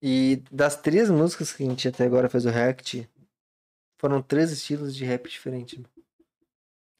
E 0.04 0.42
das 0.50 0.76
três 0.76 1.08
músicas 1.10 1.52
que 1.52 1.62
a 1.62 1.66
gente 1.66 1.86
até 1.86 2.04
agora 2.04 2.28
fez 2.28 2.44
o 2.44 2.50
react, 2.50 3.08
foram 4.00 4.20
três 4.20 4.50
estilos 4.50 4.96
de 4.96 5.04
rap 5.04 5.28
diferentes. 5.28 5.78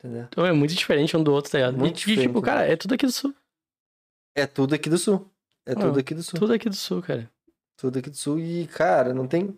Entendeu? 0.03 0.27
Então 0.29 0.45
é 0.45 0.53
muito 0.53 0.75
diferente 0.75 1.17
um 1.17 1.23
do 1.23 1.33
outro, 1.33 1.53
tá 1.53 1.59
ligado? 1.59 1.79
Muito 1.79 1.99
e, 1.99 2.03
e, 2.03 2.07
diferente, 2.07 2.23
tipo, 2.27 2.43
cara, 2.43 2.67
é 2.67 2.75
tudo 2.77 2.95
aqui 2.95 3.07
do 3.07 3.13
sul. 3.13 3.35
É 4.35 4.47
tudo 4.47 4.75
aqui 4.75 4.91
do 4.91 4.99
sul. 4.99 5.31
É 5.65 5.75
tudo 5.75 5.99
aqui 6.01 6.15
do 6.15 6.23
sul. 6.25 6.39
Tudo 6.41 6.53
aqui 6.53 6.69
do 6.69 6.75
sul, 6.75 7.03
cara. 7.03 7.31
Tudo 7.77 7.99
aqui 8.01 8.11
do 8.11 8.17
sul. 8.17 8.41
E, 8.41 8.67
cara, 8.67 9.15
não 9.15 9.29
tem. 9.29 9.55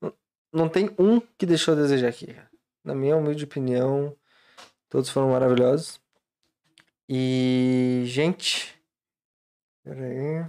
não- 0.00 0.12
Não 0.52 0.68
tem 0.68 0.90
um 0.98 1.20
que 1.20 1.46
deixou 1.46 1.74
a 1.74 1.76
desejar 1.76 2.08
aqui. 2.08 2.26
cara. 2.26 2.50
Na 2.82 2.94
minha 2.94 3.16
humilde 3.16 3.44
opinião, 3.44 4.16
todos 4.88 5.08
foram 5.10 5.30
maravilhosos. 5.30 6.00
E, 7.08 8.02
gente, 8.06 8.74
Pera 9.84 10.00
aí. 10.06 10.46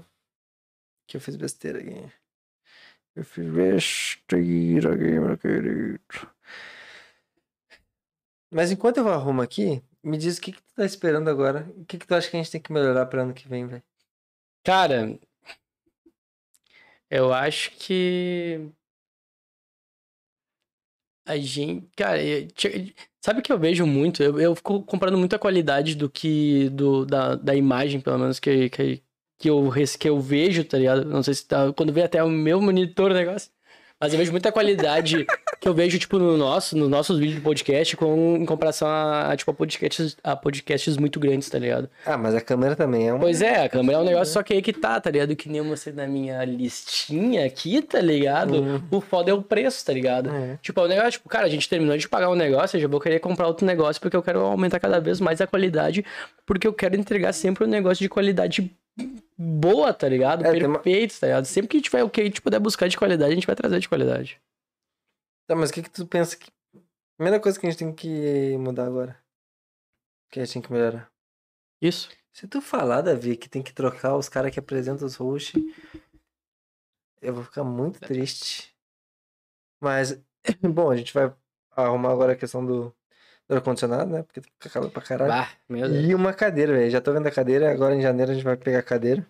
Que 1.08 1.18
eu 1.18 1.22
fiz 1.22 1.36
besteira 1.36 1.80
aqui. 1.80 2.12
Eu 3.16 3.24
fiz 3.26 3.46
besteira 3.46 4.94
aqui, 4.94 5.20
meu 5.20 5.38
querido. 5.38 6.00
Mas 8.56 8.72
enquanto 8.72 8.96
eu 8.96 9.10
arrumo 9.10 9.42
aqui, 9.42 9.84
me 10.02 10.18
diz 10.18 10.38
o 10.38 10.42
que, 10.42 10.54
que 10.54 10.62
tu 10.62 10.74
tá 10.78 10.86
esperando 10.86 11.30
agora. 11.30 11.70
O 11.76 11.84
que, 11.84 11.98
que 11.98 12.08
tu 12.08 12.16
acha 12.16 12.30
que 12.30 12.38
a 12.38 12.40
gente 12.42 12.50
tem 12.50 12.62
que 12.62 12.72
melhorar 12.72 13.06
para 13.06 13.24
ano 13.24 13.34
que 13.34 13.50
vem, 13.50 13.68
velho? 13.68 13.84
Cara, 14.64 15.20
eu 17.10 17.34
acho 17.34 17.72
que 17.72 18.72
a 21.28 21.36
gente, 21.36 21.90
cara, 21.98 22.24
eu- 22.24 22.48
sabe 23.20 23.42
o 23.42 23.44
que 23.44 23.52
eu 23.52 23.60
vejo 23.60 23.86
muito? 23.86 24.24
Eu, 24.24 24.40
eu 24.40 24.56
fico 24.56 24.82
comprando 24.84 25.18
muita 25.18 25.38
qualidade 25.38 25.94
do 25.94 26.10
que 26.10 26.70
do 26.70 27.06
da, 27.06 27.36
da 27.36 27.54
imagem, 27.54 28.00
pelo 28.00 28.20
menos 28.20 28.40
que, 28.40 28.70
que, 28.70 29.04
que 29.38 29.50
eu 29.50 29.70
que 30.00 30.08
eu 30.08 30.22
vejo, 30.22 30.64
tá 30.64 30.78
ligado? 30.78 31.04
Não 31.04 31.22
sei 31.22 31.34
se 31.34 31.46
tá 31.46 31.74
quando 31.74 31.92
vê 31.92 32.04
até 32.04 32.24
o 32.24 32.30
meu 32.30 32.62
monitor 32.62 33.12
o 33.12 33.16
negócio. 33.16 33.52
Mas 34.00 34.14
eu 34.14 34.18
vejo 34.20 34.32
muita 34.32 34.50
qualidade 34.50 35.26
que 35.66 35.70
eu 35.70 35.74
vejo, 35.74 35.98
tipo, 35.98 36.20
no 36.20 36.38
nosso, 36.38 36.78
nos 36.78 36.88
nossos 36.88 37.18
vídeos 37.18 37.38
de 37.38 37.42
podcast, 37.42 37.98
com, 37.98 38.38
em 38.38 38.46
comparação 38.46 38.88
a, 38.88 39.32
a, 39.32 39.36
tipo, 39.36 39.50
a 39.50 39.54
podcasts, 39.56 40.16
a 40.24 40.36
podcasts 40.36 40.96
muito 40.96 41.20
grandes, 41.20 41.50
tá 41.50 41.58
ligado? 41.58 41.90
Ah, 42.06 42.16
mas 42.20 42.36
a 42.36 42.40
câmera 42.42 42.76
também 42.76 43.08
é 43.10 43.14
um. 43.16 43.18
Pois 43.20 43.42
é, 43.42 43.64
a 43.66 43.68
câmera 43.70 43.98
é 43.98 44.02
um 44.02 44.06
negócio 44.06 44.32
só 44.32 44.44
que 44.44 44.54
aí 44.54 44.62
que 44.62 44.72
tá, 44.72 45.02
tá 45.02 45.10
ligado? 45.10 45.36
Que 45.36 45.50
nem 45.50 45.58
eu 45.58 45.66
mostrei 45.66 45.96
na 45.96 46.06
minha 46.06 46.46
listinha 46.46 47.44
aqui, 47.48 47.82
tá 47.82 48.00
ligado? 48.00 48.84
O 48.92 49.02
foda 49.02 49.32
é 49.32 49.34
o 49.34 49.42
preço, 49.42 49.84
tá 49.84 49.92
ligado? 49.92 50.30
É. 50.30 50.60
Tipo, 50.62 50.82
o 50.82 50.88
negócio, 50.88 51.14
tipo, 51.14 51.28
cara, 51.28 51.48
a 51.48 51.50
gente 51.50 51.68
terminou 51.68 51.98
de 51.98 52.08
pagar 52.08 52.30
um 52.30 52.36
negócio, 52.36 52.78
eu 52.78 52.82
já 52.82 52.88
vou 52.88 53.00
querer 53.00 53.20
comprar 53.20 53.48
outro 53.48 53.66
negócio 53.66 54.00
porque 54.00 54.16
eu 54.16 54.22
quero 54.22 54.42
aumentar 54.42 54.80
cada 54.80 55.00
vez 55.00 55.20
mais 55.20 55.42
a 55.42 55.48
qualidade, 55.48 56.06
porque 56.46 56.68
eu 56.68 56.74
quero 56.74 56.96
entregar 56.96 57.34
sempre 57.34 57.64
um 57.64 57.68
negócio 57.68 58.04
de 58.04 58.08
qualidade 58.10 58.72
boa, 59.36 59.92
tá 59.94 60.08
ligado? 60.08 60.46
É, 60.46 60.52
tem 60.52 60.64
uma- 60.68 60.78
Perfeito, 60.78 61.20
tá 61.20 61.26
ligado? 61.26 61.46
Sempre 61.46 61.70
que 61.70 61.82
tiver 61.82 62.04
o 62.04 62.10
que 62.10 62.22
a 62.22 62.24
gente 62.24 62.40
puder 62.40 62.60
buscar 62.60 62.88
de 62.88 62.96
qualidade, 62.96 63.32
a 63.32 63.36
gente 63.36 63.48
vai 63.48 63.56
trazer 63.56 63.80
de 63.80 63.90
qualidade. 63.90 64.38
Tá, 65.48 65.56
mas 65.56 65.70
o 65.70 65.74
que, 65.74 65.84
que 65.84 65.90
tu 65.90 66.06
pensa 66.08 66.36
que. 66.36 66.52
Primeira 67.18 67.40
coisa 67.40 67.60
que 67.60 67.66
a 67.66 67.70
gente 67.70 67.80
tem 67.80 67.94
que 67.94 68.58
mudar 68.58 68.88
agora. 68.88 69.18
Que 70.32 70.40
a 70.40 70.46
gente 70.46 70.54
tem 70.54 70.62
que 70.62 70.72
melhorar. 70.72 71.10
Isso. 71.82 72.10
Se 72.34 72.48
tu 72.48 72.60
falar, 72.62 73.02
Davi, 73.02 73.38
que 73.38 73.48
tem 73.48 73.64
que 73.64 73.74
trocar 73.74 74.18
os 74.18 74.28
caras 74.28 74.52
que 74.52 74.60
apresentam 74.60 75.08
os 75.08 75.16
hosts, 75.16 75.64
eu 77.22 77.34
vou 77.34 77.44
ficar 77.44 77.64
muito 77.64 78.00
triste. 78.00 78.76
Mas, 79.82 80.22
bom, 80.62 80.92
a 80.92 80.98
gente 80.98 81.14
vai 81.14 81.34
arrumar 81.72 82.12
agora 82.12 82.34
a 82.34 82.36
questão 82.36 82.66
do, 82.66 82.94
do 83.48 83.56
ar-condicionado, 83.56 84.12
né? 84.12 84.24
Porque 84.24 84.42
fica 84.42 84.70
calor 84.70 84.92
pra 84.92 85.02
caralho. 85.02 85.32
Bah. 85.32 85.50
E 85.88 86.14
uma 86.14 86.34
cadeira, 86.34 86.74
velho. 86.74 86.92
Já 86.92 87.00
tô 87.00 87.14
vendo 87.14 87.28
a 87.28 87.32
cadeira, 87.32 87.72
agora 87.72 87.96
em 87.96 88.02
janeiro 88.02 88.32
a 88.32 88.36
gente 88.36 88.44
vai 88.44 88.58
pegar 88.58 88.80
a 88.80 88.84
cadeira. 88.84 89.26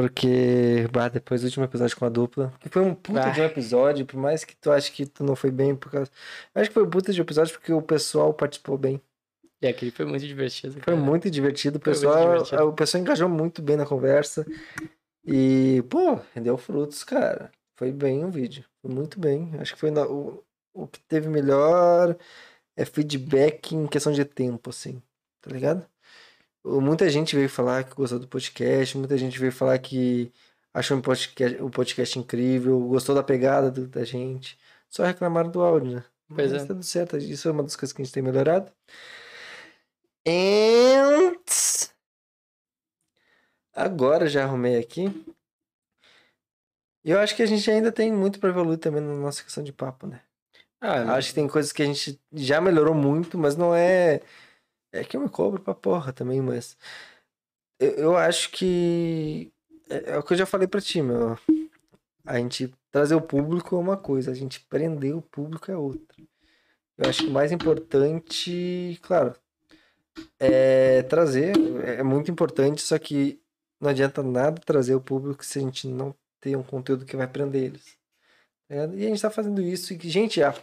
Porque, 0.00 0.86
bah, 0.92 1.08
depois 1.08 1.40
do 1.40 1.46
último 1.46 1.64
episódio 1.64 1.96
com 1.96 2.04
a 2.04 2.08
dupla, 2.10 2.52
que 2.60 2.68
foi 2.68 2.82
um 2.82 2.94
puta 2.94 3.20
Bah. 3.20 3.30
de 3.30 3.40
um 3.40 3.44
episódio, 3.44 4.04
por 4.04 4.18
mais 4.18 4.44
que 4.44 4.54
tu 4.56 4.70
ache 4.70 4.92
que 4.92 5.06
tu 5.06 5.24
não 5.24 5.34
foi 5.34 5.50
bem, 5.50 5.74
por 5.74 5.90
causa. 5.90 6.10
Eu 6.54 6.60
acho 6.60 6.70
que 6.70 6.74
foi 6.74 6.82
um 6.84 6.90
puta 6.90 7.12
de 7.12 7.20
episódio 7.20 7.52
porque 7.54 7.72
o 7.72 7.80
pessoal 7.80 8.34
participou 8.34 8.76
bem. 8.76 9.00
E 9.62 9.66
aquele 9.66 9.90
foi 9.90 10.04
muito 10.04 10.26
divertido. 10.26 10.74
Foi 10.74 10.82
cara. 10.82 10.96
muito 10.98 11.30
divertido. 11.30 11.78
O 11.78 11.80
pessoal, 11.80 12.30
divertido. 12.32 12.68
o 12.68 12.72
pessoal 12.74 13.00
engajou 13.00 13.28
muito 13.28 13.62
bem 13.62 13.76
na 13.76 13.86
conversa. 13.86 14.46
E, 15.24 15.82
pô, 15.88 16.18
rendeu 16.34 16.58
frutos, 16.58 17.02
cara. 17.02 17.50
Foi 17.78 17.90
bem 17.90 18.22
o 18.24 18.30
vídeo. 18.30 18.64
Foi 18.82 18.92
muito 18.94 19.18
bem. 19.18 19.50
Acho 19.58 19.72
que 19.74 19.80
foi 19.80 19.90
na- 19.90 20.06
o, 20.06 20.44
o 20.74 20.86
que 20.86 21.00
teve 21.08 21.28
melhor 21.30 22.14
é 22.76 22.84
feedback 22.84 23.74
em 23.74 23.86
questão 23.86 24.12
de 24.12 24.24
tempo, 24.26 24.68
assim. 24.70 25.00
Tá 25.40 25.50
ligado? 25.50 25.86
Muita 26.66 27.08
gente 27.08 27.36
veio 27.36 27.48
falar 27.48 27.84
que 27.84 27.94
gostou 27.94 28.18
do 28.18 28.26
podcast, 28.28 28.98
muita 28.98 29.16
gente 29.16 29.38
veio 29.38 29.52
falar 29.52 29.78
que 29.78 30.32
achou 30.74 30.98
o 30.98 31.02
podcast, 31.02 31.62
o 31.62 31.70
podcast 31.70 32.18
incrível, 32.18 32.80
gostou 32.88 33.14
da 33.14 33.22
pegada 33.22 33.70
do- 33.70 33.86
da 33.86 34.04
gente. 34.04 34.58
Só 34.88 35.04
reclamaram 35.04 35.50
do 35.50 35.62
áudio, 35.62 35.96
né? 35.96 36.04
Pois 36.28 36.50
Mas 36.52 36.62
é. 36.62 36.66
tá 36.66 36.74
tudo 36.74 36.82
certo. 36.84 37.16
Isso 37.16 37.48
é 37.48 37.52
uma 37.52 37.62
das 37.62 37.76
coisas 37.76 37.92
que 37.92 38.02
a 38.02 38.04
gente 38.04 38.12
tem 38.14 38.22
melhorado. 38.22 38.72
And... 40.26 41.34
Agora 43.72 44.26
já 44.28 44.42
arrumei 44.44 44.76
aqui. 44.78 45.06
E 47.04 47.10
eu 47.10 47.20
acho 47.20 47.36
que 47.36 47.42
a 47.42 47.46
gente 47.46 47.70
ainda 47.70 47.92
tem 47.92 48.12
muito 48.12 48.40
pra 48.40 48.48
evoluir 48.48 48.78
também 48.78 49.00
na 49.00 49.14
nossa 49.14 49.42
questão 49.44 49.62
de 49.62 49.72
papo, 49.72 50.06
né? 50.08 50.20
Ah, 50.80 51.14
Acho 51.14 51.28
que 51.28 51.34
tem 51.34 51.46
coisas 51.48 51.72
que 51.72 51.82
a 51.82 51.86
gente 51.86 52.20
já 52.32 52.60
melhorou 52.60 52.94
muito, 52.94 53.38
mas 53.38 53.56
não 53.56 53.74
é. 53.74 54.20
É 54.96 55.04
que 55.04 55.16
eu 55.16 55.20
me 55.20 55.28
cobro 55.28 55.62
pra 55.62 55.74
porra 55.74 56.12
também, 56.12 56.40
mas. 56.40 56.76
Eu, 57.78 57.90
eu 57.92 58.16
acho 58.16 58.50
que. 58.50 59.52
É, 59.88 60.12
é 60.12 60.18
o 60.18 60.22
que 60.22 60.32
eu 60.32 60.38
já 60.38 60.46
falei 60.46 60.66
pra 60.66 60.80
ti, 60.80 61.02
meu. 61.02 61.38
A 62.24 62.38
gente 62.38 62.72
trazer 62.90 63.14
o 63.14 63.20
público 63.20 63.76
é 63.76 63.78
uma 63.78 63.96
coisa, 63.96 64.30
a 64.30 64.34
gente 64.34 64.60
prender 64.60 65.14
o 65.14 65.22
público 65.22 65.70
é 65.70 65.76
outra. 65.76 66.16
Eu 66.98 67.08
acho 67.08 67.24
que 67.24 67.28
o 67.28 67.32
mais 67.32 67.52
importante, 67.52 68.98
claro, 69.02 69.34
é 70.40 71.02
trazer, 71.02 71.54
é 71.84 72.02
muito 72.02 72.30
importante, 72.30 72.80
só 72.82 72.98
que 72.98 73.40
não 73.80 73.90
adianta 73.90 74.22
nada 74.22 74.60
trazer 74.64 74.94
o 74.94 75.00
público 75.00 75.44
se 75.44 75.58
a 75.58 75.62
gente 75.62 75.86
não 75.86 76.14
ter 76.40 76.56
um 76.56 76.62
conteúdo 76.62 77.04
que 77.04 77.16
vai 77.16 77.28
prender 77.28 77.64
eles. 77.64 77.98
É, 78.68 78.86
e 78.94 79.06
a 79.06 79.08
gente 79.08 79.22
tá 79.22 79.30
fazendo 79.30 79.60
isso. 79.60 79.92
E, 79.92 79.98
gente, 80.08 80.42
ah, 80.42 80.54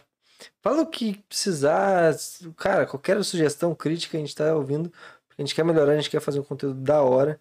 fala 0.62 0.82
o 0.82 0.86
que 0.86 1.18
precisar. 1.28 2.14
Cara, 2.56 2.86
qualquer 2.86 3.22
sugestão, 3.24 3.74
crítica, 3.74 4.16
a 4.16 4.20
gente 4.20 4.34
tá 4.34 4.54
ouvindo. 4.54 4.92
Porque 5.28 5.42
a 5.42 5.44
gente 5.44 5.54
quer 5.54 5.64
melhorar, 5.64 5.92
a 5.92 5.96
gente 5.96 6.10
quer 6.10 6.20
fazer 6.20 6.40
um 6.40 6.44
conteúdo 6.44 6.80
da 6.80 7.02
hora. 7.02 7.40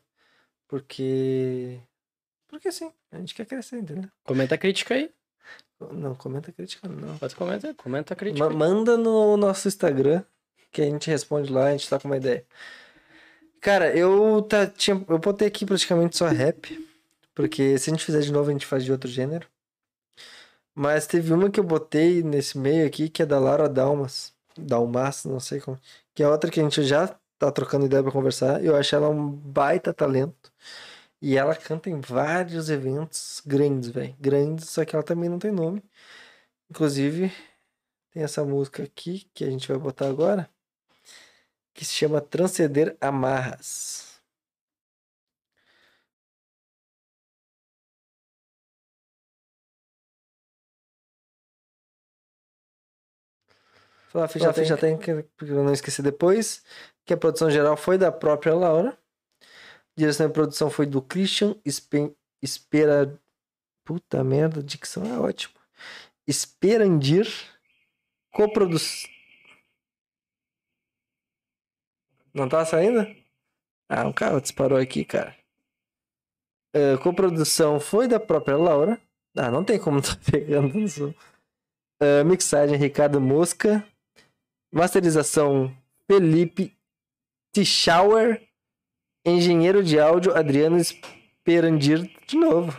Porque. 0.68 1.80
Porque 2.48 2.72
sim, 2.72 2.92
a 3.12 3.18
gente 3.18 3.36
quer 3.36 3.46
crescer, 3.46 3.78
entendeu? 3.78 4.10
Comenta 4.24 4.56
a 4.56 4.58
crítica 4.58 4.94
aí. 4.96 5.12
Não, 5.92 6.16
comenta 6.16 6.52
crítica, 6.52 6.88
não. 6.88 7.18
Pode 7.18 7.36
comentar, 7.36 7.74
comenta 7.76 8.14
a 8.14 8.18
crítica. 8.18 8.50
Ma- 8.50 8.56
manda 8.56 8.98
no 8.98 9.36
nosso 9.38 9.68
Instagram, 9.68 10.24
que 10.72 10.82
a 10.82 10.86
gente 10.86 11.10
responde 11.10 11.52
lá, 11.52 11.68
a 11.68 11.72
gente 11.72 11.90
tá 11.90 12.00
com 12.00 12.08
uma 12.08 12.18
ideia. 12.18 12.46
Cara, 13.60 13.96
eu 13.96 14.42
tá, 14.42 14.68
tinha, 14.68 15.04
eu 15.08 15.20
botei 15.20 15.48
aqui 15.48 15.66
praticamente 15.66 16.18
só 16.18 16.28
rap, 16.28 16.90
porque 17.34 17.78
se 17.78 17.90
a 17.90 17.94
gente 17.94 18.06
fizer 18.06 18.22
de 18.22 18.32
novo, 18.32 18.50
a 18.50 18.54
gente 18.54 18.66
faz 18.66 18.84
de 18.84 18.92
outro 18.92 19.10
gênero. 19.10 19.48
Mas 20.76 21.08
teve 21.08 21.34
uma 21.34 21.50
que 21.52 21.60
eu 21.60 21.64
botei 21.64 22.24
nesse 22.24 22.58
meio 22.58 22.88
aqui, 22.88 23.10
que 23.10 23.22
é 23.22 23.26
da 23.26 23.40
Lara 23.40 23.70
Dalmas. 23.70 24.34
Dalmas, 24.58 25.26
não 25.26 25.40
sei 25.40 25.60
como. 25.60 25.80
Que 26.14 26.24
é 26.24 26.28
outra 26.28 26.50
que 26.52 26.60
a 26.60 26.64
gente 26.64 26.84
já 26.84 27.08
tá 27.38 27.52
trocando 27.52 27.86
ideia 27.86 28.04
pra 28.04 28.12
conversar. 28.12 28.64
Eu 28.64 28.76
acho 28.76 28.96
ela 28.96 29.10
um 29.10 29.30
baita 29.32 29.94
talento. 29.94 30.52
E 31.22 31.38
ela 31.38 31.56
canta 31.56 31.90
em 31.90 32.02
vários 32.02 32.70
eventos 32.70 33.42
grandes, 33.46 33.90
velho. 33.90 34.16
Grandes, 34.20 34.70
só 34.70 34.86
que 34.86 34.96
ela 34.96 35.04
também 35.04 35.30
não 35.30 35.40
tem 35.40 35.52
nome. 35.52 35.84
Inclusive, 36.70 37.32
tem 38.12 38.24
essa 38.24 38.44
música 38.44 38.84
aqui 38.84 39.28
que 39.34 39.44
a 39.44 39.50
gente 39.50 39.68
vai 39.68 39.78
botar 39.78 40.08
agora, 40.08 40.50
que 41.74 41.86
se 41.86 41.94
chama 41.94 42.22
Transcender 42.22 42.98
Amarras. 43.02 44.03
Falar 54.14 54.28
ficha, 54.28 54.54
ficha 54.54 54.78
técnica, 54.78 55.28
porque 55.36 55.52
eu 55.52 55.64
não 55.64 55.74
esqueci 55.74 56.04
depois, 56.04 56.64
que 57.04 57.14
a 57.16 57.18
produção 57.18 57.50
geral 57.50 57.76
foi 57.76 57.98
da 57.98 58.12
própria 58.12 58.54
Laura. 58.54 58.96
Direção 59.98 60.28
de 60.28 60.34
produção 60.34 60.70
foi 60.70 60.86
do 60.86 61.02
Christian 61.02 61.56
Espe- 61.66 62.16
Espera. 62.42 63.20
Puta 63.84 64.24
merda, 64.24 64.60
a 64.60 64.64
dicção 64.64 65.04
é 65.04 65.20
ótima. 65.20 65.60
Esperandir. 66.28 67.28
Coprodução. 68.32 69.10
Não 72.34 72.48
tá 72.48 72.64
saindo? 72.66 73.02
Ah, 73.90 74.06
um 74.08 74.14
carro 74.14 74.40
disparou 74.42 74.78
aqui, 74.80 75.04
cara. 75.04 75.36
É, 76.74 76.98
coprodução 76.98 77.80
foi 77.80 78.08
da 78.08 78.20
própria 78.20 78.58
Laura. 78.58 79.00
Ah, 79.36 79.52
não 79.52 79.64
tem 79.64 79.80
como 79.80 80.02
tá 80.02 80.16
pegando 80.32 80.74
no 80.80 80.88
som. 80.88 81.14
É, 82.02 82.24
mixagem 82.24 82.78
Ricardo 82.78 83.20
Mosca. 83.20 83.88
Masterização 84.74 85.72
Felipe 86.08 86.76
Tischauer. 87.54 88.42
Engenheiro 89.24 89.84
de 89.84 90.00
áudio 90.00 90.36
Adriano 90.36 90.78
Esperandir 90.78 92.10
de 92.28 92.36
novo. 92.36 92.76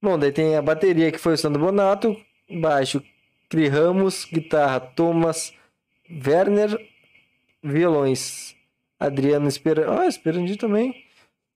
Bom, 0.00 0.18
daí 0.18 0.32
tem 0.32 0.56
a 0.56 0.62
bateria 0.62 1.12
que 1.12 1.18
foi 1.18 1.34
o 1.34 1.36
Sandro 1.36 1.60
Bonato. 1.60 2.16
Baixo 2.50 3.02
Cri 3.50 3.68
Ramos. 3.68 4.24
Guitarra 4.24 4.80
Thomas 4.80 5.52
Werner. 6.10 6.74
Violões 7.62 8.56
Adriano 8.98 9.46
Esperandir. 9.46 9.92
Ah, 9.92 10.06
Esperandir 10.06 10.56
também. 10.56 11.04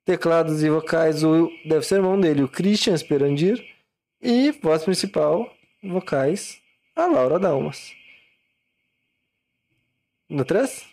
Teclados 0.05 0.63
e 0.63 0.69
vocais, 0.69 1.25
o 1.25 1.49
deve 1.65 1.87
ser 1.87 1.97
irmão 1.97 2.21
dele, 2.21 2.43
o 2.43 2.49
Christian 2.49 2.93
Esperandir. 2.93 3.65
E 4.21 4.51
voz 4.51 4.85
principal, 4.85 5.51
vocais, 5.83 6.61
a 6.95 7.07
Laura 7.07 7.39
Dalmas. 7.39 8.02
No 10.33 10.47
3? 10.47 10.92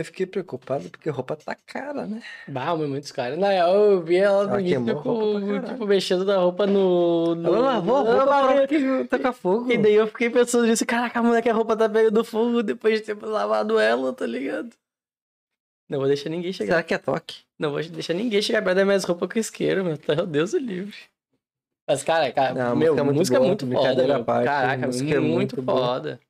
Eu 0.00 0.04
fiquei 0.06 0.24
preocupado 0.24 0.88
porque 0.88 1.10
roupa 1.10 1.36
tá 1.36 1.54
cara, 1.54 2.06
né? 2.06 2.22
Bah, 2.48 2.74
mas 2.74 2.88
muitos 2.88 3.12
caras. 3.12 3.38
Na 3.38 3.48
real, 3.50 3.74
eu 3.74 4.02
vi 4.02 4.16
ela 4.16 4.46
no 4.46 4.58
início, 4.58 4.82
tipo, 4.82 5.60
tipo, 5.68 5.86
mexendo 5.86 6.24
na 6.24 6.38
roupa 6.38 6.66
no. 6.66 7.34
no... 7.34 7.48
Ela 7.48 7.58
lavou 7.58 7.96
a 7.98 8.10
Ela 8.10 8.24
lavou. 8.24 8.66
que 8.66 9.04
tacar 9.04 9.34
fogo. 9.34 9.70
E 9.70 9.76
daí 9.76 9.92
eu 9.94 10.06
fiquei 10.06 10.30
pensando 10.30 10.66
nisso, 10.66 10.86
caraca, 10.86 11.18
a 11.18 11.22
mulher 11.22 11.42
que 11.42 11.50
a 11.50 11.52
roupa 11.52 11.76
tá 11.76 11.86
pegando 11.86 12.24
fogo 12.24 12.62
depois 12.62 12.98
de 12.98 13.14
ter 13.14 13.22
lavado 13.22 13.78
ela, 13.78 14.10
tá 14.14 14.26
ligado? 14.26 14.70
Não 15.86 15.98
vou 15.98 16.08
deixar 16.08 16.30
ninguém 16.30 16.50
chegar. 16.50 16.72
Será 16.72 16.82
que 16.82 16.94
é 16.94 16.98
toque? 16.98 17.40
Não 17.58 17.72
vou 17.72 17.82
deixar 17.82 18.14
ninguém 18.14 18.40
chegar 18.40 18.62
perto 18.62 18.76
das 18.76 18.86
minhas 18.86 19.04
roupas 19.04 19.28
com 19.30 19.38
isqueiro, 19.38 19.84
meu. 19.84 19.98
Tá, 19.98 20.14
Deus 20.14 20.54
o 20.54 20.58
livre. 20.58 20.96
Mas, 21.86 22.02
cara, 22.02 22.32
cara 22.32 22.54
Não, 22.54 22.72
a 22.72 22.76
meu, 22.76 22.94
música 22.94 23.00
é 23.00 23.04
muito 23.04 23.16
música 23.18 23.36
é 23.36 23.38
boa, 23.38 23.48
muito 23.48 23.66
foda. 23.66 24.06
Meu. 24.06 24.24
parte, 24.24 24.48
a 24.48 24.50
Caraca, 24.50 24.86
música 24.86 25.10
é 25.14 25.18
muito, 25.18 25.34
muito 25.34 25.62
boa. 25.62 25.78
foda. 25.78 26.20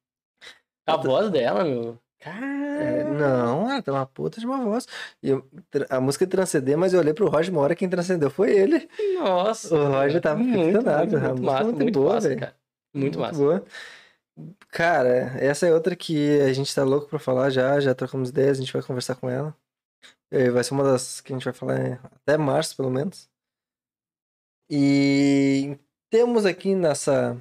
A 0.88 0.96
voz 0.96 1.30
dela, 1.30 1.62
meu. 1.62 1.96
Cara. 2.18 2.82
É, 2.82 2.99
não, 3.20 3.70
ela 3.70 3.82
tem 3.82 3.92
uma 3.94 4.06
puta 4.06 4.40
de 4.40 4.46
uma 4.46 4.58
voz. 4.64 4.86
E 5.22 5.28
eu- 5.30 5.48
a 5.88 6.00
música 6.00 6.26
transcender, 6.26 6.76
mas 6.76 6.92
eu 6.92 7.00
olhei 7.00 7.14
pro 7.14 7.28
Roger 7.28 7.52
uma 7.52 7.62
hora 7.62 7.74
quem 7.76 7.88
transcendeu 7.88 8.30
foi 8.30 8.50
ele. 8.52 8.88
Nossa. 9.18 9.74
O 9.74 9.88
Roger 9.88 10.20
tava 10.20 10.38
muito, 10.40 10.58
impressionado, 10.58 11.10
muito, 11.12 11.26
muito 11.28 11.42
massa, 11.42 11.64
muito 11.64 11.82
muito 11.82 11.98
boa, 12.00 12.14
massa, 12.14 12.36
cara. 12.36 12.56
Muito, 12.94 13.18
massa. 13.20 13.38
boa. 13.38 13.64
Cara, 14.68 15.08
essa 15.38 15.66
é 15.66 15.72
outra 15.74 15.94
que 15.94 16.40
a 16.40 16.52
gente 16.52 16.74
tá 16.74 16.82
louco 16.82 17.08
pra 17.08 17.18
falar 17.18 17.50
já, 17.50 17.78
já 17.78 17.94
trocamos 17.94 18.30
ideias, 18.30 18.56
a 18.58 18.60
gente 18.60 18.72
vai 18.72 18.82
conversar 18.82 19.14
com 19.16 19.28
ela. 19.28 19.54
Eh, 20.30 20.50
Vai 20.50 20.64
ser 20.64 20.72
uma 20.74 20.84
das 20.84 21.20
que 21.20 21.32
a 21.32 21.36
gente 21.36 21.44
vai 21.44 21.52
falar 21.52 22.00
até 22.14 22.38
março, 22.38 22.76
pelo 22.76 22.88
menos. 22.90 23.28
E 24.70 25.76
temos 26.08 26.46
aqui 26.46 26.74
nessa 26.74 27.36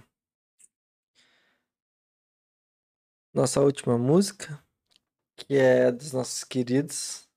nossa 3.33 3.61
última 3.61 3.97
música, 3.97 4.59
que 5.45 5.55
é 5.55 5.91
dos 5.91 6.11
nossos 6.13 6.43
queridos 6.43 7.27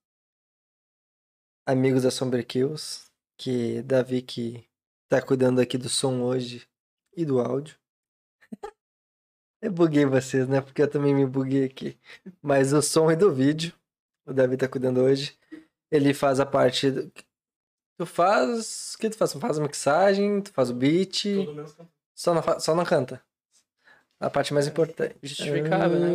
amigos 1.67 2.03
da 2.03 2.11
Somber 2.11 2.47
Kills, 2.47 3.11
que 3.39 3.83
Davi 3.83 4.23
que 4.23 4.65
tá 5.09 5.21
cuidando 5.23 5.61
aqui 5.61 5.77
do 5.79 5.89
som 5.89 6.23
hoje 6.23 6.67
e 7.17 7.25
do 7.25 7.41
áudio. 7.41 7.77
Eu 9.61 9.71
buguei 9.71 10.05
vocês, 10.05 10.49
né? 10.49 10.61
Porque 10.61 10.83
eu 10.83 10.91
também 10.91 11.15
me 11.15 11.25
buguei 11.27 11.65
aqui. 11.65 11.99
Mas 12.41 12.73
o 12.73 12.83
som 12.83 13.11
e 13.13 13.17
do 13.17 13.33
vídeo, 13.33 13.73
o 14.27 14.33
Davi 14.33 14.57
tá 14.57 14.69
cuidando 14.69 15.01
hoje. 15.03 15.39
Ele 15.91 16.13
faz 16.13 16.41
a 16.41 16.47
parte. 16.47 16.91
do- 16.91 17.13
Tu 17.99 18.07
faz. 18.07 18.95
O 18.95 18.99
que 18.99 19.11
tu 19.11 19.17
faz? 19.17 19.33
Tu 19.33 19.39
faz 19.39 19.59
a 19.59 19.63
mixagem, 19.63 20.43
tu 20.43 20.53
faz 20.53 20.71
o 20.71 20.75
beat. 20.75 21.25
Só 22.15 22.35
não, 22.35 22.43
fa- 22.43 22.59
só 22.59 22.75
não 22.75 22.85
canta. 22.85 23.23
A 24.23 24.31
parte 24.31 24.55
mais 24.55 24.69
importante. 24.69 25.17
Justificável, 25.21 25.99
né? 25.99 26.11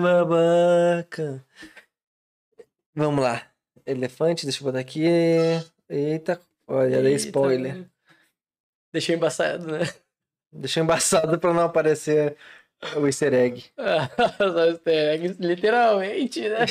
Ah, 0.00 0.24
Babaca. 0.24 1.44
Vamos 2.94 3.22
lá. 3.22 3.46
Elefante, 3.84 4.46
deixa 4.46 4.60
eu 4.60 4.64
botar 4.64 4.78
aqui. 4.78 5.04
Eita, 5.86 6.40
olha, 6.66 7.02
dei 7.02 7.16
spoiler. 7.16 7.84
Deixou 8.90 9.14
embaçado, 9.14 9.66
né? 9.66 9.80
Deixa 10.50 10.80
embaçado 10.80 11.38
pra 11.38 11.52
não 11.52 11.64
aparecer 11.64 12.34
o 12.96 13.06
easter 13.06 13.34
egg. 13.34 13.66
Só 14.38 14.64
easter 14.64 15.20
egg, 15.20 15.36
Literalmente, 15.38 16.48
né? 16.48 16.64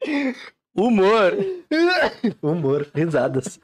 Humor. 0.74 1.32
Humor, 2.42 2.90
risadas. 2.94 3.60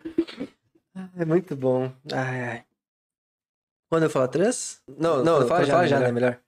É 1.16 1.24
muito 1.24 1.56
bom. 1.56 1.92
Ai, 2.12 2.42
ai. 2.44 2.64
Quando 3.88 4.04
eu 4.04 4.10
falar 4.10 4.28
três? 4.28 4.80
Não, 4.98 5.24
não, 5.24 5.46
fala 5.48 5.64
já, 5.64 5.86
já, 5.86 5.98
né? 6.00 6.12
Melhor. 6.12 6.38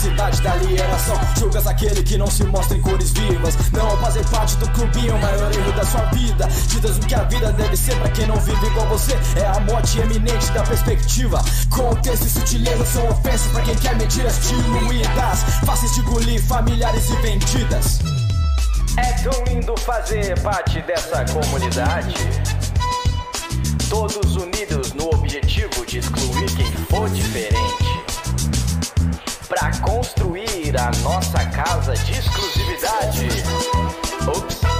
Cidade 0.00 0.40
da 0.40 0.52
alienação 0.52 1.20
Julgas 1.38 1.66
aquele 1.66 2.02
que 2.02 2.16
não 2.16 2.26
se 2.26 2.42
mostra 2.44 2.74
em 2.74 2.80
cores 2.80 3.12
vivas. 3.12 3.54
Não 3.70 3.96
fazer 3.98 4.24
parte 4.30 4.56
do 4.56 4.66
clubinho, 4.70 5.14
o 5.14 5.20
maior 5.20 5.52
erro 5.54 5.72
da 5.72 5.84
sua 5.84 6.00
vida. 6.06 6.48
Ditas 6.68 6.96
o 6.96 7.00
que 7.00 7.14
a 7.14 7.24
vida 7.24 7.52
deve 7.52 7.76
ser 7.76 7.94
pra 7.96 8.08
quem 8.08 8.26
não 8.26 8.36
vive 8.36 8.66
igual 8.66 8.86
você. 8.88 9.12
É 9.36 9.46
a 9.46 9.60
morte 9.60 9.98
eminente 9.98 10.50
da 10.52 10.62
perspectiva. 10.62 11.44
Contexto 11.68 12.24
e 12.24 12.30
sutileza 12.30 12.86
são 12.86 13.06
ofensas 13.10 13.52
pra 13.52 13.60
quem 13.62 13.74
quer 13.74 13.94
mentiras 13.96 14.40
diluídas 14.48 15.44
Fáceis 15.66 15.94
de 15.94 16.00
engolir, 16.00 16.42
familiares 16.46 17.10
e 17.10 17.16
vendidas. 17.16 17.98
É 18.96 19.12
tão 19.22 19.44
lindo 19.44 19.76
fazer 19.80 20.38
parte 20.40 20.80
dessa 20.82 21.24
comunidade. 21.26 22.14
Todos 23.90 24.36
unidos 24.36 24.94
no 24.94 25.10
objetivo 25.14 25.84
de 25.84 25.98
excluir 25.98 26.46
quem 26.56 26.72
for 26.88 27.08
diferente. 27.10 27.90
Pra 29.50 29.72
construir 29.80 30.78
a 30.78 30.92
nossa 31.02 31.44
casa 31.46 31.92
de 31.94 32.12
exclusividade. 32.12 33.28
Ops, 34.28 34.79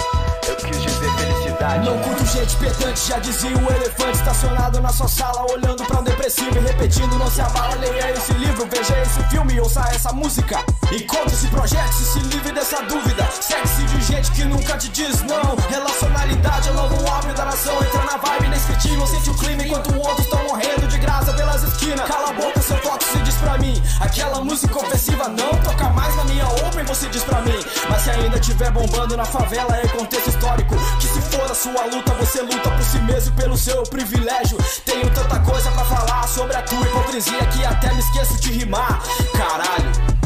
Não 1.84 1.98
curto 1.98 2.24
gente 2.24 2.56
petante, 2.56 3.08
já 3.08 3.18
dizia 3.18 3.56
o 3.56 3.72
elefante 3.72 4.18
Estacionado 4.18 4.80
na 4.80 4.88
sua 4.88 5.08
sala, 5.08 5.44
olhando 5.52 5.84
pra 5.84 6.00
um 6.00 6.02
depressivo 6.02 6.56
E 6.56 6.60
repetindo, 6.60 7.18
não 7.18 7.30
se 7.30 7.40
abala, 7.40 7.74
leia 7.74 8.12
esse 8.12 8.32
livro 8.32 8.66
Veja 8.70 8.98
esse 9.02 9.22
filme, 9.24 9.60
ouça 9.60 9.80
essa 9.94 10.12
música. 10.12 10.58
Encontre-se, 10.92 11.46
projete-se, 11.48 12.04
se 12.04 12.18
livre 12.20 12.52
dessa 12.52 12.82
dúvida. 12.82 13.28
Segue-se 13.40 13.82
de 13.84 14.02
gente 14.02 14.30
que 14.32 14.44
nunca 14.44 14.76
te 14.76 14.88
diz 14.88 15.22
não. 15.22 15.56
Relacionalidade 15.68 16.68
é 16.68 16.72
o 16.72 16.74
novo 16.74 17.10
hábito 17.10 17.34
da 17.34 17.44
nação 17.44 17.74
Entra 17.82 18.04
na 18.04 18.16
vibe 18.16 18.46
inesquecível, 18.46 19.06
sente 19.06 19.30
o 19.30 19.34
clima 19.34 19.62
Enquanto 19.62 19.94
outros 19.96 20.26
estão 20.26 20.42
morrendo 20.44 20.86
de 20.88 20.98
graça 20.98 21.32
pelas 21.32 21.62
esquinas. 21.62 22.06
Cala 22.08 22.30
a 22.30 22.32
boca, 22.32 22.60
seu 22.60 22.80
toque 22.80 23.04
se 23.04 23.18
diz 23.18 23.34
pra 23.36 23.58
mim. 23.58 23.82
Aquela 24.00 24.42
música 24.42 24.78
ofensiva 24.78 25.28
não 25.28 25.50
toca 25.62 25.88
mais 25.90 26.14
na 26.16 26.24
minha 26.24 26.46
open 26.46 26.84
Você 26.84 27.08
diz 27.08 27.22
pra 27.22 27.40
mim. 27.42 27.60
Mas 27.88 28.02
se 28.02 28.10
ainda 28.10 28.38
tiver 28.38 28.70
bombando 28.70 29.16
na 29.16 29.24
favela 29.24 29.76
É 29.76 29.86
contexto 29.88 30.28
histórico 30.28 30.74
Que 30.98 31.06
se 31.06 31.20
for 31.22 31.49
sua 31.54 31.84
luta 31.86 32.14
Você 32.14 32.42
luta 32.42 32.70
por 32.70 32.82
si 32.82 32.98
mesmo 32.98 33.34
e 33.34 33.40
pelo 33.40 33.56
seu 33.56 33.82
privilégio 33.84 34.58
Tenho 34.84 35.08
tanta 35.12 35.38
coisa 35.40 35.70
pra 35.72 35.84
falar 35.84 36.28
Sobre 36.28 36.56
a 36.56 36.62
tua 36.62 36.80
hipocrisia 36.80 37.46
Que 37.46 37.64
até 37.64 37.92
me 37.92 38.00
esqueço 38.00 38.40
de 38.40 38.52
rimar 38.52 39.02
Caralho 39.32 40.20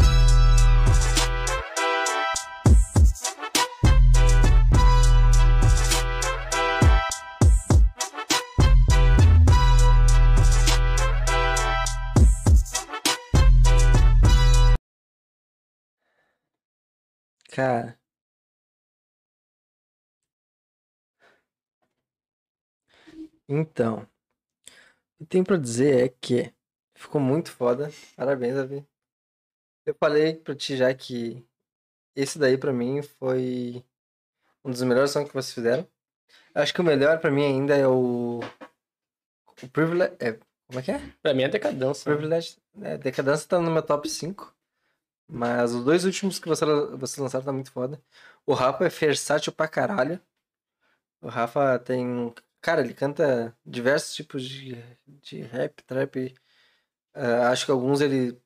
Cara. 17.55 18.04
Então. 23.49 24.07
O 25.15 25.19
que 25.19 25.27
tem 25.27 25.45
pra 25.45 25.57
dizer 25.57 26.05
é 26.05 26.09
que 26.09 26.53
ficou 26.95 27.21
muito 27.21 27.51
foda. 27.51 27.91
Parabéns, 28.17 28.55
Davi. 28.55 28.87
Eu 29.87 29.95
falei 29.95 30.35
pra 30.35 30.55
ti 30.55 30.77
já 30.77 30.93
que 30.95 31.45
esse 32.17 32.39
daí 32.39 32.57
pra 32.57 32.73
mim 32.73 33.03
foi 33.03 33.85
um 34.65 34.71
dos 34.71 34.83
melhores 34.83 35.11
sons 35.11 35.29
que 35.29 35.35
vocês 35.35 35.53
fizeram. 35.55 35.87
Acho 36.55 36.73
que 36.73 36.81
o 36.81 36.85
melhor 36.85 37.21
pra 37.21 37.31
mim 37.31 37.45
ainda 37.45 37.77
é 37.77 37.87
o. 37.87 38.41
O 39.63 39.69
Privilege. 39.69 40.15
É... 40.19 40.39
Como 40.67 40.81
é 40.81 40.83
que 40.83 40.91
é? 40.91 41.13
Pra 41.23 41.35
mim 41.35 41.43
é 41.43 41.49
decadência. 41.49 42.05
Privilege. 42.05 42.57
É, 42.81 42.97
Decadência 42.97 43.49
tá 43.49 43.61
no 43.61 43.71
meu 43.71 43.83
top 43.83 44.09
5. 44.09 44.55
Mas 45.29 45.73
os 45.73 45.85
dois 45.85 46.05
últimos 46.05 46.39
que 46.39 46.49
você, 46.49 46.65
vocês 46.97 47.19
lançaram 47.19 47.45
tá 47.45 47.53
muito 47.53 47.71
foda. 47.71 48.01
O 48.47 48.55
Rafa 48.55 48.85
é 48.87 48.89
versátil 48.89 49.53
pra 49.53 49.69
caralho. 49.69 50.21
O 51.21 51.29
Rafa 51.29 51.79
tem. 51.79 52.33
Cara, 52.65 52.81
ele 52.81 52.95
canta 52.95 53.55
diversos 53.63 54.15
tipos 54.15 54.43
de, 54.43 54.83
de 55.07 55.43
rap, 55.43 55.83
trap. 55.83 56.35
Ah, 57.13 57.51
acho 57.51 57.67
que 57.67 57.71
alguns 57.71 58.01
ele 58.01 58.41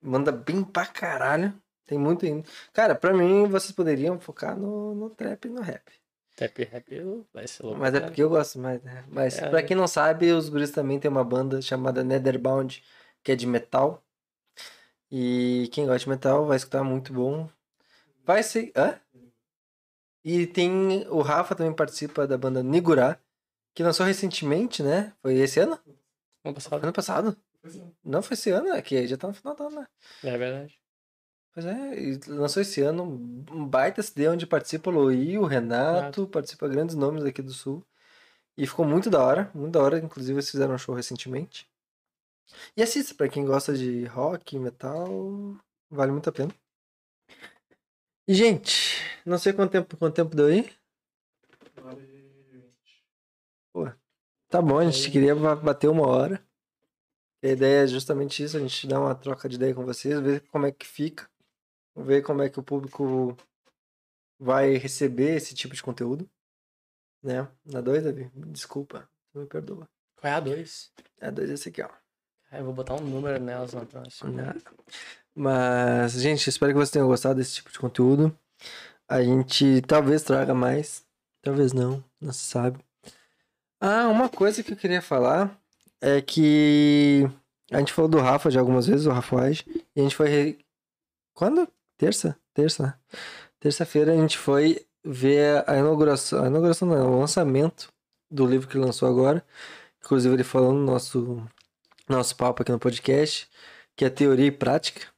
manda 0.00 0.30
bem 0.30 0.62
pra 0.62 0.86
caralho. 0.86 1.52
Tem 1.84 1.98
muito 1.98 2.24
ainda. 2.24 2.48
Cara, 2.72 2.94
pra 2.94 3.12
mim, 3.12 3.48
vocês 3.48 3.72
poderiam 3.72 4.20
focar 4.20 4.56
no, 4.56 4.94
no 4.94 5.10
trap 5.10 5.46
e 5.46 5.48
no 5.48 5.60
rap. 5.60 5.90
Trap 6.36 6.62
rap 6.62 7.02
vai 7.32 7.48
ser 7.48 7.64
louco. 7.64 7.80
Mas 7.80 7.92
é 7.96 8.00
porque 8.00 8.22
eu 8.22 8.28
gosto 8.28 8.60
mais, 8.60 8.80
né? 8.80 9.04
Mas 9.08 9.38
É. 9.38 9.50
pra 9.50 9.60
quem 9.60 9.76
não 9.76 9.88
sabe, 9.88 10.30
os 10.30 10.48
guris 10.48 10.70
também 10.70 11.00
tem 11.00 11.10
uma 11.10 11.24
banda 11.24 11.60
chamada 11.60 12.04
Netherbound, 12.04 12.80
que 13.24 13.32
é 13.32 13.34
de 13.34 13.44
metal. 13.44 14.04
E 15.10 15.68
quem 15.72 15.84
gosta 15.84 15.98
de 15.98 16.10
metal 16.10 16.46
vai 16.46 16.58
escutar 16.58 16.84
muito 16.84 17.12
bom. 17.12 17.50
Vai 18.24 18.44
ser. 18.44 18.70
Hã? 18.76 19.00
E 20.24 20.46
tem. 20.46 21.08
O 21.08 21.22
Rafa 21.22 21.56
também 21.56 21.74
participa 21.74 22.24
da 22.24 22.38
banda 22.38 22.62
Nigurá, 22.62 23.18
que 23.74 23.82
lançou 23.82 24.06
recentemente, 24.06 24.82
né? 24.82 25.12
Foi 25.20 25.34
esse 25.34 25.60
ano? 25.60 25.78
Vamos 26.42 26.62
passar. 26.62 26.82
Ano 26.82 26.92
passado? 26.92 27.36
Não 28.04 28.22
foi 28.22 28.34
esse 28.34 28.50
ano, 28.50 28.68
é 28.68 28.80
que 28.80 29.06
já 29.06 29.16
tá 29.16 29.28
no 29.28 29.34
final 29.34 29.56
do 29.56 29.64
ano, 29.64 29.80
né? 29.80 29.86
É 30.22 30.38
verdade. 30.38 30.78
Pois 31.52 31.66
é, 31.66 32.00
e 32.00 32.20
lançou 32.26 32.60
esse 32.60 32.80
ano 32.80 33.04
um 33.04 33.66
baita 33.66 34.02
CD 34.02 34.28
onde 34.28 34.46
participa 34.46 34.90
o 34.90 34.92
Loi, 34.92 35.38
o 35.38 35.44
Renato, 35.44 36.26
participa 36.26 36.68
grandes 36.68 36.96
nomes 36.96 37.24
aqui 37.24 37.40
do 37.40 37.52
Sul. 37.52 37.84
E 38.56 38.66
ficou 38.66 38.84
muito 38.84 39.08
da 39.08 39.22
hora, 39.22 39.50
muito 39.54 39.72
da 39.72 39.82
hora. 39.82 39.98
Inclusive, 39.98 40.34
eles 40.34 40.50
fizeram 40.50 40.74
um 40.74 40.78
show 40.78 40.94
recentemente. 40.94 41.68
E 42.76 42.82
assista, 42.82 43.14
pra 43.14 43.28
quem 43.28 43.44
gosta 43.44 43.72
de 43.74 44.04
rock, 44.06 44.58
metal, 44.58 45.56
vale 45.90 46.12
muito 46.12 46.28
a 46.28 46.32
pena. 46.32 46.54
E, 48.28 48.34
gente, 48.34 48.96
não 49.24 49.38
sei 49.38 49.52
quanto 49.52 49.72
tempo, 49.72 49.96
quanto 49.96 50.14
tempo 50.14 50.34
deu 50.36 50.46
aí. 50.46 50.70
Pô, 53.74 53.90
tá 54.48 54.62
bom, 54.62 54.78
a 54.78 54.88
gente 54.88 55.10
queria 55.10 55.34
ba- 55.34 55.56
bater 55.56 55.88
uma 55.88 56.06
hora. 56.06 56.40
A 57.42 57.48
ideia 57.48 57.82
é 57.82 57.86
justamente 57.88 58.42
isso, 58.42 58.56
a 58.56 58.60
gente 58.60 58.86
dar 58.86 59.00
uma 59.00 59.14
troca 59.16 59.48
de 59.48 59.56
ideia 59.56 59.74
com 59.74 59.84
vocês, 59.84 60.18
ver 60.20 60.40
como 60.48 60.64
é 60.64 60.70
que 60.70 60.86
fica, 60.86 61.28
ver 61.96 62.22
como 62.22 62.40
é 62.40 62.48
que 62.48 62.60
o 62.60 62.62
público 62.62 63.36
vai 64.38 64.74
receber 64.76 65.34
esse 65.34 65.54
tipo 65.56 65.74
de 65.74 65.82
conteúdo. 65.82 66.30
Né? 67.20 67.48
Na 67.64 67.80
2, 67.80 68.04
Davi? 68.04 68.30
Desculpa, 68.34 69.08
me 69.34 69.44
perdoa. 69.46 69.88
Qual 70.16 70.32
é 70.32 70.36
a 70.36 70.40
2? 70.40 70.92
É 71.20 71.30
2 71.32 71.50
esse 71.50 71.68
aqui, 71.68 71.82
ó. 71.82 71.90
eu 72.52 72.64
vou 72.64 72.72
botar 72.72 72.94
um 72.94 73.00
número 73.04 73.42
nelas 73.42 73.72
na 73.72 73.84
próxima. 73.84 74.30
Né? 74.30 74.54
Mas, 75.34 76.12
gente, 76.12 76.48
espero 76.48 76.72
que 76.72 76.78
vocês 76.78 76.90
tenham 76.92 77.08
gostado 77.08 77.34
desse 77.34 77.54
tipo 77.56 77.72
de 77.72 77.78
conteúdo. 77.80 78.38
A 79.08 79.20
gente 79.22 79.82
talvez 79.82 80.22
traga 80.22 80.54
mais, 80.54 81.04
talvez 81.42 81.72
não, 81.72 82.02
não 82.20 82.32
se 82.32 82.44
sabe. 82.46 82.78
Ah, 83.86 84.08
uma 84.08 84.30
coisa 84.30 84.62
que 84.62 84.72
eu 84.72 84.76
queria 84.78 85.02
falar 85.02 85.60
é 86.00 86.22
que 86.22 87.28
a 87.70 87.78
gente 87.80 87.92
falou 87.92 88.10
do 88.10 88.18
Rafa 88.18 88.50
já 88.50 88.58
algumas 88.60 88.86
vezes, 88.86 89.04
o 89.04 89.10
Rafael, 89.10 89.52
e 89.94 90.00
a 90.00 90.02
gente 90.02 90.16
foi. 90.16 90.28
re- 90.28 90.58
Quando? 91.34 91.68
Terça? 91.98 92.34
Terça, 92.54 92.82
né? 92.82 92.94
Terça-feira 93.60 94.12
a 94.12 94.16
gente 94.16 94.38
foi 94.38 94.86
ver 95.04 95.62
a 95.68 95.76
inauguração, 95.76 96.42
a 96.44 96.46
inauguração 96.46 96.88
não, 96.88 97.12
o 97.14 97.20
lançamento 97.20 97.92
do 98.30 98.46
livro 98.46 98.68
que 98.68 98.78
lançou 98.78 99.06
agora. 99.06 99.44
Inclusive 100.02 100.34
ele 100.34 100.44
falou 100.44 100.72
no 100.72 100.82
nosso, 100.82 101.46
nosso 102.08 102.34
papo 102.36 102.62
aqui 102.62 102.72
no 102.72 102.78
podcast, 102.78 103.46
que 103.94 104.06
é 104.06 104.08
teoria 104.08 104.46
e 104.46 104.50
prática. 104.50 105.08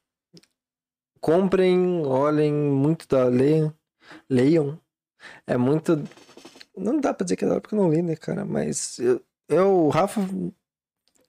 Comprem, 1.21 2.05
olhem, 2.05 2.51
muito 2.53 3.07
da 3.07 3.23
leiam, 3.25 3.73
leiam. 4.29 4.77
É 5.45 5.55
muito 5.55 6.03
não 6.77 6.99
dá 6.99 7.13
pra 7.13 7.23
dizer 7.23 7.35
que 7.35 7.43
é 7.45 7.47
da 7.47 7.53
hora 7.55 7.61
porque 7.61 7.75
eu 7.75 7.79
não 7.79 7.89
li, 7.89 8.01
né, 8.01 8.15
cara, 8.15 8.45
mas 8.45 8.99
eu, 8.99 9.21
eu 9.49 9.85
o 9.85 9.89
Rafa 9.89 10.21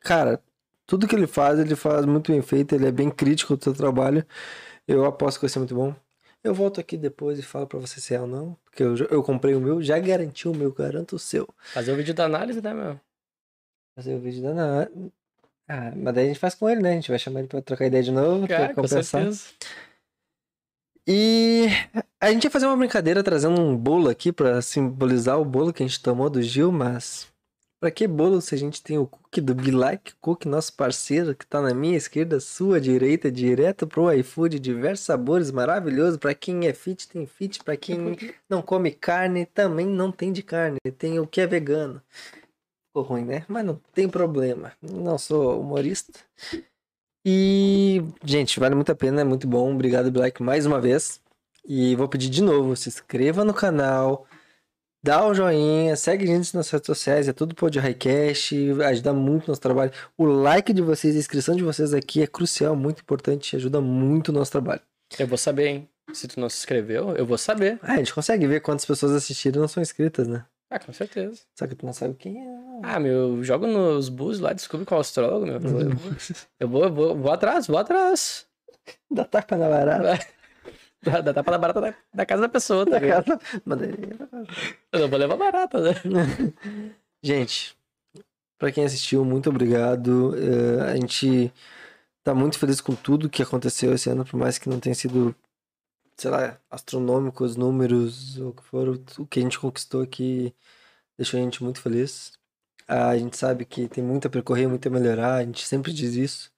cara, 0.01 0.43
tudo 0.87 1.07
que 1.07 1.15
ele 1.15 1.27
faz, 1.27 1.59
ele 1.59 1.77
faz 1.77 2.07
muito 2.07 2.33
bem 2.33 2.41
feito, 2.43 2.75
ele 2.75 2.87
é 2.87 2.93
bem 2.93 3.11
crítico 3.11 3.57
do 3.57 3.63
seu 3.63 3.75
trabalho. 3.75 4.25
Eu 4.87 5.05
aposto 5.05 5.39
que 5.39 5.43
vai 5.45 5.51
ser 5.51 5.59
muito 5.59 5.75
bom. 5.75 5.95
Eu 6.43 6.55
volto 6.55 6.81
aqui 6.81 6.97
depois 6.97 7.39
e 7.39 7.43
falo 7.43 7.67
pra 7.67 7.79
você 7.79 8.01
se 8.01 8.15
é 8.15 8.21
ou 8.21 8.27
não, 8.27 8.57
porque 8.65 8.83
eu, 8.83 8.97
eu 9.11 9.23
comprei 9.23 9.55
o 9.55 9.61
meu, 9.61 9.83
já 9.83 9.99
garanti 9.99 10.49
o 10.49 10.55
meu, 10.55 10.73
garanto 10.73 11.17
o 11.17 11.19
seu. 11.19 11.47
Fazer 11.75 11.93
o 11.93 11.97
vídeo 11.97 12.15
da 12.15 12.25
análise, 12.25 12.63
né, 12.63 12.73
meu? 12.73 12.99
Fazer 13.97 14.15
o 14.15 14.21
vídeo 14.21 14.43
da 14.43 14.51
Ana. 14.51 14.91
Ah, 15.69 15.93
mas 15.95 16.15
daí 16.15 16.25
a 16.25 16.29
gente 16.29 16.39
faz 16.39 16.55
com 16.55 16.71
ele, 16.71 16.81
né? 16.81 16.93
A 16.93 16.95
gente 16.95 17.11
vai 17.11 17.19
chamar 17.19 17.41
ele 17.41 17.49
pra 17.49 17.61
trocar 17.61 17.85
ideia 17.87 18.03
de 18.03 18.13
novo, 18.13 18.47
pra 18.47 18.57
Cara, 18.57 18.69
com 18.69 18.83
compensar. 18.83 19.05
certeza. 19.05 19.45
E 21.11 21.69
a 22.21 22.31
gente 22.31 22.45
ia 22.45 22.51
fazer 22.51 22.67
uma 22.67 22.77
brincadeira 22.77 23.23
trazendo 23.23 23.59
um 23.59 23.75
bolo 23.75 24.11
aqui 24.11 24.31
pra 24.31 24.61
simbolizar 24.61 25.41
o 25.41 25.45
bolo 25.45 25.73
que 25.73 25.83
a 25.83 25.87
gente 25.87 26.03
tomou 26.03 26.29
do 26.29 26.43
Gil, 26.43 26.71
mas 26.71 27.27
pra 27.81 27.91
que 27.91 28.07
bolo 28.07 28.43
se 28.43 28.55
a 28.55 28.59
gente 28.59 28.83
tem 28.83 28.99
o 28.99 29.07
cookie 29.07 29.41
do 29.41 29.55
Be 29.55 29.71
Like 29.71 30.13
Cook, 30.21 30.45
nosso 30.45 30.75
parceiro, 30.75 31.35
que 31.35 31.47
tá 31.47 31.63
na 31.63 31.73
minha 31.73 31.97
esquerda, 31.97 32.39
sua 32.41 32.79
direita, 32.79 33.33
direto 33.33 33.87
pro 33.87 34.13
iFood, 34.13 34.61
diversos 34.61 35.07
sabores 35.07 35.51
maravilhosos. 35.51 36.19
Pra 36.19 36.35
quem 36.35 36.67
é 36.67 36.75
fit, 36.75 37.09
tem 37.09 37.25
fit. 37.25 37.65
Pra 37.65 37.75
quem 37.75 38.15
não 38.47 38.61
come 38.61 38.91
carne, 38.91 39.47
também 39.47 39.87
não 39.87 40.13
tem 40.13 40.31
de 40.31 40.43
carne. 40.43 40.77
Tem 40.99 41.19
o 41.19 41.27
que 41.27 41.41
é 41.41 41.47
vegano. 41.47 42.03
Ficou 42.89 43.03
ruim, 43.03 43.25
né? 43.25 43.47
Mas 43.49 43.65
não 43.65 43.81
tem 43.95 44.07
problema. 44.07 44.73
Não 44.83 45.17
sou 45.17 45.59
humorista. 45.59 46.21
E, 47.25 48.03
gente, 48.25 48.59
vale 48.59 48.75
muito 48.75 48.91
a 48.91 48.95
pena, 48.95 49.21
é 49.21 49.25
muito 49.25 49.47
bom. 49.47 49.75
Obrigado, 49.75 50.11
Black, 50.11 50.43
mais 50.43 50.67
uma 50.67 50.81
vez. 50.81 51.21
E 51.65 51.95
vou 51.97 52.09
pedir 52.09 52.31
de 52.31 52.43
novo, 52.43 52.75
se 52.75 52.89
inscreva 52.89 53.45
no 53.45 53.53
canal, 53.53 54.27
dá 55.03 55.27
o 55.27 55.35
joinha, 55.35 55.95
segue 55.97 56.25
a 56.25 56.27
gente 56.27 56.55
nas 56.55 56.71
redes 56.71 56.87
sociais, 56.87 57.29
é 57.29 57.33
tudo 57.33 57.55
Pod 57.55 57.79
Highcast, 57.79 58.57
ajuda 58.83 59.13
muito 59.13 59.43
no 59.43 59.49
nosso 59.49 59.61
trabalho. 59.61 59.93
O 60.17 60.25
like 60.25 60.73
de 60.73 60.81
vocês, 60.81 61.15
a 61.15 61.19
inscrição 61.19 61.55
de 61.55 61.63
vocês 61.63 61.93
aqui 61.93 62.23
é 62.23 62.27
crucial, 62.27 62.75
muito 62.75 63.03
importante, 63.03 63.55
ajuda 63.55 63.81
muito 63.81 64.29
o 64.29 64.33
nosso 64.33 64.51
trabalho. 64.51 64.81
Eu 65.19 65.27
vou 65.27 65.37
saber, 65.37 65.67
hein? 65.67 65.89
Se 66.13 66.27
tu 66.27 66.41
não 66.41 66.49
se 66.49 66.57
inscreveu, 66.57 67.15
eu 67.15 67.27
vou 67.27 67.37
saber. 67.37 67.79
Ah, 67.83 67.95
a 67.95 67.97
gente 67.99 68.15
consegue 68.15 68.47
ver 68.47 68.61
quantas 68.61 68.87
pessoas 68.87 69.13
assistiram 69.13 69.59
e 69.59 69.61
não 69.61 69.69
são 69.69 69.83
inscritas, 69.83 70.27
né? 70.27 70.47
Ah, 70.71 70.79
com 70.79 70.93
certeza. 70.93 71.41
Só 71.59 71.67
que 71.67 71.75
tu 71.75 71.87
não 71.87 71.93
sabe 71.93 72.15
quem 72.15 72.39
é. 72.47 72.57
Ah, 72.83 73.01
meu, 73.01 73.37
eu 73.37 73.45
jogo 73.45 73.67
nos 73.67 74.09
bus 74.09 74.39
lá, 74.39 74.53
descubro 74.53 74.85
qual 74.85 74.99
é 74.99 75.01
o 75.01 75.03
astrólogo, 75.03 75.47
meu. 75.47 75.55
Eu 75.55 75.61
vou, 75.61 75.81
eu 76.61 76.69
vou, 76.69 76.93
vou, 76.93 77.17
vou, 77.17 77.33
atrás, 77.33 77.67
vou 77.67 77.79
atrás. 77.79 78.47
Dá 79.11 79.25
tapa 79.25 79.57
na 79.57 79.69
barata. 79.69 80.27
Dá, 81.03 81.21
dá 81.21 81.33
tapa 81.33 81.51
na 81.53 81.59
barata 81.59 81.81
da, 81.81 81.95
da 82.13 82.27
casa 82.27 82.43
da 82.43 82.49
pessoa, 82.49 82.85
tá 82.85 82.93
Da 82.93 82.99
ligado? 82.99 83.25
casa. 83.39 83.41
Mas 83.65 83.79
daí- 83.79 83.95
Eu 84.93 85.01
não 85.01 85.09
vou 85.09 85.19
levar 85.19 85.37
barata, 85.37 85.81
né? 85.81 85.91
Gente, 87.23 87.77
pra 88.59 88.71
quem 88.73 88.85
assistiu, 88.85 89.25
muito 89.25 89.49
obrigado. 89.49 90.35
Eh, 90.37 90.91
a 90.91 90.97
gente 90.97 91.53
tá 92.25 92.35
muito 92.35 92.59
feliz 92.59 92.81
com 92.81 92.95
tudo 92.95 93.29
que 93.31 93.43
aconteceu 93.43 93.93
esse 93.95 94.11
ano, 94.11 94.25
por 94.25 94.37
mais 94.39 94.59
que 94.59 94.69
não 94.69 94.79
tenha 94.81 94.95
sido, 94.95 95.35
sei 96.19 96.31
lá, 96.31 96.61
astronômico 96.71 97.45
os 97.45 97.57
números, 97.57 98.39
o 98.39 98.53
que 98.55 98.65
for, 98.65 98.89
o- 98.91 99.27
que 99.27 99.41
a 99.41 99.43
gente 99.43 99.59
conquistou 99.61 100.03
aqui 100.03 100.55
deixou 101.19 101.41
a 101.41 101.43
gente 101.43 101.63
muito 101.65 101.81
feliz. 101.81 102.33
A 102.89 103.17
gente 103.19 103.37
sabe 103.37 103.65
que 103.67 103.89
tem 103.89 104.05
muito 104.05 104.27
a 104.29 104.31
percorrer, 104.31 104.69
muito 104.69 104.87
a 104.89 104.91
melhorar, 104.93 105.37
a 105.37 105.45
gente 105.45 105.67
sempre 105.67 105.93
diz 105.93 106.15
isso, 106.15 106.53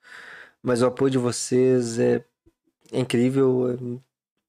mas 0.63 0.83
o 0.83 0.87
apoio 0.87 1.11
de 1.11 1.19
vocês 1.19 1.99
é, 1.99 2.25
é 2.93 3.01
incrível, 3.01 3.71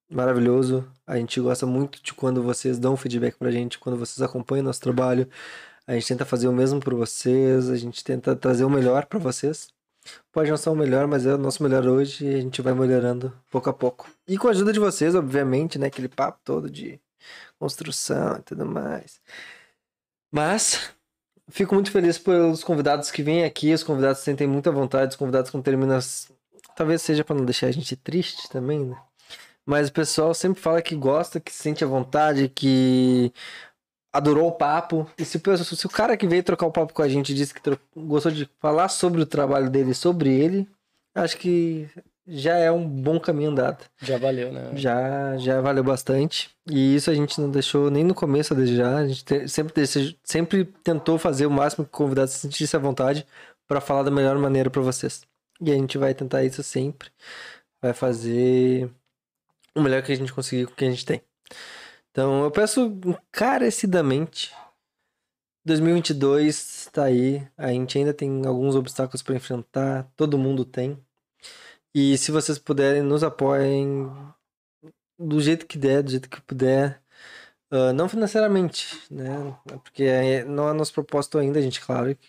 é 0.09 0.15
maravilhoso. 0.15 0.89
A 1.07 1.17
gente 1.17 1.39
gosta 1.41 1.65
muito 1.65 2.01
de 2.03 2.13
quando 2.13 2.43
vocês 2.43 2.79
dão 2.79 2.97
feedback 2.97 3.37
pra 3.37 3.51
gente, 3.51 3.79
quando 3.79 3.97
vocês 3.97 4.21
acompanham 4.21 4.63
nosso 4.65 4.81
trabalho. 4.81 5.29
A 5.87 5.93
gente 5.93 6.07
tenta 6.07 6.25
fazer 6.25 6.47
o 6.47 6.53
mesmo 6.53 6.79
por 6.79 6.93
vocês, 6.95 7.69
a 7.69 7.77
gente 7.77 8.03
tenta 8.03 8.35
trazer 8.35 8.63
o 8.65 8.69
melhor 8.69 9.05
pra 9.07 9.19
vocês. 9.19 9.69
Pode 10.31 10.49
não 10.49 10.57
ser 10.57 10.69
o 10.69 10.75
melhor, 10.75 11.07
mas 11.07 11.25
é 11.25 11.33
o 11.33 11.37
nosso 11.37 11.61
melhor 11.61 11.85
hoje 11.85 12.25
e 12.25 12.35
a 12.35 12.41
gente 12.41 12.61
vai 12.61 12.73
melhorando 12.73 13.33
pouco 13.49 13.69
a 13.69 13.73
pouco. 13.73 14.09
E 14.27 14.37
com 14.37 14.47
a 14.47 14.51
ajuda 14.51 14.73
de 14.73 14.79
vocês, 14.79 15.13
obviamente, 15.13 15.77
né? 15.77 15.87
Aquele 15.87 16.07
papo 16.07 16.39
todo 16.43 16.69
de 16.69 16.99
construção 17.59 18.37
e 18.37 18.41
tudo 18.41 18.65
mais. 18.65 19.21
Mas 20.31 20.91
fico 21.49 21.75
muito 21.75 21.91
feliz 21.91 22.17
pelos 22.17 22.63
convidados 22.63 23.11
que 23.11 23.21
vêm 23.21 23.43
aqui, 23.43 23.73
os 23.73 23.83
convidados 23.83 24.21
sentem 24.21 24.47
muita 24.47 24.71
vontade, 24.71 25.11
os 25.11 25.15
convidados 25.17 25.51
com 25.51 25.61
terminas. 25.61 26.31
Talvez 26.75 27.01
seja 27.01 27.23
pra 27.23 27.35
não 27.35 27.45
deixar 27.45 27.67
a 27.67 27.71
gente 27.71 27.95
triste 27.95 28.49
também, 28.49 28.85
né? 28.85 28.97
Mas 29.65 29.89
o 29.89 29.93
pessoal 29.93 30.33
sempre 30.33 30.61
fala 30.61 30.81
que 30.81 30.95
gosta, 30.95 31.39
que 31.39 31.51
se 31.51 31.61
sente 31.61 31.83
à 31.83 31.87
vontade, 31.87 32.49
que 32.49 33.31
adorou 34.13 34.47
o 34.47 34.51
papo. 34.51 35.09
E 35.17 35.25
se 35.25 35.39
se 35.39 35.85
o 35.85 35.89
cara 35.89 36.17
que 36.17 36.27
veio 36.27 36.43
trocar 36.43 36.65
o 36.65 36.71
papo 36.71 36.93
com 36.93 37.01
a 37.01 37.09
gente 37.09 37.33
disse 37.33 37.53
que 37.53 37.61
gostou 37.95 38.31
de 38.31 38.49
falar 38.59 38.89
sobre 38.89 39.21
o 39.21 39.25
trabalho 39.25 39.69
dele, 39.69 39.93
sobre 39.93 40.29
ele, 40.33 40.67
acho 41.15 41.37
que 41.37 41.89
já 42.27 42.55
é 42.57 42.71
um 42.71 42.87
bom 42.87 43.19
caminho 43.19 43.49
andado. 43.51 43.83
Já 44.01 44.17
valeu, 44.17 44.51
né? 44.53 44.71
Já, 44.75 45.37
já 45.37 45.59
valeu 45.59 45.83
bastante. 45.83 46.49
E 46.69 46.95
isso 46.95 47.09
a 47.09 47.13
gente 47.15 47.39
não 47.41 47.49
deixou 47.49 47.89
nem 47.89 48.03
no 48.03 48.13
começo 48.13 48.53
a 48.53 48.57
desejar. 48.57 48.97
A 48.97 49.07
gente 49.07 49.25
te- 49.25 49.47
sempre, 49.47 49.83
sempre 50.23 50.65
tentou 50.83 51.17
fazer 51.17 51.45
o 51.45 51.51
máximo 51.51 51.83
que 51.83 51.89
o 51.89 51.97
convidado 51.97 52.29
se 52.29 52.37
sentisse 52.39 52.75
à 52.75 52.79
vontade 52.79 53.25
para 53.67 53.81
falar 53.81 54.03
da 54.03 54.11
melhor 54.11 54.37
maneira 54.37 54.69
para 54.69 54.81
vocês. 54.81 55.23
E 55.59 55.71
a 55.71 55.75
gente 55.75 55.97
vai 55.97 56.13
tentar 56.13 56.43
isso 56.43 56.61
sempre. 56.63 57.09
Vai 57.81 57.93
fazer 57.93 58.89
o 59.75 59.81
melhor 59.81 60.01
que 60.03 60.11
a 60.11 60.15
gente 60.15 60.31
conseguir 60.33 60.67
com 60.67 60.73
o 60.73 60.75
que 60.75 60.85
a 60.85 60.89
gente 60.89 61.05
tem. 61.05 61.21
Então 62.11 62.43
eu 62.43 62.51
peço 62.51 62.99
encarecidamente. 63.05 64.53
2022 65.65 66.89
tá 66.91 67.05
aí. 67.05 67.47
A 67.57 67.69
gente 67.69 67.97
ainda 67.97 68.13
tem 68.13 68.45
alguns 68.45 68.75
obstáculos 68.75 69.21
para 69.21 69.35
enfrentar. 69.35 70.11
Todo 70.15 70.37
mundo 70.37 70.65
tem. 70.65 70.97
E 71.93 72.17
se 72.17 72.31
vocês 72.31 72.57
puderem, 72.57 73.01
nos 73.01 73.23
apoiem 73.23 74.09
do 75.19 75.39
jeito 75.41 75.65
que 75.67 75.77
der, 75.77 76.03
do 76.03 76.11
jeito 76.11 76.29
que 76.29 76.41
puder. 76.41 77.01
Ah, 77.71 77.93
não 77.93 78.09
financeiramente, 78.09 79.01
né? 79.09 79.57
Porque 79.83 80.03
é- 80.03 80.43
não 80.43 80.69
é 80.69 80.73
nosso 80.73 80.93
propósito 80.93 81.37
ainda, 81.37 81.59
a 81.59 81.61
gente, 81.61 81.79
claro. 81.81 82.13
que 82.15 82.27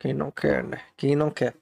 Quem 0.00 0.14
não 0.14 0.30
quer, 0.30 0.64
né? 0.64 0.82
Quem 0.96 1.14
não 1.14 1.30
quer. 1.30 1.54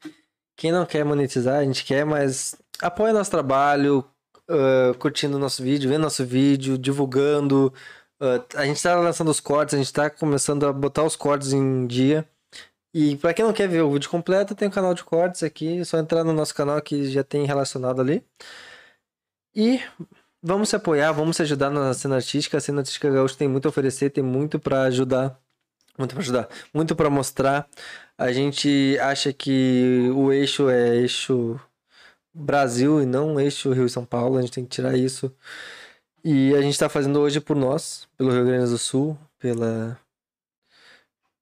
Quem 0.56 0.72
não 0.72 0.86
quer 0.86 1.04
monetizar, 1.04 1.58
a 1.58 1.64
gente 1.64 1.84
quer, 1.84 2.04
mas 2.06 2.54
apoia 2.80 3.12
nosso 3.12 3.30
trabalho, 3.30 4.08
ah, 4.50 4.94
curtindo 4.98 5.38
nosso 5.38 5.62
vídeo, 5.62 5.88
vendo 5.88 6.02
nosso 6.02 6.24
vídeo, 6.24 6.76
divulgando. 6.78 7.72
Ah, 8.20 8.44
a 8.56 8.66
gente 8.66 8.82
tá 8.82 8.94
lançando 8.96 9.30
os 9.30 9.40
cortes, 9.40 9.74
a 9.74 9.78
gente 9.78 9.92
tá 9.92 10.10
começando 10.10 10.66
a 10.66 10.72
botar 10.72 11.04
os 11.04 11.16
cortes 11.16 11.52
em 11.52 11.86
dia. 11.86 12.28
E 12.94 13.16
pra 13.16 13.32
quem 13.34 13.44
não 13.44 13.52
quer 13.52 13.68
ver 13.68 13.82
o 13.82 13.92
vídeo 13.92 14.10
completo, 14.10 14.54
tem 14.54 14.68
o 14.68 14.70
canal 14.70 14.94
de 14.94 15.04
cortes 15.04 15.42
aqui, 15.44 15.80
é 15.80 15.84
só 15.84 15.98
entrar 15.98 16.24
no 16.24 16.32
nosso 16.32 16.54
canal 16.54 16.80
que 16.82 17.10
já 17.10 17.22
tem 17.24 17.46
relacionado 17.46 18.00
ali. 18.00 18.24
E 19.54 19.80
vamos 20.42 20.68
se 20.68 20.76
apoiar, 20.76 21.12
vamos 21.12 21.36
se 21.36 21.42
ajudar 21.42 21.70
na 21.70 21.92
cena 21.94 22.16
artística. 22.16 22.56
A 22.58 22.60
cena 22.60 22.80
artística 22.80 23.10
gaúcha 23.10 23.36
tem 23.36 23.48
muito 23.48 23.66
a 23.66 23.70
oferecer, 23.70 24.10
tem 24.10 24.24
muito 24.24 24.58
pra 24.58 24.82
ajudar. 24.84 25.38
Muito 25.98 26.14
pra 26.14 26.22
ajudar, 26.22 26.48
muito 26.74 26.96
pra 26.96 27.10
mostrar. 27.10 27.68
A 28.18 28.32
gente 28.32 28.98
acha 29.00 29.32
que 29.32 30.10
o 30.14 30.32
eixo 30.32 30.68
é 30.70 30.96
eixo 30.96 31.60
Brasil 32.34 33.02
e 33.02 33.06
não 33.06 33.40
eixo 33.40 33.72
Rio 33.72 33.86
e 33.86 33.90
São 33.90 34.04
Paulo. 34.04 34.38
A 34.38 34.42
gente 34.42 34.52
tem 34.52 34.64
que 34.64 34.70
tirar 34.70 34.96
isso. 34.96 35.34
E 36.24 36.54
a 36.54 36.60
gente 36.60 36.78
tá 36.78 36.88
fazendo 36.88 37.20
hoje 37.20 37.40
por 37.40 37.56
nós, 37.56 38.08
pelo 38.16 38.30
Rio 38.30 38.44
Grande 38.44 38.70
do 38.70 38.78
Sul, 38.78 39.18
pela 39.38 39.98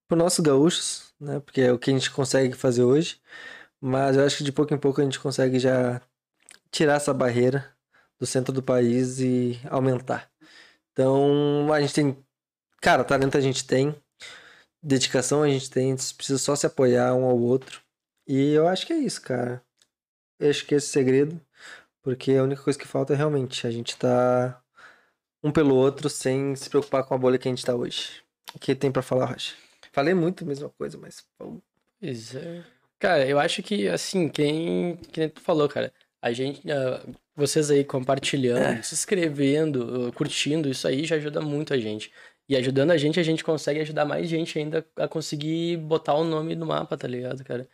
por 0.09 0.17
nossos 0.17 0.41
gaúchos, 0.41 1.13
né? 1.21 1.41
Porque 1.41 1.61
é 1.61 1.73
o 1.73 1.79
que 1.79 1.91
a 1.91 1.93
gente 1.93 2.11
consegue 2.11 2.55
fazer 2.57 2.83
hoje. 2.83 3.21
Mas 3.81 4.17
eu 4.17 4.25
acho 4.25 4.39
que 4.39 4.45
de 4.45 4.53
pouco 4.53 4.75
em 4.75 4.79
pouco 4.79 5.01
a 5.01 5.05
gente 5.05 5.21
consegue 5.21 5.59
já 5.59 6.01
tirar 6.71 6.95
essa 6.95 7.15
barreira 7.15 7.71
do 8.19 8.27
centro 8.27 8.53
do 8.53 8.63
país 8.63 9.21
e 9.21 9.61
aumentar. 9.71 10.31
Então, 10.93 11.73
a 11.73 11.81
gente 11.81 11.95
tem. 11.95 12.17
Cara, 12.81 13.05
talento 13.05 13.37
a 13.37 13.41
gente 13.41 13.67
tem, 13.67 13.95
dedicação 14.83 15.43
a 15.43 15.49
gente 15.49 15.71
tem, 15.71 15.93
a 15.93 15.97
gente 15.97 16.15
precisa 16.15 16.39
só 16.39 16.57
se 16.57 16.67
apoiar 16.67 17.15
um 17.15 17.25
ao 17.25 17.39
outro. 17.39 17.83
E 18.27 18.53
eu 18.53 18.69
acho 18.69 18.87
que 18.87 18.93
é 18.93 18.99
isso, 18.99 19.23
cara. 19.23 19.63
Eu 20.39 20.51
acho 20.51 20.65
que 20.67 20.75
esse 20.75 20.87
é 20.87 20.91
o 20.91 20.93
segredo, 20.93 21.41
porque 22.03 22.33
a 22.33 22.43
única 22.43 22.63
coisa 22.63 22.79
que 22.79 22.87
falta 22.87 23.13
é 23.13 23.17
realmente 23.17 23.67
a 23.67 23.71
gente 23.71 23.97
tá 23.97 24.61
um 25.43 25.51
pelo 25.53 25.75
outro 25.75 26.09
sem 26.09 26.55
se 26.57 26.69
preocupar 26.69 27.05
com 27.05 27.15
a 27.15 27.19
bolha 27.19 27.39
que 27.39 27.49
a 27.49 27.51
gente 27.51 27.65
tá 27.65 27.75
hoje. 27.75 28.23
O 28.55 28.59
que 28.59 28.75
tem 28.75 28.91
pra 28.91 29.03
falar, 29.03 29.27
Rocha? 29.27 29.55
Falei 29.93 30.15
muito 30.15 30.45
a 30.45 30.47
mesma 30.47 30.69
coisa, 30.71 30.99
mas. 30.99 31.25
vamos- 31.39 31.61
Pois 32.01 32.35
é. 32.35 32.65
Cara, 32.99 33.27
eu 33.27 33.39
acho 33.39 33.63
que, 33.63 33.89
assim, 33.89 34.29
quem, 34.29 34.97
que 34.97 35.21
nem 35.21 35.29
tu 35.29 35.41
falou, 35.41 35.69
cara, 35.69 35.93
a 36.21 36.33
gente, 36.33 36.61
ah, 36.71 37.05
vocês 37.37 37.71
aí 37.71 37.85
compartilhando, 37.85 38.83
se 38.83 38.95
inscrevendo, 38.95 40.09
ah, 40.09 40.13
curtindo, 40.13 40.69
isso 40.69 40.87
aí 40.89 41.05
já 41.05 41.17
ajuda 41.17 41.41
muito 41.41 41.73
a 41.75 41.79
gente. 41.79 42.13
E 42.49 42.57
ajudando 42.57 42.91
a 42.91 42.97
gente, 42.97 43.21
a 43.21 43.23
gente 43.23 43.45
consegue 43.45 43.81
ajudar 43.81 44.05
mais 44.05 44.29
gente 44.29 44.59
ainda 44.59 44.85
a 44.97 45.07
conseguir 45.07 45.77
botar 45.77 46.15
o 46.15 46.25
nome 46.25 46.55
no 46.57 46.67
mapa, 46.67 46.97
tá 46.97 47.07
ligado, 47.07 47.45
cara? 47.45 47.69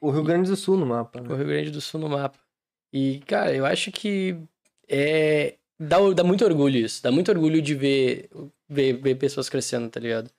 O 0.00 0.10
Rio 0.10 0.22
Grande 0.22 0.48
do 0.50 0.56
Sul 0.56 0.76
no 0.76 0.86
mapa. 0.86 1.20
O 1.20 1.22
Né? 1.22 1.36
Rio 1.36 1.46
Grande 1.46 1.70
do 1.70 1.80
Sul 1.80 2.00
no 2.00 2.08
mapa. 2.08 2.38
E, 2.92 3.20
cara, 3.26 3.54
eu 3.54 3.64
acho 3.64 3.90
que 3.90 4.36
é. 4.88 5.54
Dá, 5.78 5.96
dá 6.14 6.22
muito 6.22 6.44
orgulho 6.44 6.76
isso. 6.78 7.02
Dá 7.02 7.10
muito 7.10 7.30
orgulho 7.30 7.60
de 7.60 7.74
ver, 7.74 8.28
ver, 8.68 8.92
ver 8.94 9.14
pessoas 9.16 9.48
crescendo, 9.48 9.88
tá 9.88 9.98
ligado? 9.98 10.30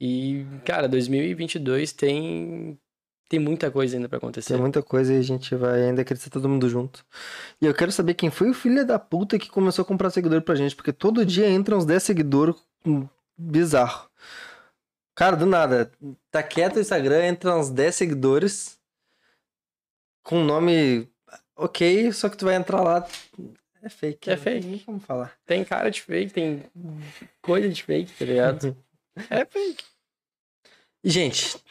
E, 0.00 0.44
cara, 0.64 0.88
2022 0.88 1.92
tem. 1.92 2.78
Tem 3.28 3.38
muita 3.38 3.70
coisa 3.70 3.94
ainda 3.94 4.08
pra 4.08 4.16
acontecer. 4.16 4.54
Tem 4.54 4.60
muita 4.60 4.82
coisa 4.82 5.12
e 5.12 5.18
a 5.18 5.22
gente 5.22 5.54
vai 5.54 5.82
ainda 5.82 6.02
crescer 6.02 6.30
todo 6.30 6.48
mundo 6.48 6.66
junto. 6.66 7.04
E 7.60 7.66
eu 7.66 7.74
quero 7.74 7.92
saber 7.92 8.14
quem 8.14 8.30
foi 8.30 8.48
o 8.48 8.54
filho 8.54 8.86
da 8.86 8.98
puta 8.98 9.38
que 9.38 9.50
começou 9.50 9.82
a 9.82 9.86
comprar 9.86 10.08
seguidor 10.08 10.40
pra 10.40 10.54
gente, 10.54 10.74
porque 10.74 10.94
todo 10.94 11.26
dia 11.26 11.46
entra 11.46 11.76
uns 11.76 11.84
10 11.84 12.02
seguidores 12.02 12.56
bizarro. 13.36 14.08
Cara, 15.14 15.36
do 15.36 15.44
nada, 15.44 15.92
tá 16.30 16.42
quieto 16.42 16.76
o 16.76 16.80
Instagram, 16.80 17.26
entra 17.26 17.54
uns 17.54 17.68
10 17.68 17.94
seguidores 17.94 18.77
com 20.22 20.44
nome 20.44 21.08
ok, 21.56 22.12
só 22.12 22.28
que 22.28 22.36
tu 22.36 22.46
vai 22.46 22.54
entrar 22.54 22.82
lá. 22.82 23.06
É 23.82 23.88
fake. 23.88 24.30
É 24.30 24.36
não 24.36 24.42
tem 24.42 24.54
fake. 24.54 24.66
nem 24.66 24.78
como 24.80 25.00
falar. 25.00 25.36
Tem 25.44 25.64
cara 25.64 25.90
de 25.90 26.00
fake, 26.02 26.32
tem 26.32 26.64
coisa 27.42 27.68
de 27.68 27.82
fake, 27.82 28.12
tá 28.12 28.24
ligado? 28.24 28.76
é 29.30 29.44
fake. 29.44 29.84
Gente, 31.04 31.62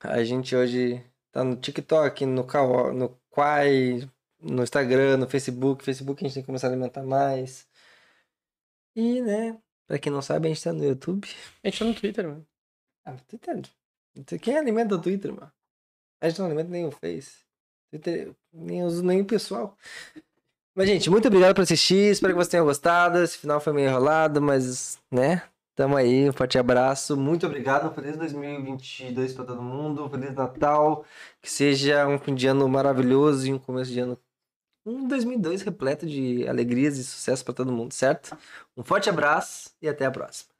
a 0.00 0.22
gente 0.22 0.54
hoje 0.54 1.02
tá 1.32 1.42
no 1.42 1.56
TikTok, 1.56 2.26
no 2.26 2.44
Kawa, 2.44 2.92
no 2.92 3.18
Quai, 3.30 4.08
no 4.40 4.62
Instagram, 4.62 5.16
no 5.16 5.28
Facebook. 5.28 5.84
Facebook 5.84 6.22
a 6.22 6.28
gente 6.28 6.34
tem 6.34 6.42
que 6.42 6.46
começar 6.46 6.68
a 6.68 6.70
alimentar 6.70 7.02
mais. 7.02 7.66
E, 8.94 9.20
né, 9.20 9.58
pra 9.86 9.98
quem 9.98 10.12
não 10.12 10.22
sabe, 10.22 10.46
a 10.46 10.48
gente 10.48 10.62
tá 10.62 10.72
no 10.72 10.84
YouTube. 10.84 11.28
A 11.62 11.68
gente 11.68 11.78
tá 11.78 11.84
no 11.84 11.94
Twitter, 11.94 12.28
mano. 12.28 12.46
Ah, 13.04 13.16
Twitter. 13.26 13.62
Quem 14.40 14.56
alimenta 14.56 14.94
o 14.94 15.00
Twitter, 15.00 15.32
mano? 15.32 15.52
A 16.20 16.28
gente 16.28 16.38
não 16.38 16.46
alimenta 16.46 16.70
nem 16.70 16.86
o 16.86 16.90
Face. 16.90 17.45
Nem 18.52 18.82
uso 18.84 19.02
nem 19.02 19.24
pessoal. 19.24 19.76
Mas, 20.74 20.88
gente, 20.88 21.08
muito 21.08 21.26
obrigado 21.28 21.54
por 21.54 21.62
assistir. 21.62 22.10
Espero 22.12 22.34
que 22.34 22.38
vocês 22.38 22.48
tenham 22.48 22.66
gostado. 22.66 23.18
Esse 23.18 23.38
final 23.38 23.58
foi 23.60 23.72
meio 23.72 23.88
enrolado, 23.88 24.42
mas, 24.42 24.98
né? 25.10 25.42
Tamo 25.74 25.96
aí. 25.96 26.28
Um 26.28 26.32
forte 26.32 26.58
abraço. 26.58 27.16
Muito 27.16 27.46
obrigado. 27.46 27.94
Feliz 27.94 28.16
2022 28.16 29.32
pra 29.32 29.44
todo 29.44 29.62
mundo. 29.62 30.08
Feliz 30.10 30.34
Natal. 30.34 31.04
Que 31.40 31.50
seja 31.50 32.06
um 32.06 32.18
fim 32.18 32.34
de 32.34 32.46
ano 32.46 32.68
maravilhoso 32.68 33.46
e 33.46 33.52
um 33.54 33.58
começo 33.58 33.90
de 33.90 34.00
ano. 34.00 34.18
Um 34.84 35.08
2002 35.08 35.62
repleto 35.62 36.06
de 36.06 36.46
alegrias 36.46 36.96
e 36.98 37.04
sucesso 37.04 37.44
pra 37.44 37.54
todo 37.54 37.72
mundo, 37.72 37.92
certo? 37.92 38.36
Um 38.76 38.84
forte 38.84 39.08
abraço 39.08 39.70
e 39.82 39.88
até 39.88 40.04
a 40.04 40.10
próxima. 40.10 40.55